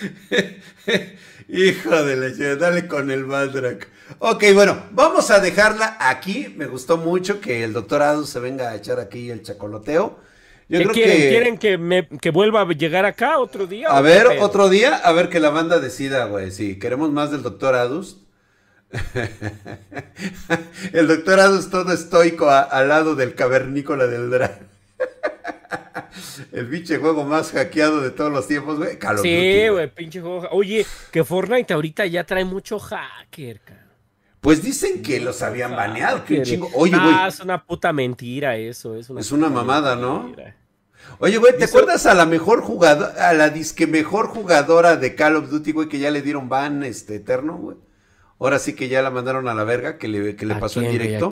Hijo 1.48 2.04
de 2.04 2.16
la 2.16 2.56
dale 2.56 2.86
con 2.86 3.10
el 3.10 3.26
Madrak. 3.26 3.88
Ok, 4.18 4.44
bueno, 4.54 4.84
vamos 4.92 5.30
a 5.30 5.40
dejarla 5.40 5.96
aquí. 6.00 6.54
Me 6.56 6.66
gustó 6.66 6.96
mucho 6.96 7.40
que 7.40 7.64
el 7.64 7.72
doctor 7.72 8.02
Adus 8.02 8.30
se 8.30 8.40
venga 8.40 8.70
a 8.70 8.76
echar 8.76 9.00
aquí 9.00 9.30
el 9.30 9.42
chacoloteo. 9.42 10.18
Yo 10.68 10.78
creo 10.78 10.92
quieren? 10.92 11.16
Que... 11.16 11.28
¿Quieren 11.28 11.58
que, 11.58 11.78
me, 11.78 12.06
que 12.06 12.30
vuelva 12.30 12.62
a 12.62 12.68
llegar 12.68 13.04
acá 13.04 13.38
otro 13.38 13.66
día? 13.66 13.88
A 13.88 14.00
ver, 14.00 14.38
otro 14.40 14.68
día, 14.68 14.96
a 14.96 15.12
ver 15.12 15.28
que 15.28 15.40
la 15.40 15.50
banda 15.50 15.80
decida, 15.80 16.26
güey. 16.26 16.52
Si 16.52 16.78
queremos 16.78 17.10
más 17.10 17.32
del 17.32 17.42
doctor 17.42 17.74
Adus. 17.74 18.18
el 20.92 21.08
doctor 21.08 21.40
Adus 21.40 21.70
todo 21.70 21.92
estoico 21.92 22.50
al 22.50 22.88
lado 22.88 23.16
del 23.16 23.34
cavernícola 23.34 24.06
del 24.06 24.30
drag. 24.30 24.70
El 26.52 26.68
pinche 26.68 26.98
juego 26.98 27.24
más 27.24 27.52
hackeado 27.52 28.00
de 28.00 28.10
todos 28.10 28.32
los 28.32 28.46
tiempos, 28.46 28.78
güey. 28.78 28.98
sí, 29.22 29.68
güey, 29.68 29.94
pinche 29.94 30.20
juego. 30.20 30.48
Oye, 30.50 30.86
que 31.10 31.24
Fortnite 31.24 31.72
ahorita 31.74 32.06
ya 32.06 32.24
trae 32.24 32.44
mucho 32.44 32.78
hacker, 32.78 33.60
cara. 33.60 33.86
Pues 34.40 34.62
dicen 34.62 35.02
que 35.02 35.20
los 35.20 35.42
habían 35.42 35.76
baneado, 35.76 36.24
qué 36.24 36.42
chingo. 36.42 36.70
Oye, 36.74 36.96
güey. 36.96 37.14
Ah, 37.14 37.28
es 37.28 37.40
una 37.40 37.64
puta 37.64 37.92
mentira 37.92 38.56
eso. 38.56 38.96
Es 38.96 39.10
una, 39.10 39.20
es 39.20 39.32
una 39.32 39.50
mamada, 39.50 39.96
¿no? 39.96 40.34
Oye, 41.18 41.36
güey, 41.36 41.56
¿te 41.58 41.64
acuerdas 41.64 42.06
a 42.06 42.14
la 42.14 42.24
mejor 42.24 42.62
jugadora, 42.62 43.28
a 43.28 43.34
la 43.34 43.50
disque 43.50 43.86
mejor 43.86 44.28
jugadora 44.28 44.96
de 44.96 45.14
Call 45.14 45.36
of 45.36 45.50
Duty, 45.50 45.72
güey, 45.72 45.88
que 45.88 45.98
ya 45.98 46.10
le 46.10 46.22
dieron 46.22 46.48
ban 46.48 46.82
este 46.82 47.16
eterno, 47.16 47.56
güey? 47.58 47.76
Ahora 48.40 48.58
sí 48.58 48.74
que 48.74 48.88
ya 48.88 49.02
la 49.02 49.10
mandaron 49.10 49.48
a 49.48 49.54
la 49.54 49.64
verga, 49.64 49.98
que 49.98 50.08
le, 50.08 50.34
que 50.34 50.46
le 50.46 50.54
pasó 50.54 50.80
en 50.80 50.92
directo. 50.92 51.28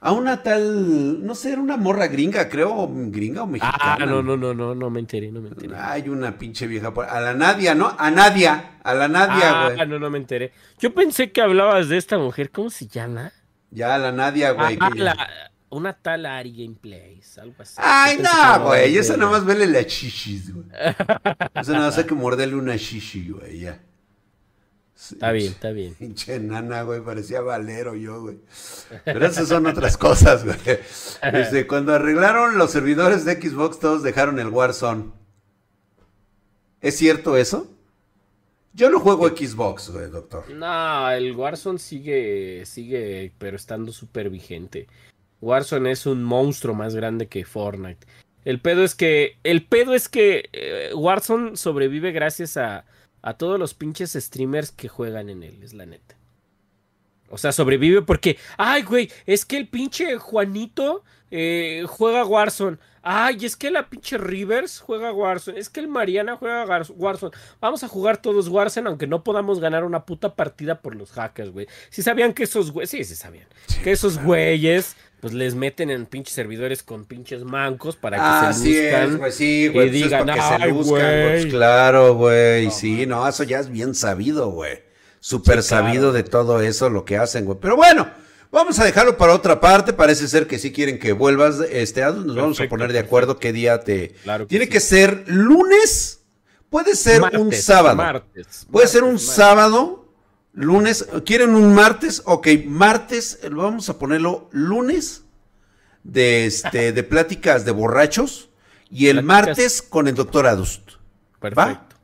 ¿A, 0.00 0.12
una 0.12 0.42
tal, 0.42 1.24
no 1.24 1.34
sé, 1.34 1.52
era 1.52 1.60
una 1.60 1.76
morra 1.76 2.06
gringa, 2.06 2.48
creo, 2.48 2.90
gringa 2.90 3.42
o 3.42 3.46
mexicana. 3.46 3.76
Ah, 3.78 4.06
no, 4.06 4.22
no, 4.22 4.38
no, 4.38 4.54
no, 4.54 4.74
no 4.74 4.88
me 4.88 5.00
enteré, 5.00 5.30
no 5.30 5.42
me 5.42 5.48
enteré. 5.48 5.76
Hay 5.76 6.08
una 6.08 6.38
pinche 6.38 6.66
vieja 6.66 6.94
por... 6.94 7.04
A 7.04 7.20
la 7.20 7.34
Nadia, 7.34 7.74
¿no? 7.74 7.94
A 7.98 8.10
Nadia, 8.10 8.78
a 8.82 8.94
la 8.94 9.06
Nadia, 9.06 9.66
güey. 9.66 9.80
Ah, 9.80 9.84
no, 9.84 9.98
no 9.98 10.08
me 10.08 10.16
enteré. 10.16 10.52
Yo 10.78 10.94
pensé 10.94 11.30
que 11.30 11.42
hablabas 11.42 11.90
de 11.90 11.98
esta 11.98 12.16
mujer, 12.16 12.50
¿cómo 12.50 12.70
se 12.70 12.86
llama? 12.86 13.32
Ya, 13.70 13.98
la 13.98 14.10
Nadia, 14.10 14.52
güey. 14.52 14.78
Ah, 14.80 14.90
la, 14.94 15.28
una 15.68 15.92
tal 15.92 16.24
Ari 16.24 16.64
Gameplays, 16.64 17.36
algo 17.36 17.56
así. 17.58 17.74
Ay, 17.76 18.16
no, 18.16 18.64
güey, 18.64 18.96
esa 18.96 19.18
nada 19.18 19.32
más 19.32 19.44
vele 19.44 19.66
la 19.66 19.84
chichis, 19.84 20.54
güey. 20.54 20.66
esa 21.54 21.72
nada 21.72 21.88
más 21.88 21.98
hay 21.98 22.04
que 22.04 22.14
morderle 22.14 22.54
una 22.54 22.78
chichi, 22.78 23.28
güey, 23.28 23.60
ya. 23.60 23.78
Está 24.96 25.30
bien, 25.32 25.52
está 25.52 25.70
bien. 25.72 25.94
Pinche 25.94 26.40
nana, 26.40 26.82
güey, 26.82 27.02
parecía 27.02 27.42
valero 27.42 27.94
yo, 27.94 28.22
güey. 28.22 28.38
Pero 29.04 29.26
esas 29.26 29.48
son 29.48 29.66
otras 29.66 29.96
cosas, 29.98 30.44
güey. 30.44 30.56
Este, 31.22 31.66
cuando 31.66 31.92
arreglaron 31.94 32.56
los 32.56 32.70
servidores 32.70 33.24
de 33.26 33.34
Xbox, 33.34 33.78
todos 33.78 34.02
dejaron 34.02 34.38
el 34.38 34.48
Warzone. 34.48 35.12
¿Es 36.80 36.96
cierto 36.96 37.36
eso? 37.36 37.70
Yo 38.72 38.90
no 38.90 39.00
juego 39.00 39.28
Xbox, 39.28 39.90
güey, 39.90 40.10
doctor. 40.10 40.50
No, 40.50 41.10
el 41.10 41.32
Warzone 41.32 41.78
sigue, 41.78 42.64
sigue, 42.64 43.32
pero 43.38 43.56
estando 43.56 43.92
súper 43.92 44.30
vigente. 44.30 44.86
Warzone 45.40 45.92
es 45.92 46.06
un 46.06 46.24
monstruo 46.24 46.74
más 46.74 46.94
grande 46.94 47.26
que 47.26 47.44
Fortnite. 47.44 48.06
El 48.44 48.60
pedo 48.60 48.82
es 48.82 48.94
que, 48.94 49.36
el 49.44 49.66
pedo 49.66 49.94
es 49.94 50.08
que 50.08 50.48
eh, 50.52 50.90
Warzone 50.94 51.56
sobrevive 51.56 52.12
gracias 52.12 52.56
a 52.56 52.84
a 53.26 53.34
todos 53.34 53.58
los 53.58 53.74
pinches 53.74 54.12
streamers 54.12 54.70
que 54.70 54.86
juegan 54.86 55.28
en 55.28 55.42
él, 55.42 55.60
es 55.64 55.74
la 55.74 55.84
neta. 55.84 56.16
O 57.28 57.38
sea, 57.38 57.50
sobrevive 57.50 58.02
porque, 58.02 58.38
ay, 58.56 58.82
güey, 58.82 59.10
es 59.26 59.44
que 59.44 59.56
el 59.56 59.66
pinche 59.66 60.16
Juanito 60.16 61.02
eh, 61.32 61.84
juega 61.88 62.24
Warzone. 62.24 62.78
Ay, 63.08 63.46
es 63.46 63.54
que 63.54 63.70
la 63.70 63.88
pinche 63.88 64.18
Rivers 64.18 64.80
juega 64.80 65.12
Warzone. 65.12 65.60
Es 65.60 65.68
que 65.68 65.78
el 65.78 65.86
Mariana 65.86 66.34
juega 66.34 66.64
Warzone. 66.96 67.36
Vamos 67.60 67.84
a 67.84 67.88
jugar 67.88 68.16
todos 68.16 68.48
Warzone, 68.48 68.88
aunque 68.88 69.06
no 69.06 69.22
podamos 69.22 69.60
ganar 69.60 69.84
una 69.84 70.04
puta 70.04 70.34
partida 70.34 70.80
por 70.80 70.96
los 70.96 71.12
hackers, 71.12 71.52
güey. 71.52 71.68
Si 71.88 72.02
sabían 72.02 72.32
que 72.32 72.42
esos 72.42 72.72
güeyes, 72.72 72.90
sí, 72.90 73.04
sí 73.04 73.14
sabían. 73.14 73.46
que 73.84 73.92
esos 73.92 74.20
güeyes 74.20 74.96
pues 75.20 75.34
les 75.34 75.54
meten 75.54 75.90
en 75.90 76.06
pinches 76.06 76.34
servidores 76.34 76.82
con 76.82 77.04
pinches 77.04 77.44
mancos 77.44 77.94
para 77.94 78.16
que 78.16 78.54
se 78.54 78.70
luzcan. 78.70 79.24
Es, 79.24 79.34
sí, 79.36 79.68
güey, 79.68 79.86
y 79.86 79.90
pues 79.90 79.92
digan, 79.92 80.26
que 80.26 80.40
se 80.42 80.68
luzcan, 80.68 81.22
pues, 81.28 81.46
claro, 81.46 82.14
güey, 82.14 82.72
sí, 82.72 83.06
no, 83.06 83.28
eso 83.28 83.44
ya 83.44 83.60
es 83.60 83.70
bien 83.70 83.94
sabido, 83.94 84.50
güey. 84.50 84.82
Súper 85.20 85.62
sabido 85.62 86.12
de 86.12 86.24
todo 86.24 86.60
eso 86.60 86.90
lo 86.90 87.04
que 87.04 87.18
hacen, 87.18 87.44
güey. 87.44 87.58
Pero 87.60 87.76
bueno, 87.76 88.08
vamos 88.50 88.78
a 88.78 88.84
dejarlo 88.84 89.16
para 89.16 89.34
otra 89.34 89.60
parte. 89.60 89.92
Parece 89.92 90.28
ser 90.28 90.46
que 90.46 90.58
sí 90.58 90.72
quieren 90.72 90.98
que 90.98 91.12
vuelvas, 91.12 91.60
este, 91.70 92.02
nos 92.02 92.34
vamos 92.34 92.60
a 92.60 92.68
poner 92.68 92.92
de 92.92 92.98
acuerdo 92.98 93.38
qué 93.38 93.52
día 93.52 93.80
te... 93.80 94.10
Claro 94.22 94.46
Tiene 94.46 94.68
que 94.68 94.80
ser 94.80 95.24
lunes, 95.26 96.24
puede 96.70 96.94
ser 96.96 97.22
un 97.36 97.52
sábado. 97.52 97.96
Martes, 97.96 98.66
puede 98.70 98.88
ser 98.88 99.04
un 99.04 99.18
sábado 99.18 100.06
Lunes, 100.56 101.06
¿quieren 101.26 101.54
un 101.54 101.74
martes? 101.74 102.22
Ok, 102.24 102.48
martes, 102.64 103.40
vamos 103.52 103.90
a 103.90 103.98
ponerlo 103.98 104.48
lunes 104.52 105.24
de 106.02 106.46
este 106.46 106.92
de 106.92 107.02
pláticas 107.02 107.66
de 107.66 107.72
borrachos 107.72 108.48
y 108.90 109.08
el 109.08 109.22
martes 109.22 109.82
con 109.82 110.08
el 110.08 110.14
doctor 110.14 110.46
Adust. 110.46 110.92
Perfecto. 111.40 111.96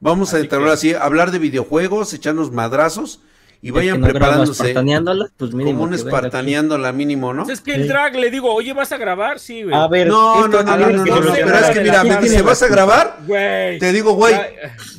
Vamos 0.00 0.34
a 0.34 0.38
entrar 0.38 0.68
así, 0.68 0.92
hablar 0.92 1.30
de 1.30 1.38
videojuegos, 1.38 2.12
echarnos 2.12 2.52
madrazos 2.52 3.22
y 3.60 3.72
vayan 3.72 4.00
preparándose. 4.00 4.74
Pues 5.36 5.52
mínimo. 5.52 5.78
Como 5.78 5.84
un 5.84 5.94
espartaneándola 5.94 6.92
mínimo, 6.92 7.34
¿no? 7.34 7.48
Es 7.50 7.60
que 7.60 7.74
el 7.74 7.88
drag 7.88 8.14
le 8.14 8.30
digo, 8.30 8.52
oye, 8.54 8.72
¿vas 8.72 8.92
a 8.92 8.98
grabar? 8.98 9.40
Sí, 9.40 9.64
güey. 9.64 9.74
A 9.74 9.88
ver, 9.88 10.06
no, 10.06 10.46
no, 10.46 10.62
no, 10.62 10.76
no, 10.76 10.88
no, 10.90 11.04
pero 11.04 11.58
es 11.58 11.70
que 11.70 11.80
mira, 11.80 12.04
me 12.04 12.16
dice, 12.18 12.42
¿vas 12.42 12.62
a 12.62 12.68
grabar? 12.68 13.18
Güey. 13.26 13.78
Te 13.80 13.92
digo, 13.92 14.12
güey, 14.12 14.34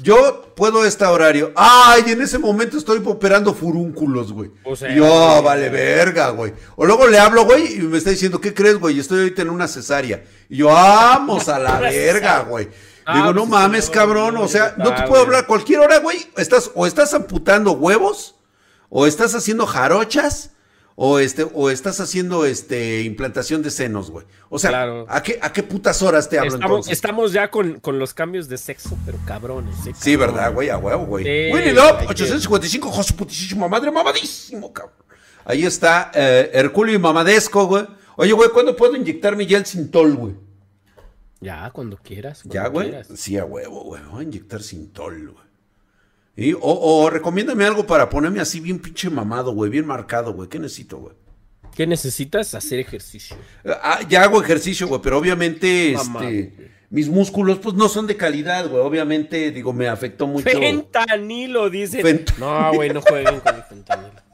yo 0.01 0.53
puedo 0.55 0.83
este 0.83 1.05
horario. 1.05 1.53
Ay, 1.55 2.03
en 2.07 2.21
ese 2.21 2.37
momento 2.37 2.77
estoy 2.77 3.01
operando 3.05 3.53
furúnculos, 3.53 4.33
güey. 4.33 4.51
O 4.65 4.75
sea, 4.75 4.93
yo, 4.93 5.41
vale, 5.41 5.69
verga, 5.69 6.31
güey. 6.31 6.51
O 6.75 6.85
luego 6.85 7.07
le 7.07 7.17
hablo, 7.17 7.45
güey, 7.45 7.75
y 7.75 7.79
me 7.79 7.97
está 7.97 8.09
diciendo, 8.09 8.41
¿qué 8.41 8.53
crees, 8.53 8.77
güey? 8.77 8.99
Estoy 8.99 9.19
ahorita 9.19 9.41
en 9.43 9.51
una 9.51 9.69
cesárea. 9.69 10.23
Y 10.49 10.57
yo, 10.57 10.67
vamos 10.67 11.47
a 11.47 11.59
la 11.59 11.79
verga, 11.79 12.41
güey. 12.41 12.65
Digo, 12.65 13.29
ah, 13.29 13.33
no 13.33 13.41
pues 13.41 13.49
mames, 13.49 13.89
cabrón. 13.89 14.35
O 14.37 14.47
sea, 14.49 14.75
no 14.77 14.93
te 14.93 15.03
puedo 15.03 15.23
hablar 15.23 15.47
cualquier 15.47 15.79
hora, 15.79 15.99
güey. 15.99 16.17
Estás, 16.35 16.69
o 16.75 16.85
estás 16.85 17.13
amputando 17.13 17.71
huevos 17.71 18.35
o 18.89 19.07
estás 19.07 19.35
haciendo 19.35 19.65
jarochas, 19.65 20.51
o 21.01 21.19
este, 21.19 21.47
o 21.53 21.69
estás 21.69 22.01
haciendo 22.01 22.43
este 22.43 23.03
implantación 23.03 23.61
de 23.61 23.71
senos, 23.71 24.11
güey. 24.11 24.25
O 24.49 24.59
sea, 24.59 25.05
¿a, 25.07 25.23
qué, 25.23 25.39
¿a 25.41 25.53
qué 25.53 25.63
putas 25.63 26.01
horas 26.01 26.27
te 26.27 26.37
hablo 26.37 26.55
estamos, 26.55 26.69
entonces? 26.69 26.93
Estamos 26.93 27.31
ya 27.31 27.49
con, 27.49 27.79
con, 27.79 27.99
los 27.99 28.13
cambios 28.13 28.49
de 28.49 28.57
sexo, 28.57 28.97
pero 29.05 29.17
cabrones. 29.25 29.87
¿eh? 29.87 29.93
Sí, 29.97 30.17
¿verdad, 30.17 30.53
güey? 30.53 30.69
A 30.69 30.77
huevo, 30.77 31.05
güey. 31.05 31.23
Sí, 31.23 31.53
Winnie 31.53 31.71
Love, 31.71 32.09
855, 32.09 32.91
josu 32.91 33.15
putísima 33.15 33.69
madre, 33.69 33.91
mamadísimo, 33.91 34.73
cabrón. 34.73 34.97
Ahí 35.45 35.63
está 35.65 36.11
eh, 36.13 36.51
Herculio 36.53 36.95
y 36.95 36.99
Mamadesco, 36.99 37.65
güey. 37.65 37.87
Oye, 38.17 38.33
güey, 38.33 38.49
¿cuándo 38.49 38.75
puedo 38.75 38.97
inyectarme 38.97 39.47
ya 39.47 39.57
el 39.57 39.65
Sintol, 39.65 40.15
güey? 40.15 40.35
Ya, 41.39 41.71
cuando 41.71 41.95
quieras. 41.95 42.41
ya, 42.43 42.67
güey. 42.67 42.93
Sí, 43.15 43.37
a 43.37 43.45
huevo, 43.45 43.85
güey. 43.85 44.01
Voy 44.03 44.19
a 44.19 44.23
inyectar 44.23 44.61
Sintol, 44.61 45.31
güey. 45.31 45.48
Y, 46.39 46.53
o, 46.53 46.59
o 46.61 47.09
recomiéndame 47.09 47.65
algo 47.65 47.85
para 47.85 48.09
ponerme 48.09 48.39
así 48.39 48.59
bien 48.59 48.79
pinche 48.79 49.09
mamado, 49.09 49.51
güey, 49.51 49.69
bien 49.69 49.85
marcado, 49.85 50.33
güey. 50.33 50.47
¿Qué 50.47 50.59
necesito, 50.59 50.97
güey? 50.97 51.15
¿Qué 51.75 51.87
necesitas? 51.87 52.55
Hacer 52.55 52.79
ejercicio. 52.79 53.37
Ah, 53.65 53.99
ya 54.07 54.23
hago 54.23 54.41
ejercicio, 54.41 54.87
güey, 54.87 55.01
pero 55.01 55.17
obviamente 55.17 55.93
este, 55.93 56.71
mis 56.89 57.07
músculos 57.07 57.59
pues 57.59 57.75
no 57.75 57.87
son 57.87 58.07
de 58.07 58.17
calidad, 58.17 58.67
güey. 58.67 58.81
Obviamente, 58.81 59.51
digo, 59.51 59.71
me 59.73 59.87
afectó 59.87 60.27
mucho. 60.27 60.49
Fentanilo, 60.49 61.69
dice. 61.69 62.25
No, 62.37 62.73
güey, 62.73 62.91
no 62.91 63.01
jueguen 63.01 63.39
con 63.39 63.55
el 63.55 63.63
fentanilo. 63.63 64.28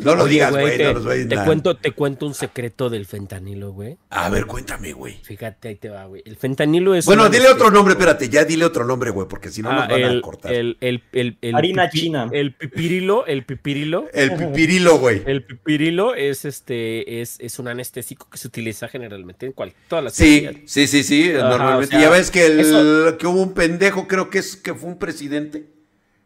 No 0.00 0.14
lo 0.14 0.26
digas, 0.26 0.50
güey. 0.50 0.76
Te, 0.76 0.92
no 0.92 1.00
te 1.02 1.44
cuento, 1.44 1.76
te 1.76 1.92
cuento 1.92 2.26
un 2.26 2.34
secreto 2.34 2.90
del 2.90 3.06
fentanilo, 3.06 3.72
güey. 3.72 3.96
A 4.10 4.28
ver, 4.28 4.46
cuéntame, 4.46 4.92
güey. 4.92 5.18
Fíjate, 5.22 5.68
ahí 5.68 5.76
te 5.76 5.88
va, 5.88 6.04
güey. 6.04 6.22
El 6.26 6.36
fentanilo 6.36 6.94
es. 6.94 7.06
Bueno, 7.06 7.28
dile 7.28 7.48
otro 7.48 7.70
nombre, 7.70 7.94
espérate, 7.94 8.28
ya 8.28 8.44
dile 8.44 8.64
otro 8.64 8.84
nombre, 8.84 9.10
güey, 9.10 9.26
porque 9.28 9.50
si 9.50 9.62
no 9.62 9.70
ah, 9.70 9.86
nos 9.86 9.88
van 9.88 10.18
a 10.18 10.20
cortar. 10.20 10.52
El, 10.52 10.76
el, 10.80 11.02
el, 11.12 11.54
Harina 11.54 11.88
china. 11.90 12.28
El 12.32 12.54
pipirilo, 12.54 13.26
el 13.26 13.44
pipirilo. 13.44 14.08
El 14.12 14.36
pipirilo, 14.36 14.98
güey. 14.98 15.22
El 15.26 15.44
pipirilo 15.44 16.14
es 16.14 16.44
este, 16.44 17.22
es, 17.22 17.38
es 17.40 17.58
un 17.58 17.68
anestésico 17.68 18.28
que 18.30 18.38
se 18.38 18.48
utiliza 18.48 18.88
generalmente 18.88 19.46
en 19.46 19.52
cual, 19.52 19.72
todas 19.88 20.04
las 20.04 20.14
Sí, 20.14 20.46
sí, 20.66 20.86
sí, 20.86 21.02
sí, 21.02 21.30
normalmente. 21.32 21.98
ya 21.98 22.10
ves 22.10 22.30
que, 22.30 22.46
el, 22.46 23.16
que 23.18 23.26
hubo 23.26 23.40
un 23.42 23.54
pendejo, 23.54 24.06
creo 24.06 24.30
que 24.30 24.38
es 24.38 24.56
que 24.56 24.74
fue 24.74 24.90
un 24.90 24.98
presidente 24.98 25.81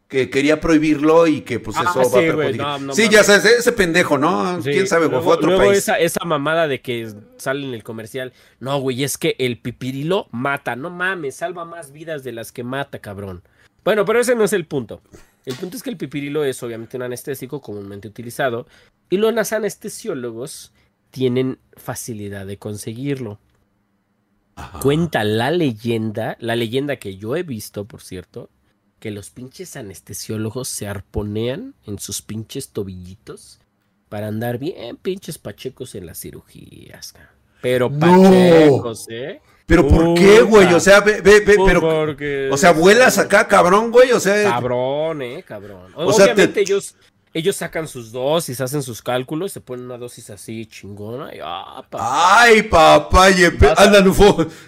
que 0.08 0.30
quería 0.30 0.60
prohibirlo 0.60 1.26
y 1.26 1.40
que 1.40 1.58
pues 1.58 1.76
ah, 1.76 1.84
eso 1.90 1.98
va 1.98 2.06
a 2.06 2.10
perjudicar. 2.10 2.94
sí, 2.94 3.08
ya 3.10 3.24
sabes, 3.24 3.44
ese 3.44 3.72
pendejo, 3.72 4.18
¿no? 4.18 4.60
¿Quién 4.62 4.86
sabe? 4.86 5.08
Luego, 5.08 5.24
fue 5.24 5.34
otro 5.34 5.48
luego 5.48 5.64
país. 5.64 5.78
Esa, 5.78 5.98
esa 5.98 6.24
mamada 6.24 6.68
de 6.68 6.80
que 6.80 7.12
sale 7.38 7.66
en 7.66 7.74
el 7.74 7.82
comercial. 7.82 8.32
No, 8.60 8.78
güey, 8.78 9.02
es 9.02 9.18
que 9.18 9.34
el 9.38 9.58
pipirilo 9.58 10.28
mata. 10.30 10.76
No 10.76 10.90
mames, 10.90 11.36
salva 11.36 11.64
más 11.64 11.92
vidas 11.92 12.22
de 12.22 12.32
las 12.32 12.52
que 12.52 12.62
mata, 12.62 13.00
cabrón. 13.00 13.42
Bueno, 13.84 14.04
pero 14.04 14.20
ese 14.20 14.34
no 14.34 14.44
es 14.44 14.52
el 14.52 14.66
punto. 14.66 15.00
El 15.44 15.54
punto 15.54 15.76
es 15.76 15.82
que 15.82 15.90
el 15.90 15.96
pipirilo 15.96 16.44
es 16.44 16.62
obviamente 16.62 16.96
un 16.96 17.04
anestésico 17.04 17.60
comúnmente 17.60 18.08
utilizado 18.08 18.66
y 19.10 19.16
los 19.16 19.52
anestesiólogos 19.52 20.72
tienen 21.10 21.58
facilidad 21.76 22.46
de 22.46 22.58
conseguirlo. 22.58 23.38
Cuenta 24.82 25.22
la 25.22 25.50
leyenda, 25.50 26.36
la 26.40 26.56
leyenda 26.56 26.96
que 26.96 27.16
yo 27.16 27.36
he 27.36 27.42
visto, 27.42 27.84
por 27.84 28.02
cierto, 28.02 28.50
que 28.98 29.10
los 29.10 29.30
pinches 29.30 29.76
anestesiólogos 29.76 30.68
se 30.68 30.86
arponean 30.88 31.74
en 31.86 31.98
sus 31.98 32.22
pinches 32.22 32.70
tobillitos 32.70 33.60
para 34.08 34.28
andar 34.28 34.58
bien 34.58 34.96
pinches 34.96 35.38
pachecos 35.38 35.94
en 35.94 36.06
las 36.06 36.20
cirugías. 36.20 37.14
Pero 37.60 37.90
pachecos, 37.90 39.06
¿eh? 39.10 39.40
¿Pero 39.66 39.88
por 39.88 40.14
qué, 40.14 40.42
güey? 40.42 40.72
O 40.72 40.80
sea, 40.80 41.00
ve, 41.00 41.20
ve, 41.20 41.40
ve 41.40 41.56
pero. 41.66 42.52
O 42.52 42.56
sea, 42.56 42.72
vuelas 42.72 43.18
acá, 43.18 43.48
cabrón, 43.48 43.90
güey. 43.90 44.12
O 44.12 44.20
sea. 44.20 44.44
Cabrón, 44.44 45.22
eh, 45.22 45.42
cabrón. 45.42 45.92
Obviamente 45.96 46.60
ellos 46.60 46.94
ellos 47.36 47.56
sacan 47.56 47.86
sus 47.86 48.12
dosis, 48.12 48.62
hacen 48.62 48.82
sus 48.82 49.02
cálculos, 49.02 49.52
se 49.52 49.60
ponen 49.60 49.84
una 49.84 49.98
dosis 49.98 50.30
así 50.30 50.64
chingona. 50.64 51.34
Y, 51.34 51.38
ah, 51.42 51.84
papá. 51.90 52.40
Ay, 52.40 52.62
papá, 52.62 53.30
y 53.30 53.44
andan 53.76 54.10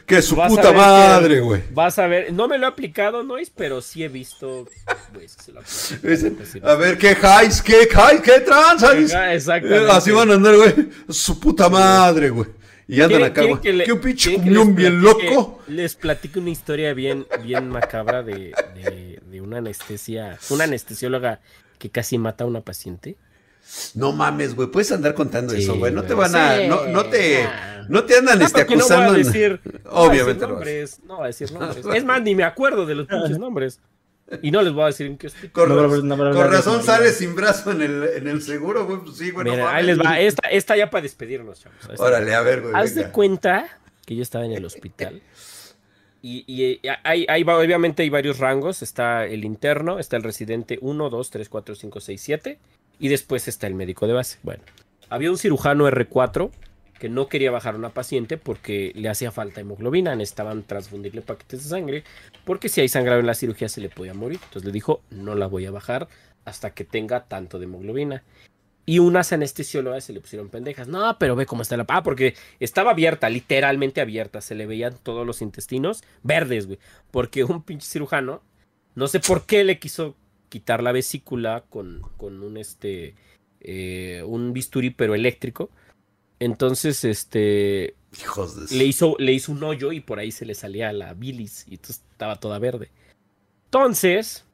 que 0.04 0.20
su 0.20 0.36
puta 0.36 0.70
madre, 0.70 1.40
güey. 1.40 1.62
Vas 1.72 1.98
a 1.98 2.06
ver, 2.06 2.30
no 2.30 2.46
me 2.46 2.58
lo 2.58 2.66
he 2.66 2.68
aplicado, 2.68 3.22
Nois, 3.22 3.48
pero 3.48 3.80
sí 3.80 4.04
he 4.04 4.08
visto, 4.08 4.66
a 6.62 6.74
ver, 6.74 6.98
qué 6.98 7.12
highs, 7.12 7.62
qué 7.62 7.88
highs, 7.90 8.20
qué 8.20 8.40
trans, 8.40 8.82
Exactamente. 8.82 9.90
Así 9.90 10.10
van 10.10 10.30
a 10.30 10.34
andar, 10.34 10.54
güey. 10.56 10.90
Su 11.08 11.40
puta 11.40 11.70
madre, 11.70 12.28
güey. 12.28 12.50
Y 12.86 13.00
andan 13.00 13.22
acá, 13.22 13.44
güey. 13.44 13.62
Qué 13.62 13.94
pinche 13.94 14.34
cumbión 14.34 14.74
bien 14.74 15.00
loco. 15.00 15.62
Les 15.68 15.94
platico 15.94 16.38
una 16.38 16.50
historia 16.50 16.92
bien, 16.92 17.26
bien 17.42 17.70
macabra 17.70 18.22
de, 18.22 18.52
de, 18.74 19.20
de 19.24 19.40
una 19.40 19.56
anestesia, 19.56 20.38
una 20.50 20.64
anestesióloga 20.64 21.40
que 21.78 21.90
casi 21.90 22.18
mata 22.18 22.44
a 22.44 22.46
una 22.46 22.60
paciente. 22.60 23.16
No 23.94 24.12
mames, 24.12 24.54
güey, 24.54 24.68
puedes 24.70 24.90
andar 24.92 25.14
contando 25.14 25.52
eso, 25.54 25.76
güey. 25.76 25.92
No 25.92 26.02
te 26.02 26.14
van 26.14 26.34
a, 26.34 26.58
no, 26.66 26.86
no 26.86 27.04
te, 27.06 27.46
no 27.88 28.04
te 28.04 28.18
andan 28.18 28.40
este, 28.40 28.62
acusando. 28.62 29.06
No 29.06 29.12
a 29.14 29.18
decir, 29.18 29.60
Obviamente. 29.90 30.46
No, 30.46 30.54
nombres, 30.54 31.00
no 31.04 31.18
va 31.18 31.24
a 31.24 31.26
decir 31.28 31.52
nombres. 31.52 31.84
Es 31.94 32.04
más, 32.04 32.22
ni 32.22 32.34
me 32.34 32.44
acuerdo 32.44 32.86
de 32.86 32.94
los 32.94 33.06
pinches 33.06 33.38
nombres. 33.38 33.80
Y 34.42 34.50
no 34.50 34.60
les 34.60 34.74
voy 34.74 34.82
a 34.82 34.86
decir 34.86 35.06
en 35.06 35.16
qué 35.16 35.28
hospital. 35.28 35.68
Con, 35.68 36.50
razón 36.50 36.82
sale 36.82 37.12
sin 37.12 37.34
brazo 37.34 37.70
en 37.72 37.80
el, 37.80 38.04
en 38.16 38.28
el 38.28 38.42
seguro, 38.42 38.86
güey. 38.86 39.00
Pues 39.00 39.16
sí, 39.16 39.30
güey. 39.30 39.48
Mira, 39.48 39.74
ahí 39.74 39.86
les 39.86 39.98
va. 39.98 40.20
Esta, 40.20 40.48
esta 40.48 40.76
ya 40.76 40.90
para 40.90 41.02
despedirnos, 41.02 41.60
chavos. 41.60 41.98
Órale, 41.98 42.34
a 42.34 42.42
ver, 42.42 42.60
güey. 42.60 42.74
Haz 42.74 42.94
de 42.94 43.10
cuenta 43.10 43.68
que 44.04 44.16
yo 44.16 44.22
estaba 44.22 44.44
en 44.44 44.52
el 44.52 44.64
hospital. 44.64 45.22
Y, 46.22 46.80
hay, 47.04 47.26
hay, 47.28 47.42
obviamente 47.42 48.02
hay 48.02 48.10
varios 48.10 48.38
rangos. 48.38 48.82
Está 48.82 49.26
el 49.26 49.44
interno, 49.44 49.98
está 49.98 50.16
el 50.16 50.22
residente 50.22 50.78
1, 50.80 51.10
2, 51.10 51.30
3, 51.30 51.48
4, 51.48 51.74
5, 51.74 52.00
6, 52.00 52.20
7. 52.20 52.58
Y 52.98 53.08
después 53.08 53.48
está 53.48 53.66
el 53.66 53.74
médico 53.74 54.06
de 54.06 54.12
base. 54.14 54.38
Bueno, 54.42 54.62
había 55.08 55.30
un 55.30 55.38
cirujano 55.38 55.88
R4 55.88 56.50
que 56.98 57.08
no 57.08 57.28
quería 57.28 57.52
bajar 57.52 57.74
a 57.74 57.78
una 57.78 57.90
paciente 57.90 58.36
porque 58.36 58.92
le 58.96 59.08
hacía 59.08 59.30
falta 59.30 59.60
hemoglobina. 59.60 60.16
Necesitaban 60.16 60.64
transfundirle 60.64 61.22
paquetes 61.22 61.62
de 61.62 61.68
sangre. 61.68 62.04
Porque 62.44 62.68
si 62.68 62.80
hay 62.80 62.88
sangrado 62.88 63.20
en 63.20 63.26
la 63.26 63.34
cirugía 63.34 63.68
se 63.68 63.80
le 63.80 63.88
podía 63.88 64.14
morir. 64.14 64.40
Entonces 64.42 64.64
le 64.64 64.72
dijo, 64.72 65.02
no 65.10 65.34
la 65.34 65.46
voy 65.46 65.66
a 65.66 65.70
bajar 65.70 66.08
hasta 66.44 66.70
que 66.70 66.84
tenga 66.84 67.24
tanto 67.24 67.58
de 67.58 67.66
hemoglobina. 67.66 68.24
Y 68.88 69.00
unas 69.00 69.34
anestesiólogas 69.34 70.04
se 70.04 70.14
le 70.14 70.20
pusieron 70.22 70.48
pendejas. 70.48 70.88
No, 70.88 71.18
pero 71.18 71.36
ve 71.36 71.44
cómo 71.44 71.60
está 71.60 71.76
la. 71.76 71.84
Ah, 71.88 72.02
porque 72.02 72.34
estaba 72.58 72.92
abierta, 72.92 73.28
literalmente 73.28 74.00
abierta. 74.00 74.40
Se 74.40 74.54
le 74.54 74.64
veían 74.64 74.96
todos 75.02 75.26
los 75.26 75.42
intestinos 75.42 76.02
verdes, 76.22 76.64
güey. 76.64 76.78
Porque 77.10 77.44
un 77.44 77.62
pinche 77.62 77.86
cirujano, 77.86 78.40
no 78.94 79.06
sé 79.06 79.20
por 79.20 79.44
qué 79.44 79.62
le 79.62 79.78
quiso 79.78 80.16
quitar 80.48 80.82
la 80.82 80.92
vesícula 80.92 81.64
con, 81.68 82.00
con 82.16 82.42
un 82.42 82.56
este. 82.56 83.14
Eh, 83.60 84.22
un 84.24 84.54
bisturí, 84.54 84.88
pero 84.88 85.14
eléctrico. 85.14 85.68
Entonces, 86.38 87.04
este. 87.04 87.94
Hijos 88.18 88.70
de... 88.70 88.74
le, 88.74 88.84
hizo, 88.86 89.16
le 89.18 89.34
hizo 89.34 89.52
un 89.52 89.62
hoyo 89.64 89.92
y 89.92 90.00
por 90.00 90.18
ahí 90.18 90.32
se 90.32 90.46
le 90.46 90.54
salía 90.54 90.90
la 90.94 91.12
bilis. 91.12 91.66
Y 91.68 91.74
entonces 91.74 92.02
estaba 92.10 92.40
toda 92.40 92.58
verde. 92.58 92.90
Entonces, 93.66 94.46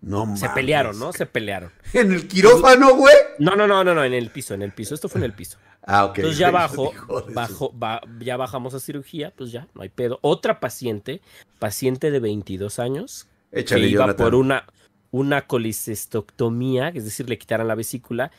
no 0.00 0.36
Se 0.36 0.48
pelearon, 0.50 0.98
¿no? 0.98 1.12
Se 1.12 1.26
pelearon. 1.26 1.72
¿En 1.92 2.12
el 2.12 2.28
quirófano, 2.28 2.94
güey? 2.94 3.16
No, 3.38 3.56
no, 3.56 3.66
no, 3.66 3.82
no, 3.82 3.94
no, 3.94 4.04
en 4.04 4.14
el 4.14 4.30
piso, 4.30 4.54
en 4.54 4.62
el 4.62 4.72
piso. 4.72 4.94
Esto 4.94 5.08
fue 5.08 5.20
en 5.20 5.24
el 5.24 5.32
piso. 5.32 5.58
Ah, 5.82 6.04
ok. 6.04 6.18
Entonces 6.18 6.38
ya 6.38 6.50
bajo, 6.52 6.92
bajo, 7.32 7.74
ya 8.20 8.36
bajamos 8.36 8.74
a 8.74 8.80
cirugía, 8.80 9.32
pues 9.36 9.50
ya, 9.50 9.66
no 9.74 9.82
hay 9.82 9.88
pedo. 9.88 10.18
Otra 10.22 10.60
paciente, 10.60 11.20
paciente 11.58 12.10
de 12.10 12.20
22 12.20 12.78
años, 12.78 13.26
Échale, 13.50 13.82
que 13.82 13.88
iba 13.88 14.14
por 14.14 14.34
una, 14.34 14.66
una 15.10 15.46
colicestoctomía, 15.46 16.88
es 16.88 17.04
decir, 17.04 17.28
le 17.28 17.38
quitaran 17.38 17.68
la 17.68 17.74
vesícula. 17.74 18.30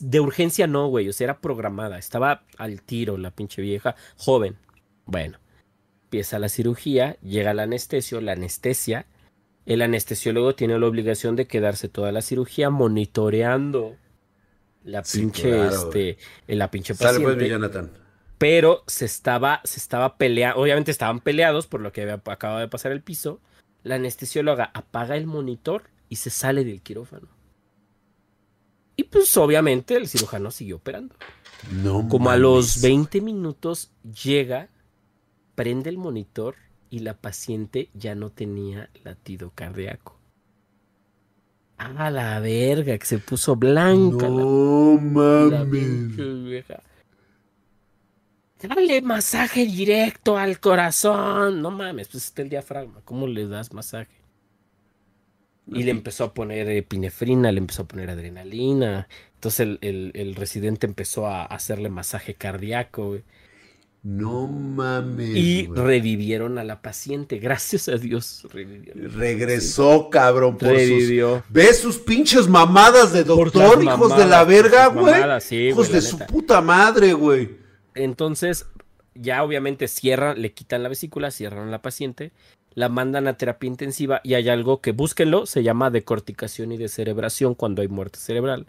De 0.00 0.20
urgencia 0.20 0.66
no, 0.66 0.88
güey, 0.88 1.08
o 1.08 1.12
sea, 1.12 1.26
era 1.26 1.40
programada, 1.40 1.98
estaba 1.98 2.42
al 2.58 2.82
tiro 2.82 3.16
la 3.16 3.30
pinche 3.30 3.62
vieja, 3.62 3.94
joven. 4.16 4.56
Bueno, 5.06 5.38
empieza 6.04 6.38
la 6.38 6.48
cirugía, 6.48 7.16
llega 7.22 7.52
el 7.52 7.60
anestesio, 7.60 8.20
la 8.20 8.32
anestesia, 8.32 9.06
el 9.68 9.82
anestesiólogo 9.82 10.54
tiene 10.54 10.78
la 10.78 10.86
obligación 10.86 11.36
de 11.36 11.46
quedarse 11.46 11.90
toda 11.90 12.10
la 12.10 12.22
cirugía 12.22 12.70
monitoreando 12.70 13.96
la 14.82 15.02
pinche, 15.02 15.66
este, 15.66 16.16
la 16.46 16.70
pinche 16.70 16.94
pues, 16.94 17.12
paciente. 17.12 17.90
Pero 18.38 18.82
se 18.86 19.04
estaba, 19.04 19.60
se 19.64 19.78
estaba 19.78 20.16
peleando, 20.16 20.58
obviamente 20.58 20.90
estaban 20.90 21.20
peleados 21.20 21.66
por 21.66 21.82
lo 21.82 21.92
que 21.92 22.00
había 22.00 22.14
acabado 22.14 22.60
de 22.60 22.68
pasar 22.68 22.92
el 22.92 23.02
piso. 23.02 23.42
La 23.82 23.96
anestesióloga 23.96 24.70
apaga 24.72 25.18
el 25.18 25.26
monitor 25.26 25.90
y 26.08 26.16
se 26.16 26.30
sale 26.30 26.64
del 26.64 26.80
quirófano. 26.80 27.28
Y 28.96 29.04
pues 29.04 29.36
obviamente 29.36 29.96
el 29.96 30.08
cirujano 30.08 30.50
siguió 30.50 30.76
operando. 30.76 31.14
No 31.70 32.08
Como 32.08 32.30
a 32.30 32.38
los 32.38 32.80
20 32.80 33.20
minutos 33.20 33.92
llega, 34.24 34.70
prende 35.54 35.90
el 35.90 35.98
monitor 35.98 36.54
y 36.90 37.00
la 37.00 37.14
paciente 37.14 37.90
ya 37.94 38.14
no 38.14 38.30
tenía 38.30 38.90
latido 39.04 39.52
cardíaco. 39.54 40.18
A 41.78 42.10
la 42.10 42.40
verga, 42.40 42.98
que 42.98 43.06
se 43.06 43.18
puso 43.18 43.54
blanca. 43.54 44.28
No 44.28 44.98
mames. 45.00 46.16
Dale 48.60 49.00
masaje 49.02 49.64
directo 49.64 50.36
al 50.36 50.58
corazón. 50.58 51.62
No 51.62 51.70
mames, 51.70 52.08
pues 52.08 52.24
está 52.24 52.42
el 52.42 52.48
diafragma. 52.48 53.00
¿Cómo 53.04 53.28
le 53.28 53.46
das 53.46 53.72
masaje? 53.72 54.18
Y 55.72 55.84
le 55.84 55.90
empezó 55.90 56.24
a 56.24 56.34
poner 56.34 56.68
epinefrina, 56.68 57.52
le 57.52 57.58
empezó 57.58 57.82
a 57.82 57.88
poner 57.88 58.10
adrenalina. 58.10 59.06
Entonces 59.34 59.78
el, 59.80 60.34
residente 60.34 60.86
empezó 60.86 61.26
a 61.28 61.44
hacerle 61.44 61.90
masaje 61.90 62.34
cardíaco, 62.34 63.08
güey. 63.08 63.22
No 64.02 64.46
mames. 64.46 65.36
Y 65.36 65.66
revivieron 65.66 66.58
a 66.58 66.64
la 66.64 66.80
paciente, 66.80 67.38
gracias 67.38 67.88
a 67.88 67.96
Dios. 67.96 68.46
Regresó, 68.52 70.08
cabrón. 70.10 70.56
Por 70.56 70.68
Revivió. 70.68 71.42
¿Ves 71.48 71.80
sus 71.80 71.98
pinches 71.98 72.48
mamadas 72.48 73.12
de 73.12 73.24
doctor, 73.24 73.82
hijos 73.82 74.16
de 74.16 74.26
la 74.26 74.44
verga, 74.44 74.86
güey? 74.86 75.68
hijos 75.68 75.90
de 75.90 76.00
su 76.00 76.18
puta 76.18 76.60
madre, 76.60 77.12
güey. 77.12 77.50
Entonces, 77.94 78.66
ya 79.14 79.42
obviamente 79.42 79.88
cierran, 79.88 80.40
le 80.40 80.52
quitan 80.52 80.82
la 80.82 80.88
vesícula, 80.88 81.30
cierran 81.30 81.68
a 81.68 81.70
la 81.70 81.82
paciente, 81.82 82.32
la 82.74 82.88
mandan 82.88 83.26
a 83.26 83.36
terapia 83.36 83.66
intensiva 83.66 84.20
y 84.22 84.34
hay 84.34 84.48
algo 84.48 84.80
que 84.80 84.92
búsquenlo, 84.92 85.46
se 85.46 85.64
llama 85.64 85.90
decorticación 85.90 86.70
y 86.70 86.76
descerebración 86.76 87.54
cuando 87.54 87.82
hay 87.82 87.88
muerte 87.88 88.20
cerebral. 88.20 88.66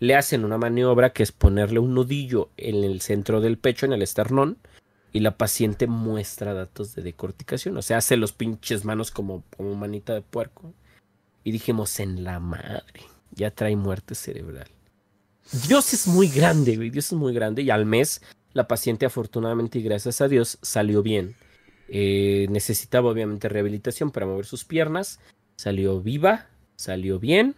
Le 0.00 0.14
hacen 0.14 0.44
una 0.44 0.58
maniobra 0.58 1.12
que 1.12 1.22
es 1.22 1.32
ponerle 1.32 1.80
un 1.80 1.94
nudillo 1.94 2.50
en 2.56 2.84
el 2.84 3.00
centro 3.00 3.40
del 3.40 3.58
pecho, 3.58 3.86
en 3.86 3.92
el 3.92 4.02
esternón, 4.02 4.58
y 5.12 5.20
la 5.20 5.36
paciente 5.36 5.86
muestra 5.86 6.54
datos 6.54 6.94
de 6.94 7.02
decorticación. 7.02 7.76
O 7.76 7.82
sea, 7.82 7.98
hace 7.98 8.16
los 8.16 8.32
pinches 8.32 8.84
manos 8.84 9.10
como, 9.10 9.42
como 9.56 9.74
manita 9.74 10.14
de 10.14 10.22
puerco. 10.22 10.74
Y 11.44 11.50
dijimos, 11.50 11.98
en 11.98 12.24
la 12.24 12.40
madre, 12.40 13.02
ya 13.32 13.50
trae 13.50 13.74
muerte 13.74 14.14
cerebral. 14.14 14.68
Dios 15.66 15.94
es 15.94 16.06
muy 16.06 16.28
grande, 16.28 16.76
güey. 16.76 16.90
Dios 16.90 17.06
es 17.06 17.14
muy 17.14 17.32
grande. 17.32 17.62
Y 17.62 17.70
al 17.70 17.86
mes, 17.86 18.20
la 18.52 18.68
paciente, 18.68 19.06
afortunadamente 19.06 19.78
y 19.78 19.82
gracias 19.82 20.20
a 20.20 20.28
Dios, 20.28 20.58
salió 20.62 21.02
bien. 21.02 21.36
Eh, 21.88 22.46
necesitaba, 22.50 23.10
obviamente, 23.10 23.48
rehabilitación 23.48 24.10
para 24.10 24.26
mover 24.26 24.44
sus 24.44 24.64
piernas. 24.64 25.20
Salió 25.56 26.00
viva, 26.00 26.48
salió 26.76 27.18
bien. 27.18 27.54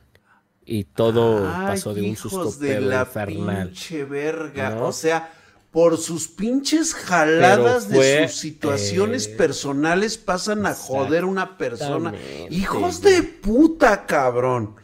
Y 0.65 0.85
todo 0.85 1.45
pasó 1.45 1.95
de 1.95 2.03
un 2.03 2.17
susto 2.17 2.53
de 2.53 2.81
la 2.81 3.05
Pinche 3.05 4.05
verga. 4.05 4.83
O 4.83 4.93
sea, 4.93 5.33
por 5.71 5.99
sus 5.99 6.29
pinches 6.29 6.95
jaladas 6.95 7.89
de 7.89 8.29
sus 8.29 8.39
situaciones 8.39 9.29
eh, 9.29 9.37
personales 9.37 10.19
pasan 10.19 10.67
a 10.67 10.75
joder 10.75 11.25
una 11.25 11.57
persona. 11.57 12.13
Hijos 12.51 13.01
de 13.03 13.23
puta, 13.23 14.07
cabrón. 14.07 14.77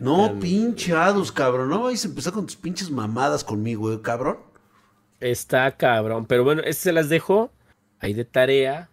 No, 0.00 0.38
pinchados, 0.38 1.32
cabrón. 1.32 1.68
No 1.68 1.84
vais 1.84 2.04
a 2.04 2.08
empezar 2.08 2.32
con 2.32 2.46
tus 2.46 2.56
pinches 2.56 2.90
mamadas 2.90 3.44
conmigo, 3.44 3.92
¿eh, 3.92 4.00
cabrón. 4.00 4.38
Está 5.20 5.76
cabrón. 5.76 6.26
Pero 6.26 6.44
bueno, 6.44 6.62
estas 6.62 6.82
se 6.82 6.92
las 6.92 7.08
dejo 7.08 7.50
ahí 7.98 8.14
de 8.14 8.24
tarea. 8.24 8.88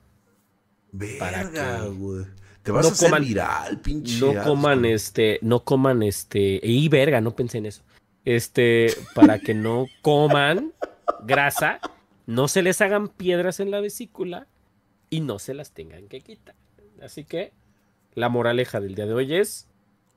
Verga, 0.92 1.86
güey. 1.86 2.26
Te 2.64 2.72
vas 2.72 2.86
a 2.86 2.92
hacer 2.92 3.22
viral, 3.22 3.80
pinche. 3.80 4.20
No 4.20 4.44
coman 4.44 4.86
este, 4.86 5.40
no 5.42 5.64
coman 5.64 6.04
este. 6.04 6.60
Y 6.64 6.88
verga, 6.90 7.22
no 7.22 7.36
pensé 7.36 7.60
en 7.60 7.68
eso. 7.68 7.84
Este, 8.26 8.94
para 9.16 9.40
que 9.40 9.54
no 9.54 9.88
coman 10.02 10.74
grasa, 11.24 11.80
no 12.26 12.48
se 12.48 12.62
les 12.62 12.82
hagan 12.82 13.08
piedras 13.08 13.60
en 13.60 13.72
la 13.72 13.80
vesícula 13.80 14.48
y 15.10 15.22
no 15.22 15.40
se 15.40 15.54
las 15.54 15.72
tengan 15.72 16.08
que 16.08 16.22
quitar. 16.22 16.56
Así 17.02 17.24
que 17.24 17.54
la 18.14 18.30
moraleja 18.30 18.80
del 18.80 18.96
día 18.96 19.06
de 19.06 19.14
hoy 19.14 19.34
es 19.36 19.70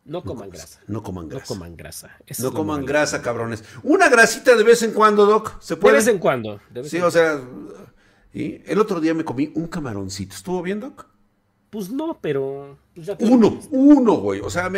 no 0.04 0.24
coman 0.24 0.50
grasa. 0.50 0.80
No 0.88 1.02
coman 1.02 1.28
grasa. 1.28 1.44
No 1.44 1.48
coman 1.48 1.76
grasa. 1.76 2.18
no 2.40 2.52
coman 2.52 2.84
grasa, 2.84 3.22
cabrones. 3.22 3.64
Una 3.84 4.08
grasita 4.08 4.56
de 4.56 4.64
vez 4.64 4.82
en 4.82 4.92
cuando, 4.92 5.26
Doc. 5.26 5.60
¿Se 5.60 5.76
puede? 5.76 5.94
De 5.94 5.98
vez 6.00 6.08
en 6.08 6.18
cuando. 6.18 6.60
sí, 6.84 6.98
o 7.00 7.10
sea. 7.10 7.40
Y 8.34 8.62
el 8.70 8.80
otro 8.80 9.00
día 9.00 9.14
me 9.14 9.24
comí 9.24 9.52
un 9.54 9.68
camaroncito. 9.68 10.34
¿Estuvo 10.34 10.62
bien, 10.62 10.80
Doc? 10.80 11.06
Pues 11.72 11.88
no, 11.88 12.18
pero. 12.20 12.76
Pues 12.94 13.08
uno, 13.20 13.58
uno, 13.70 14.12
güey. 14.18 14.40
O 14.40 14.50
sea, 14.50 14.70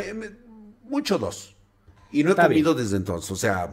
mucho 0.84 1.18
dos. 1.18 1.56
Y 2.12 2.22
no 2.22 2.30
he 2.30 2.36
comido 2.36 2.72
desde 2.72 2.96
entonces. 2.96 3.28
O 3.32 3.34
sea, 3.34 3.72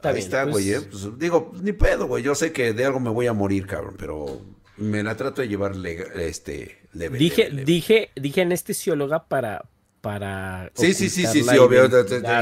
Ahí 0.00 0.18
está, 0.20 0.44
pues 0.44 0.52
güey. 0.52 0.74
¿eh? 0.74 0.80
Pues, 0.88 1.18
digo, 1.18 1.50
ni 1.60 1.72
pedo, 1.72 2.06
güey. 2.06 2.22
Yo 2.22 2.36
sé 2.36 2.52
que 2.52 2.72
de 2.72 2.84
algo 2.84 3.00
me 3.00 3.10
voy 3.10 3.26
a 3.26 3.32
morir, 3.32 3.66
cabrón, 3.66 3.96
pero 3.98 4.40
me 4.76 5.02
la 5.02 5.16
trato 5.16 5.42
de 5.42 5.48
llevar 5.48 5.72
este, 6.14 6.82
leve, 6.92 7.18
dije, 7.18 7.50
dije, 7.50 8.10
dije 8.14 8.42
anestesióloga 8.42 9.26
para, 9.26 9.68
para 10.00 10.70
sí, 10.74 10.94
sí, 10.94 11.08
sí, 11.08 11.26
sí, 11.26 11.42
sí, 11.42 11.58
obvio, 11.58 11.86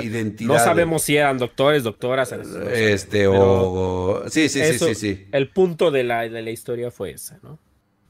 identidad. 0.03 0.53
No 0.53 0.59
sabemos 0.59 1.03
si 1.03 1.17
eran 1.17 1.39
doctores, 1.39 1.83
doctoras. 1.83 2.31
Este, 2.33 3.27
o, 3.27 4.25
sí, 4.29 4.51
sí, 4.51 4.61
sí, 4.65 4.79
sí, 4.79 4.95
sí. 4.95 5.29
El 5.33 5.49
punto 5.49 5.91
de 5.91 6.05
la, 6.05 6.29
de 6.29 6.43
la 6.43 6.51
historia 6.51 6.91
fue 6.91 7.13
esa, 7.13 7.39
¿no? 7.43 7.59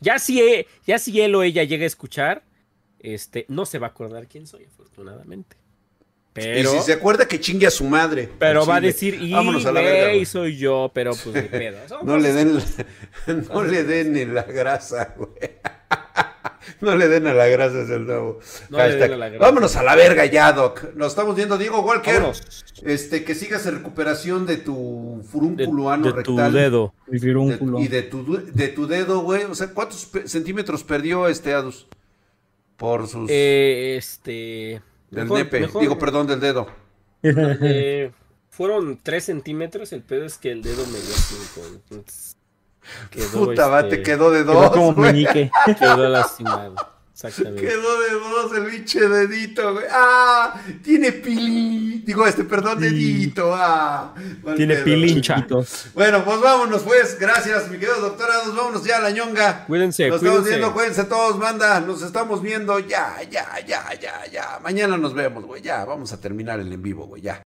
Ya 0.05 0.18
si, 0.18 0.66
ya 0.86 0.98
si 0.98 1.18
él 1.20 1.35
o 1.35 1.43
ella 1.43 1.64
llega 1.64 1.85
a 1.85 1.86
escuchar, 1.86 2.44
este, 2.98 3.47
no 3.48 3.64
se 3.64 3.78
va 3.78 3.86
a 3.89 3.90
acordar 3.90 4.28
quién 4.28 4.47
soy, 4.47 4.64
afortunadamente. 4.64 5.56
Y 6.36 6.64
si 6.64 6.81
se 6.81 6.93
acuerda 6.93 7.26
que 7.28 7.40
chingue 7.40 7.66
a 7.66 7.70
su 7.70 7.85
madre. 7.85 8.28
Pero 8.39 8.66
va 8.66 8.76
a 8.76 8.81
decir, 8.81 9.14
y 9.14 9.32
Vámonos 9.32 9.64
a 9.66 9.72
la 9.72 9.81
verga, 9.81 10.24
soy 10.26 10.59
yo, 10.59 10.90
pero 10.93 11.12
pues 11.12 11.32
de 11.32 11.43
pedo. 11.43 11.78
no 12.02 12.18
le 12.18 12.32
den, 12.32 12.59
no 13.52 13.64
le 13.64 13.85
den 13.85 14.35
la 14.35 14.43
grasa, 14.43 15.14
güey. 15.16 15.31
No 16.80 16.96
le 16.96 17.08
den 17.08 17.26
a 17.26 17.34
la 17.34 17.46
grasa, 17.46 17.82
es 17.82 17.90
el 17.90 18.06
nuevo. 18.06 18.40
No 18.70 18.78
le 18.78 18.96
den 18.96 19.12
a 19.12 19.16
la 19.16 19.28
grasa. 19.28 19.44
Vámonos 19.44 19.76
a 19.76 19.82
la 19.82 19.94
verga 19.94 20.26
ya, 20.26 20.52
Doc. 20.52 20.94
Nos 20.94 21.08
estamos 21.08 21.36
viendo, 21.36 21.58
Diego 21.58 21.80
Walker. 21.80 22.22
Este, 22.82 23.24
que 23.24 23.34
sigas 23.34 23.66
en 23.66 23.76
recuperación 23.76 24.46
de 24.46 24.56
tu 24.58 25.24
furúnculo 25.30 25.90
ano 25.90 26.12
de 26.12 26.22
Tu 26.22 26.36
dedo. 26.36 26.94
y 27.10 27.88
de 27.88 28.02
tu, 28.02 28.36
de 28.52 28.68
tu 28.68 28.86
dedo, 28.86 29.20
güey. 29.20 29.44
O 29.44 29.54
sea, 29.54 29.68
¿cuántos 29.68 30.10
centímetros 30.26 30.84
perdió 30.84 31.28
este 31.28 31.54
Adus? 31.54 31.86
Por 32.76 33.06
sus. 33.08 33.30
Eh, 33.30 33.96
este. 33.96 34.82
Del 35.10 35.28
nepe, 35.28 35.68
digo, 35.80 35.98
perdón, 35.98 36.26
del 36.26 36.40
dedo. 36.40 36.66
Eh, 37.22 38.10
fueron 38.50 39.00
3 39.02 39.24
centímetros, 39.24 39.92
el 39.92 40.02
pedo 40.02 40.24
es 40.24 40.38
que 40.38 40.50
el 40.50 40.62
dedo 40.62 40.84
me 40.86 40.98
dio 40.98 41.14
5. 41.90 42.04
Puta, 43.32 43.69
va, 43.69 43.82
te 43.82 43.97
este, 43.97 44.02
quedó 44.02 44.31
de 44.31 44.44
dos. 44.44 44.56
Quedó 44.70 44.73
como 44.73 44.93
meñique. 44.94 45.51
Quedó 45.78 46.09
lastimado. 46.09 46.74
Exactamente. 47.15 47.62
Quedó 47.62 48.01
de 48.01 48.11
dos 48.11 48.52
el 48.56 48.66
pinche 48.66 49.09
dedito, 49.09 49.73
güey. 49.73 49.85
¡Ah! 49.89 50.61
Tiene 50.82 51.12
pilín. 51.12 52.05
Digo, 52.05 52.27
este, 52.27 52.43
perdón, 52.43 52.81
dedito. 52.81 53.55
¡Ah! 53.55 54.12
Tiene 54.56 54.77
pilincha. 54.77 55.47
Bueno, 55.94 56.24
pues 56.24 56.40
vámonos, 56.40 56.82
pues. 56.82 57.16
Gracias, 57.19 57.70
mi 57.70 57.78
querido 57.78 58.01
doctorado. 58.01 58.52
Vámonos 58.52 58.82
ya 58.82 58.97
a 58.97 59.01
la 59.01 59.11
ñonga. 59.11 59.65
Cuídense, 59.66 60.09
Nos 60.09 60.23
estamos 60.23 60.44
viendo, 60.44 60.73
cuídense 60.73 61.05
todos, 61.05 61.39
manda. 61.39 61.81
Nos 61.81 62.02
estamos 62.02 62.43
viendo. 62.43 62.81
Ya, 62.81 63.16
ya, 63.31 63.47
ya, 63.65 63.94
ya, 64.01 64.27
ya. 64.31 64.59
Mañana 64.62 64.98
nos 64.98 65.15
vemos, 65.15 65.44
güey. 65.44 65.62
Ya, 65.62 65.85
vamos 65.85 66.12
a 66.12 66.20
terminar 66.20 66.59
el 66.59 66.73
en 66.73 66.82
vivo, 66.82 67.06
güey. 67.06 67.23
Ya. 67.23 67.40